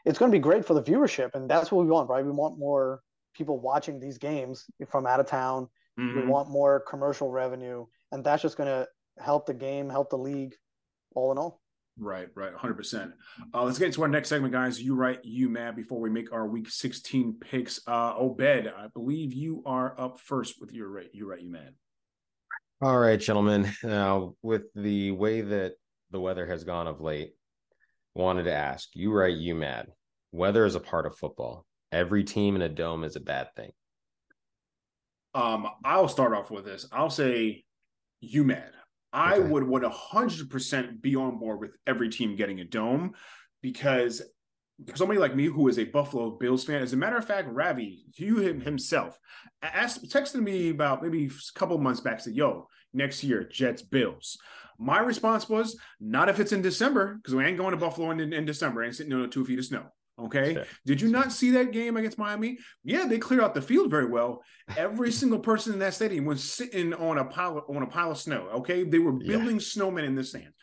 it's 0.05 0.17
going 0.17 0.31
to 0.31 0.35
be 0.35 0.41
great 0.41 0.65
for 0.65 0.73
the 0.73 0.83
viewership, 0.83 1.35
and 1.35 1.49
that's 1.49 1.71
what 1.71 1.85
we 1.85 1.91
want, 1.91 2.09
right? 2.09 2.25
We 2.25 2.31
want 2.31 2.57
more 2.57 3.01
people 3.33 3.59
watching 3.59 3.99
these 3.99 4.17
games 4.17 4.65
from 4.89 5.05
out 5.05 5.19
of 5.19 5.27
town. 5.27 5.67
Mm-hmm. 5.99 6.21
We 6.21 6.25
want 6.27 6.49
more 6.49 6.79
commercial 6.81 7.29
revenue, 7.29 7.85
and 8.11 8.23
that's 8.23 8.41
just 8.41 8.57
going 8.57 8.67
to 8.67 8.87
help 9.23 9.45
the 9.45 9.53
game, 9.53 9.89
help 9.89 10.09
the 10.09 10.17
league, 10.17 10.55
all 11.15 11.31
in 11.31 11.37
all. 11.37 11.61
Right, 12.01 12.29
right, 12.33 12.53
hundred 12.53 12.75
percent. 12.75 13.11
Uh, 13.53 13.63
let's 13.63 13.77
get 13.77 13.87
into 13.87 14.01
our 14.03 14.07
next 14.07 14.29
segment, 14.29 14.53
guys. 14.53 14.81
You 14.81 14.95
right, 14.95 15.19
you 15.23 15.49
mad? 15.49 15.75
Before 15.75 15.99
we 15.99 16.09
make 16.09 16.31
our 16.31 16.47
Week 16.47 16.69
16 16.69 17.39
picks, 17.41 17.81
uh, 17.87 18.13
Obed, 18.15 18.67
I 18.67 18.87
believe 18.93 19.33
you 19.33 19.61
are 19.65 19.99
up 19.99 20.17
first 20.19 20.61
with 20.61 20.71
your 20.71 20.87
right. 20.87 21.09
You 21.11 21.29
right, 21.29 21.41
you 21.41 21.51
mad? 21.51 21.73
All 22.81 22.97
right, 22.97 23.19
gentlemen. 23.19 23.69
Now, 23.83 24.35
with 24.41 24.63
the 24.73 25.11
way 25.11 25.41
that 25.41 25.73
the 26.11 26.21
weather 26.21 26.47
has 26.47 26.63
gone 26.63 26.87
of 26.87 27.01
late, 27.01 27.33
wanted 28.15 28.43
to 28.43 28.53
ask 28.53 28.87
you, 28.93 29.11
right? 29.11 29.35
You 29.35 29.55
mad? 29.55 29.87
Weather 30.31 30.65
is 30.65 30.75
a 30.75 30.79
part 30.79 31.05
of 31.05 31.17
football. 31.17 31.65
Every 31.91 32.23
team 32.23 32.55
in 32.55 32.61
a 32.61 32.69
dome 32.69 33.03
is 33.03 33.15
a 33.15 33.19
bad 33.19 33.55
thing. 33.55 33.71
Um, 35.33 35.67
I'll 35.83 36.07
start 36.07 36.33
off 36.33 36.51
with 36.51 36.65
this. 36.65 36.87
I'll 36.91 37.09
say 37.09 37.63
you 38.21 38.43
mad. 38.43 38.71
I 39.11 39.35
okay. 39.35 39.47
would 39.47 39.63
would 39.63 39.83
hundred 39.83 40.49
percent 40.49 41.01
be 41.01 41.15
on 41.15 41.39
board 41.39 41.59
with 41.59 41.71
every 41.87 42.09
team 42.09 42.35
getting 42.35 42.59
a 42.59 42.65
dome 42.65 43.13
because 43.61 44.21
for 44.87 44.95
somebody 44.95 45.19
like 45.19 45.35
me 45.35 45.45
who 45.45 45.67
is 45.67 45.79
a 45.79 45.83
Buffalo 45.85 46.31
Bills 46.31 46.63
fan, 46.63 46.81
as 46.81 46.93
a 46.93 46.97
matter 46.97 47.17
of 47.17 47.25
fact, 47.25 47.49
Ravi, 47.51 48.05
you 48.15 48.37
him 48.37 48.61
himself, 48.61 49.17
asked 49.61 50.09
texted 50.09 50.41
me 50.41 50.69
about 50.69 51.03
maybe 51.03 51.25
a 51.25 51.59
couple 51.59 51.77
months 51.79 52.01
back, 52.01 52.19
said, 52.19 52.33
"Yo, 52.35 52.67
next 52.93 53.23
year 53.23 53.43
Jets 53.43 53.81
Bills." 53.81 54.37
My 54.77 54.99
response 54.99 55.49
was, 55.49 55.77
"Not 55.99 56.29
if 56.29 56.39
it's 56.39 56.53
in 56.53 56.61
December, 56.61 57.15
because 57.15 57.35
we 57.35 57.43
ain't 57.43 57.57
going 57.57 57.71
to 57.71 57.77
Buffalo 57.77 58.11
in, 58.11 58.31
in 58.31 58.45
December. 58.45 58.83
ain't 58.83 58.95
sitting 58.95 59.13
on 59.13 59.29
two 59.29 59.45
feet 59.45 59.59
of 59.59 59.65
snow." 59.65 59.87
Okay. 60.25 60.63
Did 60.85 61.01
you 61.01 61.09
not 61.09 61.31
see 61.31 61.51
that 61.51 61.71
game 61.71 61.97
against 61.97 62.17
Miami? 62.17 62.57
Yeah, 62.83 63.05
they 63.05 63.17
cleared 63.17 63.43
out 63.43 63.53
the 63.53 63.61
field 63.61 63.89
very 63.89 64.05
well. 64.05 64.43
Every 64.77 65.11
single 65.11 65.39
person 65.39 65.73
in 65.73 65.79
that 65.79 65.93
stadium 65.93 66.25
was 66.25 66.43
sitting 66.43 66.93
on 66.93 67.17
a 67.17 67.25
pile 67.25 67.59
of, 67.59 67.75
on 67.75 67.83
a 67.83 67.87
pile 67.87 68.11
of 68.11 68.17
snow. 68.17 68.49
Okay, 68.55 68.83
they 68.83 68.99
were 68.99 69.13
building 69.13 69.55
yeah. 69.55 69.61
snowmen 69.61 70.05
in 70.05 70.15
the 70.15 70.23
sand. 70.23 70.53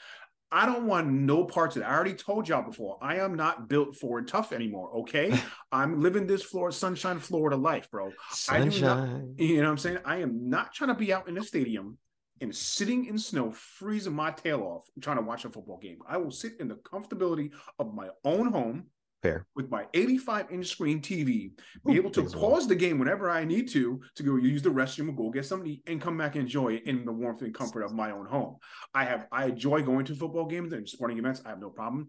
I 0.53 0.65
don't 0.65 0.87
want 0.87 1.09
no 1.09 1.45
parts 1.45 1.75
of 1.75 1.83
it. 1.83 1.87
I 1.87 1.93
already 1.93 2.15
told 2.15 2.49
y'all 2.49 2.63
before. 2.63 2.99
I 3.03 3.17
am 3.17 3.35
not 3.35 3.69
built 3.69 3.97
for 3.97 4.23
tough 4.23 4.53
anymore. 4.53 4.91
Okay, 4.99 5.37
I'm 5.73 6.01
living 6.01 6.27
this 6.27 6.43
Florida 6.43 6.75
sunshine 6.75 7.19
Florida 7.19 7.57
life, 7.57 7.91
bro. 7.91 8.13
Sunshine. 8.31 9.35
Not, 9.37 9.41
you 9.41 9.57
know 9.57 9.65
what 9.65 9.71
I'm 9.71 9.79
saying? 9.79 9.99
I 10.05 10.19
am 10.19 10.49
not 10.49 10.73
trying 10.73 10.89
to 10.89 10.95
be 10.95 11.13
out 11.13 11.29
in 11.29 11.35
the 11.35 11.43
stadium 11.43 11.99
and 12.41 12.55
sitting 12.55 13.07
in 13.07 13.19
snow, 13.19 13.51
freezing 13.53 14.15
my 14.15 14.31
tail 14.31 14.63
off, 14.63 14.89
trying 15.01 15.17
to 15.17 15.23
watch 15.23 15.45
a 15.45 15.51
football 15.51 15.79
game. 15.79 15.99
I 16.09 16.19
will 16.19 16.31
sit 16.31 16.53
in 16.61 16.69
the 16.69 16.77
comfortability 16.77 17.51
of 17.79 17.95
my 17.95 18.09
own 18.25 18.53
home 18.53 18.87
Fair. 19.27 19.47
With 19.55 19.71
my 19.71 19.87
85 19.95 20.51
inch 20.51 20.67
screen 20.67 21.01
TV, 21.01 21.27
be 21.27 21.53
Ooh, 21.89 21.93
able 21.95 22.11
to 22.11 22.23
pause 22.23 22.67
the 22.67 22.75
game 22.75 22.99
whenever 22.99 23.31
I 23.31 23.45
need 23.45 23.69
to 23.71 24.01
to 24.15 24.23
go 24.23 24.37
use 24.37 24.63
the 24.63 24.71
restroom 24.71 25.17
go 25.17 25.31
get 25.31 25.45
something 25.45 25.81
and 25.87 26.01
come 26.01 26.17
back 26.17 26.35
and 26.35 26.43
enjoy 26.43 26.75
it 26.75 26.85
in 26.85 27.05
the 27.05 27.13
warmth 27.13 27.43
and 27.43 27.55
comfort 27.55 27.83
of 27.83 27.93
my 27.93 28.11
own 28.11 28.27
home. 28.27 28.57
I 28.95 29.05
have 29.05 29.27
I 29.33 29.47
enjoy 29.47 29.83
going 29.83 30.05
to 30.07 30.15
football 30.15 30.47
games 30.47 30.73
and 30.73 30.89
sporting 30.89 31.19
events. 31.19 31.43
I 31.45 31.51
have 31.51 31.61
no 31.61 31.71
problem 31.71 32.09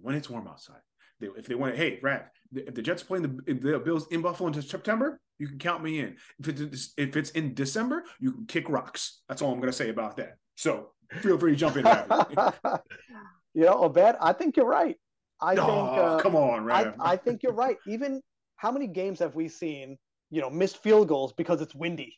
when 0.00 0.14
it's 0.14 0.28
warm 0.28 0.48
outside. 0.48 0.80
They, 1.20 1.28
if 1.36 1.46
they 1.46 1.54
want 1.54 1.74
to, 1.74 1.78
hey, 1.78 1.98
Brad, 2.00 2.26
if 2.52 2.74
the 2.74 2.82
Jets 2.82 3.02
playing 3.02 3.22
the, 3.22 3.54
the 3.54 3.78
Bills 3.78 4.06
in 4.10 4.22
Buffalo 4.22 4.48
in 4.48 4.62
September, 4.62 5.20
you 5.38 5.48
can 5.48 5.58
count 5.58 5.82
me 5.82 6.00
in. 6.00 6.16
If 6.38 6.48
it's 6.48 6.92
if 6.96 7.16
it's 7.16 7.30
in 7.30 7.54
December, 7.54 8.04
you 8.18 8.32
can 8.32 8.46
kick 8.46 8.68
rocks. 8.68 9.22
That's 9.28 9.42
all 9.42 9.52
I'm 9.52 9.60
going 9.60 9.70
to 9.70 9.76
say 9.76 9.90
about 9.90 10.16
that. 10.16 10.36
So 10.56 10.92
feel 11.20 11.38
free 11.38 11.52
to 11.52 11.56
jump 11.56 11.76
in. 11.76 11.84
you 13.54 13.64
know, 13.64 13.84
Obed, 13.84 14.16
I 14.20 14.32
think 14.32 14.56
you're 14.56 14.66
right. 14.66 14.96
I 15.42 15.54
oh, 15.54 15.66
think. 15.66 15.98
Uh, 15.98 16.18
come 16.18 16.36
on, 16.36 16.64
right? 16.64 16.92
I, 17.00 17.12
I 17.12 17.16
think 17.16 17.42
you're 17.42 17.52
right. 17.52 17.76
Even 17.86 18.20
how 18.56 18.70
many 18.70 18.86
games 18.86 19.18
have 19.20 19.34
we 19.34 19.48
seen? 19.48 19.96
You 20.30 20.40
know, 20.40 20.50
missed 20.50 20.82
field 20.82 21.08
goals 21.08 21.32
because 21.32 21.60
it's 21.60 21.74
windy. 21.74 22.16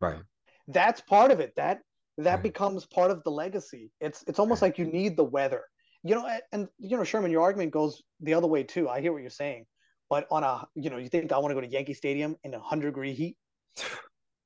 Right. 0.00 0.20
That's 0.68 1.00
part 1.02 1.30
of 1.30 1.40
it. 1.40 1.52
That 1.56 1.80
that 2.18 2.34
right. 2.34 2.42
becomes 2.42 2.86
part 2.86 3.10
of 3.10 3.22
the 3.24 3.30
legacy. 3.30 3.90
It's 4.00 4.24
it's 4.26 4.38
almost 4.38 4.62
right. 4.62 4.68
like 4.68 4.78
you 4.78 4.86
need 4.86 5.16
the 5.16 5.24
weather. 5.24 5.62
You 6.02 6.14
know, 6.14 6.26
and, 6.26 6.42
and 6.52 6.68
you 6.78 6.96
know, 6.96 7.04
Sherman, 7.04 7.30
your 7.30 7.42
argument 7.42 7.72
goes 7.72 8.02
the 8.20 8.34
other 8.34 8.46
way 8.46 8.62
too. 8.62 8.88
I 8.88 9.00
hear 9.00 9.12
what 9.12 9.20
you're 9.20 9.30
saying, 9.30 9.66
but 10.08 10.26
on 10.30 10.44
a 10.44 10.66
you 10.74 10.90
know, 10.90 10.96
you 10.96 11.08
think 11.08 11.32
I 11.32 11.38
want 11.38 11.50
to 11.50 11.54
go 11.54 11.60
to 11.60 11.70
Yankee 11.70 11.94
Stadium 11.94 12.36
in 12.44 12.54
a 12.54 12.60
hundred 12.60 12.86
degree 12.86 13.12
heat 13.12 13.36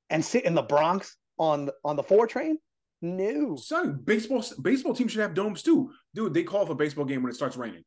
and 0.09 0.23
sit 0.23 0.45
in 0.45 0.55
the 0.55 0.61
Bronx 0.61 1.15
on 1.37 1.69
on 1.83 1.95
the 1.95 2.03
four 2.03 2.27
train? 2.27 2.57
No. 3.01 3.55
Son, 3.55 4.01
baseball 4.03 4.43
baseball 4.61 4.93
teams 4.93 5.11
should 5.11 5.21
have 5.21 5.33
domes 5.33 5.61
too. 5.61 5.91
Dude, 6.13 6.33
they 6.33 6.43
call 6.43 6.65
for 6.65 6.73
a 6.73 6.75
baseball 6.75 7.05
game 7.05 7.21
when 7.21 7.31
it 7.31 7.35
starts 7.35 7.55
raining. 7.55 7.83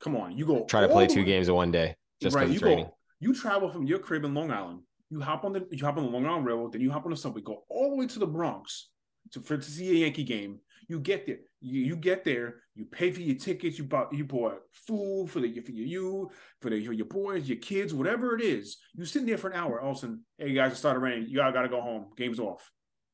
Come 0.00 0.16
on, 0.16 0.36
you 0.36 0.46
go 0.46 0.64
try 0.64 0.80
to 0.80 0.88
play 0.88 1.06
two 1.06 1.24
games 1.24 1.48
in 1.48 1.54
one 1.54 1.72
day 1.72 1.96
just 2.20 2.36
right. 2.36 2.48
You 2.48 2.60
go, 2.60 2.94
you 3.20 3.34
travel 3.34 3.70
from 3.70 3.84
your 3.84 3.98
crib 3.98 4.24
in 4.24 4.34
Long 4.34 4.50
Island. 4.50 4.80
You 5.10 5.20
hop 5.20 5.44
on 5.44 5.52
the 5.52 5.66
you 5.70 5.84
hop 5.84 5.96
on 5.96 6.04
the 6.04 6.10
Long 6.10 6.26
Island 6.26 6.46
Railroad, 6.46 6.72
then 6.72 6.80
you 6.80 6.90
hop 6.90 7.04
on 7.04 7.10
the 7.10 7.16
subway, 7.16 7.42
go 7.42 7.64
all 7.68 7.90
the 7.90 7.96
way 7.96 8.06
to 8.06 8.18
the 8.18 8.26
Bronx 8.26 8.90
to 9.32 9.40
for 9.40 9.56
to 9.56 9.70
see 9.70 9.90
a 9.90 10.04
Yankee 10.06 10.24
game. 10.24 10.60
You 10.88 11.00
get 11.00 11.26
there. 11.26 11.38
You, 11.60 11.82
you 11.82 11.96
get 11.96 12.24
there. 12.24 12.62
You 12.74 12.86
pay 12.86 13.10
for 13.10 13.20
your 13.20 13.36
tickets. 13.36 13.78
You 13.78 13.84
bought 13.84 14.12
you 14.12 14.24
bought 14.24 14.58
food 14.72 15.28
for 15.28 15.40
the 15.40 15.60
for 15.60 15.72
you 15.72 16.30
for 16.60 16.70
the 16.70 16.84
for 16.84 16.92
your 16.92 17.06
boys, 17.06 17.48
your 17.48 17.58
kids, 17.58 17.92
whatever 17.92 18.34
it 18.34 18.42
is. 18.42 18.78
You 18.94 19.04
sitting 19.04 19.26
there 19.26 19.38
for 19.38 19.50
an 19.50 19.56
hour. 19.56 19.80
All 19.80 19.90
of 19.90 19.96
a 19.96 20.00
sudden, 20.00 20.24
hey 20.38 20.54
guys, 20.54 20.72
it 20.72 20.76
started 20.76 21.00
raining. 21.00 21.28
You 21.28 21.42
all 21.42 21.52
got 21.52 21.62
to 21.62 21.68
go 21.68 21.80
home. 21.80 22.06
Game's 22.16 22.40
off. 22.40 22.70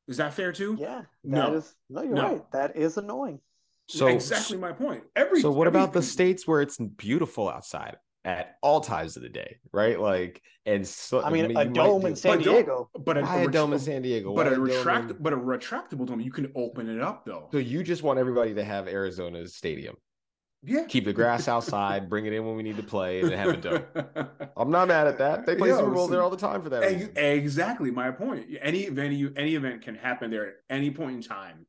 Is 0.06 0.18
that 0.18 0.34
fair 0.34 0.52
too? 0.52 0.76
Yeah. 0.78 1.02
no. 1.24 1.54
Is, 1.54 1.74
no, 1.88 2.02
you're 2.02 2.14
no. 2.14 2.22
right. 2.22 2.52
That 2.52 2.76
is 2.76 2.96
annoying. 2.96 3.40
So 3.88 4.06
exactly 4.06 4.56
my 4.56 4.72
point. 4.72 5.04
Every 5.14 5.40
so 5.40 5.50
what 5.50 5.66
about 5.66 5.92
the 5.92 6.02
states 6.02 6.46
where 6.46 6.62
it's 6.62 6.78
beautiful 6.78 7.48
outside 7.48 7.96
at 8.24 8.56
all 8.62 8.80
times 8.80 9.16
of 9.16 9.22
the 9.22 9.28
day, 9.28 9.58
right? 9.72 10.00
Like, 10.00 10.42
and 10.64 10.86
so 10.86 11.22
I 11.22 11.30
mean, 11.30 11.56
a 11.56 11.66
dome 11.66 12.06
in 12.06 12.16
San 12.16 12.38
Diego, 12.38 12.88
but 12.98 13.18
a, 13.18 13.24
a, 13.24 13.44
a 13.44 13.50
dome 13.50 13.74
in 13.74 13.78
San 13.78 14.00
Diego, 14.02 14.34
but 14.34 14.50
a 14.50 14.58
retract, 14.58 15.10
in... 15.10 15.16
but 15.20 15.34
a 15.34 15.36
retractable 15.36 16.06
dome, 16.06 16.20
you 16.20 16.32
can 16.32 16.50
open 16.56 16.88
it 16.88 17.02
up 17.02 17.26
though. 17.26 17.48
So 17.52 17.58
you 17.58 17.82
just 17.82 18.02
want 18.02 18.18
everybody 18.18 18.54
to 18.54 18.64
have 18.64 18.88
Arizona's 18.88 19.54
stadium. 19.54 19.96
Yeah. 20.66 20.84
Keep 20.88 21.04
the 21.04 21.12
grass 21.12 21.46
outside, 21.46 22.08
bring 22.08 22.24
it 22.24 22.32
in 22.32 22.46
when 22.46 22.56
we 22.56 22.62
need 22.62 22.78
to 22.78 22.82
play, 22.82 23.20
and 23.20 23.30
have 23.32 23.48
a 23.48 23.56
dome. 23.58 23.84
I'm 24.56 24.70
not 24.70 24.88
mad 24.88 25.06
at 25.06 25.18
that. 25.18 25.44
They 25.44 25.56
play 25.56 25.68
Yo, 25.68 25.78
Super 25.78 25.90
Bowl 25.90 26.08
there 26.08 26.22
all 26.22 26.30
the 26.30 26.38
time 26.38 26.62
for 26.62 26.70
that. 26.70 26.82
Exactly 27.16 27.90
my 27.90 28.10
point. 28.10 28.46
Any 28.62 28.88
venue, 28.88 29.34
any 29.36 29.56
event 29.56 29.82
can 29.82 29.94
happen 29.94 30.30
there 30.30 30.46
at 30.46 30.54
any 30.70 30.90
point 30.90 31.16
in 31.16 31.22
time. 31.22 31.66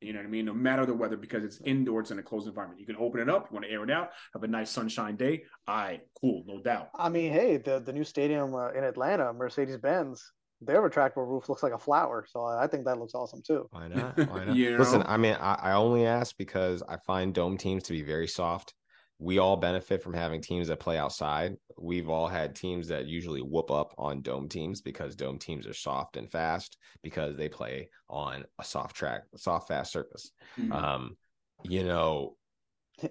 You 0.00 0.12
know 0.12 0.20
what 0.20 0.26
I 0.26 0.30
mean? 0.30 0.44
No 0.44 0.54
matter 0.54 0.86
the 0.86 0.94
weather, 0.94 1.16
because 1.16 1.42
it's 1.42 1.60
indoors 1.62 2.10
in 2.10 2.18
a 2.18 2.22
closed 2.22 2.46
environment. 2.46 2.80
You 2.80 2.86
can 2.86 2.96
open 2.96 3.20
it 3.20 3.28
up. 3.28 3.48
You 3.50 3.54
want 3.54 3.66
to 3.66 3.72
air 3.72 3.82
it 3.82 3.90
out. 3.90 4.10
Have 4.32 4.44
a 4.44 4.48
nice 4.48 4.70
sunshine 4.70 5.16
day. 5.16 5.42
I 5.66 6.00
cool, 6.20 6.44
no 6.46 6.60
doubt. 6.60 6.90
I 6.94 7.08
mean, 7.08 7.32
hey, 7.32 7.56
the 7.56 7.80
the 7.80 7.92
new 7.92 8.04
stadium 8.04 8.54
uh, 8.54 8.70
in 8.70 8.84
Atlanta, 8.84 9.32
Mercedes 9.32 9.76
Benz, 9.76 10.32
their 10.60 10.80
retractable 10.88 11.28
roof 11.28 11.48
looks 11.48 11.62
like 11.62 11.72
a 11.72 11.78
flower. 11.78 12.24
So 12.28 12.44
I 12.44 12.66
think 12.66 12.84
that 12.84 12.98
looks 12.98 13.14
awesome 13.14 13.42
too. 13.44 13.66
Why 13.70 13.88
not? 13.88 14.16
Why 14.16 14.44
not? 14.46 14.56
you 14.56 14.72
know? 14.72 14.78
Listen, 14.78 15.02
I 15.06 15.16
mean, 15.16 15.36
I, 15.40 15.54
I 15.54 15.72
only 15.72 16.06
ask 16.06 16.36
because 16.36 16.82
I 16.88 16.96
find 16.98 17.34
dome 17.34 17.58
teams 17.58 17.84
to 17.84 17.92
be 17.92 18.02
very 18.02 18.28
soft 18.28 18.74
we 19.18 19.38
all 19.38 19.56
benefit 19.56 20.02
from 20.02 20.14
having 20.14 20.40
teams 20.40 20.68
that 20.68 20.78
play 20.78 20.96
outside. 20.96 21.56
We've 21.76 22.08
all 22.08 22.28
had 22.28 22.54
teams 22.54 22.88
that 22.88 23.06
usually 23.06 23.42
whoop 23.42 23.70
up 23.70 23.94
on 23.98 24.22
dome 24.22 24.48
teams 24.48 24.80
because 24.80 25.16
dome 25.16 25.38
teams 25.38 25.66
are 25.66 25.74
soft 25.74 26.16
and 26.16 26.30
fast 26.30 26.76
because 27.02 27.36
they 27.36 27.48
play 27.48 27.88
on 28.08 28.44
a 28.60 28.64
soft 28.64 28.94
track, 28.94 29.22
a 29.34 29.38
soft 29.38 29.68
fast 29.68 29.92
surface. 29.92 30.30
Mm-hmm. 30.58 30.72
Um, 30.72 31.16
you 31.64 31.82
know, 31.82 32.36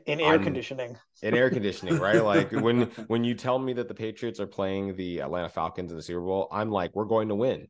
in 0.05 0.21
air 0.21 0.35
I'm, 0.35 0.43
conditioning. 0.43 0.97
In 1.21 1.33
air 1.33 1.49
conditioning, 1.51 1.97
right? 1.99 2.23
like 2.23 2.51
when 2.51 2.83
when 3.07 3.25
you 3.25 3.35
tell 3.35 3.59
me 3.59 3.73
that 3.73 3.89
the 3.89 3.93
Patriots 3.93 4.39
are 4.39 4.47
playing 4.47 4.95
the 4.95 5.19
Atlanta 5.21 5.49
Falcons 5.49 5.91
in 5.91 5.97
the 5.97 6.03
Super 6.03 6.21
Bowl, 6.21 6.47
I'm 6.51 6.71
like, 6.71 6.95
we're 6.95 7.05
going 7.05 7.27
to 7.29 7.35
win. 7.35 7.67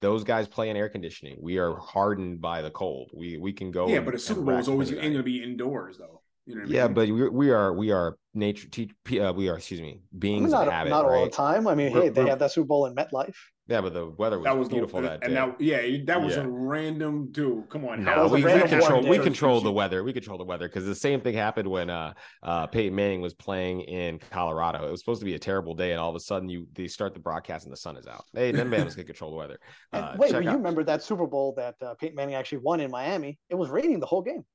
Those 0.00 0.24
guys 0.24 0.46
play 0.46 0.70
in 0.70 0.76
air 0.76 0.88
conditioning. 0.88 1.38
We 1.40 1.58
are 1.58 1.76
hardened 1.76 2.40
by 2.40 2.62
the 2.62 2.70
cold. 2.70 3.10
We 3.14 3.38
we 3.38 3.52
can 3.52 3.70
go. 3.70 3.88
Yeah, 3.88 4.00
but 4.00 4.14
a 4.14 4.18
Super 4.18 4.42
Bowl 4.42 4.58
is 4.58 4.68
always 4.68 4.90
going 4.90 5.14
to 5.14 5.22
be 5.22 5.42
indoors, 5.42 5.96
though. 5.98 6.17
You 6.48 6.54
know 6.54 6.64
yeah, 6.66 6.84
I 6.84 6.86
mean? 6.86 6.94
but 6.94 7.08
we, 7.08 7.28
we 7.28 7.50
are 7.50 7.74
we 7.74 7.90
are 7.90 8.16
nature. 8.32 8.68
Te- 8.68 9.20
uh, 9.20 9.34
we 9.34 9.50
are 9.50 9.58
excuse 9.58 9.82
me 9.82 10.00
beings 10.18 10.40
I 10.40 10.42
mean, 10.44 10.50
not, 10.50 10.66
of 10.66 10.72
habit. 10.72 10.90
Not 10.90 11.06
right? 11.06 11.18
all 11.18 11.24
the 11.26 11.30
time. 11.30 11.68
I 11.68 11.74
mean, 11.74 11.92
we're, 11.92 12.04
hey, 12.04 12.08
they 12.08 12.26
have 12.26 12.38
that 12.38 12.52
Super 12.52 12.66
Bowl 12.66 12.86
in 12.86 12.94
MetLife. 12.94 13.34
Yeah, 13.66 13.82
but 13.82 13.92
the 13.92 14.06
weather 14.06 14.38
was, 14.38 14.44
that 14.44 14.56
was 14.56 14.68
beautiful 14.70 15.02
the, 15.02 15.08
that 15.08 15.20
day. 15.20 15.26
And 15.26 15.34
now, 15.34 15.54
yeah, 15.58 15.82
that 16.06 16.22
was 16.22 16.36
yeah. 16.36 16.44
a 16.44 16.48
random 16.48 17.30
dude. 17.32 17.68
Come 17.68 17.84
on, 17.84 18.02
no, 18.02 18.26
we, 18.28 18.42
we 18.42 18.62
control 18.62 19.06
we 19.06 19.18
control 19.18 19.60
the 19.60 19.70
weather. 19.70 20.02
We 20.02 20.14
control 20.14 20.38
the 20.38 20.44
weather 20.44 20.68
because 20.68 20.86
the 20.86 20.94
same 20.94 21.20
thing 21.20 21.34
happened 21.34 21.68
when 21.68 21.90
uh, 21.90 22.14
uh, 22.42 22.66
Peyton 22.68 22.94
Manning 22.94 23.20
was 23.20 23.34
playing 23.34 23.82
in 23.82 24.20
Colorado. 24.30 24.88
It 24.88 24.90
was 24.90 25.00
supposed 25.00 25.20
to 25.20 25.26
be 25.26 25.34
a 25.34 25.38
terrible 25.38 25.74
day, 25.74 25.92
and 25.92 26.00
all 26.00 26.08
of 26.08 26.16
a 26.16 26.20
sudden 26.20 26.48
you 26.48 26.66
they 26.72 26.88
start 26.88 27.12
the 27.12 27.20
broadcast 27.20 27.66
and 27.66 27.72
the 27.74 27.76
sun 27.76 27.98
is 27.98 28.06
out. 28.06 28.24
Hey, 28.32 28.52
then 28.52 28.70
man 28.70 28.86
was 28.86 28.94
gonna 28.94 29.04
control 29.04 29.32
the 29.32 29.36
weather. 29.36 29.58
Uh, 29.92 30.14
wait, 30.16 30.32
but 30.32 30.44
you 30.44 30.50
remember 30.50 30.82
that 30.84 31.02
Super 31.02 31.26
Bowl 31.26 31.52
that 31.58 31.74
uh, 31.82 31.92
Peyton 32.00 32.16
Manning 32.16 32.36
actually 32.36 32.58
won 32.58 32.80
in 32.80 32.90
Miami? 32.90 33.38
It 33.50 33.54
was 33.54 33.68
raining 33.68 34.00
the 34.00 34.06
whole 34.06 34.22
game, 34.22 34.46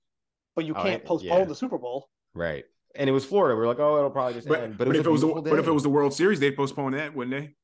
but 0.56 0.66
you 0.66 0.74
oh, 0.76 0.84
can't 0.84 1.01
oh, 1.06 1.08
postpone 1.08 1.39
yeah. 1.39 1.45
the 1.45 1.56
Super 1.56 1.78
Bowl. 1.78 2.10
Right 2.34 2.66
and 2.95 3.10
it 3.10 3.14
was 3.14 3.26
Florida. 3.26 3.56
We 3.56 3.64
are 3.64 3.68
like, 3.68 3.80
oh, 3.80 3.97
it'll 3.97 4.10
probably 4.10 4.34
just 4.34 4.47
but, 4.47 4.62
end. 4.62 4.78
But, 4.78 4.88
but 4.88 4.95
if 4.95 5.06
it 5.06 5.10
was 5.10 5.22
the, 5.22 5.28
but 5.28 5.60
if 5.60 5.68
it 5.68 5.72
was 5.72 5.84
the 5.84 5.89
World 5.89 6.14
Series, 6.14 6.39
they'd 6.39 6.56
postpone 6.56 6.91
that, 6.93 7.16
wouldn't 7.16 7.36
they? 7.36 7.56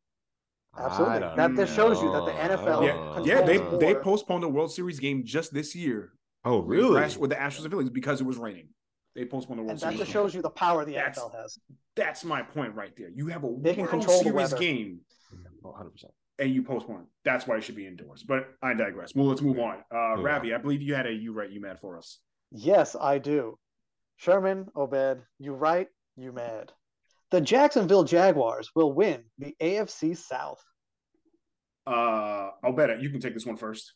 Absolutely. 0.77 1.19
That 1.35 1.55
just 1.55 1.75
shows 1.75 2.01
you 2.01 2.11
that 2.11 2.25
the 2.25 2.31
NFL. 2.31 3.25
Yeah, 3.25 3.35
yeah 3.35 3.41
they 3.41 3.57
they 3.77 3.95
postponed 3.95 4.43
the 4.43 4.49
World 4.49 4.71
Series 4.71 4.99
game 4.99 5.23
just 5.25 5.53
this 5.53 5.75
year. 5.75 6.13
Oh, 6.45 6.59
really? 6.59 7.01
With 7.17 7.31
the 7.31 7.35
Astros 7.35 7.63
and 7.63 7.71
Phillies 7.71 7.89
because 7.89 8.21
it 8.21 8.23
was 8.25 8.37
raining. 8.37 8.69
They 9.15 9.25
postponed 9.25 9.59
the 9.59 9.63
World 9.63 9.71
and 9.71 9.79
Series. 9.79 9.97
That 9.97 10.03
just 10.03 10.13
shows 10.13 10.33
you 10.33 10.41
the 10.41 10.49
power 10.49 10.85
the 10.85 10.93
that's, 10.93 11.19
NFL 11.19 11.35
has. 11.35 11.59
That's 11.95 12.23
my 12.23 12.41
point 12.41 12.75
right 12.75 12.95
there. 12.95 13.09
You 13.09 13.27
have 13.27 13.43
a 13.43 13.53
they 13.59 13.73
can 13.73 13.83
World 13.83 13.91
control 13.91 14.23
Series 14.23 14.53
game. 14.53 15.01
100 15.61 15.89
percent 15.89 16.13
and 16.39 16.55
you 16.55 16.63
postpone. 16.63 17.01
It. 17.01 17.07
That's 17.25 17.45
why 17.45 17.57
it 17.57 17.63
should 17.63 17.75
be 17.75 17.85
indoors. 17.85 18.23
But 18.23 18.47
I 18.63 18.73
digress. 18.73 19.13
Well, 19.13 19.27
let's 19.27 19.41
move 19.41 19.59
on. 19.59 19.83
Uh, 19.93 20.21
Ravi, 20.21 20.53
I 20.53 20.57
believe 20.57 20.81
you 20.81 20.95
had 20.95 21.05
a 21.05 21.11
you 21.11 21.33
right, 21.33 21.49
you 21.49 21.59
mad 21.59 21.79
for 21.79 21.97
us. 21.97 22.19
Yes, 22.51 22.95
I 22.99 23.17
do. 23.17 23.57
Sherman, 24.17 24.67
Obed, 24.75 25.21
you 25.37 25.53
right, 25.53 25.87
you 26.17 26.31
mad. 26.31 26.71
The 27.31 27.41
Jacksonville 27.41 28.03
Jaguars 28.03 28.71
will 28.75 28.91
win 28.91 29.23
the 29.37 29.55
AFC 29.61 30.17
South. 30.17 30.61
Uh, 31.85 32.49
I'll 32.63 32.73
bet 32.73 32.89
it. 32.89 33.01
You 33.01 33.09
can 33.09 33.19
take 33.19 33.33
this 33.33 33.45
one 33.45 33.57
first. 33.57 33.93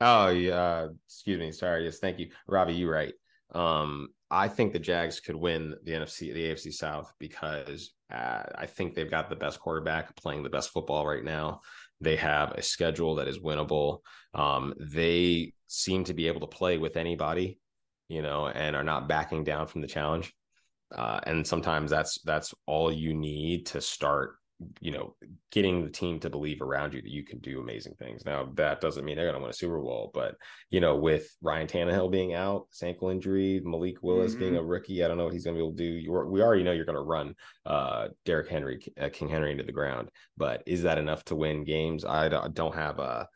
Oh 0.00 0.28
yeah, 0.28 0.88
excuse 1.06 1.38
me. 1.38 1.52
Sorry. 1.52 1.84
Yes, 1.84 1.98
thank 1.98 2.18
you, 2.18 2.28
Ravi. 2.46 2.74
You 2.74 2.90
right. 2.90 3.14
Um, 3.54 4.08
I 4.30 4.48
think 4.48 4.72
the 4.72 4.78
Jags 4.78 5.20
could 5.20 5.36
win 5.36 5.74
the 5.84 5.92
NFC, 5.92 6.34
the 6.34 6.50
AFC 6.50 6.72
South 6.72 7.12
because 7.18 7.92
uh, 8.12 8.42
I 8.54 8.66
think 8.66 8.94
they've 8.94 9.10
got 9.10 9.30
the 9.30 9.36
best 9.36 9.60
quarterback 9.60 10.14
playing 10.16 10.42
the 10.42 10.50
best 10.50 10.70
football 10.70 11.06
right 11.06 11.24
now. 11.24 11.60
They 12.00 12.16
have 12.16 12.52
a 12.52 12.62
schedule 12.62 13.14
that 13.16 13.28
is 13.28 13.38
winnable. 13.38 14.00
Um, 14.34 14.74
they 14.78 15.52
seem 15.68 16.04
to 16.04 16.14
be 16.14 16.26
able 16.28 16.40
to 16.40 16.46
play 16.46 16.76
with 16.76 16.96
anybody, 16.96 17.58
you 18.08 18.22
know, 18.22 18.48
and 18.48 18.76
are 18.76 18.84
not 18.84 19.08
backing 19.08 19.44
down 19.44 19.66
from 19.66 19.80
the 19.80 19.86
challenge. 19.86 20.32
Uh, 20.94 21.20
and 21.24 21.46
sometimes 21.46 21.90
that's 21.90 22.20
that's 22.22 22.54
all 22.66 22.92
you 22.92 23.12
need 23.12 23.66
to 23.66 23.80
start 23.80 24.36
you 24.80 24.90
know 24.90 25.14
getting 25.50 25.84
the 25.84 25.90
team 25.90 26.18
to 26.18 26.30
believe 26.30 26.62
around 26.62 26.94
you 26.94 27.02
that 27.02 27.10
you 27.10 27.22
can 27.22 27.38
do 27.40 27.60
amazing 27.60 27.94
things 27.98 28.24
now 28.24 28.48
that 28.54 28.80
doesn't 28.80 29.04
mean 29.04 29.16
they're 29.16 29.26
going 29.26 29.34
to 29.34 29.40
win 29.40 29.50
a 29.50 29.54
super 29.54 29.78
bowl 29.78 30.10
but 30.14 30.34
you 30.70 30.80
know 30.80 30.96
with 30.96 31.28
ryan 31.42 31.66
Tannehill 31.66 32.10
being 32.10 32.32
out 32.32 32.66
ankle 32.82 33.10
injury 33.10 33.60
malik 33.64 34.02
willis 34.02 34.32
mm-hmm. 34.32 34.40
being 34.40 34.56
a 34.56 34.62
rookie 34.62 35.04
i 35.04 35.08
don't 35.08 35.18
know 35.18 35.24
what 35.24 35.34
he's 35.34 35.44
going 35.44 35.56
to 35.56 35.58
be 35.58 35.64
able 35.66 35.76
to 35.76 36.02
do 36.02 36.10
we 36.30 36.40
already 36.40 36.62
know 36.62 36.72
you're 36.72 36.86
going 36.86 36.96
to 36.96 37.02
run 37.02 37.34
uh 37.66 38.08
Derrick 38.24 38.48
henry 38.48 38.82
uh, 38.98 39.10
king 39.12 39.28
henry 39.28 39.52
into 39.52 39.64
the 39.64 39.72
ground 39.72 40.08
but 40.38 40.62
is 40.64 40.82
that 40.84 40.98
enough 40.98 41.22
to 41.24 41.36
win 41.36 41.64
games 41.64 42.04
i 42.06 42.28
don't 42.28 42.74
have 42.74 42.98
uh 42.98 43.26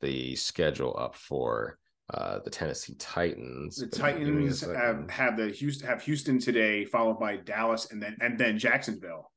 the 0.00 0.34
schedule 0.34 0.96
up 0.98 1.14
for 1.14 1.78
uh, 2.14 2.40
the 2.44 2.50
Tennessee 2.50 2.94
Titans. 2.98 3.76
The 3.76 3.86
Titans 3.86 4.62
have, 4.62 5.08
have 5.10 5.36
the 5.36 5.48
Houston 5.48 5.88
have 5.88 6.02
Houston 6.02 6.38
today, 6.38 6.84
followed 6.84 7.20
by 7.20 7.36
Dallas, 7.36 7.90
and 7.90 8.02
then 8.02 8.16
and 8.20 8.38
then 8.38 8.58
Jacksonville. 8.58 9.30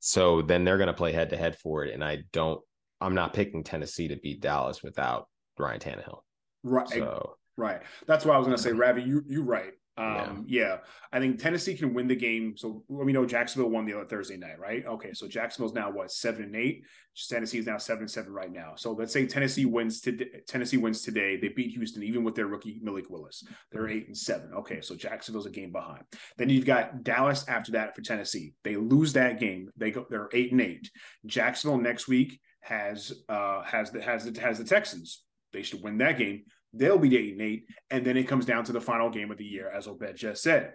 So 0.00 0.42
then 0.42 0.64
they're 0.64 0.78
going 0.78 0.88
to 0.88 0.94
play 0.94 1.12
head 1.12 1.30
to 1.30 1.36
head 1.36 1.56
for 1.58 1.84
it, 1.84 1.94
and 1.94 2.02
I 2.02 2.24
don't. 2.32 2.60
I'm 3.00 3.14
not 3.14 3.32
picking 3.32 3.62
Tennessee 3.62 4.08
to 4.08 4.16
beat 4.16 4.40
Dallas 4.40 4.82
without 4.82 5.28
Ryan 5.58 5.80
Tannehill. 5.80 6.20
Right. 6.62 6.88
So, 6.88 7.36
right. 7.56 7.80
That's 8.06 8.24
why 8.24 8.34
I 8.34 8.38
was 8.38 8.46
going 8.46 8.56
to 8.56 8.62
say, 8.62 8.72
Ravi. 8.72 9.02
You 9.02 9.22
you 9.26 9.42
right. 9.42 9.72
Um, 9.96 10.44
yeah. 10.46 10.62
yeah. 10.62 10.76
I 11.12 11.18
think 11.18 11.38
Tennessee 11.38 11.76
can 11.76 11.92
win 11.92 12.08
the 12.08 12.16
game. 12.16 12.56
So 12.56 12.84
let 12.88 13.06
me 13.06 13.12
know 13.12 13.26
Jacksonville 13.26 13.70
won 13.70 13.84
the 13.84 13.94
other 13.94 14.06
Thursday 14.06 14.36
night, 14.36 14.58
right? 14.58 14.84
Okay, 14.86 15.12
so 15.12 15.28
Jacksonville's 15.28 15.74
now 15.74 15.90
what 15.90 16.10
seven 16.10 16.44
and 16.44 16.56
eight. 16.56 16.84
Tennessee 17.28 17.58
is 17.58 17.66
now 17.66 17.76
seven 17.76 18.02
and 18.02 18.10
seven 18.10 18.32
right 18.32 18.52
now. 18.52 18.72
So 18.76 18.92
let's 18.92 19.12
say 19.12 19.26
Tennessee 19.26 19.66
wins 19.66 20.00
today. 20.00 20.26
Tennessee 20.46 20.76
wins 20.76 21.02
today. 21.02 21.36
They 21.36 21.48
beat 21.48 21.72
Houston 21.72 22.02
even 22.02 22.24
with 22.24 22.34
their 22.34 22.46
rookie 22.46 22.78
Malik 22.82 23.10
Willis. 23.10 23.44
They're 23.72 23.88
eight 23.88 24.06
and 24.06 24.16
seven. 24.16 24.52
Okay, 24.58 24.80
so 24.80 24.94
Jacksonville's 24.94 25.46
a 25.46 25.50
game 25.50 25.72
behind. 25.72 26.04
Then 26.38 26.48
you've 26.48 26.64
got 26.64 27.02
Dallas 27.02 27.46
after 27.48 27.72
that 27.72 27.94
for 27.94 28.02
Tennessee. 28.02 28.54
They 28.64 28.76
lose 28.76 29.12
that 29.14 29.40
game. 29.40 29.70
They 29.76 29.90
go. 29.90 30.06
They're 30.08 30.30
eight 30.32 30.52
and 30.52 30.60
eight. 30.60 30.90
Jacksonville 31.26 31.80
next 31.80 32.08
week 32.08 32.40
has 32.60 33.12
uh 33.28 33.62
has 33.64 33.90
the 33.90 34.00
has 34.00 34.30
the 34.30 34.40
has 34.40 34.58
the 34.58 34.64
Texans. 34.64 35.24
They 35.52 35.62
should 35.62 35.82
win 35.82 35.98
that 35.98 36.16
game. 36.16 36.44
They'll 36.72 36.98
be 36.98 37.16
eight 37.16 37.32
and 37.32 37.42
eight, 37.42 37.66
and 37.90 38.04
then 38.04 38.16
it 38.16 38.28
comes 38.28 38.46
down 38.46 38.64
to 38.64 38.72
the 38.72 38.80
final 38.80 39.10
game 39.10 39.30
of 39.30 39.38
the 39.38 39.44
year, 39.44 39.70
as 39.70 39.88
Obed 39.88 40.16
just 40.16 40.42
said, 40.42 40.74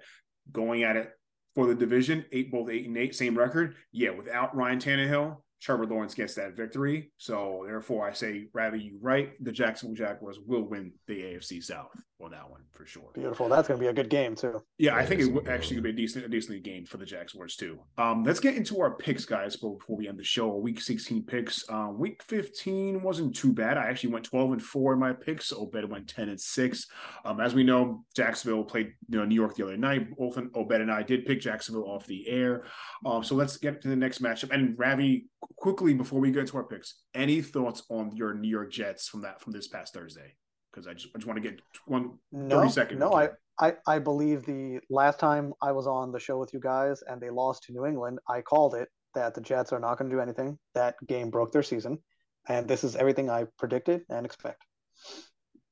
going 0.51 0.83
at 0.83 0.97
it 0.97 1.09
for 1.53 1.67
the 1.67 1.75
division, 1.75 2.25
eight 2.31 2.51
both 2.51 2.69
eight 2.69 2.85
and 2.85 2.97
eight, 2.97 3.15
same 3.15 3.37
record. 3.37 3.75
Yeah, 3.91 4.11
without 4.11 4.55
Ryan 4.55 4.79
Tannehill, 4.79 5.37
Trevor 5.65 5.87
Lawrence 5.87 6.13
gets 6.13 6.35
that 6.35 6.55
victory. 6.55 7.11
So 7.17 7.63
therefore, 7.65 8.07
I 8.07 8.13
say, 8.13 8.45
rather 8.53 8.77
you 8.77 8.99
right, 9.01 9.31
the 9.43 9.51
Jacksonville 9.51 9.95
Jaguars 9.95 10.37
will 10.45 10.61
win 10.61 10.91
the 11.07 11.15
AFC 11.15 11.63
South 11.63 11.89
on 12.21 12.31
that 12.31 12.47
one 12.47 12.61
for 12.71 12.85
sure. 12.85 13.09
Beautiful. 13.15 13.49
That's 13.49 13.67
going 13.67 13.79
to 13.79 13.83
be 13.83 13.89
a 13.89 13.93
good 13.93 14.11
game 14.11 14.35
too. 14.35 14.61
Yeah, 14.77 14.95
I 14.95 15.03
think 15.03 15.21
it 15.21 15.25
would 15.25 15.47
actually 15.47 15.81
be 15.81 15.89
a 15.89 15.93
decent, 15.93 16.23
a 16.23 16.29
decently 16.29 16.59
game 16.59 16.85
for 16.85 16.97
the 16.97 17.05
Jaguars 17.05 17.55
too. 17.55 17.79
Um, 17.97 18.23
let's 18.23 18.39
get 18.39 18.55
into 18.55 18.79
our 18.79 18.95
picks, 18.95 19.25
guys, 19.25 19.55
before 19.55 19.97
we 19.97 20.07
end 20.07 20.19
the 20.19 20.23
show. 20.23 20.55
Week 20.55 20.79
16 20.79 21.23
picks. 21.23 21.67
Um, 21.67 21.97
week 21.97 22.21
15 22.21 23.01
wasn't 23.01 23.35
too 23.35 23.51
bad. 23.51 23.79
I 23.79 23.87
actually 23.87 24.13
went 24.13 24.25
12 24.25 24.51
and 24.51 24.63
four 24.63 24.93
in 24.93 24.99
my 24.99 25.13
picks. 25.13 25.51
Obed 25.51 25.89
went 25.89 26.07
10 26.07 26.29
and 26.29 26.39
six. 26.39 26.85
Um, 27.25 27.39
as 27.39 27.55
we 27.55 27.63
know, 27.63 28.05
Jacksonville 28.15 28.63
played 28.63 28.93
you 29.09 29.17
know, 29.17 29.25
New 29.25 29.33
York 29.33 29.55
the 29.55 29.63
other 29.63 29.77
night. 29.77 30.15
Both 30.15 30.37
Obed 30.37 30.73
and 30.73 30.91
I 30.91 31.01
did 31.01 31.25
pick 31.25 31.41
Jacksonville 31.41 31.89
off 31.89 32.05
the 32.05 32.29
air. 32.29 32.65
Um, 33.03 33.23
so 33.23 33.33
let's 33.33 33.57
get 33.57 33.81
to 33.81 33.87
the 33.87 33.95
next 33.95 34.21
matchup. 34.21 34.53
And 34.53 34.77
Ravi, 34.77 35.25
quickly 35.57 35.93
before 35.93 36.19
we 36.19 36.31
get 36.31 36.47
to 36.47 36.57
our 36.57 36.63
picks, 36.63 37.03
any 37.13 37.41
thoughts 37.41 37.83
on 37.89 38.15
your 38.15 38.33
New 38.33 38.49
York 38.49 38.71
Jets 38.71 39.07
from 39.07 39.21
that 39.21 39.41
from 39.41 39.53
this 39.53 39.67
past 39.67 39.93
Thursday? 39.93 40.35
because 40.75 40.87
I 40.87 40.93
just, 40.93 41.07
I 41.15 41.17
just 41.17 41.27
want 41.27 41.41
to 41.41 41.49
get 41.49 41.59
one 41.85 42.17
no, 42.31 42.59
30 42.59 42.71
seconds. 42.71 42.99
No, 42.99 43.13
I, 43.13 43.29
I, 43.59 43.73
I 43.87 43.99
believe 43.99 44.45
the 44.45 44.79
last 44.89 45.19
time 45.19 45.53
I 45.61 45.71
was 45.71 45.87
on 45.87 46.11
the 46.11 46.19
show 46.19 46.37
with 46.37 46.53
you 46.53 46.59
guys 46.59 47.01
and 47.07 47.21
they 47.21 47.29
lost 47.29 47.63
to 47.63 47.73
New 47.73 47.85
England, 47.85 48.19
I 48.27 48.41
called 48.41 48.75
it 48.75 48.89
that 49.13 49.33
the 49.33 49.41
Jets 49.41 49.71
are 49.71 49.79
not 49.79 49.97
going 49.97 50.09
to 50.09 50.15
do 50.15 50.21
anything. 50.21 50.59
That 50.73 50.95
game 51.07 51.29
broke 51.29 51.51
their 51.51 51.63
season. 51.63 51.99
And 52.47 52.67
this 52.67 52.83
is 52.83 52.95
everything 52.95 53.29
I 53.29 53.45
predicted 53.57 54.01
and 54.09 54.25
expect. 54.25 54.61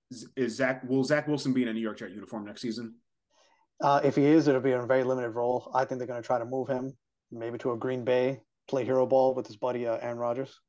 Is, 0.10 0.28
is 0.36 0.56
Zach, 0.56 0.88
will 0.88 1.04
Zach 1.04 1.28
Wilson 1.28 1.54
be 1.54 1.64
in 1.64 1.68
a 1.68 1.74
New 1.74 1.82
York 1.82 1.98
Jet 2.00 2.12
uniform 2.12 2.46
next 2.46 2.62
season? 2.62 2.96
Uh, 3.82 4.00
if 4.04 4.16
he 4.16 4.26
is, 4.26 4.48
it'll 4.48 4.62
be 4.62 4.72
in 4.72 4.80
a 4.80 4.88
very 4.88 5.04
limited 5.04 5.32
role. 5.32 5.70
I 5.76 5.84
think 5.84 6.00
they're 6.00 6.08
going 6.08 6.22
to 6.22 6.26
try 6.26 6.40
to 6.40 6.46
move 6.46 6.70
him 6.70 6.96
maybe 7.32 7.58
to 7.58 7.72
a 7.72 7.78
Green 7.78 8.06
Bay, 8.06 8.40
play 8.68 8.86
hero 8.86 9.06
ball 9.06 9.34
with 9.34 9.48
his 9.48 9.58
buddy 9.58 9.88
uh, 9.88 9.98
Aaron 10.02 10.18
Rodgers 10.18 10.60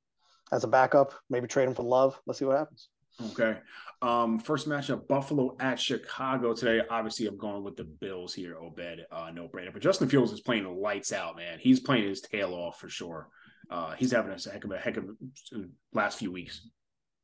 as 0.52 0.64
a 0.64 0.68
backup, 0.68 1.14
maybe 1.30 1.46
trade 1.46 1.68
him 1.68 1.74
for 1.74 1.82
love. 1.82 2.18
Let's 2.26 2.38
see 2.38 2.44
what 2.44 2.58
happens. 2.58 2.88
Okay. 3.30 3.56
Um, 4.02 4.38
first 4.38 4.68
matchup, 4.68 5.06
Buffalo 5.08 5.56
at 5.60 5.80
Chicago 5.80 6.52
today. 6.52 6.82
Obviously, 6.90 7.26
I'm 7.26 7.38
going 7.38 7.62
with 7.62 7.76
the 7.76 7.84
Bills 7.84 8.34
here, 8.34 8.56
Obed. 8.56 9.06
Uh, 9.10 9.30
no 9.32 9.48
brainer. 9.48 9.72
But 9.72 9.82
Justin 9.82 10.08
Fields 10.08 10.32
is 10.32 10.40
playing 10.40 10.66
lights 10.80 11.12
out, 11.12 11.36
man. 11.36 11.58
He's 11.60 11.80
playing 11.80 12.08
his 12.08 12.20
tail 12.20 12.52
off 12.52 12.78
for 12.78 12.88
sure. 12.88 13.28
Uh, 13.70 13.92
he's 13.92 14.12
having 14.12 14.32
a 14.32 14.50
heck 14.50 14.64
of 14.64 14.72
a 14.72 14.78
heck 14.78 14.96
of 14.96 15.04
a 15.04 15.56
last 15.92 16.18
few 16.18 16.30
weeks. 16.30 16.68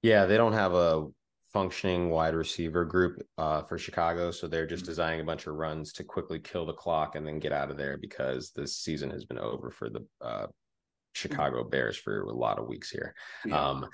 Yeah, 0.03 0.25
they 0.25 0.37
don't 0.37 0.55
have 0.55 0.73
a 0.73 1.09
functioning 1.53 2.11
wide 2.11 2.35
receiver 2.35 2.85
group 2.85 3.21
uh, 3.39 3.63
for 3.63 3.79
Chicago, 3.79 4.31
so 4.31 4.47
they're 4.47 4.67
just 4.67 4.85
mm-hmm. 4.85 4.91
designing 4.91 5.21
a 5.21 5.25
bunch 5.25 5.47
of 5.47 5.55
runs 5.55 5.93
to 5.95 6.05
quickly 6.05 6.39
kill 6.39 6.67
the 6.67 6.73
clock 6.73 7.17
and 7.17 7.27
then 7.27 7.39
get 7.39 7.53
out 7.53 7.71
of 7.71 7.77
there 7.77 7.97
because 7.97 8.53
this 8.55 8.77
season 8.77 9.11
has 9.11 9.25
been 9.25 9.39
over 9.39 9.71
for 9.71 9.89
the 9.91 10.07
uh, 10.21 10.47
Chicago 11.13 11.65
Bears 11.65 11.97
for 11.97 12.23
a 12.23 12.33
lot 12.33 12.59
of 12.59 12.69
weeks 12.69 12.91
here. 12.91 13.15
Yeah. 13.45 13.61
Um, 13.61 13.89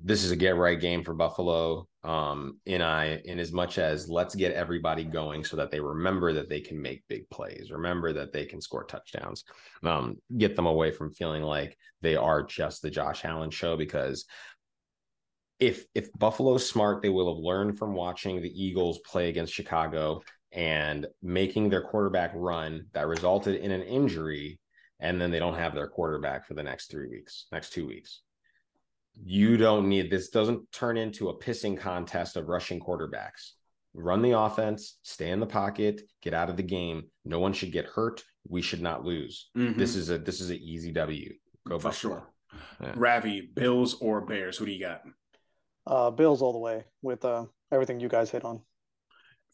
this 0.00 0.22
is 0.22 0.30
a 0.30 0.36
get 0.36 0.56
right 0.56 0.80
game 0.80 1.02
for 1.02 1.14
Buffalo. 1.14 1.88
Um, 2.04 2.58
in 2.66 2.80
I 2.80 3.16
in 3.24 3.40
as 3.40 3.52
much 3.52 3.78
as 3.78 4.08
let's 4.08 4.34
get 4.34 4.52
everybody 4.52 5.02
going 5.02 5.42
so 5.42 5.56
that 5.56 5.72
they 5.72 5.80
remember 5.80 6.32
that 6.32 6.48
they 6.48 6.60
can 6.60 6.80
make 6.80 7.02
big 7.08 7.28
plays, 7.30 7.70
remember 7.72 8.12
that 8.12 8.32
they 8.32 8.44
can 8.44 8.60
score 8.60 8.84
touchdowns, 8.84 9.44
um, 9.82 10.16
get 10.36 10.54
them 10.54 10.66
away 10.66 10.92
from 10.92 11.12
feeling 11.12 11.42
like 11.42 11.76
they 12.00 12.14
are 12.14 12.44
just 12.44 12.80
the 12.80 12.90
Josh 12.90 13.24
Allen 13.24 13.50
show 13.50 13.76
because 13.76 14.24
if 15.60 15.84
if 15.94 16.12
Buffalo's 16.12 16.68
smart, 16.68 17.02
they 17.02 17.08
will 17.08 17.34
have 17.34 17.42
learned 17.42 17.78
from 17.78 17.94
watching 17.94 18.40
the 18.40 18.64
Eagles 18.64 18.98
play 19.00 19.28
against 19.28 19.52
Chicago 19.52 20.22
and 20.52 21.06
making 21.22 21.68
their 21.68 21.82
quarterback 21.82 22.32
run 22.34 22.86
that 22.92 23.06
resulted 23.06 23.56
in 23.56 23.70
an 23.70 23.82
injury, 23.82 24.58
and 25.00 25.20
then 25.20 25.30
they 25.30 25.38
don't 25.38 25.58
have 25.58 25.74
their 25.74 25.88
quarterback 25.88 26.46
for 26.46 26.54
the 26.54 26.62
next 26.62 26.90
three 26.90 27.08
weeks, 27.08 27.46
next 27.52 27.72
two 27.72 27.86
weeks 27.86 28.22
you 29.24 29.56
don't 29.56 29.88
need 29.88 30.08
this 30.08 30.28
doesn't 30.28 30.70
turn 30.70 30.96
into 30.96 31.28
a 31.28 31.36
pissing 31.36 31.76
contest 31.76 32.36
of 32.36 32.46
rushing 32.46 32.78
quarterbacks 32.78 33.54
run 33.94 34.22
the 34.22 34.38
offense, 34.38 34.98
stay 35.02 35.30
in 35.30 35.40
the 35.40 35.46
pocket, 35.46 36.02
get 36.22 36.34
out 36.34 36.50
of 36.50 36.56
the 36.56 36.62
game. 36.62 37.04
No 37.24 37.40
one 37.40 37.52
should 37.52 37.72
get 37.72 37.86
hurt. 37.86 38.22
We 38.48 38.62
should 38.62 38.80
not 38.80 39.04
lose. 39.04 39.50
Mm-hmm. 39.56 39.78
This 39.78 39.96
is 39.96 40.10
a 40.10 40.18
this 40.18 40.40
is 40.40 40.50
an 40.50 40.58
easy 40.58 40.92
W. 40.92 41.34
Go 41.66 41.78
for 41.78 41.88
Buffalo. 41.88 42.14
sure. 42.14 42.26
Yeah. 42.80 42.92
Ravi, 42.96 43.50
Bills 43.54 43.94
or 44.00 44.22
Bears? 44.22 44.56
Who 44.56 44.66
do 44.66 44.72
you 44.72 44.80
got? 44.80 45.02
Uh, 45.88 46.10
Bills 46.10 46.42
all 46.42 46.52
the 46.52 46.58
way 46.58 46.84
with 47.02 47.24
uh, 47.24 47.46
everything 47.72 47.98
you 47.98 48.08
guys 48.08 48.30
hit 48.30 48.44
on. 48.44 48.60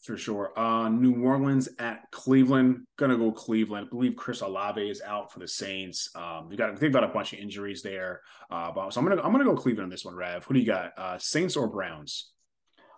For 0.01 0.17
sure. 0.17 0.51
Uh, 0.59 0.89
New 0.89 1.23
Orleans 1.23 1.69
at 1.79 2.11
Cleveland. 2.11 2.85
Gonna 2.97 3.17
go 3.17 3.31
Cleveland. 3.31 3.87
I 3.87 3.89
believe 3.89 4.15
Chris 4.15 4.41
Olave 4.41 4.89
is 4.89 5.01
out 5.01 5.31
for 5.31 5.39
the 5.39 5.47
Saints. 5.47 6.09
Um, 6.13 6.49
you 6.51 6.57
got 6.57 6.67
to 6.67 6.75
think 6.75 6.91
about 6.91 7.09
a 7.09 7.13
bunch 7.13 7.33
of 7.33 7.39
injuries 7.39 7.81
there. 7.81 8.21
Uh, 8.51 8.71
but, 8.71 8.91
so 8.91 8.99
I'm 8.99 9.07
gonna 9.07 9.21
I'm 9.21 9.31
gonna 9.31 9.45
go 9.45 9.55
Cleveland 9.55 9.85
on 9.85 9.89
this 9.89 10.03
one. 10.03 10.15
Rev. 10.15 10.43
who 10.43 10.53
do 10.53 10.59
you 10.59 10.65
got? 10.65 10.91
Uh, 10.97 11.17
Saints 11.17 11.55
or 11.55 11.67
Browns? 11.67 12.31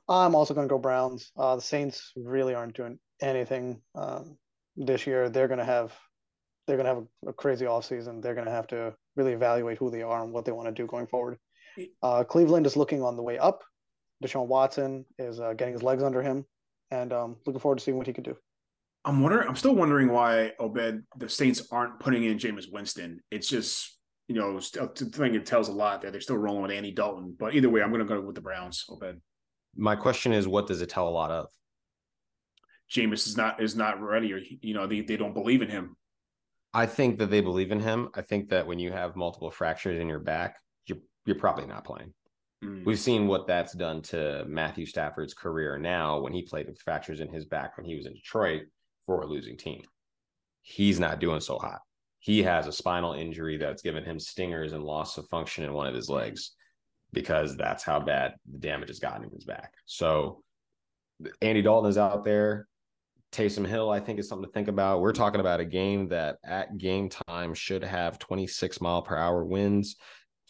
I'm 0.10 0.36
also 0.36 0.54
gonna 0.54 0.68
go 0.68 0.80
Browns. 0.80 1.32
Uh, 1.38 1.56
the 1.56 1.62
Saints 1.62 2.12
really 2.16 2.56
aren't 2.56 2.76
doing 2.76 2.98
anything 3.22 3.82
um, 3.94 4.38
this 4.76 5.06
year. 5.06 5.30
They're 5.30 5.48
gonna 5.48 5.64
have 5.66 5.94
they're 6.66 6.78
gonna 6.78 6.90
have 6.90 7.06
a, 7.26 7.30
a 7.30 7.34
crazy 7.34 7.66
offseason. 7.66 8.22
They're 8.22 8.36
gonna 8.36 8.52
have 8.52 8.68
to 8.68 8.96
really 9.16 9.34
evaluate 9.34 9.78
who 9.78 9.92
they 9.92 10.02
are 10.02 10.24
and 10.24 10.34
what 10.34 10.46
they 10.46 10.52
want 10.52 10.68
to 10.68 10.74
do 10.74 10.88
going 10.88 11.08
forward. 11.08 11.38
Uh, 12.02 12.24
Cleveland 12.24 12.66
is 12.66 12.76
looking 12.76 13.02
on 13.04 13.16
the 13.16 13.24
way 13.24 13.38
up. 13.38 13.64
Deshaun 14.24 14.48
Watson 14.48 15.06
is 15.20 15.40
uh, 15.40 15.54
getting 15.54 15.74
his 15.74 15.84
legs 15.84 16.04
under 16.04 16.22
him, 16.22 16.46
and 16.92 17.14
um, 17.14 17.36
looking 17.46 17.60
forward 17.60 17.78
to 17.78 17.84
seeing 17.84 17.98
what 17.98 18.08
he 18.08 18.14
can 18.14 18.24
do. 18.24 18.36
I'm 19.06 19.22
wondering. 19.22 19.48
I'm 19.48 19.56
still 19.56 19.76
wondering 19.76 20.10
why 20.10 20.54
Obed 20.60 21.04
the 21.18 21.30
Saints 21.30 21.68
aren't 21.72 22.00
putting 22.00 22.24
in 22.24 22.38
Jameis 22.38 22.72
Winston. 22.72 23.22
It's 23.32 23.48
just 23.48 23.98
you 24.28 24.36
know, 24.36 24.58
I 24.58 24.88
think 24.88 25.36
it 25.36 25.46
tells 25.46 25.70
a 25.70 25.74
lot 25.74 26.02
that 26.02 26.12
they're 26.12 26.22
still 26.22 26.38
rolling 26.38 26.64
with 26.64 26.72
Andy 26.72 26.92
Dalton. 26.92 27.36
But 27.38 27.56
either 27.56 27.70
way, 27.70 27.82
I'm 27.82 27.92
going 27.92 28.06
to 28.06 28.14
go 28.14 28.20
with 28.20 28.36
the 28.36 28.42
Browns. 28.42 28.84
Obed. 28.90 29.22
My 29.76 29.96
question 29.96 30.34
is, 30.34 30.48
what 30.48 30.68
does 30.68 30.82
it 30.82 30.90
tell 30.90 31.08
a 31.08 31.10
lot 31.10 31.32
of? 31.32 31.48
Jameis 32.92 33.28
is 33.28 33.38
not 33.38 33.62
is 33.62 33.76
not 33.76 34.02
ready, 34.02 34.34
or 34.34 34.40
you 34.62 34.74
know, 34.74 34.88
they, 34.88 35.02
they 35.02 35.18
don't 35.18 35.34
believe 35.34 35.62
in 35.62 35.70
him. 35.70 35.96
I 36.74 36.86
think 36.86 37.20
that 37.20 37.30
they 37.30 37.42
believe 37.42 37.72
in 37.72 37.80
him. 37.80 38.10
I 38.14 38.22
think 38.22 38.50
that 38.50 38.68
when 38.68 38.80
you 38.80 38.92
have 38.92 39.16
multiple 39.16 39.52
fractures 39.52 40.00
in 40.00 40.08
your 40.08 40.20
back, 40.20 40.58
you're 41.28 41.36
probably 41.36 41.68
not 41.68 41.84
playing. 41.84 42.14
Mm. 42.64 42.86
We've 42.86 42.98
seen 42.98 43.28
what 43.28 43.46
that's 43.46 43.74
done 43.74 44.02
to 44.04 44.46
Matthew 44.48 44.86
Stafford's 44.86 45.34
career 45.34 45.78
now 45.78 46.20
when 46.20 46.34
he 46.34 46.42
played 46.42 46.68
with 46.68 46.82
fractures 46.82 47.20
in 47.20 47.28
his 47.28 47.46
back 47.46 47.78
when 47.78 47.86
he 47.86 47.96
was 47.96 48.08
in 48.08 48.14
Detroit 48.14 48.64
for 49.06 49.22
a 49.22 49.28
losing 49.28 49.58
team. 49.58 49.84
He's 50.64 51.00
not 51.00 51.20
doing 51.20 51.42
so 51.42 51.60
hot. 51.60 51.82
He 52.20 52.42
has 52.44 52.66
a 52.66 52.72
spinal 52.72 53.14
injury 53.14 53.58
that's 53.58 53.84
given 53.84 54.04
him 54.04 54.20
stingers 54.20 54.74
and 54.74 54.84
loss 54.84 55.18
of 55.18 55.28
function 55.28 55.64
in 55.64 55.74
one 55.74 55.86
of 55.86 55.94
his 55.94 56.10
legs 56.10 56.54
because 57.14 57.56
that's 57.56 57.84
how 57.84 58.00
bad 58.00 58.34
the 58.52 58.58
damage 58.58 58.90
has 58.90 59.00
gotten 59.00 59.24
in 59.24 59.30
his 59.30 59.46
back. 59.46 59.74
So 59.86 60.44
Andy 61.42 61.62
Dalton 61.62 61.90
is 61.90 61.98
out 61.98 62.24
there. 62.24 62.68
Taysom 63.32 63.68
Hill, 63.68 63.90
I 63.90 64.00
think, 64.00 64.20
is 64.20 64.30
something 64.30 64.48
to 64.48 64.52
think 64.52 64.68
about. 64.68 65.02
We're 65.02 65.12
talking 65.12 65.42
about 65.42 65.60
a 65.60 65.66
game 65.66 66.08
that 66.10 66.38
at 66.44 66.78
game 66.78 67.10
time 67.10 67.54
should 67.54 67.84
have 67.84 68.20
26 68.20 68.82
mile 68.82 69.02
per 69.02 69.18
hour 69.18 69.44
winds 69.44 69.98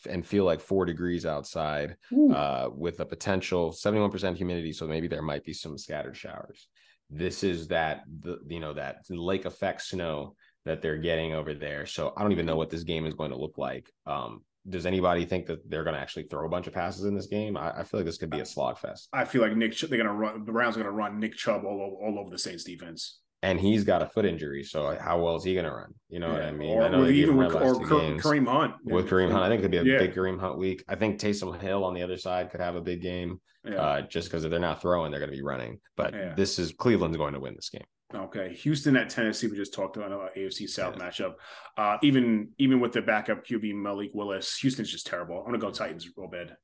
and 0.10 0.26
feel 0.26 0.46
like 0.46 0.60
four 0.60 0.86
degrees 0.86 1.26
outside 1.26 1.96
uh, 2.34 2.70
with 2.72 3.00
a 3.00 3.06
potential 3.06 3.72
71% 3.72 4.36
humidity. 4.36 4.74
So 4.74 4.88
maybe 4.88 5.08
there 5.08 5.22
might 5.22 5.44
be 5.44 5.54
some 5.54 5.78
scattered 5.78 6.16
showers. 6.16 6.68
This 7.10 7.44
is 7.44 7.70
that, 7.70 8.04
the, 8.22 8.40
you 8.48 8.60
know, 8.60 8.74
that 8.74 9.06
lake 9.10 9.46
effect 9.46 9.82
snow 9.82 10.36
that 10.66 10.82
they're 10.82 10.98
getting 10.98 11.34
over 11.34 11.54
there. 11.54 11.86
So 11.86 12.14
I 12.16 12.22
don't 12.22 12.34
even 12.34 12.46
know 12.46 12.58
what 12.58 12.70
this 12.70 12.84
game 12.84 13.06
is 13.06 13.14
going 13.14 13.32
to 13.32 13.38
look 13.38 13.58
like. 13.58 13.90
Um, 14.06 14.44
does 14.70 14.86
anybody 14.86 15.26
think 15.26 15.46
that 15.46 15.70
they're 15.70 15.86
going 15.86 15.96
to 15.96 16.02
actually 16.02 16.24
throw 16.24 16.46
a 16.46 16.50
bunch 16.50 16.68
of 16.68 16.74
passes 16.74 17.06
in 17.06 17.16
this 17.16 17.28
game? 17.28 17.56
I, 17.56 17.80
I 17.80 17.84
feel 17.84 18.02
like 18.02 18.06
this 18.06 18.18
could 18.18 18.30
be 18.30 18.42
a 18.42 18.46
slog 18.46 18.78
fest. 18.78 19.08
I 19.14 19.24
feel 19.24 19.42
like 19.42 19.56
Nick 19.56 19.78
they're 19.80 19.90
going 19.90 20.06
to 20.06 20.12
run 20.12 20.44
the 20.44 20.52
Browns 20.52 20.76
are 20.76 20.82
going 20.82 20.92
to 20.92 20.98
run 20.98 21.20
Nick 21.20 21.36
Chubb 21.36 21.64
all, 21.64 22.00
all 22.04 22.20
over 22.20 22.30
the 22.30 22.38
Saints 22.38 22.66
defense. 22.66 23.20
And 23.44 23.60
he's 23.60 23.84
got 23.84 24.02
a 24.02 24.08
foot 24.08 24.26
injury, 24.26 24.64
so 24.64 24.98
how 25.00 25.22
well 25.22 25.36
is 25.36 25.44
he 25.44 25.54
going 25.54 25.66
to 25.66 25.72
run? 25.72 25.94
You 26.10 26.20
know 26.20 26.28
yeah. 26.28 26.34
what 26.34 26.44
I 26.44 26.52
mean? 26.52 26.78
Or, 26.78 26.84
I 26.84 26.90
know 26.90 27.08
even 27.08 27.38
with, 27.38 27.54
or 27.54 27.76
Kareem 27.76 28.48
Hunt 28.48 28.74
with 28.84 29.08
Kareem 29.08 29.32
Hunt, 29.32 29.44
I 29.44 29.48
think 29.48 29.60
it 29.60 29.62
could 29.62 29.72
be 29.72 29.78
a 29.78 29.84
yeah. 29.84 30.00
big 30.00 30.16
Kareem 30.16 30.40
Hunt 30.40 30.58
week. 30.58 30.84
I 30.88 30.96
think 30.96 31.20
Taysom 31.20 31.60
Hill 31.62 31.86
on 31.86 31.94
the 31.94 32.02
other 32.02 32.18
side 32.18 32.50
could 32.50 32.62
have 32.62 32.76
a 32.76 32.82
big 32.82 33.04
game, 33.04 33.40
yeah. 33.64 33.76
uh, 33.76 34.02
just 34.02 34.28
because 34.28 34.44
if 34.44 34.50
they're 34.50 34.60
not 34.60 34.82
throwing, 34.82 35.12
they're 35.12 35.20
going 35.20 35.30
to 35.30 35.38
be 35.38 35.44
running. 35.44 35.80
But 35.96 36.36
this 36.36 36.58
is 36.58 36.72
Cleveland's 36.72 37.18
going 37.18 37.36
to 37.36 37.40
win 37.40 37.54
this 37.54 37.70
game. 37.70 37.86
Okay, 38.16 38.54
Houston 38.54 38.96
at 38.96 39.10
Tennessee. 39.10 39.48
We 39.48 39.58
just 39.58 39.74
talked 39.74 39.98
about 39.98 40.12
an 40.12 40.30
AFC 40.36 40.70
South 40.70 40.96
yeah. 40.98 41.10
matchup. 41.10 41.34
Uh, 41.78 41.98
even 42.02 42.50
even 42.58 42.80
with 42.80 42.94
the 42.94 43.02
backup 43.02 43.46
QB 43.46 43.76
Malik 43.76 44.12
Willis, 44.14 44.58
Houston's 44.60 44.90
just 44.90 45.08
terrible. 45.08 45.40
I'm 45.40 45.48
gonna 45.48 45.58
go 45.58 45.72
Titans 45.72 46.08
real 46.16 46.30
bad. 46.30 46.56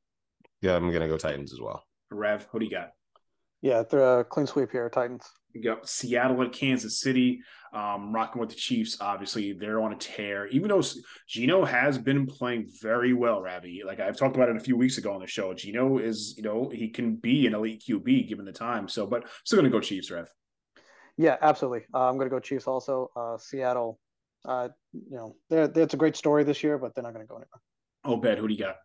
Yeah, 0.62 0.76
I'm 0.76 0.90
gonna 0.90 1.10
go 1.10 1.18
Titans 1.18 1.52
as 1.52 1.60
well. 1.60 1.84
Rev, 2.10 2.48
what 2.52 2.62
do 2.62 2.66
you 2.66 2.72
got? 2.72 2.92
Yeah, 3.62 3.84
they're 3.90 4.22
a 4.22 4.24
clean 4.24 4.48
sweep 4.48 4.72
here, 4.72 4.90
Titans. 4.90 5.30
Yep, 5.56 5.86
Seattle 5.86 6.42
at 6.42 6.52
Kansas 6.52 7.00
City, 7.00 7.42
um, 7.74 8.14
rocking 8.14 8.40
with 8.40 8.50
the 8.50 8.56
Chiefs. 8.56 8.98
Obviously, 9.00 9.54
they're 9.54 9.82
on 9.82 9.94
a 9.94 9.98
tear. 9.98 10.48
Even 10.48 10.70
though 10.70 10.84
Gino 11.28 11.64
has 11.64 11.98
been 11.98 12.26
playing 12.26 12.70
very 12.82 13.14
well, 13.14 13.42
Ravi. 13.42 13.84
Like 13.86 14.00
I've 14.00 14.18
talked 14.18 14.36
about 14.36 14.50
it 14.50 14.58
a 14.58 14.62
few 14.62 14.78
weeks 14.78 14.98
ago 14.98 15.14
on 15.14 15.22
the 15.22 15.28
show. 15.28 15.54
Gino 15.54 15.98
is, 16.00 16.36
you 16.38 16.44
know, 16.44 16.70
he 16.70 16.90
can 16.90 17.16
be 17.16 17.46
an 17.46 17.54
elite 17.54 17.84
QB 17.88 18.28
given 18.28 18.46
the 18.46 18.52
time. 18.52 18.88
So, 18.88 19.06
but 19.06 19.28
still 19.44 19.60
going 19.60 19.72
to 19.72 19.76
go 19.76 19.82
Chiefs, 19.82 20.10
Rev. 20.10 20.28
Yeah, 21.18 21.38
absolutely. 21.42 21.86
Uh, 21.94 22.10
I'm 22.10 22.18
going 22.18 22.30
to 22.30 22.36
go 22.36 22.40
Chiefs 22.40 22.68
also. 22.68 23.12
Uh, 23.16 23.38
Seattle, 23.38 24.00
uh, 24.46 24.70
you 24.92 25.16
know, 25.16 25.36
they're, 25.50 25.68
they're, 25.68 25.84
it's 25.84 25.94
a 25.94 25.98
great 25.98 26.16
story 26.16 26.44
this 26.44 26.64
year, 26.64 26.78
but 26.78 26.96
they're 26.96 27.04
not 27.04 27.14
going 27.14 27.26
to 27.26 27.30
go 27.30 27.36
anywhere. 27.36 27.62
Oh, 28.04 28.18
bet. 28.18 28.40
Who 28.40 28.48
do 28.48 28.54
you 28.54 28.60
got? 28.60 28.78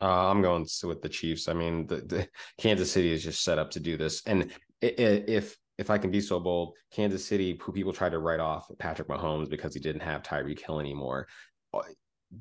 Uh, 0.00 0.30
I'm 0.30 0.42
going 0.42 0.66
with 0.84 1.02
the 1.02 1.08
Chiefs. 1.08 1.48
I 1.48 1.54
mean, 1.54 1.86
the, 1.86 1.96
the, 1.96 2.28
Kansas 2.58 2.90
City 2.90 3.12
is 3.12 3.22
just 3.22 3.42
set 3.42 3.58
up 3.58 3.70
to 3.72 3.80
do 3.80 3.96
this, 3.96 4.22
and 4.26 4.50
if 4.82 5.56
if 5.78 5.90
I 5.90 5.98
can 5.98 6.10
be 6.10 6.20
so 6.20 6.40
bold, 6.40 6.74
Kansas 6.92 7.24
City, 7.24 7.58
who 7.60 7.72
people 7.72 7.92
tried 7.92 8.12
to 8.12 8.18
write 8.18 8.40
off 8.40 8.66
Patrick 8.78 9.08
Mahomes 9.08 9.50
because 9.50 9.74
he 9.74 9.80
didn't 9.80 10.02
have 10.02 10.22
Tyreek 10.22 10.60
Hill 10.60 10.80
anymore, 10.80 11.28
uh, 11.74 11.82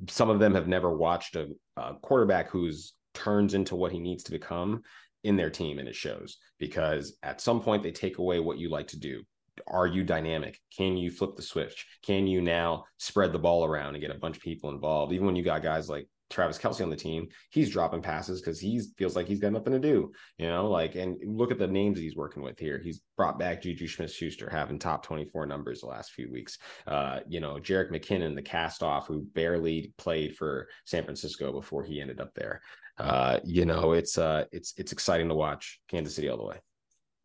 some 0.09 0.29
of 0.29 0.39
them 0.39 0.55
have 0.55 0.67
never 0.67 0.95
watched 0.95 1.35
a, 1.35 1.47
a 1.77 1.95
quarterback 2.01 2.49
who's 2.49 2.93
turns 3.13 3.53
into 3.53 3.75
what 3.75 3.91
he 3.91 3.99
needs 3.99 4.23
to 4.23 4.31
become 4.31 4.81
in 5.23 5.35
their 5.35 5.49
team, 5.49 5.79
and 5.79 5.87
it 5.87 5.95
shows 5.95 6.37
because 6.59 7.17
at 7.23 7.41
some 7.41 7.61
point 7.61 7.83
they 7.83 7.91
take 7.91 8.19
away 8.19 8.39
what 8.39 8.57
you 8.57 8.69
like 8.69 8.87
to 8.87 8.99
do 8.99 9.21
are 9.67 9.87
you 9.87 10.03
dynamic? 10.03 10.59
Can 10.75 10.97
you 10.97 11.09
flip 11.09 11.35
the 11.35 11.41
switch? 11.41 11.85
Can 12.03 12.27
you 12.27 12.41
now 12.41 12.85
spread 12.97 13.31
the 13.31 13.39
ball 13.39 13.63
around 13.63 13.95
and 13.95 14.01
get 14.01 14.15
a 14.15 14.19
bunch 14.19 14.37
of 14.37 14.43
people 14.43 14.69
involved? 14.69 15.13
Even 15.13 15.25
when 15.25 15.35
you 15.35 15.43
got 15.43 15.63
guys 15.63 15.89
like 15.89 16.07
Travis 16.35 16.57
Kelce 16.57 16.83
on 16.83 16.89
the 16.89 16.97
team, 16.97 17.29
he's 17.49 17.69
dropping 17.69 18.01
passes 18.01 18.41
because 18.41 18.59
he 18.59 18.81
feels 18.97 19.15
like 19.15 19.25
he's 19.25 19.39
got 19.39 19.53
nothing 19.53 19.71
to 19.71 19.79
do, 19.79 20.11
you 20.37 20.47
know. 20.47 20.69
Like, 20.69 20.95
and 20.95 21.17
look 21.25 21.49
at 21.49 21.57
the 21.57 21.65
names 21.65 21.97
he's 21.97 22.17
working 22.17 22.43
with 22.43 22.59
here. 22.59 22.77
He's 22.77 23.01
brought 23.15 23.39
back 23.39 23.61
Juju 23.61 23.87
Smith 23.87 24.11
Schuster, 24.11 24.49
having 24.49 24.77
top 24.77 25.01
24 25.03 25.45
numbers 25.45 25.79
the 25.79 25.87
last 25.87 26.11
few 26.11 26.29
weeks. 26.29 26.57
Uh, 26.85 27.21
you 27.25 27.39
know, 27.39 27.53
Jerick 27.53 27.89
McKinnon, 27.89 28.35
the 28.35 28.41
cast 28.41 28.83
off, 28.83 29.07
who 29.07 29.21
barely 29.33 29.93
played 29.97 30.35
for 30.35 30.67
San 30.83 31.05
Francisco 31.05 31.53
before 31.53 31.85
he 31.85 32.01
ended 32.01 32.19
up 32.19 32.33
there. 32.35 32.61
Uh, 32.97 33.39
you 33.45 33.65
know, 33.65 33.93
it's 33.93 34.17
uh 34.17 34.43
it's 34.51 34.73
it's 34.77 34.91
exciting 34.91 35.29
to 35.29 35.35
watch 35.35 35.79
Kansas 35.87 36.15
City 36.15 36.27
all 36.27 36.37
the 36.37 36.45
way. 36.45 36.57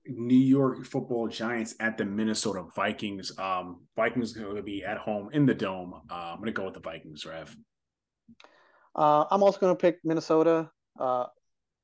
New 0.06 0.38
York 0.38 0.84
Football 0.84 1.28
Giants 1.28 1.74
at 1.80 1.98
the 1.98 2.04
Minnesota 2.04 2.64
Vikings. 2.74 3.36
Um, 3.38 3.80
Vikings 3.96 4.32
going 4.32 4.56
to 4.56 4.62
be 4.62 4.84
at 4.84 4.98
home 4.98 5.30
in 5.32 5.46
the 5.46 5.54
dome. 5.54 5.94
Uh, 6.10 6.14
I'm 6.14 6.36
going 6.36 6.46
to 6.46 6.52
go 6.52 6.64
with 6.64 6.74
the 6.74 6.80
Vikings, 6.80 7.26
Rev. 7.26 7.54
Uh, 8.94 9.24
I'm 9.30 9.42
also 9.42 9.58
going 9.58 9.74
to 9.74 9.80
pick 9.80 9.98
Minnesota. 10.04 10.70
Uh, 10.98 11.26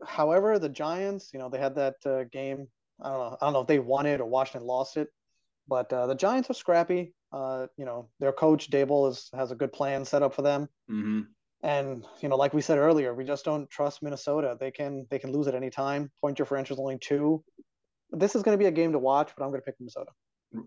however, 0.05 0.59
the 0.59 0.69
Giants, 0.69 1.31
you 1.33 1.39
know, 1.39 1.49
they 1.49 1.59
had 1.59 1.75
that 1.77 1.95
uh, 2.05 2.25
game. 2.25 2.69
I 3.03 3.11
don't 3.11 3.19
know. 3.19 3.37
I 3.41 3.47
don't 3.47 3.53
know 3.53 3.61
if 3.61 3.67
they 3.67 3.79
won 3.79 4.07
it 4.07 4.21
or 4.21 4.27
Washington 4.27 4.67
lost 4.67 4.97
it, 4.97 5.09
but 5.69 5.93
uh, 5.93 6.07
the 6.07 6.15
Giants 6.15 6.51
are 6.51 6.55
scrappy. 6.55 7.15
Uh, 7.33 7.67
you 7.77 7.85
know, 7.85 8.09
their 8.21 8.33
coach 8.33 8.71
Daboll 8.71 9.11
is, 9.11 9.29
has 9.35 9.51
a 9.51 9.57
good 9.57 9.73
plan 9.73 10.05
set 10.05 10.23
up 10.23 10.35
for 10.35 10.43
them. 10.43 10.69
Mm-hmm. 10.91 11.21
And 11.63 12.05
you 12.21 12.29
know, 12.29 12.37
like 12.37 12.55
we 12.55 12.61
said 12.61 12.79
earlier, 12.79 13.15
we 13.15 13.25
just 13.25 13.45
don't 13.45 13.69
trust 13.71 14.03
Minnesota. 14.03 14.57
They 14.59 14.71
can 14.71 15.07
they 15.11 15.19
can 15.19 15.33
lose 15.33 15.49
at 15.49 15.55
any 15.55 15.71
time. 15.71 16.11
Point 16.21 16.37
differential 16.37 16.77
is 16.77 16.81
only 16.81 16.99
two 16.99 17.43
this 18.11 18.35
is 18.35 18.43
going 18.43 18.57
to 18.57 18.63
be 18.63 18.67
a 18.67 18.73
game 18.73 18.93
to 18.93 18.99
watch, 18.99 19.33
but 19.37 19.45
I'm 19.45 19.51
going 19.51 19.61
to 19.61 19.65
pick 19.65 19.77
Minnesota. 19.81 20.11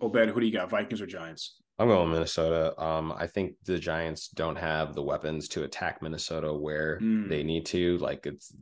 Obed, 0.01 0.29
who 0.29 0.39
do 0.39 0.45
you 0.45 0.53
got? 0.53 0.69
Vikings 0.69 1.01
or 1.01 1.07
Giants? 1.07 1.57
I'm 1.79 1.87
going 1.87 2.11
Minnesota. 2.11 2.73
Um, 2.77 3.13
I 3.17 3.25
think 3.25 3.55
the 3.63 3.79
Giants 3.79 4.27
don't 4.27 4.57
have 4.57 4.93
the 4.93 5.01
weapons 5.01 5.47
to 5.49 5.63
attack 5.63 6.01
Minnesota 6.01 6.53
where 6.53 6.99
mm. 7.01 7.29
they 7.29 7.41
need 7.41 7.65
to. 7.67 7.97
Like 7.99 8.25
it's 8.25 8.53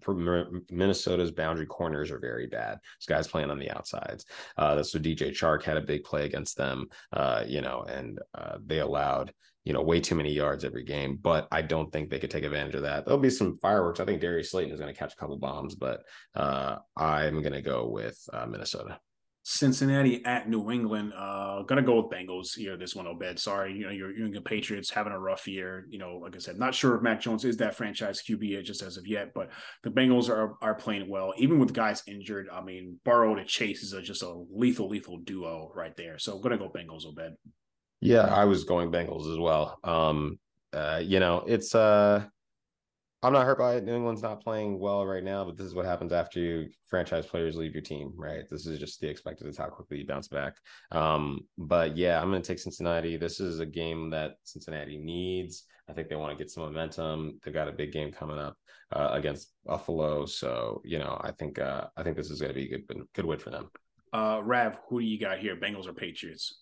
Minnesota's 0.69 1.31
boundary 1.31 1.65
corners 1.65 2.11
are 2.11 2.19
very 2.19 2.45
bad. 2.45 2.77
This 2.99 3.07
guy's 3.07 3.27
playing 3.27 3.49
on 3.49 3.57
the 3.57 3.71
outsides. 3.71 4.25
Uh, 4.55 4.75
that's 4.75 4.93
what 4.93 5.01
DJ 5.01 5.31
Chark 5.31 5.63
had 5.63 5.77
a 5.77 5.81
big 5.81 6.03
play 6.03 6.25
against 6.25 6.57
them. 6.57 6.89
Uh, 7.11 7.43
you 7.47 7.61
know, 7.61 7.85
and 7.89 8.19
uh, 8.35 8.57
they 8.63 8.79
allowed 8.79 9.33
you 9.63 9.73
know 9.73 9.81
way 9.81 9.99
too 9.99 10.15
many 10.15 10.31
yards 10.31 10.63
every 10.63 10.83
game. 10.83 11.17
But 11.19 11.47
I 11.51 11.63
don't 11.63 11.91
think 11.91 12.11
they 12.11 12.19
could 12.19 12.31
take 12.31 12.43
advantage 12.43 12.75
of 12.75 12.83
that. 12.83 13.05
There'll 13.05 13.19
be 13.19 13.31
some 13.31 13.57
fireworks. 13.57 13.99
I 13.99 14.05
think 14.05 14.21
Darius 14.21 14.51
Slayton 14.51 14.71
is 14.71 14.79
going 14.79 14.93
to 14.93 14.97
catch 14.97 15.13
a 15.13 15.17
couple 15.17 15.37
bombs, 15.37 15.73
but 15.73 16.03
uh, 16.35 16.77
I'm 16.95 17.41
going 17.41 17.53
to 17.53 17.63
go 17.63 17.87
with 17.87 18.17
uh, 18.31 18.45
Minnesota. 18.45 18.99
Cincinnati 19.49 20.25
at 20.25 20.49
New 20.49 20.71
England. 20.71 21.13
Uh, 21.17 21.61
gonna 21.61 21.81
go 21.81 22.01
with 22.01 22.11
Bengals 22.11 22.53
here. 22.53 22.75
This 22.75 22.93
one, 22.93 23.07
Obed. 23.07 23.39
Sorry, 23.39 23.71
you 23.71 23.85
know 23.85 23.91
your 23.91 24.11
New 24.11 24.25
England 24.25 24.43
Patriots 24.43 24.89
having 24.89 25.13
a 25.13 25.19
rough 25.19 25.47
year. 25.47 25.85
You 25.89 25.99
know, 25.99 26.17
like 26.17 26.35
I 26.35 26.39
said, 26.39 26.59
not 26.59 26.75
sure 26.75 26.97
if 26.97 27.01
Mac 27.01 27.21
Jones 27.21 27.45
is 27.45 27.55
that 27.57 27.73
franchise 27.73 28.21
QB 28.21 28.61
just 28.65 28.81
as 28.81 28.97
of 28.97 29.07
yet, 29.07 29.33
but 29.33 29.49
the 29.83 29.89
Bengals 29.89 30.27
are 30.27 30.55
are 30.61 30.75
playing 30.75 31.09
well, 31.09 31.33
even 31.37 31.59
with 31.59 31.71
guys 31.71 32.03
injured. 32.07 32.49
I 32.51 32.61
mean, 32.61 32.99
Burrow 33.05 33.35
to 33.35 33.45
Chase 33.45 33.83
is 33.83 33.93
a, 33.93 34.01
just 34.01 34.21
a 34.21 34.43
lethal, 34.53 34.89
lethal 34.89 35.19
duo 35.19 35.71
right 35.73 35.95
there. 35.95 36.19
So 36.19 36.39
gonna 36.39 36.57
go 36.57 36.69
Bengals, 36.69 37.05
Obed. 37.05 37.37
Yeah, 38.01 38.23
I 38.23 38.43
was 38.43 38.65
going 38.65 38.91
Bengals 38.91 39.31
as 39.31 39.39
well. 39.39 39.79
Um, 39.81 40.39
uh, 40.73 41.01
you 41.01 41.21
know, 41.21 41.45
it's 41.47 41.73
uh 41.73 42.25
I'm 43.23 43.33
not 43.33 43.45
hurt 43.45 43.57
by 43.57 43.75
it. 43.75 43.83
New 43.83 43.95
England's 43.95 44.21
not 44.21 44.43
playing 44.43 44.79
well 44.79 45.05
right 45.05 45.23
now, 45.23 45.43
but 45.43 45.57
this 45.57 45.65
is 45.65 45.73
what 45.73 45.85
happens 45.85 46.13
after 46.13 46.39
you 46.39 46.69
franchise 46.87 47.25
players 47.25 47.55
leave 47.55 47.73
your 47.73 47.81
team, 47.81 48.13
right? 48.15 48.43
This 48.49 48.67
is 48.67 48.79
just 48.79 49.01
the 49.01 49.09
expected. 49.09 49.47
It's 49.47 49.57
how 49.57 49.67
quickly 49.67 49.97
you 49.97 50.05
bounce 50.05 50.27
back. 50.27 50.55
Um, 50.91 51.39
but 51.57 51.97
yeah, 51.97 52.21
I'm 52.21 52.29
going 52.29 52.41
to 52.41 52.47
take 52.47 52.59
Cincinnati. 52.59 53.17
This 53.17 53.39
is 53.39 53.59
a 53.59 53.65
game 53.65 54.11
that 54.11 54.35
Cincinnati 54.43 54.97
needs. 54.97 55.63
I 55.89 55.93
think 55.93 56.09
they 56.09 56.15
want 56.15 56.37
to 56.37 56.41
get 56.41 56.51
some 56.51 56.63
momentum. 56.63 57.39
They've 57.43 57.53
got 57.53 57.67
a 57.67 57.71
big 57.71 57.91
game 57.91 58.11
coming 58.11 58.37
up 58.37 58.55
uh, 58.91 59.09
against 59.13 59.51
Buffalo, 59.65 60.25
so 60.25 60.81
you 60.85 60.99
know, 60.99 61.19
I 61.21 61.31
think 61.31 61.59
uh, 61.59 61.85
I 61.97 62.03
think 62.03 62.17
this 62.17 62.29
is 62.29 62.39
going 62.39 62.53
to 62.53 62.55
be 62.55 62.73
a 62.73 62.77
good 62.77 63.07
good 63.15 63.25
win 63.25 63.39
for 63.39 63.49
them. 63.49 63.69
Uh, 64.13 64.41
Rav, 64.43 64.79
who 64.89 64.99
do 64.99 65.05
you 65.05 65.19
got 65.19 65.39
here? 65.39 65.55
Bengals 65.55 65.87
or 65.87 65.93
Patriots? 65.93 66.61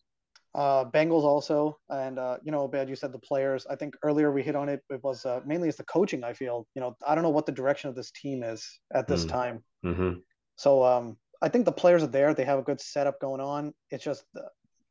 Uh, 0.56 0.86
Bengals 0.86 1.24
also, 1.24 1.78
and 1.90 2.18
uh, 2.18 2.38
you 2.42 2.52
know, 2.52 2.66
bad 2.66 2.88
you 2.88 2.96
said 2.96 3.12
the 3.12 3.20
players. 3.20 3.68
I 3.70 3.76
think 3.76 3.98
earlier 4.04 4.32
we 4.32 4.42
hit 4.42 4.56
on 4.56 4.70
it. 4.70 4.80
It 4.90 5.04
was 5.04 5.26
uh, 5.26 5.42
mainly 5.46 5.68
it's 5.68 5.78
the 5.78 5.84
coaching. 5.84 6.24
I 6.24 6.32
feel, 6.32 6.66
you 6.76 6.82
know, 6.82 6.96
I 7.06 7.14
don't 7.14 7.26
know 7.26 7.30
what 7.30 7.46
the 7.46 7.52
direction 7.52 7.90
of 7.90 7.96
this 7.96 8.12
team 8.12 8.42
is 8.42 8.66
at 8.94 9.06
this 9.06 9.26
mm. 9.26 9.30
time. 9.30 9.64
Mm-hmm. 9.86 10.12
So 10.56 10.86
um, 10.86 11.18
I 11.42 11.50
think 11.50 11.66
the 11.66 11.74
players 11.74 12.04
are 12.04 12.08
there. 12.08 12.34
They 12.34 12.46
have 12.46 12.60
a 12.60 12.64
good 12.64 12.80
setup 12.80 13.20
going 13.20 13.42
on. 13.42 13.74
It's 13.92 14.04
just 14.04 14.24
the, 14.34 14.44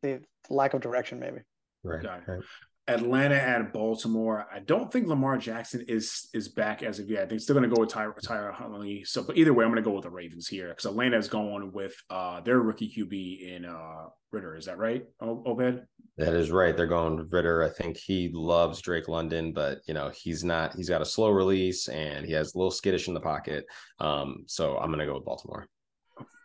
the 0.02 0.20
lack 0.50 0.74
of 0.74 0.82
direction, 0.82 1.18
maybe. 1.18 1.38
Right. 1.82 2.04
right. 2.04 2.40
Atlanta 2.86 3.36
at 3.36 3.72
Baltimore. 3.72 4.46
I 4.52 4.58
don't 4.58 4.92
think 4.92 5.06
Lamar 5.06 5.38
Jackson 5.38 5.84
is 5.88 6.28
is 6.34 6.48
back 6.48 6.82
as 6.82 6.98
of 6.98 7.08
yet. 7.08 7.22
I 7.22 7.26
think 7.26 7.40
still 7.40 7.54
going 7.54 7.68
to 7.68 7.74
go 7.74 7.80
with 7.80 7.90
Tyler, 7.90 8.14
Tyler 8.22 8.52
Huntley. 8.52 9.04
So, 9.04 9.22
but 9.22 9.38
either 9.38 9.54
way, 9.54 9.64
I'm 9.64 9.70
going 9.70 9.82
to 9.82 9.88
go 9.88 9.94
with 9.94 10.04
the 10.04 10.10
Ravens 10.10 10.46
here 10.46 10.68
because 10.68 10.84
Atlanta 10.84 11.16
is 11.16 11.28
going 11.28 11.72
with 11.72 11.94
uh, 12.10 12.40
their 12.42 12.60
rookie 12.60 12.92
QB 12.94 13.56
in 13.56 13.64
uh, 13.64 14.08
Ridder. 14.32 14.56
Is 14.56 14.66
that 14.66 14.78
right, 14.78 15.04
Obed? 15.20 15.86
That 16.18 16.34
is 16.34 16.50
right. 16.50 16.76
They're 16.76 16.86
going 16.86 17.16
with 17.16 17.32
Ridder. 17.32 17.62
I 17.62 17.70
think 17.70 17.96
he 17.96 18.30
loves 18.32 18.82
Drake 18.82 19.08
London, 19.08 19.52
but 19.52 19.78
you 19.86 19.94
know 19.94 20.10
he's 20.14 20.44
not. 20.44 20.74
He's 20.74 20.90
got 20.90 21.02
a 21.02 21.06
slow 21.06 21.30
release 21.30 21.88
and 21.88 22.26
he 22.26 22.32
has 22.32 22.54
a 22.54 22.58
little 22.58 22.70
skittish 22.70 23.08
in 23.08 23.14
the 23.14 23.20
pocket. 23.20 23.64
Um, 23.98 24.44
so 24.46 24.76
I'm 24.76 24.88
going 24.88 24.98
to 24.98 25.06
go 25.06 25.14
with 25.14 25.24
Baltimore. 25.24 25.66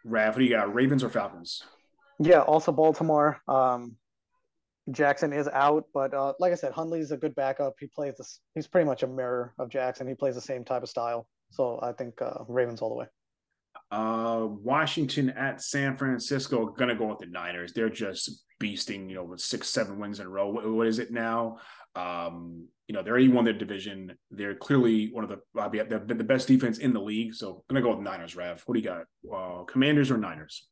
Rav, 0.05 0.33
what 0.33 0.39
do 0.39 0.45
you 0.45 0.51
got? 0.51 0.73
Ravens 0.73 1.03
or 1.03 1.09
Falcons? 1.09 1.63
Yeah, 2.19 2.39
also 2.39 2.71
Baltimore. 2.71 3.41
Um, 3.47 3.97
Jackson 4.91 5.33
is 5.33 5.47
out, 5.49 5.85
but 5.93 6.13
uh, 6.13 6.33
like 6.39 6.51
I 6.51 6.55
said, 6.55 6.71
Huntley's 6.71 7.11
a 7.11 7.17
good 7.17 7.35
backup. 7.35 7.73
He 7.79 7.87
plays 7.87 8.15
this. 8.17 8.39
He's 8.55 8.67
pretty 8.67 8.85
much 8.85 9.03
a 9.03 9.07
mirror 9.07 9.53
of 9.59 9.69
Jackson. 9.69 10.07
He 10.07 10.13
plays 10.13 10.35
the 10.35 10.41
same 10.41 10.63
type 10.63 10.83
of 10.83 10.89
style. 10.89 11.27
So 11.51 11.79
I 11.81 11.93
think 11.93 12.21
uh, 12.21 12.43
Ravens 12.47 12.81
all 12.81 12.89
the 12.89 12.95
way. 12.95 13.05
Uh, 13.91 14.45
Washington 14.47 15.29
at 15.31 15.61
San 15.61 15.97
Francisco. 15.97 16.67
Gonna 16.67 16.95
go 16.95 17.07
with 17.07 17.19
the 17.19 17.25
Niners. 17.25 17.73
They're 17.73 17.89
just 17.89 18.45
beasting. 18.61 19.09
You 19.09 19.15
know, 19.15 19.23
with 19.23 19.41
six, 19.41 19.69
seven 19.69 19.99
wins 19.99 20.19
in 20.19 20.27
a 20.27 20.29
row. 20.29 20.49
what, 20.49 20.69
what 20.69 20.87
is 20.87 20.99
it 20.99 21.11
now? 21.11 21.57
Um, 21.95 22.67
you 22.87 22.93
know, 22.93 23.01
they 23.01 23.09
already 23.09 23.29
won 23.29 23.45
their 23.45 23.53
division. 23.53 24.13
They're 24.31 24.55
clearly 24.55 25.11
one 25.11 25.23
of 25.23 25.29
the 25.29 25.69
they've 25.71 26.07
been 26.07 26.17
the 26.17 26.23
best 26.23 26.47
defense 26.47 26.77
in 26.77 26.93
the 26.93 27.01
league. 27.01 27.33
So 27.33 27.63
gonna 27.69 27.81
go 27.81 27.95
with 27.95 28.03
Niners. 28.03 28.35
Rav, 28.35 28.61
what 28.65 28.75
do 28.75 28.79
you 28.79 28.85
got? 28.85 29.05
Uh, 29.33 29.63
Commanders 29.63 30.11
or 30.11 30.17
Niners? 30.17 30.67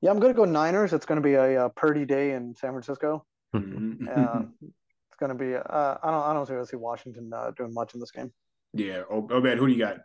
Yeah, 0.00 0.10
I'm 0.10 0.18
gonna 0.18 0.34
go 0.34 0.44
Niners. 0.44 0.92
It's 0.92 1.06
gonna 1.06 1.20
be 1.20 1.34
a, 1.34 1.66
a 1.66 1.70
Purdy 1.70 2.06
day 2.06 2.32
in 2.32 2.54
San 2.54 2.70
Francisco. 2.70 3.26
Mm-hmm. 3.54 4.08
uh, 4.14 4.42
it's 4.62 5.16
going 5.18 5.30
to 5.30 5.34
be. 5.34 5.54
Uh, 5.54 5.96
I 6.02 6.10
don't. 6.10 6.22
I 6.22 6.32
don't 6.32 6.48
really 6.48 6.66
see 6.66 6.76
Washington 6.76 7.30
uh, 7.34 7.52
doing 7.56 7.74
much 7.74 7.94
in 7.94 8.00
this 8.00 8.10
game. 8.10 8.32
Yeah. 8.72 9.02
Oh, 9.10 9.40
man, 9.40 9.58
who 9.58 9.66
do 9.66 9.72
you 9.72 9.78
got? 9.78 9.98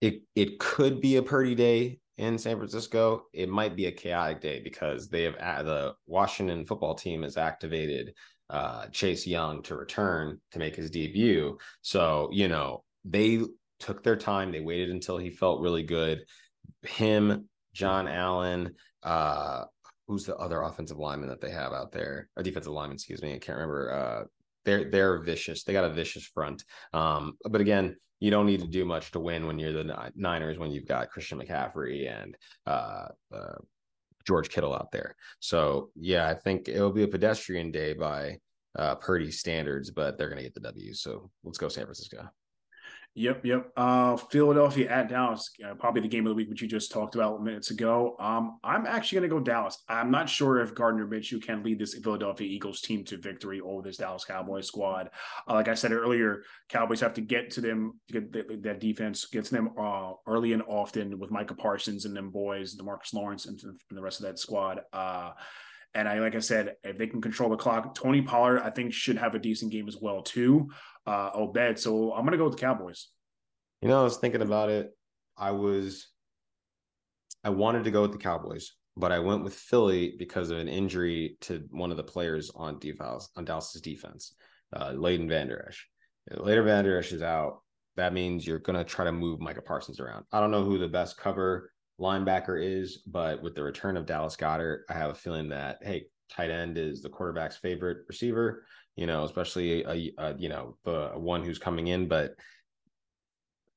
It 0.00 0.22
it 0.34 0.58
could 0.58 1.00
be 1.00 1.16
a 1.16 1.22
Purdy 1.22 1.54
day 1.54 1.98
in 2.16 2.38
San 2.38 2.56
Francisco. 2.56 3.24
It 3.32 3.48
might 3.48 3.76
be 3.76 3.86
a 3.86 3.92
chaotic 3.92 4.40
day 4.40 4.60
because 4.62 5.08
they 5.08 5.24
have 5.24 5.66
the 5.66 5.94
Washington 6.06 6.64
football 6.66 6.94
team 6.94 7.22
has 7.22 7.36
activated 7.36 8.14
uh, 8.50 8.86
Chase 8.88 9.26
Young 9.26 9.62
to 9.64 9.76
return 9.76 10.40
to 10.52 10.58
make 10.58 10.76
his 10.76 10.90
debut. 10.90 11.58
So 11.82 12.28
you 12.32 12.48
know 12.48 12.84
they 13.04 13.40
took 13.80 14.02
their 14.02 14.16
time. 14.16 14.52
They 14.52 14.60
waited 14.60 14.90
until 14.90 15.18
he 15.18 15.30
felt 15.30 15.60
really 15.60 15.82
good. 15.82 16.24
Him, 16.82 17.48
John 17.72 18.08
Allen, 18.08 18.74
uh, 19.02 19.64
who's 20.08 20.24
the 20.24 20.36
other 20.36 20.62
offensive 20.62 20.98
lineman 20.98 21.28
that 21.28 21.40
they 21.40 21.50
have 21.50 21.72
out 21.72 21.92
there? 21.92 22.28
A 22.36 22.42
defensive 22.42 22.72
lineman, 22.72 22.94
excuse 22.96 23.22
me. 23.22 23.34
I 23.34 23.38
can't 23.38 23.58
remember. 23.58 23.92
Uh, 23.92 24.24
they're 24.64 24.90
they're 24.90 25.22
vicious. 25.22 25.62
They 25.62 25.72
got 25.72 25.84
a 25.84 25.92
vicious 25.92 26.24
front. 26.24 26.64
Um, 26.92 27.36
but 27.44 27.60
again, 27.60 27.96
you 28.20 28.30
don't 28.30 28.46
need 28.46 28.60
to 28.60 28.66
do 28.66 28.84
much 28.84 29.12
to 29.12 29.20
win 29.20 29.46
when 29.46 29.58
you're 29.58 29.72
the 29.72 30.12
Niners 30.16 30.58
when 30.58 30.72
you've 30.72 30.88
got 30.88 31.10
Christian 31.10 31.40
McCaffrey 31.40 32.10
and 32.10 32.36
uh, 32.66 33.08
uh, 33.32 33.54
George 34.26 34.48
Kittle 34.48 34.74
out 34.74 34.90
there. 34.90 35.14
So 35.40 35.90
yeah, 35.94 36.28
I 36.28 36.34
think 36.34 36.68
it'll 36.68 36.92
be 36.92 37.04
a 37.04 37.08
pedestrian 37.08 37.70
day 37.70 37.92
by 37.92 38.38
uh, 38.76 38.96
Purdy 38.96 39.30
standards, 39.30 39.90
but 39.90 40.18
they're 40.18 40.28
going 40.28 40.38
to 40.38 40.42
get 40.42 40.54
the 40.54 40.60
W. 40.60 40.94
So 40.94 41.30
let's 41.44 41.58
go 41.58 41.68
San 41.68 41.84
Francisco. 41.84 42.28
Yep, 43.14 43.44
yep. 43.44 43.72
Uh, 43.76 44.16
Philadelphia 44.16 44.88
at 44.88 45.08
Dallas, 45.08 45.50
uh, 45.66 45.74
probably 45.74 46.02
the 46.02 46.08
game 46.08 46.24
of 46.24 46.30
the 46.30 46.36
week, 46.36 46.48
which 46.48 46.62
you 46.62 46.68
just 46.68 46.92
talked 46.92 47.16
about 47.16 47.42
minutes 47.42 47.72
ago. 47.72 48.14
Um, 48.20 48.60
I'm 48.62 48.86
actually 48.86 49.18
going 49.18 49.30
to 49.30 49.36
go 49.36 49.42
Dallas. 49.42 49.82
I'm 49.88 50.12
not 50.12 50.28
sure 50.28 50.60
if 50.60 50.72
Gardner 50.72 51.04
Minshew 51.04 51.42
can 51.42 51.64
lead 51.64 51.80
this 51.80 51.94
Philadelphia 51.94 52.46
Eagles 52.46 52.80
team 52.80 53.04
to 53.06 53.16
victory 53.16 53.60
over 53.60 53.82
this 53.82 53.96
Dallas 53.96 54.24
Cowboys 54.24 54.68
squad. 54.68 55.10
Uh, 55.48 55.54
like 55.54 55.66
I 55.66 55.74
said 55.74 55.90
earlier, 55.90 56.44
Cowboys 56.68 57.00
have 57.00 57.14
to 57.14 57.20
get 57.20 57.50
to 57.52 57.60
them 57.60 57.98
to 58.06 58.20
get 58.20 58.32
the, 58.32 58.56
that 58.62 58.78
defense, 58.78 59.24
get 59.24 59.46
to 59.46 59.52
them 59.52 59.70
uh, 59.76 60.12
early 60.28 60.52
and 60.52 60.62
often 60.68 61.18
with 61.18 61.32
Micah 61.32 61.56
Parsons 61.56 62.04
and 62.04 62.14
them 62.14 62.30
boys, 62.30 62.76
Demarcus 62.76 63.12
Lawrence 63.14 63.46
and, 63.46 63.60
and 63.64 63.80
the 63.90 64.02
rest 64.02 64.20
of 64.20 64.26
that 64.26 64.38
squad. 64.38 64.82
Uh, 64.92 65.32
and 65.94 66.06
I, 66.08 66.20
like 66.20 66.34
I 66.34 66.40
said, 66.40 66.74
if 66.84 66.98
they 66.98 67.06
can 67.06 67.20
control 67.20 67.50
the 67.50 67.56
clock, 67.56 67.94
Tony 67.94 68.22
Pollard, 68.22 68.60
I 68.60 68.70
think, 68.70 68.92
should 68.92 69.16
have 69.16 69.34
a 69.34 69.38
decent 69.38 69.72
game 69.72 69.88
as 69.88 69.96
well 70.00 70.22
too. 70.22 70.70
Uh, 71.08 71.30
Obed. 71.32 71.78
So 71.78 72.12
I'm 72.12 72.22
going 72.22 72.32
to 72.32 72.38
go 72.38 72.44
with 72.44 72.56
the 72.56 72.60
Cowboys. 72.60 73.08
You 73.80 73.88
know, 73.88 73.98
I 73.98 74.04
was 74.04 74.18
thinking 74.18 74.42
about 74.42 74.68
it. 74.68 74.90
I 75.38 75.52
was, 75.52 76.08
I 77.42 77.50
wanted 77.50 77.84
to 77.84 77.90
go 77.90 78.02
with 78.02 78.12
the 78.12 78.18
Cowboys, 78.18 78.72
but 78.94 79.10
I 79.10 79.18
went 79.20 79.42
with 79.42 79.54
Philly 79.54 80.16
because 80.18 80.50
of 80.50 80.58
an 80.58 80.68
injury 80.68 81.38
to 81.42 81.64
one 81.70 81.90
of 81.90 81.96
the 81.96 82.02
players 82.02 82.50
on 82.54 82.78
defense 82.78 83.30
on 83.36 83.46
Dallas's 83.46 83.80
defense, 83.80 84.34
uh, 84.76 84.92
Leighton 84.92 85.28
Vander 85.28 85.64
Esch. 85.66 85.88
Leighton 86.36 86.66
Vander 86.66 86.98
Esch 86.98 87.12
is 87.12 87.22
out. 87.22 87.62
That 87.96 88.12
means 88.12 88.46
you're 88.46 88.58
going 88.58 88.78
to 88.78 88.84
try 88.84 89.04
to 89.04 89.12
move 89.12 89.40
Micah 89.40 89.62
Parsons 89.62 90.00
around. 90.00 90.24
I 90.30 90.40
don't 90.40 90.50
know 90.50 90.64
who 90.64 90.78
the 90.78 90.88
best 90.88 91.16
cover 91.16 91.72
linebacker 91.98 92.62
is, 92.62 93.02
but 93.06 93.42
with 93.42 93.54
the 93.54 93.62
return 93.62 93.96
of 93.96 94.06
Dallas 94.06 94.36
Goedert, 94.36 94.80
I 94.90 94.92
have 94.92 95.10
a 95.10 95.14
feeling 95.14 95.48
that 95.48 95.78
hey, 95.82 96.06
tight 96.30 96.50
end 96.50 96.76
is 96.78 97.00
the 97.00 97.08
quarterback's 97.08 97.56
favorite 97.56 97.98
receiver. 98.08 98.64
You 98.98 99.06
know, 99.06 99.22
especially 99.22 99.84
a, 99.84 100.12
a 100.18 100.34
you 100.36 100.48
know 100.48 100.76
the 100.84 101.12
one 101.14 101.44
who's 101.44 101.58
coming 101.58 101.86
in, 101.86 102.08
but 102.08 102.34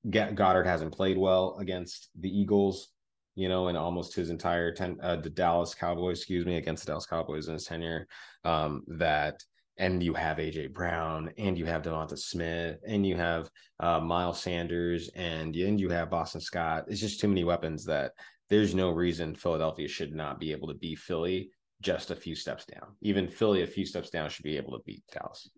Goedert 0.09 0.65
hasn't 0.65 0.95
played 0.95 1.17
well 1.17 1.57
against 1.59 2.09
the 2.19 2.29
Eagles, 2.29 2.89
you 3.35 3.47
know, 3.47 3.67
in 3.67 3.75
almost 3.75 4.15
his 4.15 4.31
entire 4.31 4.73
ten, 4.73 4.97
uh, 4.99 5.17
the 5.17 5.29
Dallas 5.29 5.75
Cowboys, 5.75 6.17
excuse 6.17 6.45
me, 6.47 6.57
against 6.57 6.85
the 6.85 6.91
Dallas 6.91 7.05
Cowboys 7.05 7.47
in 7.47 7.53
his 7.53 7.65
tenure. 7.65 8.07
Um, 8.43 8.81
that 8.87 9.43
and 9.77 10.01
you 10.01 10.15
have 10.15 10.37
AJ 10.37 10.73
Brown, 10.73 11.31
and 11.37 11.55
you 11.55 11.67
have 11.67 11.83
Devonta 11.83 12.17
Smith, 12.17 12.79
and 12.87 13.05
you 13.05 13.15
have 13.15 13.47
uh, 13.79 13.99
Miles 13.99 14.41
Sanders, 14.41 15.11
and 15.13 15.55
and 15.55 15.79
you 15.79 15.89
have 15.89 16.09
Boston 16.09 16.41
Scott. 16.41 16.85
It's 16.87 16.99
just 16.99 17.19
too 17.19 17.27
many 17.27 17.43
weapons 17.43 17.85
that 17.85 18.13
there's 18.49 18.73
no 18.73 18.89
reason 18.89 19.35
Philadelphia 19.35 19.87
should 19.87 20.15
not 20.15 20.39
be 20.39 20.51
able 20.51 20.67
to 20.69 20.73
beat 20.73 20.97
Philly 20.97 21.51
just 21.81 22.11
a 22.11 22.15
few 22.15 22.35
steps 22.35 22.65
down. 22.65 22.95
Even 23.01 23.27
Philly, 23.27 23.63
a 23.63 23.67
few 23.67 23.85
steps 23.85 24.09
down, 24.09 24.29
should 24.29 24.43
be 24.43 24.57
able 24.57 24.77
to 24.77 24.83
beat 24.85 25.03
Dallas. 25.11 25.49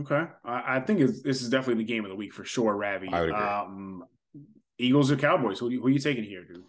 Okay, 0.00 0.24
I, 0.44 0.76
I 0.76 0.80
think 0.80 1.00
this 1.22 1.42
is 1.42 1.50
definitely 1.50 1.84
the 1.84 1.92
game 1.92 2.04
of 2.04 2.10
the 2.10 2.16
week 2.16 2.32
for 2.32 2.44
sure, 2.44 2.74
Ravi. 2.74 3.08
I 3.12 3.20
would 3.20 3.30
agree. 3.30 3.42
Um, 3.42 4.04
Eagles 4.78 5.10
or 5.10 5.16
Cowboys? 5.16 5.58
Who, 5.58 5.68
who 5.70 5.86
are 5.86 5.90
you 5.90 5.98
taking 5.98 6.24
here, 6.24 6.44
dude? 6.44 6.64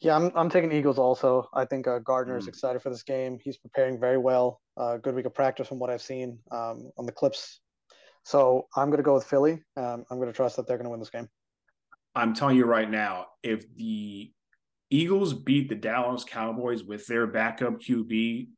Yeah, 0.00 0.16
I'm 0.16 0.32
I'm 0.34 0.50
taking 0.50 0.72
Eagles 0.72 0.98
also. 0.98 1.48
I 1.54 1.64
think 1.64 1.86
uh, 1.86 2.00
Gardner 2.00 2.36
is 2.36 2.46
mm. 2.46 2.48
excited 2.48 2.82
for 2.82 2.90
this 2.90 3.02
game. 3.02 3.38
He's 3.42 3.56
preparing 3.56 4.00
very 4.00 4.18
well. 4.18 4.60
Uh, 4.76 4.96
good 4.96 5.14
week 5.14 5.26
of 5.26 5.34
practice 5.34 5.68
from 5.68 5.78
what 5.78 5.90
I've 5.90 6.02
seen 6.02 6.38
um, 6.50 6.90
on 6.98 7.06
the 7.06 7.12
clips. 7.12 7.60
So 8.24 8.66
I'm 8.76 8.88
going 8.88 8.98
to 8.98 9.04
go 9.04 9.14
with 9.14 9.24
Philly. 9.24 9.62
Um, 9.76 10.04
I'm 10.10 10.16
going 10.16 10.28
to 10.28 10.32
trust 10.32 10.56
that 10.56 10.66
they're 10.66 10.76
going 10.76 10.86
to 10.86 10.90
win 10.90 11.00
this 11.00 11.10
game. 11.10 11.28
I'm 12.14 12.34
telling 12.34 12.56
you 12.56 12.64
right 12.64 12.90
now, 12.90 13.26
if 13.42 13.64
the 13.76 14.32
Eagles 14.92 15.32
beat 15.32 15.68
the 15.68 15.74
Dallas 15.74 16.24
Cowboys 16.24 16.84
with 16.84 17.06
their 17.06 17.26
backup 17.26 17.80
QB, 17.80 18.48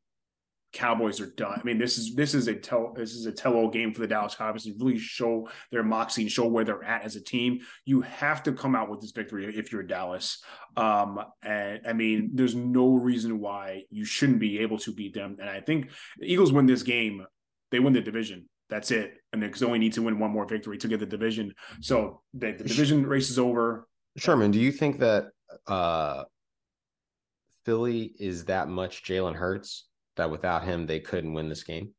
Cowboys 0.75 1.21
are 1.21 1.31
done. 1.37 1.57
I 1.57 1.63
mean, 1.63 1.77
this 1.77 1.97
is 1.97 2.15
this 2.15 2.33
is 2.33 2.49
a 2.49 2.53
tell 2.53 2.91
this 2.93 3.13
is 3.13 3.25
a 3.25 3.31
tell-all 3.31 3.69
game 3.69 3.93
for 3.93 4.01
the 4.01 4.07
Dallas 4.07 4.35
Cowboys 4.35 4.65
to 4.65 4.73
really 4.77 4.97
show 4.97 5.47
their 5.71 5.83
moxie 5.83 6.23
and 6.23 6.31
show 6.31 6.45
where 6.47 6.65
they're 6.65 6.83
at 6.83 7.03
as 7.03 7.15
a 7.15 7.23
team. 7.23 7.59
You 7.85 8.01
have 8.01 8.43
to 8.43 8.51
come 8.51 8.75
out 8.75 8.89
with 8.89 8.99
this 8.99 9.11
victory 9.11 9.45
if 9.57 9.71
you're 9.71 9.83
Dallas. 9.83 10.43
Um, 10.75 11.21
and 11.41 11.79
I 11.87 11.93
mean, 11.93 12.31
there's 12.33 12.55
no 12.55 12.89
reason 12.95 13.39
why 13.39 13.83
you 13.89 14.03
shouldn't 14.03 14.39
be 14.39 14.59
able 14.59 14.77
to 14.79 14.93
beat 14.93 15.13
them. 15.13 15.37
And 15.39 15.49
I 15.49 15.61
think 15.61 15.91
the 16.19 16.31
Eagles 16.31 16.51
win 16.51 16.65
this 16.65 16.83
game, 16.83 17.25
they 17.71 17.79
win 17.79 17.93
the 17.93 18.01
division. 18.01 18.49
That's 18.69 18.91
it. 18.91 19.13
And 19.31 19.41
they 19.41 19.65
only 19.65 19.79
need 19.79 19.93
to 19.93 20.01
win 20.01 20.19
one 20.19 20.31
more 20.31 20.45
victory 20.45 20.77
to 20.79 20.87
get 20.89 20.99
the 20.99 21.05
division. 21.05 21.53
So 21.79 22.21
the, 22.33 22.51
the 22.51 22.65
division 22.65 23.05
race 23.05 23.29
is 23.29 23.39
over. 23.39 23.87
Sherman, 24.17 24.51
do 24.51 24.59
you 24.59 24.73
think 24.73 24.99
that 24.99 25.27
uh 25.67 26.23
Philly 27.65 28.13
is 28.19 28.45
that 28.45 28.67
much 28.67 29.03
Jalen 29.03 29.35
Hurts 29.35 29.87
that 30.17 30.29
without 30.29 30.63
him 30.63 30.85
they 30.85 30.99
couldn't 30.99 31.33
win 31.33 31.49
this 31.49 31.63
game? 31.63 31.93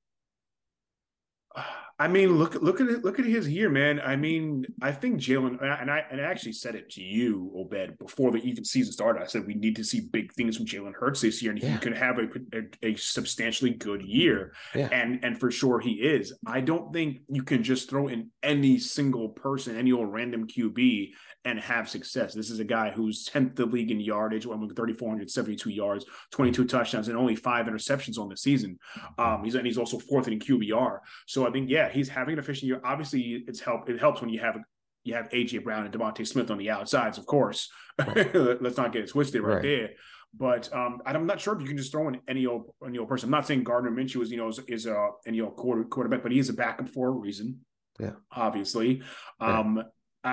I 1.99 2.09
mean, 2.09 2.37
look 2.37 2.55
look 2.57 2.83
at 2.83 2.89
it, 2.89 3.05
look 3.05 3.19
at 3.19 3.25
his 3.25 3.49
year, 3.49 3.71
man. 3.71 4.01
I 4.01 4.17
mean, 4.17 4.67
I 4.83 4.93
think 4.93 5.19
Jalen 5.19 5.63
and 5.63 5.91
I 5.91 6.05
and 6.11 6.21
I 6.21 6.25
actually 6.25 6.53
said 6.53 6.75
it 6.75 6.91
to 6.91 7.03
you, 7.03 7.51
Obed, 7.57 7.99
before 7.99 8.31
the 8.31 8.39
even 8.39 8.67
season 8.67 8.93
started. 8.93 9.23
I 9.23 9.27
said 9.27 9.47
we 9.47 9.55
need 9.55 9.77
to 9.77 9.85
see 9.85 10.03
big 10.13 10.31
things 10.35 10.59
from 10.59 10.67
Jalen 10.67 10.93
Hurts 10.93 11.23
this 11.23 11.43
year, 11.43 11.53
and 11.53 11.63
yeah. 11.63 11.73
he 11.73 11.79
can 11.79 11.95
have 11.95 12.19
a, 12.19 12.27
a, 12.53 12.91
a 12.91 12.95
substantially 12.97 13.71
good 13.73 14.03
year. 14.03 14.53
Yeah. 14.75 14.89
And 14.93 15.25
and 15.25 15.41
for 15.41 15.51
sure 15.51 15.81
he 15.81 15.93
is. 15.93 16.35
I 16.47 16.61
don't 16.61 16.93
think 16.93 17.21
you 17.31 17.43
can 17.43 17.63
just 17.63 17.89
throw 17.89 18.09
in 18.09 18.31
any 18.43 18.79
single 18.79 19.31
person, 19.31 19.79
any 19.79 19.93
old 19.93 20.13
random 20.13 20.47
QB, 20.47 21.13
and 21.47 21.61
have 21.61 21.89
success. 21.89 22.35
This 22.35 22.51
is 22.51 22.59
a 22.59 22.65
guy 22.65 22.91
who's 22.91 23.29
10th 23.29 23.55
the 23.55 23.65
league 23.65 23.93
in 23.93 24.01
yardage, 24.01 24.45
with 24.45 24.59
3,472 24.77 25.71
yards, 25.71 26.05
22 26.33 26.65
touchdowns, 26.65 27.07
and 27.07 27.17
only 27.17 27.37
five 27.37 27.67
interceptions 27.67 28.19
on 28.19 28.29
the 28.29 28.37
season. 28.37 28.79
Um, 29.17 29.45
he's 29.45 29.55
and 29.55 29.65
he's 29.65 29.79
also 29.79 29.99
fourth 29.99 30.27
in 30.27 30.41
QBR. 30.41 30.99
So 31.27 31.47
I 31.47 31.53
think 31.53 31.71
yeah, 31.71 31.89
he's 31.89 32.09
having 32.09 32.33
an 32.33 32.41
efficient 32.41 32.67
year. 32.67 32.81
Obviously, 32.85 33.45
it's 33.47 33.61
help. 33.61 33.89
It 33.89 34.01
helps 34.01 34.21
when 34.21 34.29
you 34.29 34.41
have 34.41 34.59
you 35.05 35.15
have 35.15 35.29
AJ 35.29 35.63
Brown 35.63 35.87
and 35.87 35.95
DeVonta 35.95 36.27
Smith 36.27 36.51
on 36.51 36.59
the 36.59 36.71
outsides, 36.71 37.17
of 37.17 37.27
course. 37.27 37.71
Let's 37.99 38.77
not 38.77 38.93
get 38.93 39.05
it 39.05 39.11
twisted 39.11 39.43
right, 39.43 39.55
right. 39.55 39.63
there. 39.63 39.91
But 40.37 40.75
um, 40.75 41.01
I'm 41.07 41.27
not 41.27 41.41
sure 41.41 41.55
if 41.55 41.63
you 41.63 41.69
can 41.69 41.77
just 41.77 41.93
throw 41.93 42.09
in 42.09 42.21
any 42.27 42.45
old 42.45 42.75
any 42.85 42.99
old 42.99 43.09
person. 43.09 43.29
I'm 43.29 43.31
not 43.31 43.47
saying 43.47 43.63
Gardner 43.63 43.93
Minshew 43.93 44.21
is 44.21 44.33
you 44.33 44.37
know 44.37 44.49
is, 44.49 44.59
is 44.67 44.87
a 44.87 45.11
any 45.27 45.41
old 45.41 45.55
quarter, 45.55 45.85
quarterback, 45.85 46.25
but 46.25 46.33
he 46.33 46.41
is 46.41 46.49
a 46.49 46.55
backup 46.55 46.89
for 46.89 47.09
a 47.09 47.13
reason. 47.13 47.61
Yeah, 48.01 48.13
obviously. 48.33 49.03
Um, 49.41 49.83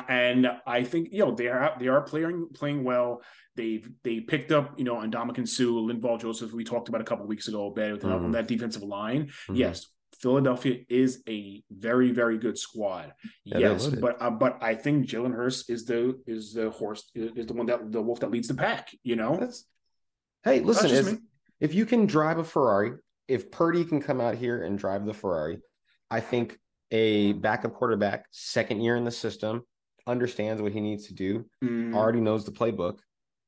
and 0.07 0.47
I 0.65 0.83
think 0.83 1.09
you 1.11 1.19
know 1.19 1.31
they 1.31 1.47
are 1.47 1.75
they 1.79 1.87
are 1.87 2.01
playing 2.01 2.49
playing 2.53 2.83
well. 2.83 3.21
They've 3.55 3.87
they 4.03 4.19
picked 4.19 4.51
up 4.51 4.77
you 4.77 4.83
know 4.83 4.95
Ndamukong 4.95 5.47
Suh, 5.47 5.63
Linval 5.63 6.19
Joseph. 6.19 6.53
We 6.53 6.63
talked 6.63 6.89
about 6.89 7.01
a 7.01 7.03
couple 7.03 7.27
weeks 7.27 7.47
ago, 7.47 7.69
better 7.69 7.97
mm-hmm. 7.97 8.31
that 8.31 8.47
defensive 8.47 8.83
line. 8.83 9.27
Mm-hmm. 9.27 9.55
Yes, 9.55 9.87
Philadelphia 10.19 10.79
is 10.89 11.21
a 11.29 11.63
very 11.71 12.11
very 12.11 12.37
good 12.39 12.57
squad. 12.57 13.13
Yeah, 13.43 13.59
yes, 13.59 13.87
but 13.87 14.21
uh, 14.21 14.31
but 14.31 14.57
I 14.61 14.75
think 14.75 15.07
Jalen 15.07 15.35
Hurts 15.35 15.69
is 15.69 15.85
the 15.85 16.19
is 16.25 16.53
the 16.53 16.71
horse 16.71 17.11
is 17.13 17.45
the 17.45 17.53
one 17.53 17.67
that 17.67 17.91
the 17.91 18.01
wolf 18.01 18.19
that 18.21 18.31
leads 18.31 18.47
the 18.47 18.55
pack. 18.55 18.89
You 19.03 19.15
know. 19.15 19.37
That's, 19.39 19.65
hey, 20.43 20.61
listen, 20.61 20.89
if, 20.91 21.19
if 21.59 21.73
you 21.75 21.85
can 21.85 22.07
drive 22.07 22.39
a 22.39 22.43
Ferrari, 22.43 22.93
if 23.27 23.51
Purdy 23.51 23.85
can 23.85 24.01
come 24.01 24.19
out 24.19 24.35
here 24.35 24.63
and 24.63 24.77
drive 24.77 25.05
the 25.05 25.13
Ferrari, 25.13 25.59
I 26.09 26.19
think 26.19 26.57
a 26.89 27.33
backup 27.33 27.73
quarterback, 27.73 28.25
second 28.31 28.81
year 28.81 28.95
in 28.95 29.03
the 29.03 29.11
system, 29.11 29.63
understands 30.07 30.61
what 30.61 30.71
he 30.71 30.81
needs 30.81 31.07
to 31.07 31.13
do, 31.13 31.45
mm. 31.63 31.95
already 31.95 32.21
knows 32.21 32.45
the 32.45 32.51
playbook, 32.51 32.99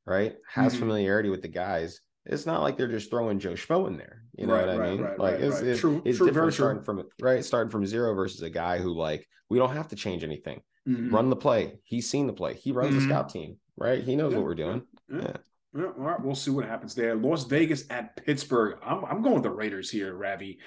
right? 0.05 0.35
Has 0.47 0.73
mm-hmm. 0.73 0.81
familiarity 0.81 1.29
with 1.29 1.41
the 1.41 1.47
guys. 1.47 2.01
It's 2.25 2.45
not 2.45 2.61
like 2.61 2.77
they're 2.77 2.87
just 2.87 3.09
throwing 3.09 3.39
Joe 3.39 3.53
Schmo 3.53 3.87
in 3.87 3.97
there. 3.97 4.23
You 4.37 4.47
know 4.47 4.53
right, 4.53 4.67
what 4.67 4.81
I 4.81 4.89
mean? 4.89 5.01
Right, 5.01 5.19
like 5.19 5.35
it's, 5.35 5.59
it's, 5.59 5.79
true, 5.79 6.01
it's 6.05 6.17
true, 6.17 6.27
different 6.27 6.53
starting 6.53 6.83
from 6.83 7.03
right, 7.21 7.45
starting 7.45 7.71
from 7.71 7.85
zero 7.85 8.13
versus 8.15 8.41
a 8.41 8.49
guy 8.49 8.79
who 8.79 8.93
like 8.93 9.27
we 9.49 9.57
don't 9.57 9.75
have 9.75 9.89
to 9.89 9.95
change 9.95 10.23
anything. 10.23 10.61
Mm-hmm. 10.87 11.13
Run 11.13 11.29
the 11.29 11.35
play. 11.35 11.79
He's 11.83 12.09
seen 12.09 12.27
the 12.27 12.33
play. 12.33 12.55
He 12.55 12.71
runs 12.71 12.91
mm-hmm. 12.91 13.07
the 13.07 13.13
scout 13.13 13.29
team, 13.29 13.57
right? 13.77 14.03
He 14.03 14.15
knows 14.15 14.31
yeah, 14.31 14.37
what 14.39 14.45
we're 14.45 14.55
doing. 14.55 14.83
Yeah. 15.09 15.17
yeah. 15.21 15.33
yeah. 15.77 15.85
all 15.85 16.03
right, 16.03 16.21
we'll 16.21 16.35
see 16.35 16.51
what 16.51 16.65
happens 16.65 16.95
there. 16.95 17.15
Las 17.15 17.45
Vegas 17.45 17.85
at 17.89 18.15
Pittsburgh. 18.25 18.77
I'm, 18.83 19.05
I'm 19.05 19.21
going 19.21 19.35
with 19.35 19.43
the 19.43 19.51
Raiders 19.51 19.89
here, 19.89 20.13
Ravi. 20.13 20.59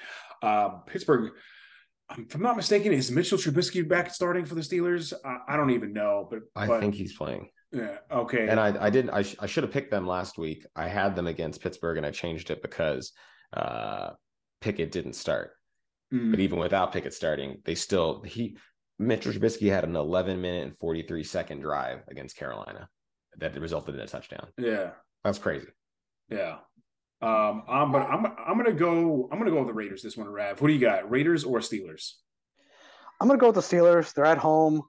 Uh, 0.42 0.68
Pittsburgh 0.86 1.32
if 2.16 2.34
I'm 2.34 2.42
not 2.42 2.56
mistaken, 2.56 2.92
is 2.92 3.10
Mitchell 3.10 3.38
Trubisky 3.38 3.86
back 3.86 4.14
starting 4.14 4.44
for 4.44 4.54
the 4.54 4.60
Steelers? 4.60 5.12
I, 5.24 5.54
I 5.54 5.56
don't 5.56 5.70
even 5.70 5.92
know, 5.92 6.26
but, 6.30 6.40
I 6.56 6.66
but, 6.66 6.80
think 6.80 6.94
he's 6.94 7.12
playing. 7.12 7.50
Yeah. 7.72 7.98
Okay. 8.10 8.48
And 8.48 8.58
I, 8.58 8.86
I 8.86 8.90
didn't. 8.90 9.10
I, 9.10 9.22
sh- 9.22 9.36
I 9.38 9.46
should 9.46 9.64
have 9.64 9.72
picked 9.72 9.90
them 9.90 10.06
last 10.06 10.38
week. 10.38 10.64
I 10.74 10.88
had 10.88 11.14
them 11.14 11.26
against 11.26 11.62
Pittsburgh, 11.62 11.98
and 11.98 12.06
I 12.06 12.10
changed 12.10 12.50
it 12.50 12.62
because 12.62 13.12
uh, 13.52 14.10
Pickett 14.60 14.90
didn't 14.90 15.14
start. 15.14 15.50
Mm. 16.12 16.30
But 16.30 16.40
even 16.40 16.58
without 16.58 16.92
Pickett 16.92 17.12
starting, 17.12 17.60
they 17.64 17.74
still 17.74 18.22
he 18.22 18.56
Mitchell 18.98 19.32
Trubisky 19.32 19.70
had 19.70 19.84
an 19.84 19.96
11 19.96 20.40
minute 20.40 20.64
and 20.64 20.76
43 20.76 21.22
second 21.22 21.60
drive 21.60 22.00
against 22.08 22.36
Carolina 22.36 22.88
that 23.36 23.58
resulted 23.60 23.94
in 23.94 24.00
a 24.00 24.06
touchdown. 24.06 24.48
Yeah. 24.56 24.90
That's 25.24 25.38
crazy. 25.38 25.68
Yeah. 26.30 26.56
Um, 27.20 27.64
um, 27.68 27.92
but 27.92 28.02
I'm 28.02 28.26
I'm 28.26 28.56
gonna 28.56 28.72
go 28.72 29.28
I'm 29.32 29.38
gonna 29.38 29.50
go 29.50 29.58
with 29.58 29.66
the 29.66 29.74
Raiders 29.74 30.02
this 30.02 30.16
one, 30.16 30.28
Rav. 30.28 30.58
Who 30.58 30.68
do 30.68 30.72
you 30.72 30.80
got? 30.80 31.10
Raiders 31.10 31.44
or 31.44 31.58
Steelers? 31.58 32.12
I'm 33.20 33.26
gonna 33.26 33.40
go 33.40 33.46
with 33.46 33.56
the 33.56 33.60
Steelers. 33.60 34.14
They're 34.14 34.24
at 34.24 34.38
home. 34.38 34.82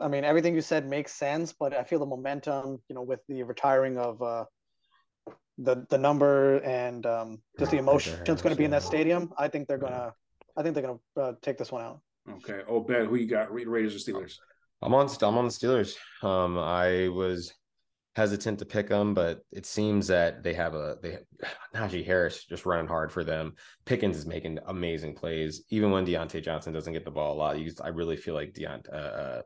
I 0.00 0.08
mean, 0.08 0.24
everything 0.24 0.54
you 0.54 0.62
said 0.62 0.88
makes 0.88 1.12
sense, 1.12 1.52
but 1.52 1.74
I 1.74 1.84
feel 1.84 1.98
the 1.98 2.06
momentum, 2.06 2.80
you 2.88 2.94
know, 2.94 3.02
with 3.02 3.20
the 3.28 3.42
retiring 3.42 3.98
of 3.98 4.22
uh, 4.22 4.44
the 5.58 5.86
the 5.90 5.98
number 5.98 6.56
and 6.58 7.04
um, 7.04 7.42
just 7.58 7.70
the 7.70 7.78
emotion 7.78 8.18
that's 8.24 8.40
going 8.40 8.54
to 8.54 8.58
be 8.58 8.64
in 8.64 8.70
that 8.70 8.82
stadium. 8.82 9.30
I 9.36 9.48
think 9.48 9.68
they're 9.68 9.78
gonna, 9.78 10.14
I 10.56 10.62
think 10.62 10.74
they're 10.74 10.84
gonna 10.84 11.00
uh, 11.20 11.32
take 11.42 11.58
this 11.58 11.70
one 11.70 11.82
out. 11.82 12.00
Okay. 12.30 12.62
Oh, 12.66 12.80
Ben, 12.80 13.06
who 13.06 13.16
you 13.16 13.26
got? 13.26 13.52
Raiders 13.52 13.94
or 13.94 13.98
Steelers? 13.98 14.36
I'm 14.80 14.94
on. 14.94 15.10
I'm 15.22 15.36
on 15.36 15.44
the 15.44 15.50
Steelers. 15.50 15.96
Um, 16.24 16.56
I 16.58 17.08
was 17.08 17.52
hesitant 18.20 18.58
to 18.58 18.66
pick 18.66 18.88
them, 18.90 19.14
but 19.14 19.40
it 19.50 19.64
seems 19.64 20.06
that 20.08 20.42
they 20.42 20.52
have 20.52 20.74
a 20.74 20.98
they 21.02 21.18
Najee 21.74 22.04
Harris 22.04 22.44
just 22.44 22.66
running 22.66 22.86
hard 22.86 23.10
for 23.10 23.24
them. 23.24 23.54
Pickens 23.86 24.18
is 24.18 24.26
making 24.26 24.58
amazing 24.66 25.14
plays, 25.14 25.62
even 25.70 25.90
when 25.90 26.04
Diontae 26.04 26.44
Johnson 26.44 26.74
doesn't 26.74 26.92
get 26.92 27.06
the 27.06 27.10
ball 27.10 27.32
a 27.32 27.38
lot. 27.38 27.58
You, 27.58 27.72
I 27.82 27.88
really 27.88 28.16
feel 28.16 28.34
like 28.34 28.52
Deont, 28.52 28.92
uh, 28.92 28.96
uh, 29.24 29.42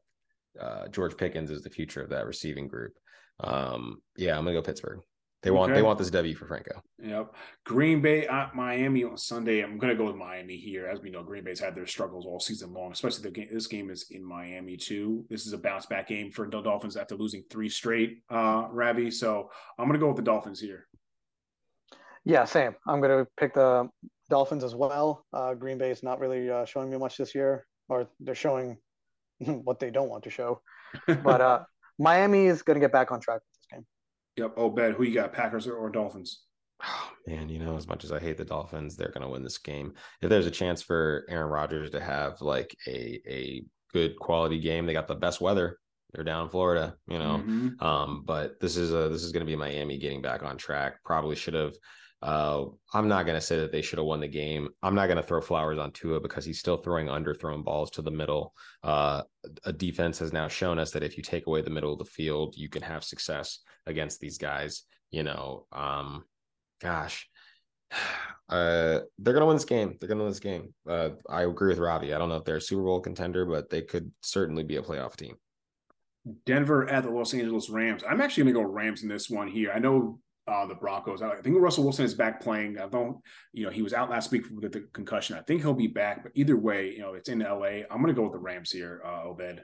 uh, 0.60 0.88
George 0.88 1.16
Pickens 1.16 1.52
is 1.52 1.62
the 1.62 1.70
future 1.70 2.02
of 2.02 2.10
that 2.10 2.26
receiving 2.26 2.66
group. 2.66 2.94
Um, 3.38 4.02
yeah, 4.16 4.36
I'm 4.36 4.44
gonna 4.44 4.56
go 4.56 4.62
Pittsburgh. 4.62 5.00
They 5.44 5.50
want 5.50 5.72
okay. 5.72 5.78
they 5.78 5.82
want 5.82 5.98
this 5.98 6.10
W 6.10 6.34
for 6.34 6.46
Franco. 6.46 6.82
Yep. 7.02 7.34
Green 7.64 8.00
Bay 8.00 8.26
at 8.26 8.54
Miami 8.54 9.04
on 9.04 9.18
Sunday. 9.18 9.60
I'm 9.60 9.76
going 9.76 9.92
to 9.92 9.96
go 9.96 10.06
with 10.06 10.16
Miami 10.16 10.56
here. 10.56 10.86
As 10.86 11.02
we 11.02 11.10
know, 11.10 11.22
Green 11.22 11.44
Bay's 11.44 11.60
had 11.60 11.74
their 11.74 11.86
struggles 11.86 12.24
all 12.24 12.40
season 12.40 12.72
long, 12.72 12.92
especially 12.92 13.24
the 13.24 13.30
game. 13.30 13.48
This 13.52 13.66
game 13.66 13.90
is 13.90 14.06
in 14.10 14.24
Miami 14.24 14.78
too. 14.78 15.26
This 15.28 15.46
is 15.46 15.52
a 15.52 15.58
bounce 15.58 15.84
back 15.84 16.08
game 16.08 16.30
for 16.30 16.48
the 16.48 16.62
Dolphins 16.62 16.96
after 16.96 17.14
losing 17.14 17.44
three 17.50 17.68
straight. 17.68 18.22
Uh, 18.30 18.68
Ravi. 18.70 19.10
So 19.10 19.50
I'm 19.78 19.86
going 19.86 20.00
to 20.00 20.02
go 20.02 20.08
with 20.08 20.16
the 20.16 20.22
Dolphins 20.22 20.60
here. 20.60 20.86
Yeah, 22.24 22.44
same. 22.46 22.74
I'm 22.88 23.02
going 23.02 23.24
to 23.24 23.30
pick 23.36 23.52
the 23.52 23.90
Dolphins 24.30 24.64
as 24.64 24.74
well. 24.74 25.26
Uh, 25.34 25.52
Green 25.52 25.76
Bay 25.76 25.90
is 25.90 26.02
not 26.02 26.20
really 26.20 26.50
uh, 26.50 26.64
showing 26.64 26.90
me 26.90 26.96
much 26.96 27.18
this 27.18 27.34
year, 27.34 27.66
or 27.90 28.08
they're 28.18 28.34
showing 28.34 28.78
what 29.38 29.78
they 29.78 29.90
don't 29.90 30.08
want 30.08 30.24
to 30.24 30.30
show. 30.30 30.62
But 31.06 31.40
uh, 31.40 31.64
Miami 31.98 32.46
is 32.46 32.62
going 32.62 32.76
to 32.76 32.80
get 32.80 32.92
back 32.92 33.12
on 33.12 33.20
track 33.20 33.42
Yep. 34.36 34.54
Oh, 34.56 34.70
Ben, 34.70 34.92
who 34.92 35.04
you 35.04 35.14
got, 35.14 35.32
Packers 35.32 35.66
or, 35.66 35.76
or 35.76 35.90
Dolphins? 35.90 36.42
Oh, 36.82 37.10
man, 37.26 37.48
you 37.48 37.58
know, 37.58 37.76
as 37.76 37.88
much 37.88 38.04
as 38.04 38.12
I 38.12 38.18
hate 38.18 38.36
the 38.36 38.44
Dolphins, 38.44 38.96
they're 38.96 39.12
going 39.12 39.22
to 39.22 39.28
win 39.28 39.42
this 39.42 39.58
game. 39.58 39.94
If 40.20 40.30
there's 40.30 40.46
a 40.46 40.50
chance 40.50 40.82
for 40.82 41.24
Aaron 41.28 41.50
Rodgers 41.50 41.90
to 41.90 42.00
have 42.00 42.40
like 42.40 42.76
a 42.86 43.20
a 43.28 43.64
good 43.92 44.18
quality 44.18 44.60
game, 44.60 44.86
they 44.86 44.92
got 44.92 45.08
the 45.08 45.14
best 45.14 45.40
weather. 45.40 45.78
They're 46.12 46.24
down 46.24 46.44
in 46.44 46.50
Florida, 46.50 46.94
you 47.08 47.18
know. 47.18 47.42
Mm-hmm. 47.44 47.84
Um, 47.84 48.22
but 48.24 48.60
this 48.60 48.76
is 48.76 48.92
a 48.92 49.08
this 49.08 49.22
is 49.22 49.32
going 49.32 49.44
to 49.44 49.50
be 49.50 49.56
Miami 49.56 49.98
getting 49.98 50.22
back 50.22 50.42
on 50.42 50.56
track. 50.56 51.02
Probably 51.04 51.36
should 51.36 51.54
have 51.54 51.74
uh, 52.24 52.64
I'm 52.94 53.06
not 53.06 53.26
going 53.26 53.38
to 53.38 53.46
say 53.46 53.58
that 53.60 53.70
they 53.70 53.82
should 53.82 53.98
have 53.98 54.06
won 54.06 54.20
the 54.20 54.26
game. 54.26 54.70
I'm 54.82 54.94
not 54.94 55.08
going 55.08 55.18
to 55.18 55.22
throw 55.22 55.42
flowers 55.42 55.78
on 55.78 55.92
Tua 55.92 56.20
because 56.20 56.42
he's 56.42 56.58
still 56.58 56.78
throwing 56.78 57.08
underthrown 57.08 57.62
balls 57.62 57.90
to 57.92 58.02
the 58.02 58.10
middle. 58.10 58.54
Uh, 58.82 59.22
a 59.66 59.72
defense 59.74 60.20
has 60.20 60.32
now 60.32 60.48
shown 60.48 60.78
us 60.78 60.90
that 60.92 61.02
if 61.02 61.18
you 61.18 61.22
take 61.22 61.46
away 61.46 61.60
the 61.60 61.68
middle 61.68 61.92
of 61.92 61.98
the 61.98 62.06
field, 62.06 62.54
you 62.56 62.70
can 62.70 62.80
have 62.80 63.04
success 63.04 63.58
against 63.86 64.20
these 64.20 64.38
guys. 64.38 64.82
You 65.10 65.22
know, 65.22 65.66
um, 65.72 66.24
gosh, 66.80 67.28
uh, 68.48 69.00
they're 69.18 69.32
to 69.40 69.46
win 69.46 69.56
this 69.56 69.64
game. 69.64 69.96
They're 69.98 70.08
to 70.18 70.24
win 70.24 70.32
this 70.32 70.40
game. 70.40 70.74
Uh, 70.88 71.10
I 71.28 71.42
agree 71.42 71.68
with 71.68 71.78
Robbie. 71.78 72.14
I 72.14 72.18
don't 72.18 72.28
know 72.28 72.36
if 72.36 72.44
they're 72.44 72.56
a 72.56 72.60
Super 72.60 72.82
Bowl 72.82 73.00
contender, 73.00 73.44
but 73.44 73.70
they 73.70 73.82
could 73.82 74.10
certainly 74.22 74.64
be 74.64 74.76
a 74.76 74.82
playoff 74.82 75.16
team. 75.16 75.36
Denver 76.46 76.88
at 76.88 77.04
the 77.04 77.10
Los 77.10 77.34
Angeles 77.34 77.68
Rams. 77.68 78.02
I'm 78.08 78.20
actually 78.20 78.44
to 78.44 78.52
go 78.52 78.62
Rams 78.62 79.02
in 79.02 79.08
this 79.08 79.28
one 79.28 79.48
here. 79.48 79.72
I 79.74 79.78
know 79.78 80.18
uh, 80.46 80.66
the 80.66 80.74
Broncos. 80.74 81.22
I 81.22 81.40
think 81.40 81.56
Russell 81.58 81.84
Wilson 81.84 82.04
is 82.04 82.14
back 82.14 82.40
playing. 82.40 82.78
I 82.78 82.86
don't, 82.86 83.18
you 83.52 83.64
know, 83.64 83.70
he 83.70 83.82
was 83.82 83.92
out 83.92 84.10
last 84.10 84.30
week 84.30 84.46
with 84.50 84.72
the 84.72 84.86
concussion. 84.92 85.36
I 85.36 85.42
think 85.42 85.62
he'll 85.62 85.74
be 85.74 85.86
back, 85.86 86.22
but 86.22 86.32
either 86.34 86.56
way, 86.56 86.92
you 86.92 87.00
know, 87.00 87.14
it's 87.14 87.28
in 87.28 87.40
LA. 87.40 87.82
I'm 87.90 88.02
going 88.02 88.06
to 88.06 88.14
go 88.14 88.24
with 88.24 88.32
the 88.32 88.38
Rams 88.38 88.70
here, 88.70 89.02
uh, 89.04 89.24
Obed. 89.24 89.62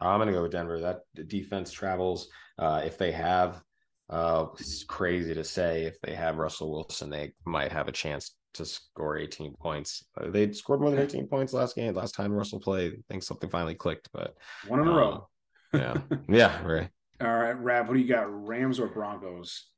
I'm 0.00 0.18
going 0.18 0.28
to 0.28 0.34
go 0.34 0.42
with 0.42 0.52
Denver. 0.52 0.80
That 0.80 1.28
defense 1.28 1.72
travels. 1.72 2.28
Uh, 2.58 2.82
if 2.84 2.98
they 2.98 3.12
have 3.12 3.62
Uh, 4.08 4.46
it's 4.60 4.84
crazy 4.84 5.34
to 5.34 5.42
say 5.42 5.84
if 5.84 6.00
they 6.00 6.14
have 6.14 6.38
Russell 6.38 6.70
Wilson, 6.70 7.10
they 7.10 7.32
might 7.44 7.72
have 7.72 7.88
a 7.88 7.92
chance 7.92 8.36
to 8.54 8.64
score 8.64 9.18
18 9.18 9.54
points. 9.54 10.04
Uh, 10.16 10.30
they 10.30 10.52
scored 10.52 10.80
more 10.80 10.90
than 10.90 11.00
18 11.00 11.26
points 11.26 11.52
last 11.52 11.74
game. 11.74 11.92
Last 11.92 12.14
time 12.14 12.32
Russell 12.32 12.60
played, 12.60 12.92
I 12.92 13.02
think 13.08 13.22
something 13.24 13.50
finally 13.50 13.74
clicked, 13.74 14.08
but 14.12 14.36
one 14.68 14.80
in 14.80 14.86
um, 14.86 14.94
a 14.94 14.96
row. 14.96 15.28
yeah. 15.72 15.96
Yeah. 16.28 16.62
Right. 16.64 16.88
All 17.20 17.34
right, 17.36 17.58
Rab, 17.58 17.88
what 17.88 17.94
do 17.94 18.00
you 18.00 18.08
got? 18.08 18.26
Rams 18.46 18.78
or 18.78 18.88
Broncos? 18.88 19.70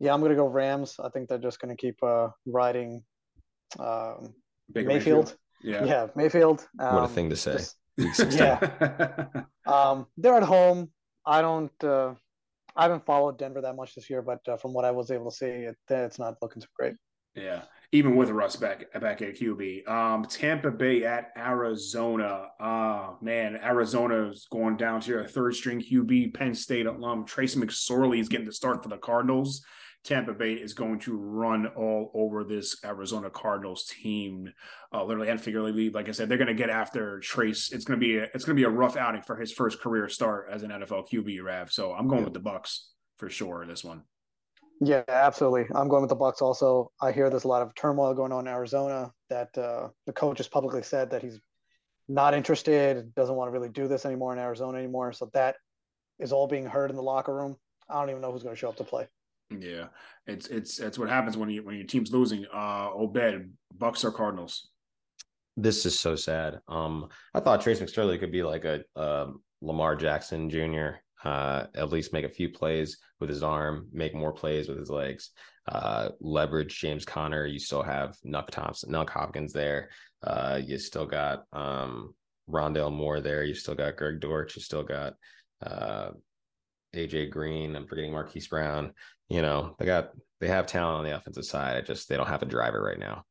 Yeah, 0.00 0.12
I'm 0.12 0.20
gonna 0.20 0.34
go 0.34 0.46
Rams. 0.46 0.96
I 0.98 1.08
think 1.10 1.28
they're 1.28 1.38
just 1.38 1.60
gonna 1.60 1.76
keep 1.76 2.02
uh, 2.02 2.28
riding 2.46 3.04
um, 3.78 4.34
Mayfield. 4.74 4.88
Mayfield. 4.88 5.36
Yeah. 5.62 5.84
Yeah, 5.84 6.06
Mayfield. 6.16 6.66
Um, 6.78 6.94
what 6.94 7.02
a 7.02 7.06
um, 7.06 7.10
thing 7.10 7.30
to 7.30 7.36
say. 7.36 7.52
Just, 7.52 7.76
yeah. 7.96 9.26
um, 9.66 10.06
they're 10.16 10.36
at 10.36 10.42
home. 10.42 10.90
I 11.24 11.42
don't. 11.42 11.84
Uh, 11.84 12.14
I 12.74 12.82
haven't 12.82 13.06
followed 13.06 13.38
Denver 13.38 13.62
that 13.62 13.74
much 13.74 13.94
this 13.94 14.10
year, 14.10 14.22
but 14.22 14.46
uh, 14.46 14.56
from 14.56 14.74
what 14.74 14.84
I 14.84 14.90
was 14.90 15.10
able 15.10 15.30
to 15.30 15.36
see, 15.36 15.46
it, 15.46 15.76
it's 15.88 16.18
not 16.18 16.36
looking 16.42 16.60
so 16.60 16.68
great. 16.78 16.94
Yeah, 17.34 17.62
even 17.92 18.16
with 18.16 18.30
Russ 18.30 18.56
back 18.56 18.90
back 19.00 19.22
at 19.22 19.36
QB. 19.36 19.88
Um, 19.88 20.24
Tampa 20.24 20.70
Bay 20.70 21.04
at 21.04 21.32
Arizona. 21.36 22.48
Uh 22.58 23.12
man, 23.20 23.58
Arizona 23.62 24.30
is 24.30 24.46
going 24.50 24.76
down 24.76 25.00
to 25.02 25.18
a 25.18 25.28
third 25.28 25.54
string 25.54 25.80
QB. 25.80 26.34
Penn 26.34 26.54
State 26.54 26.86
alum 26.86 27.26
Trace 27.26 27.54
McSorley 27.54 28.20
is 28.20 28.28
getting 28.28 28.46
the 28.46 28.52
start 28.52 28.82
for 28.82 28.88
the 28.88 28.96
Cardinals. 28.96 29.64
Tampa 30.06 30.32
Bay 30.32 30.52
is 30.52 30.72
going 30.72 31.00
to 31.00 31.16
run 31.16 31.66
all 31.66 32.10
over 32.14 32.44
this 32.44 32.76
Arizona 32.84 33.28
Cardinals 33.28 33.86
team, 33.86 34.52
uh, 34.92 35.04
literally 35.04 35.28
and 35.28 35.40
figuratively. 35.40 35.90
Like 35.90 36.08
I 36.08 36.12
said, 36.12 36.28
they're 36.28 36.38
going 36.38 36.48
to 36.48 36.54
get 36.54 36.70
after 36.70 37.18
Trace. 37.20 37.72
It's 37.72 37.84
going 37.84 37.98
to 37.98 38.06
be 38.06 38.18
a, 38.18 38.22
it's 38.34 38.44
going 38.44 38.56
to 38.56 38.60
be 38.60 38.64
a 38.64 38.70
rough 38.70 38.96
outing 38.96 39.22
for 39.22 39.36
his 39.36 39.52
first 39.52 39.80
career 39.80 40.08
start 40.08 40.48
as 40.50 40.62
an 40.62 40.70
NFL 40.70 41.10
QB. 41.10 41.42
Rav, 41.42 41.72
so 41.72 41.92
I'm 41.92 42.06
going 42.06 42.20
yeah. 42.20 42.26
with 42.26 42.34
the 42.34 42.40
Bucks 42.40 42.92
for 43.16 43.28
sure. 43.28 43.66
This 43.66 43.82
one. 43.82 44.02
Yeah, 44.80 45.02
absolutely. 45.08 45.66
I'm 45.74 45.88
going 45.88 46.02
with 46.02 46.10
the 46.10 46.16
Bucks. 46.16 46.40
Also, 46.40 46.92
I 47.00 47.10
hear 47.10 47.28
there's 47.28 47.44
a 47.44 47.48
lot 47.48 47.62
of 47.62 47.74
turmoil 47.74 48.14
going 48.14 48.32
on 48.32 48.46
in 48.46 48.52
Arizona. 48.52 49.10
That 49.28 49.56
uh, 49.58 49.88
the 50.06 50.12
coach 50.12 50.38
has 50.38 50.48
publicly 50.48 50.82
said 50.82 51.10
that 51.10 51.22
he's 51.22 51.40
not 52.08 52.34
interested, 52.34 53.12
doesn't 53.16 53.34
want 53.34 53.48
to 53.48 53.52
really 53.52 53.70
do 53.70 53.88
this 53.88 54.06
anymore 54.06 54.32
in 54.32 54.38
Arizona 54.38 54.78
anymore. 54.78 55.12
So 55.12 55.30
that 55.34 55.56
is 56.20 56.32
all 56.32 56.46
being 56.46 56.66
heard 56.66 56.90
in 56.90 56.96
the 56.96 57.02
locker 57.02 57.34
room. 57.34 57.56
I 57.88 58.00
don't 58.00 58.10
even 58.10 58.22
know 58.22 58.30
who's 58.30 58.44
going 58.44 58.54
to 58.54 58.58
show 58.58 58.68
up 58.68 58.76
to 58.76 58.84
play. 58.84 59.08
Yeah, 59.50 59.86
it's 60.26 60.48
it's 60.48 60.80
it's 60.80 60.98
what 60.98 61.08
happens 61.08 61.36
when 61.36 61.50
you 61.50 61.62
when 61.62 61.76
your 61.76 61.86
team's 61.86 62.12
losing. 62.12 62.46
Uh, 62.52 62.90
Obed, 62.92 63.50
Bucks 63.76 64.04
or 64.04 64.10
Cardinals. 64.10 64.70
This 65.56 65.86
is 65.86 65.98
so 65.98 66.16
sad. 66.16 66.60
Um, 66.68 67.08
I 67.32 67.40
thought 67.40 67.62
Trace 67.62 67.80
McSorley 67.80 68.20
could 68.20 68.32
be 68.32 68.42
like 68.42 68.64
a, 68.64 68.80
a 68.94 69.28
Lamar 69.62 69.96
Jackson 69.96 70.50
Jr 70.50 70.98
uh, 71.24 71.66
at 71.74 71.90
least 71.90 72.12
make 72.12 72.24
a 72.24 72.30
few 72.30 72.48
plays 72.48 72.98
with 73.20 73.28
his 73.28 73.42
arm, 73.42 73.88
make 73.92 74.14
more 74.14 74.32
plays 74.32 74.68
with 74.68 74.78
his 74.78 74.90
legs, 74.90 75.30
uh, 75.68 76.10
leverage 76.20 76.78
James 76.78 77.04
Conner. 77.04 77.46
You 77.46 77.58
still 77.58 77.82
have 77.82 78.16
Nuk 78.24 78.48
Thompson, 78.50 78.92
Nuk 78.92 79.10
Hopkins 79.10 79.52
there. 79.52 79.90
Uh, 80.22 80.60
you 80.64 80.78
still 80.78 81.06
got 81.06 81.44
um, 81.52 82.14
Rondale 82.48 82.92
Moore 82.92 83.20
there. 83.20 83.44
You 83.44 83.54
still 83.54 83.74
got 83.74 83.96
Greg 83.96 84.20
Dortch. 84.20 84.56
You 84.56 84.62
still 84.62 84.84
got 84.84 85.14
uh, 85.62 86.10
AJ 86.96 87.30
Green. 87.30 87.76
I'm 87.76 87.86
forgetting 87.86 88.12
Marquise 88.12 88.48
Brown. 88.48 88.92
You 89.28 89.42
know, 89.42 89.74
they 89.78 89.86
got 89.86 90.10
they 90.40 90.48
have 90.48 90.66
talent 90.66 90.98
on 90.98 91.04
the 91.04 91.16
offensive 91.16 91.44
side. 91.44 91.76
I 91.76 91.80
just 91.80 92.08
they 92.08 92.16
don't 92.16 92.28
have 92.28 92.42
a 92.42 92.46
driver 92.46 92.82
right 92.82 92.98
now. 92.98 93.24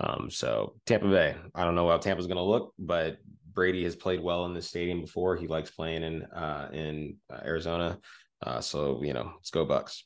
Um, 0.00 0.30
so 0.30 0.74
Tampa 0.86 1.08
Bay, 1.08 1.36
I 1.54 1.64
don't 1.64 1.74
know 1.74 1.88
how 1.88 1.96
Tampa's 1.96 2.26
going 2.26 2.36
to 2.36 2.42
look, 2.42 2.74
but 2.78 3.18
Brady 3.52 3.84
has 3.84 3.96
played 3.96 4.20
well 4.20 4.44
in 4.44 4.54
this 4.54 4.68
stadium 4.68 5.00
before. 5.00 5.36
He 5.36 5.46
likes 5.46 5.70
playing 5.70 6.02
in 6.02 6.22
uh, 6.24 6.68
in 6.72 7.16
uh, 7.32 7.40
Arizona. 7.44 7.98
Uh, 8.42 8.60
so 8.60 9.02
you 9.02 9.14
know, 9.14 9.32
let's 9.36 9.50
go 9.50 9.64
Bucks. 9.64 10.04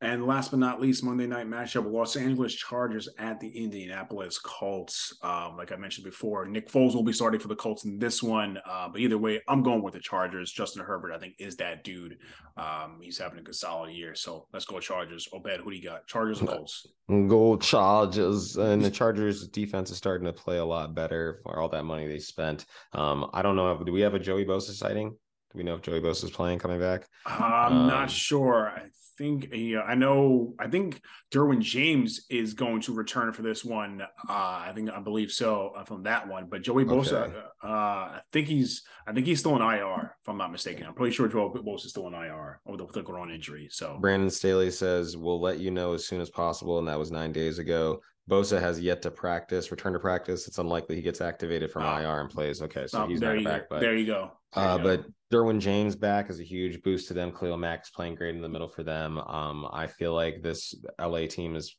And 0.00 0.26
last 0.26 0.52
but 0.52 0.60
not 0.60 0.80
least, 0.80 1.02
Monday 1.02 1.26
night 1.26 1.48
matchup: 1.48 1.90
Los 1.90 2.14
Angeles 2.14 2.54
Chargers 2.54 3.08
at 3.18 3.40
the 3.40 3.48
Indianapolis 3.48 4.38
Colts. 4.38 5.12
Um, 5.22 5.56
like 5.56 5.72
I 5.72 5.76
mentioned 5.76 6.04
before, 6.04 6.46
Nick 6.46 6.70
Foles 6.70 6.94
will 6.94 7.02
be 7.02 7.12
starting 7.12 7.40
for 7.40 7.48
the 7.48 7.56
Colts 7.56 7.84
in 7.84 7.98
this 7.98 8.22
one. 8.22 8.58
Uh, 8.64 8.88
but 8.88 9.00
either 9.00 9.18
way, 9.18 9.40
I'm 9.48 9.62
going 9.62 9.82
with 9.82 9.94
the 9.94 10.00
Chargers. 10.00 10.52
Justin 10.52 10.84
Herbert, 10.84 11.12
I 11.12 11.18
think, 11.18 11.34
is 11.40 11.56
that 11.56 11.82
dude. 11.82 12.18
Um, 12.56 13.00
he's 13.02 13.18
having 13.18 13.40
a 13.40 13.42
good 13.42 13.56
solid 13.56 13.90
year. 13.90 14.14
So 14.14 14.46
let's 14.52 14.64
go 14.64 14.78
Chargers. 14.78 15.28
Obed, 15.32 15.60
who 15.64 15.70
do 15.70 15.76
you 15.76 15.82
got? 15.82 16.06
Chargers 16.06 16.38
and 16.38 16.48
Colts. 16.48 16.86
Go 17.08 17.56
Chargers. 17.56 18.56
And 18.56 18.84
the 18.84 18.90
Chargers 18.90 19.48
defense 19.48 19.90
is 19.90 19.96
starting 19.96 20.26
to 20.26 20.32
play 20.32 20.58
a 20.58 20.64
lot 20.64 20.94
better 20.94 21.40
for 21.42 21.58
all 21.58 21.68
that 21.70 21.82
money 21.82 22.06
they 22.06 22.20
spent. 22.20 22.66
Um, 22.92 23.28
I 23.32 23.42
don't 23.42 23.56
know. 23.56 23.82
Do 23.82 23.92
we 23.92 24.02
have 24.02 24.14
a 24.14 24.20
Joey 24.20 24.44
Bosa 24.44 24.70
sighting? 24.70 25.16
Do 25.52 25.58
we 25.58 25.64
know 25.64 25.74
if 25.74 25.82
Joey 25.82 26.00
Bosa 26.00 26.24
is 26.24 26.30
playing 26.30 26.58
coming 26.58 26.78
back? 26.78 27.06
I'm 27.24 27.72
um, 27.72 27.86
not 27.86 28.10
sure. 28.10 28.68
I 28.68 28.88
think 29.18 29.48
yeah, 29.52 29.80
I 29.80 29.94
know. 29.94 30.54
I 30.58 30.68
think 30.68 31.00
Derwin 31.32 31.60
James 31.60 32.26
is 32.30 32.54
going 32.54 32.80
to 32.82 32.94
return 32.94 33.32
for 33.32 33.42
this 33.42 33.64
one. 33.64 34.02
Uh, 34.02 34.06
I 34.28 34.72
think 34.74 34.90
I 34.90 35.00
believe 35.00 35.32
so 35.32 35.72
uh, 35.76 35.84
from 35.84 36.04
that 36.04 36.28
one. 36.28 36.48
But 36.50 36.62
Joey 36.62 36.84
Bosa, 36.84 37.28
okay. 37.28 37.36
uh, 37.64 37.66
I 37.66 38.20
think 38.32 38.46
he's 38.46 38.82
I 39.06 39.12
think 39.12 39.26
he's 39.26 39.40
still 39.40 39.56
in 39.56 39.62
IR 39.62 40.16
if 40.20 40.28
I'm 40.28 40.38
not 40.38 40.52
mistaken. 40.52 40.86
I'm 40.86 40.94
pretty 40.94 41.14
sure 41.14 41.28
Joey 41.28 41.48
Bosa 41.48 41.86
is 41.86 41.90
still 41.90 42.06
in 42.06 42.14
IR 42.14 42.60
with 42.66 42.78
the, 42.78 42.84
with 42.84 42.94
the 42.94 43.02
groin 43.02 43.30
injury. 43.30 43.68
So 43.70 43.98
Brandon 44.00 44.30
Staley 44.30 44.70
says 44.70 45.16
we'll 45.16 45.40
let 45.40 45.58
you 45.58 45.70
know 45.70 45.94
as 45.94 46.06
soon 46.06 46.20
as 46.20 46.30
possible, 46.30 46.78
and 46.78 46.88
that 46.88 46.98
was 46.98 47.10
nine 47.10 47.32
days 47.32 47.58
ago. 47.58 48.00
Bosa 48.28 48.60
has 48.60 48.80
yet 48.80 49.00
to 49.02 49.10
practice, 49.10 49.70
return 49.70 49.94
to 49.94 49.98
practice. 49.98 50.46
It's 50.46 50.58
unlikely 50.58 50.96
he 50.96 51.02
gets 51.02 51.20
activated 51.20 51.70
from 51.70 51.84
oh. 51.84 51.96
IR 51.96 52.20
and 52.20 52.30
plays. 52.30 52.60
Okay, 52.62 52.86
so 52.86 53.04
oh, 53.04 53.08
he's 53.08 53.20
not 53.20 53.42
back. 53.42 53.68
But 53.70 53.80
there 53.80 53.96
you 53.96 54.06
go. 54.06 54.32
There 54.54 54.64
uh, 54.64 54.76
you 54.76 54.82
go. 54.82 54.96
But 54.96 55.06
Derwin 55.32 55.60
James 55.60 55.96
back 55.96 56.30
is 56.30 56.38
a 56.38 56.44
huge 56.44 56.82
boost 56.82 57.08
to 57.08 57.14
them. 57.14 57.32
Khalil 57.32 57.56
Mack's 57.56 57.90
playing 57.90 58.16
great 58.16 58.34
in 58.34 58.42
the 58.42 58.48
middle 58.48 58.68
for 58.68 58.82
them. 58.82 59.18
Um, 59.18 59.66
I 59.72 59.86
feel 59.86 60.14
like 60.14 60.42
this 60.42 60.74
LA 61.00 61.26
team 61.26 61.56
is 61.56 61.74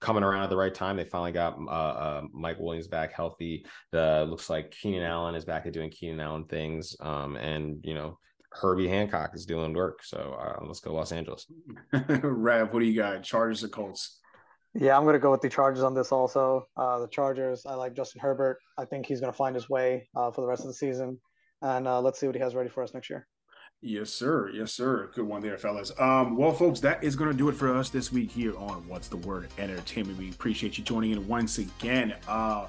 coming 0.00 0.24
around 0.24 0.42
at 0.42 0.50
the 0.50 0.56
right 0.56 0.74
time. 0.74 0.96
They 0.96 1.04
finally 1.04 1.32
got 1.32 1.56
uh, 1.56 1.70
uh, 1.70 2.22
Mike 2.32 2.58
Williams 2.58 2.88
back 2.88 3.12
healthy. 3.12 3.64
Uh, 3.94 4.24
looks 4.24 4.50
like 4.50 4.72
Keenan 4.72 5.04
Allen 5.04 5.36
is 5.36 5.44
back 5.44 5.66
at 5.66 5.72
doing 5.72 5.90
Keenan 5.90 6.20
Allen 6.20 6.44
things. 6.44 6.96
Um, 7.00 7.36
and 7.36 7.78
you 7.84 7.94
know 7.94 8.18
Herbie 8.50 8.88
Hancock 8.88 9.30
is 9.34 9.46
doing 9.46 9.72
work. 9.72 10.02
So 10.02 10.36
uh, 10.40 10.64
let's 10.66 10.80
go 10.80 10.92
Los 10.92 11.12
Angeles. 11.12 11.46
Rev, 11.92 12.72
what 12.72 12.80
do 12.80 12.86
you 12.86 12.96
got? 12.96 13.22
Chargers 13.22 13.62
or 13.62 13.68
Colts? 13.68 14.18
Yeah, 14.74 14.96
I'm 14.96 15.02
going 15.02 15.14
to 15.14 15.18
go 15.18 15.30
with 15.30 15.42
the 15.42 15.50
Chargers 15.50 15.82
on 15.82 15.94
this 15.94 16.12
also. 16.12 16.66
Uh, 16.76 17.00
the 17.00 17.08
Chargers, 17.08 17.66
I 17.66 17.74
like 17.74 17.94
Justin 17.94 18.20
Herbert. 18.20 18.58
I 18.78 18.86
think 18.86 19.04
he's 19.04 19.20
going 19.20 19.32
to 19.32 19.36
find 19.36 19.54
his 19.54 19.68
way 19.68 20.08
uh, 20.16 20.30
for 20.30 20.40
the 20.40 20.46
rest 20.46 20.62
of 20.62 20.68
the 20.68 20.74
season. 20.74 21.18
And 21.60 21.86
uh, 21.86 22.00
let's 22.00 22.18
see 22.18 22.26
what 22.26 22.34
he 22.34 22.40
has 22.40 22.54
ready 22.54 22.70
for 22.70 22.82
us 22.82 22.94
next 22.94 23.10
year. 23.10 23.28
Yes, 23.84 24.10
sir. 24.10 24.48
Yes, 24.54 24.72
sir. 24.72 25.10
Good 25.12 25.26
one 25.26 25.42
there, 25.42 25.58
fellas. 25.58 25.90
Um, 25.98 26.36
well, 26.36 26.52
folks, 26.52 26.78
that 26.80 27.02
is 27.02 27.16
going 27.16 27.30
to 27.30 27.36
do 27.36 27.48
it 27.48 27.54
for 27.56 27.74
us 27.74 27.90
this 27.90 28.12
week 28.12 28.30
here 28.30 28.56
on 28.56 28.86
What's 28.88 29.08
the 29.08 29.16
Word 29.16 29.48
Entertainment. 29.58 30.18
We 30.18 30.30
appreciate 30.30 30.78
you 30.78 30.84
joining 30.84 31.10
in 31.10 31.26
once 31.26 31.58
again. 31.58 32.14
Uh, 32.28 32.66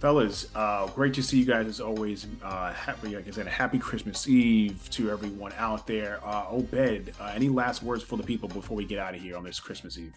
fellas, 0.00 0.48
uh, 0.54 0.86
great 0.88 1.12
to 1.14 1.22
see 1.22 1.38
you 1.38 1.44
guys 1.44 1.66
as 1.66 1.80
always. 1.80 2.26
Uh, 2.42 2.72
happy, 2.72 3.14
like 3.14 3.28
I 3.28 3.30
said, 3.30 3.46
a 3.46 3.50
happy 3.50 3.78
Christmas 3.78 4.26
Eve 4.26 4.88
to 4.92 5.10
everyone 5.10 5.52
out 5.58 5.86
there. 5.86 6.20
Uh, 6.24 6.46
Obed, 6.48 7.12
uh, 7.20 7.32
any 7.34 7.50
last 7.50 7.82
words 7.82 8.02
for 8.02 8.16
the 8.16 8.24
people 8.24 8.48
before 8.48 8.78
we 8.78 8.86
get 8.86 8.98
out 8.98 9.14
of 9.14 9.20
here 9.20 9.36
on 9.36 9.44
this 9.44 9.60
Christmas 9.60 9.98
Eve? 9.98 10.14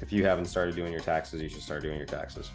If 0.00 0.12
you 0.12 0.24
haven't 0.24 0.46
started 0.46 0.76
doing 0.76 0.92
your 0.92 1.00
taxes, 1.00 1.42
you 1.42 1.48
should 1.48 1.62
start 1.62 1.82
doing 1.82 1.96
your 1.96 2.06
taxes. 2.06 2.50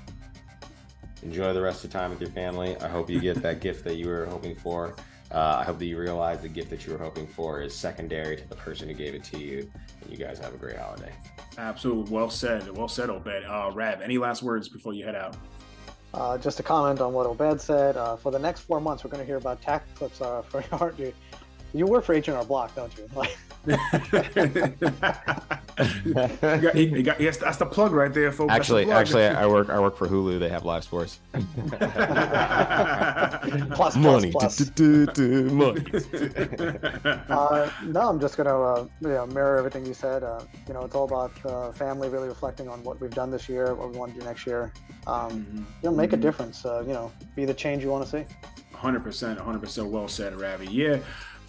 Enjoy 1.23 1.53
the 1.53 1.61
rest 1.61 1.83
of 1.83 1.91
the 1.91 1.97
time 1.97 2.09
with 2.09 2.19
your 2.19 2.29
family. 2.31 2.77
I 2.77 2.87
hope 2.87 3.09
you 3.09 3.19
get 3.19 3.41
that 3.41 3.59
gift 3.61 3.83
that 3.85 3.95
you 3.95 4.07
were 4.07 4.25
hoping 4.25 4.55
for. 4.55 4.95
Uh, 5.31 5.57
I 5.59 5.63
hope 5.63 5.79
that 5.79 5.85
you 5.85 5.97
realize 5.97 6.41
the 6.41 6.49
gift 6.49 6.69
that 6.69 6.85
you 6.85 6.93
were 6.93 6.99
hoping 6.99 7.25
for 7.25 7.61
is 7.61 7.73
secondary 7.73 8.37
to 8.37 8.47
the 8.47 8.55
person 8.55 8.87
who 8.87 8.93
gave 8.93 9.15
it 9.15 9.23
to 9.25 9.39
you. 9.39 9.69
And 10.01 10.11
you 10.11 10.17
guys 10.17 10.37
have 10.39 10.53
a 10.53 10.57
great 10.57 10.77
holiday. 10.77 11.11
Absolutely. 11.57 12.11
Well 12.11 12.29
said. 12.29 12.69
Well 12.77 12.87
said, 12.87 13.09
Obed. 13.09 13.43
Uh, 13.45 13.71
Rab, 13.73 14.01
any 14.01 14.17
last 14.17 14.43
words 14.43 14.69
before 14.69 14.93
you 14.93 15.05
head 15.05 15.15
out? 15.15 15.35
Uh, 16.13 16.37
just 16.37 16.59
a 16.59 16.63
comment 16.63 17.01
on 17.01 17.13
what 17.13 17.25
Obed 17.25 17.59
said. 17.59 17.97
Uh, 17.97 18.15
for 18.15 18.31
the 18.31 18.37
next 18.37 18.61
four 18.61 18.79
months, 18.79 19.03
we're 19.03 19.09
going 19.09 19.21
to 19.21 19.25
hear 19.25 19.37
about 19.37 19.61
tax 19.61 19.87
clips 19.95 20.21
uh, 20.21 20.41
for 20.49 20.63
your 20.69 21.13
you 21.73 21.85
work 21.87 22.03
for 22.05 22.13
H&R 22.13 22.43
Block, 22.45 22.75
don't 22.75 22.95
you? 22.97 23.09
Like... 23.15 23.35
you 23.65 23.75
got, 26.13 26.75
you 26.75 27.03
got, 27.03 27.19
yes, 27.21 27.37
that's 27.37 27.57
the 27.57 27.65
plug 27.65 27.93
right 27.93 28.13
there, 28.13 28.31
folks. 28.31 28.51
Actually, 28.51 28.85
the 28.85 28.91
actually, 28.91 29.25
I 29.25 29.47
work. 29.47 29.69
I 29.69 29.79
work 29.79 29.95
for 29.95 30.05
Hulu. 30.05 30.37
They 30.37 30.49
have 30.49 30.65
live 30.65 30.83
sports. 30.83 31.21
plus, 33.73 33.95
money, 33.95 34.31
plus, 34.31 34.57
plus. 34.57 34.69
Do, 34.69 35.05
do, 35.05 35.13
do, 35.13 35.49
money. 35.49 35.85
uh, 37.29 37.69
no, 37.85 38.09
I'm 38.09 38.19
just 38.19 38.35
gonna 38.35 38.61
uh, 38.61 38.85
you 38.99 39.07
know, 39.07 39.25
mirror 39.27 39.57
everything 39.57 39.85
you 39.85 39.93
said. 39.93 40.23
Uh, 40.23 40.41
you 40.67 40.73
know, 40.73 40.81
it's 40.81 40.93
all 40.93 41.05
about 41.05 41.31
uh, 41.45 41.71
family, 41.71 42.09
really 42.09 42.27
reflecting 42.27 42.67
on 42.67 42.83
what 42.83 42.99
we've 42.99 43.15
done 43.15 43.31
this 43.31 43.47
year, 43.47 43.73
what 43.75 43.91
we 43.91 43.97
want 43.97 44.13
to 44.13 44.19
do 44.19 44.25
next 44.25 44.45
year. 44.45 44.73
Um, 45.07 45.31
mm-hmm. 45.31 45.57
You 45.57 45.65
know, 45.83 45.91
make 45.91 46.11
a 46.11 46.17
difference. 46.17 46.65
Uh, 46.65 46.83
you 46.85 46.91
know, 46.91 47.13
be 47.33 47.45
the 47.45 47.53
change 47.53 47.81
you 47.81 47.89
want 47.89 48.05
to 48.05 48.11
see. 48.11 48.25
100%, 48.75 49.01
100% 49.39 49.89
well 49.89 50.09
said, 50.09 50.35
Ravi. 50.35 50.67
Yeah 50.67 50.99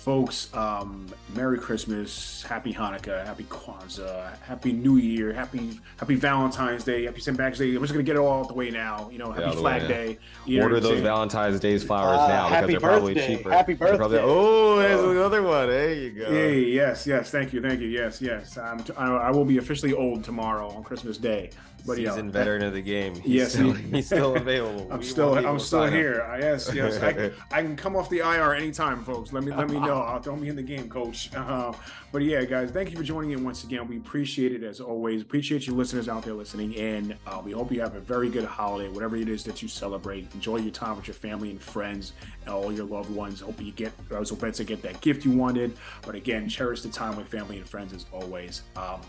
folks, 0.05 0.53
um, 0.53 1.07
Merry 1.35 1.59
Christmas, 1.59 2.43
Happy 2.43 2.75
Hanukkah, 2.75 3.25
Happy 3.25 3.45
Kwanzaa, 3.45 4.39
Happy 4.43 4.71
New 4.71 4.99
Year, 4.99 5.33
Happy 5.33 5.81
Happy 5.97 6.15
Valentine's 6.15 6.85
Day, 6.85 7.05
Happy 7.05 7.23
St. 7.23 7.37
Patrick's 7.39 7.59
Day. 7.59 7.75
I'm 7.75 7.81
just 7.81 7.95
gonna 7.95 8.03
get 8.03 8.17
it 8.17 8.19
all 8.19 8.41
out 8.41 8.49
the 8.49 8.55
way 8.55 8.71
now. 8.71 9.09
You 9.11 9.17
know, 9.17 9.33
Happy 9.33 9.57
Flag 9.57 9.89
Day. 9.89 10.19
You 10.45 10.63
Order 10.63 10.79
those 10.81 11.01
Valentine's 11.01 11.59
Day's 11.59 11.83
flowers 11.83 12.19
uh, 12.19 12.29
now 12.29 12.49
because 12.49 12.67
they're 12.69 12.81
birthday. 12.81 12.99
probably 12.99 13.15
cheaper. 13.15 13.51
Happy 13.51 13.73
birthday! 13.73 13.97
Probably, 13.97 14.19
oh, 14.21 14.77
there's 14.77 15.01
oh. 15.01 15.11
another 15.11 15.43
one. 15.43 15.69
There 15.69 15.95
you 15.95 16.11
go. 16.11 16.31
Hey, 16.31 16.61
yes, 16.65 17.07
yes. 17.07 17.31
Thank 17.31 17.55
you, 17.55 17.63
thank 17.63 17.81
you. 17.81 17.89
Yes, 17.89 18.21
yes. 18.21 18.59
I'm 18.59 18.85
t- 18.85 18.93
I 18.99 19.31
will 19.31 19.47
be 19.47 19.57
officially 19.57 19.95
old 19.95 20.23
tomorrow 20.23 20.69
on 20.69 20.85
Christmas 20.85 21.17
Day. 21.17 21.51
But 21.87 21.97
seasoned 21.97 22.33
yeah, 22.33 22.39
veteran 22.39 22.63
of 22.63 22.73
the 22.73 22.81
game. 22.81 23.15
He's 23.15 23.35
yes, 23.35 23.53
still, 23.53 23.73
he's 23.73 24.07
still 24.07 24.37
available. 24.37 24.89
I'm 24.91 25.01
we 25.01 25.05
still 25.05 25.35
I'm 25.35 25.59
still 25.59 25.85
here. 25.85 26.27
Yes, 26.41 26.71
yes. 26.73 27.03
I, 27.03 27.31
I, 27.51 27.63
can 27.63 27.77
come 27.77 27.95
off 27.95 28.09
the 28.09 28.21
IR 28.21 28.55
anytime, 28.55 29.05
folks. 29.05 29.33
Let 29.33 29.45
me 29.45 29.53
let 29.53 29.69
me 29.69 29.79
know. 29.79 30.01
I'll 30.09 30.21
throw 30.21 30.37
me 30.37 30.49
in 30.49 30.57
the 30.57 30.63
game, 30.63 30.89
coach. 30.89 31.35
Uh, 31.35 31.73
but 32.11 32.23
yeah, 32.23 32.45
guys, 32.45 32.71
thank 32.71 32.91
you 32.91 32.97
for 32.97 33.03
joining 33.03 33.33
in 33.33 33.45
once 33.45 33.65
again. 33.65 33.87
We 33.87 33.99
appreciate 33.99 34.53
it 34.53 34.63
as 34.63 34.81
always. 34.81 35.21
Appreciate 35.21 35.67
you 35.67 35.75
listeners 35.75 36.09
out 36.09 36.23
there 36.23 36.35
listening 36.35 36.77
and 36.77 37.17
Uh, 37.27 37.41
we 37.45 37.53
hope 37.53 37.73
you 37.73 37.81
have 37.81 37.97
a 37.97 38.01
very 38.01 38.29
good 38.29 38.45
holiday, 38.45 38.89
whatever 38.89 39.17
it 39.17 39.29
is 39.29 39.45
that 39.45 39.63
you 39.63 39.69
celebrate. 39.69 40.33
Enjoy 40.35 40.57
your 40.57 40.71
time 40.71 40.97
with 40.97 41.07
your 41.07 41.15
family 41.15 41.51
and 41.51 41.61
friends 41.61 42.13
and 42.43 42.55
all 42.55 42.73
your 42.73 42.87
loved 42.87 43.11
ones. 43.11 43.41
Hope 43.41 43.61
you 43.61 43.73
get 43.73 43.93
I 44.15 44.19
was 44.19 44.31
hoping 44.31 44.53
to 44.53 44.65
get 44.65 44.83
that 44.83 45.01
gift 45.01 45.25
you 45.25 45.33
wanted. 45.33 45.77
But 46.03 46.15
again, 46.15 46.49
cherish 46.49 46.83
the 46.83 46.89
time 46.89 47.17
with 47.17 47.29
family 47.29 47.59
and 47.59 47.69
friends 47.69 47.93
as 47.93 48.07
always. 48.13 48.63
Um, 48.77 49.01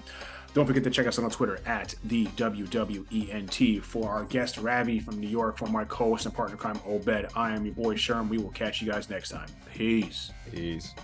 don't 0.55 0.65
forget 0.65 0.85
to 0.85 0.89
check 0.89 1.05
us 1.05 1.19
out 1.19 1.25
on 1.25 1.31
Twitter 1.31 1.59
at 1.65 1.93
the 2.05 2.25
WWENT. 2.27 3.83
For 3.83 4.09
our 4.09 4.23
guest 4.23 4.57
Ravi 4.57 5.01
from 5.01 5.19
New 5.19 5.27
York, 5.27 5.57
for 5.57 5.67
my 5.67 5.83
co-host 5.83 6.25
and 6.25 6.33
partner 6.33 6.55
crime 6.55 6.79
Obed, 6.87 7.27
I 7.35 7.51
am 7.53 7.65
your 7.65 7.75
boy 7.75 7.95
Sherm. 7.95 8.29
We 8.29 8.37
will 8.37 8.51
catch 8.51 8.81
you 8.81 8.89
guys 8.89 9.09
next 9.09 9.29
time. 9.29 9.49
Peace. 9.73 10.31
Peace. 10.49 10.95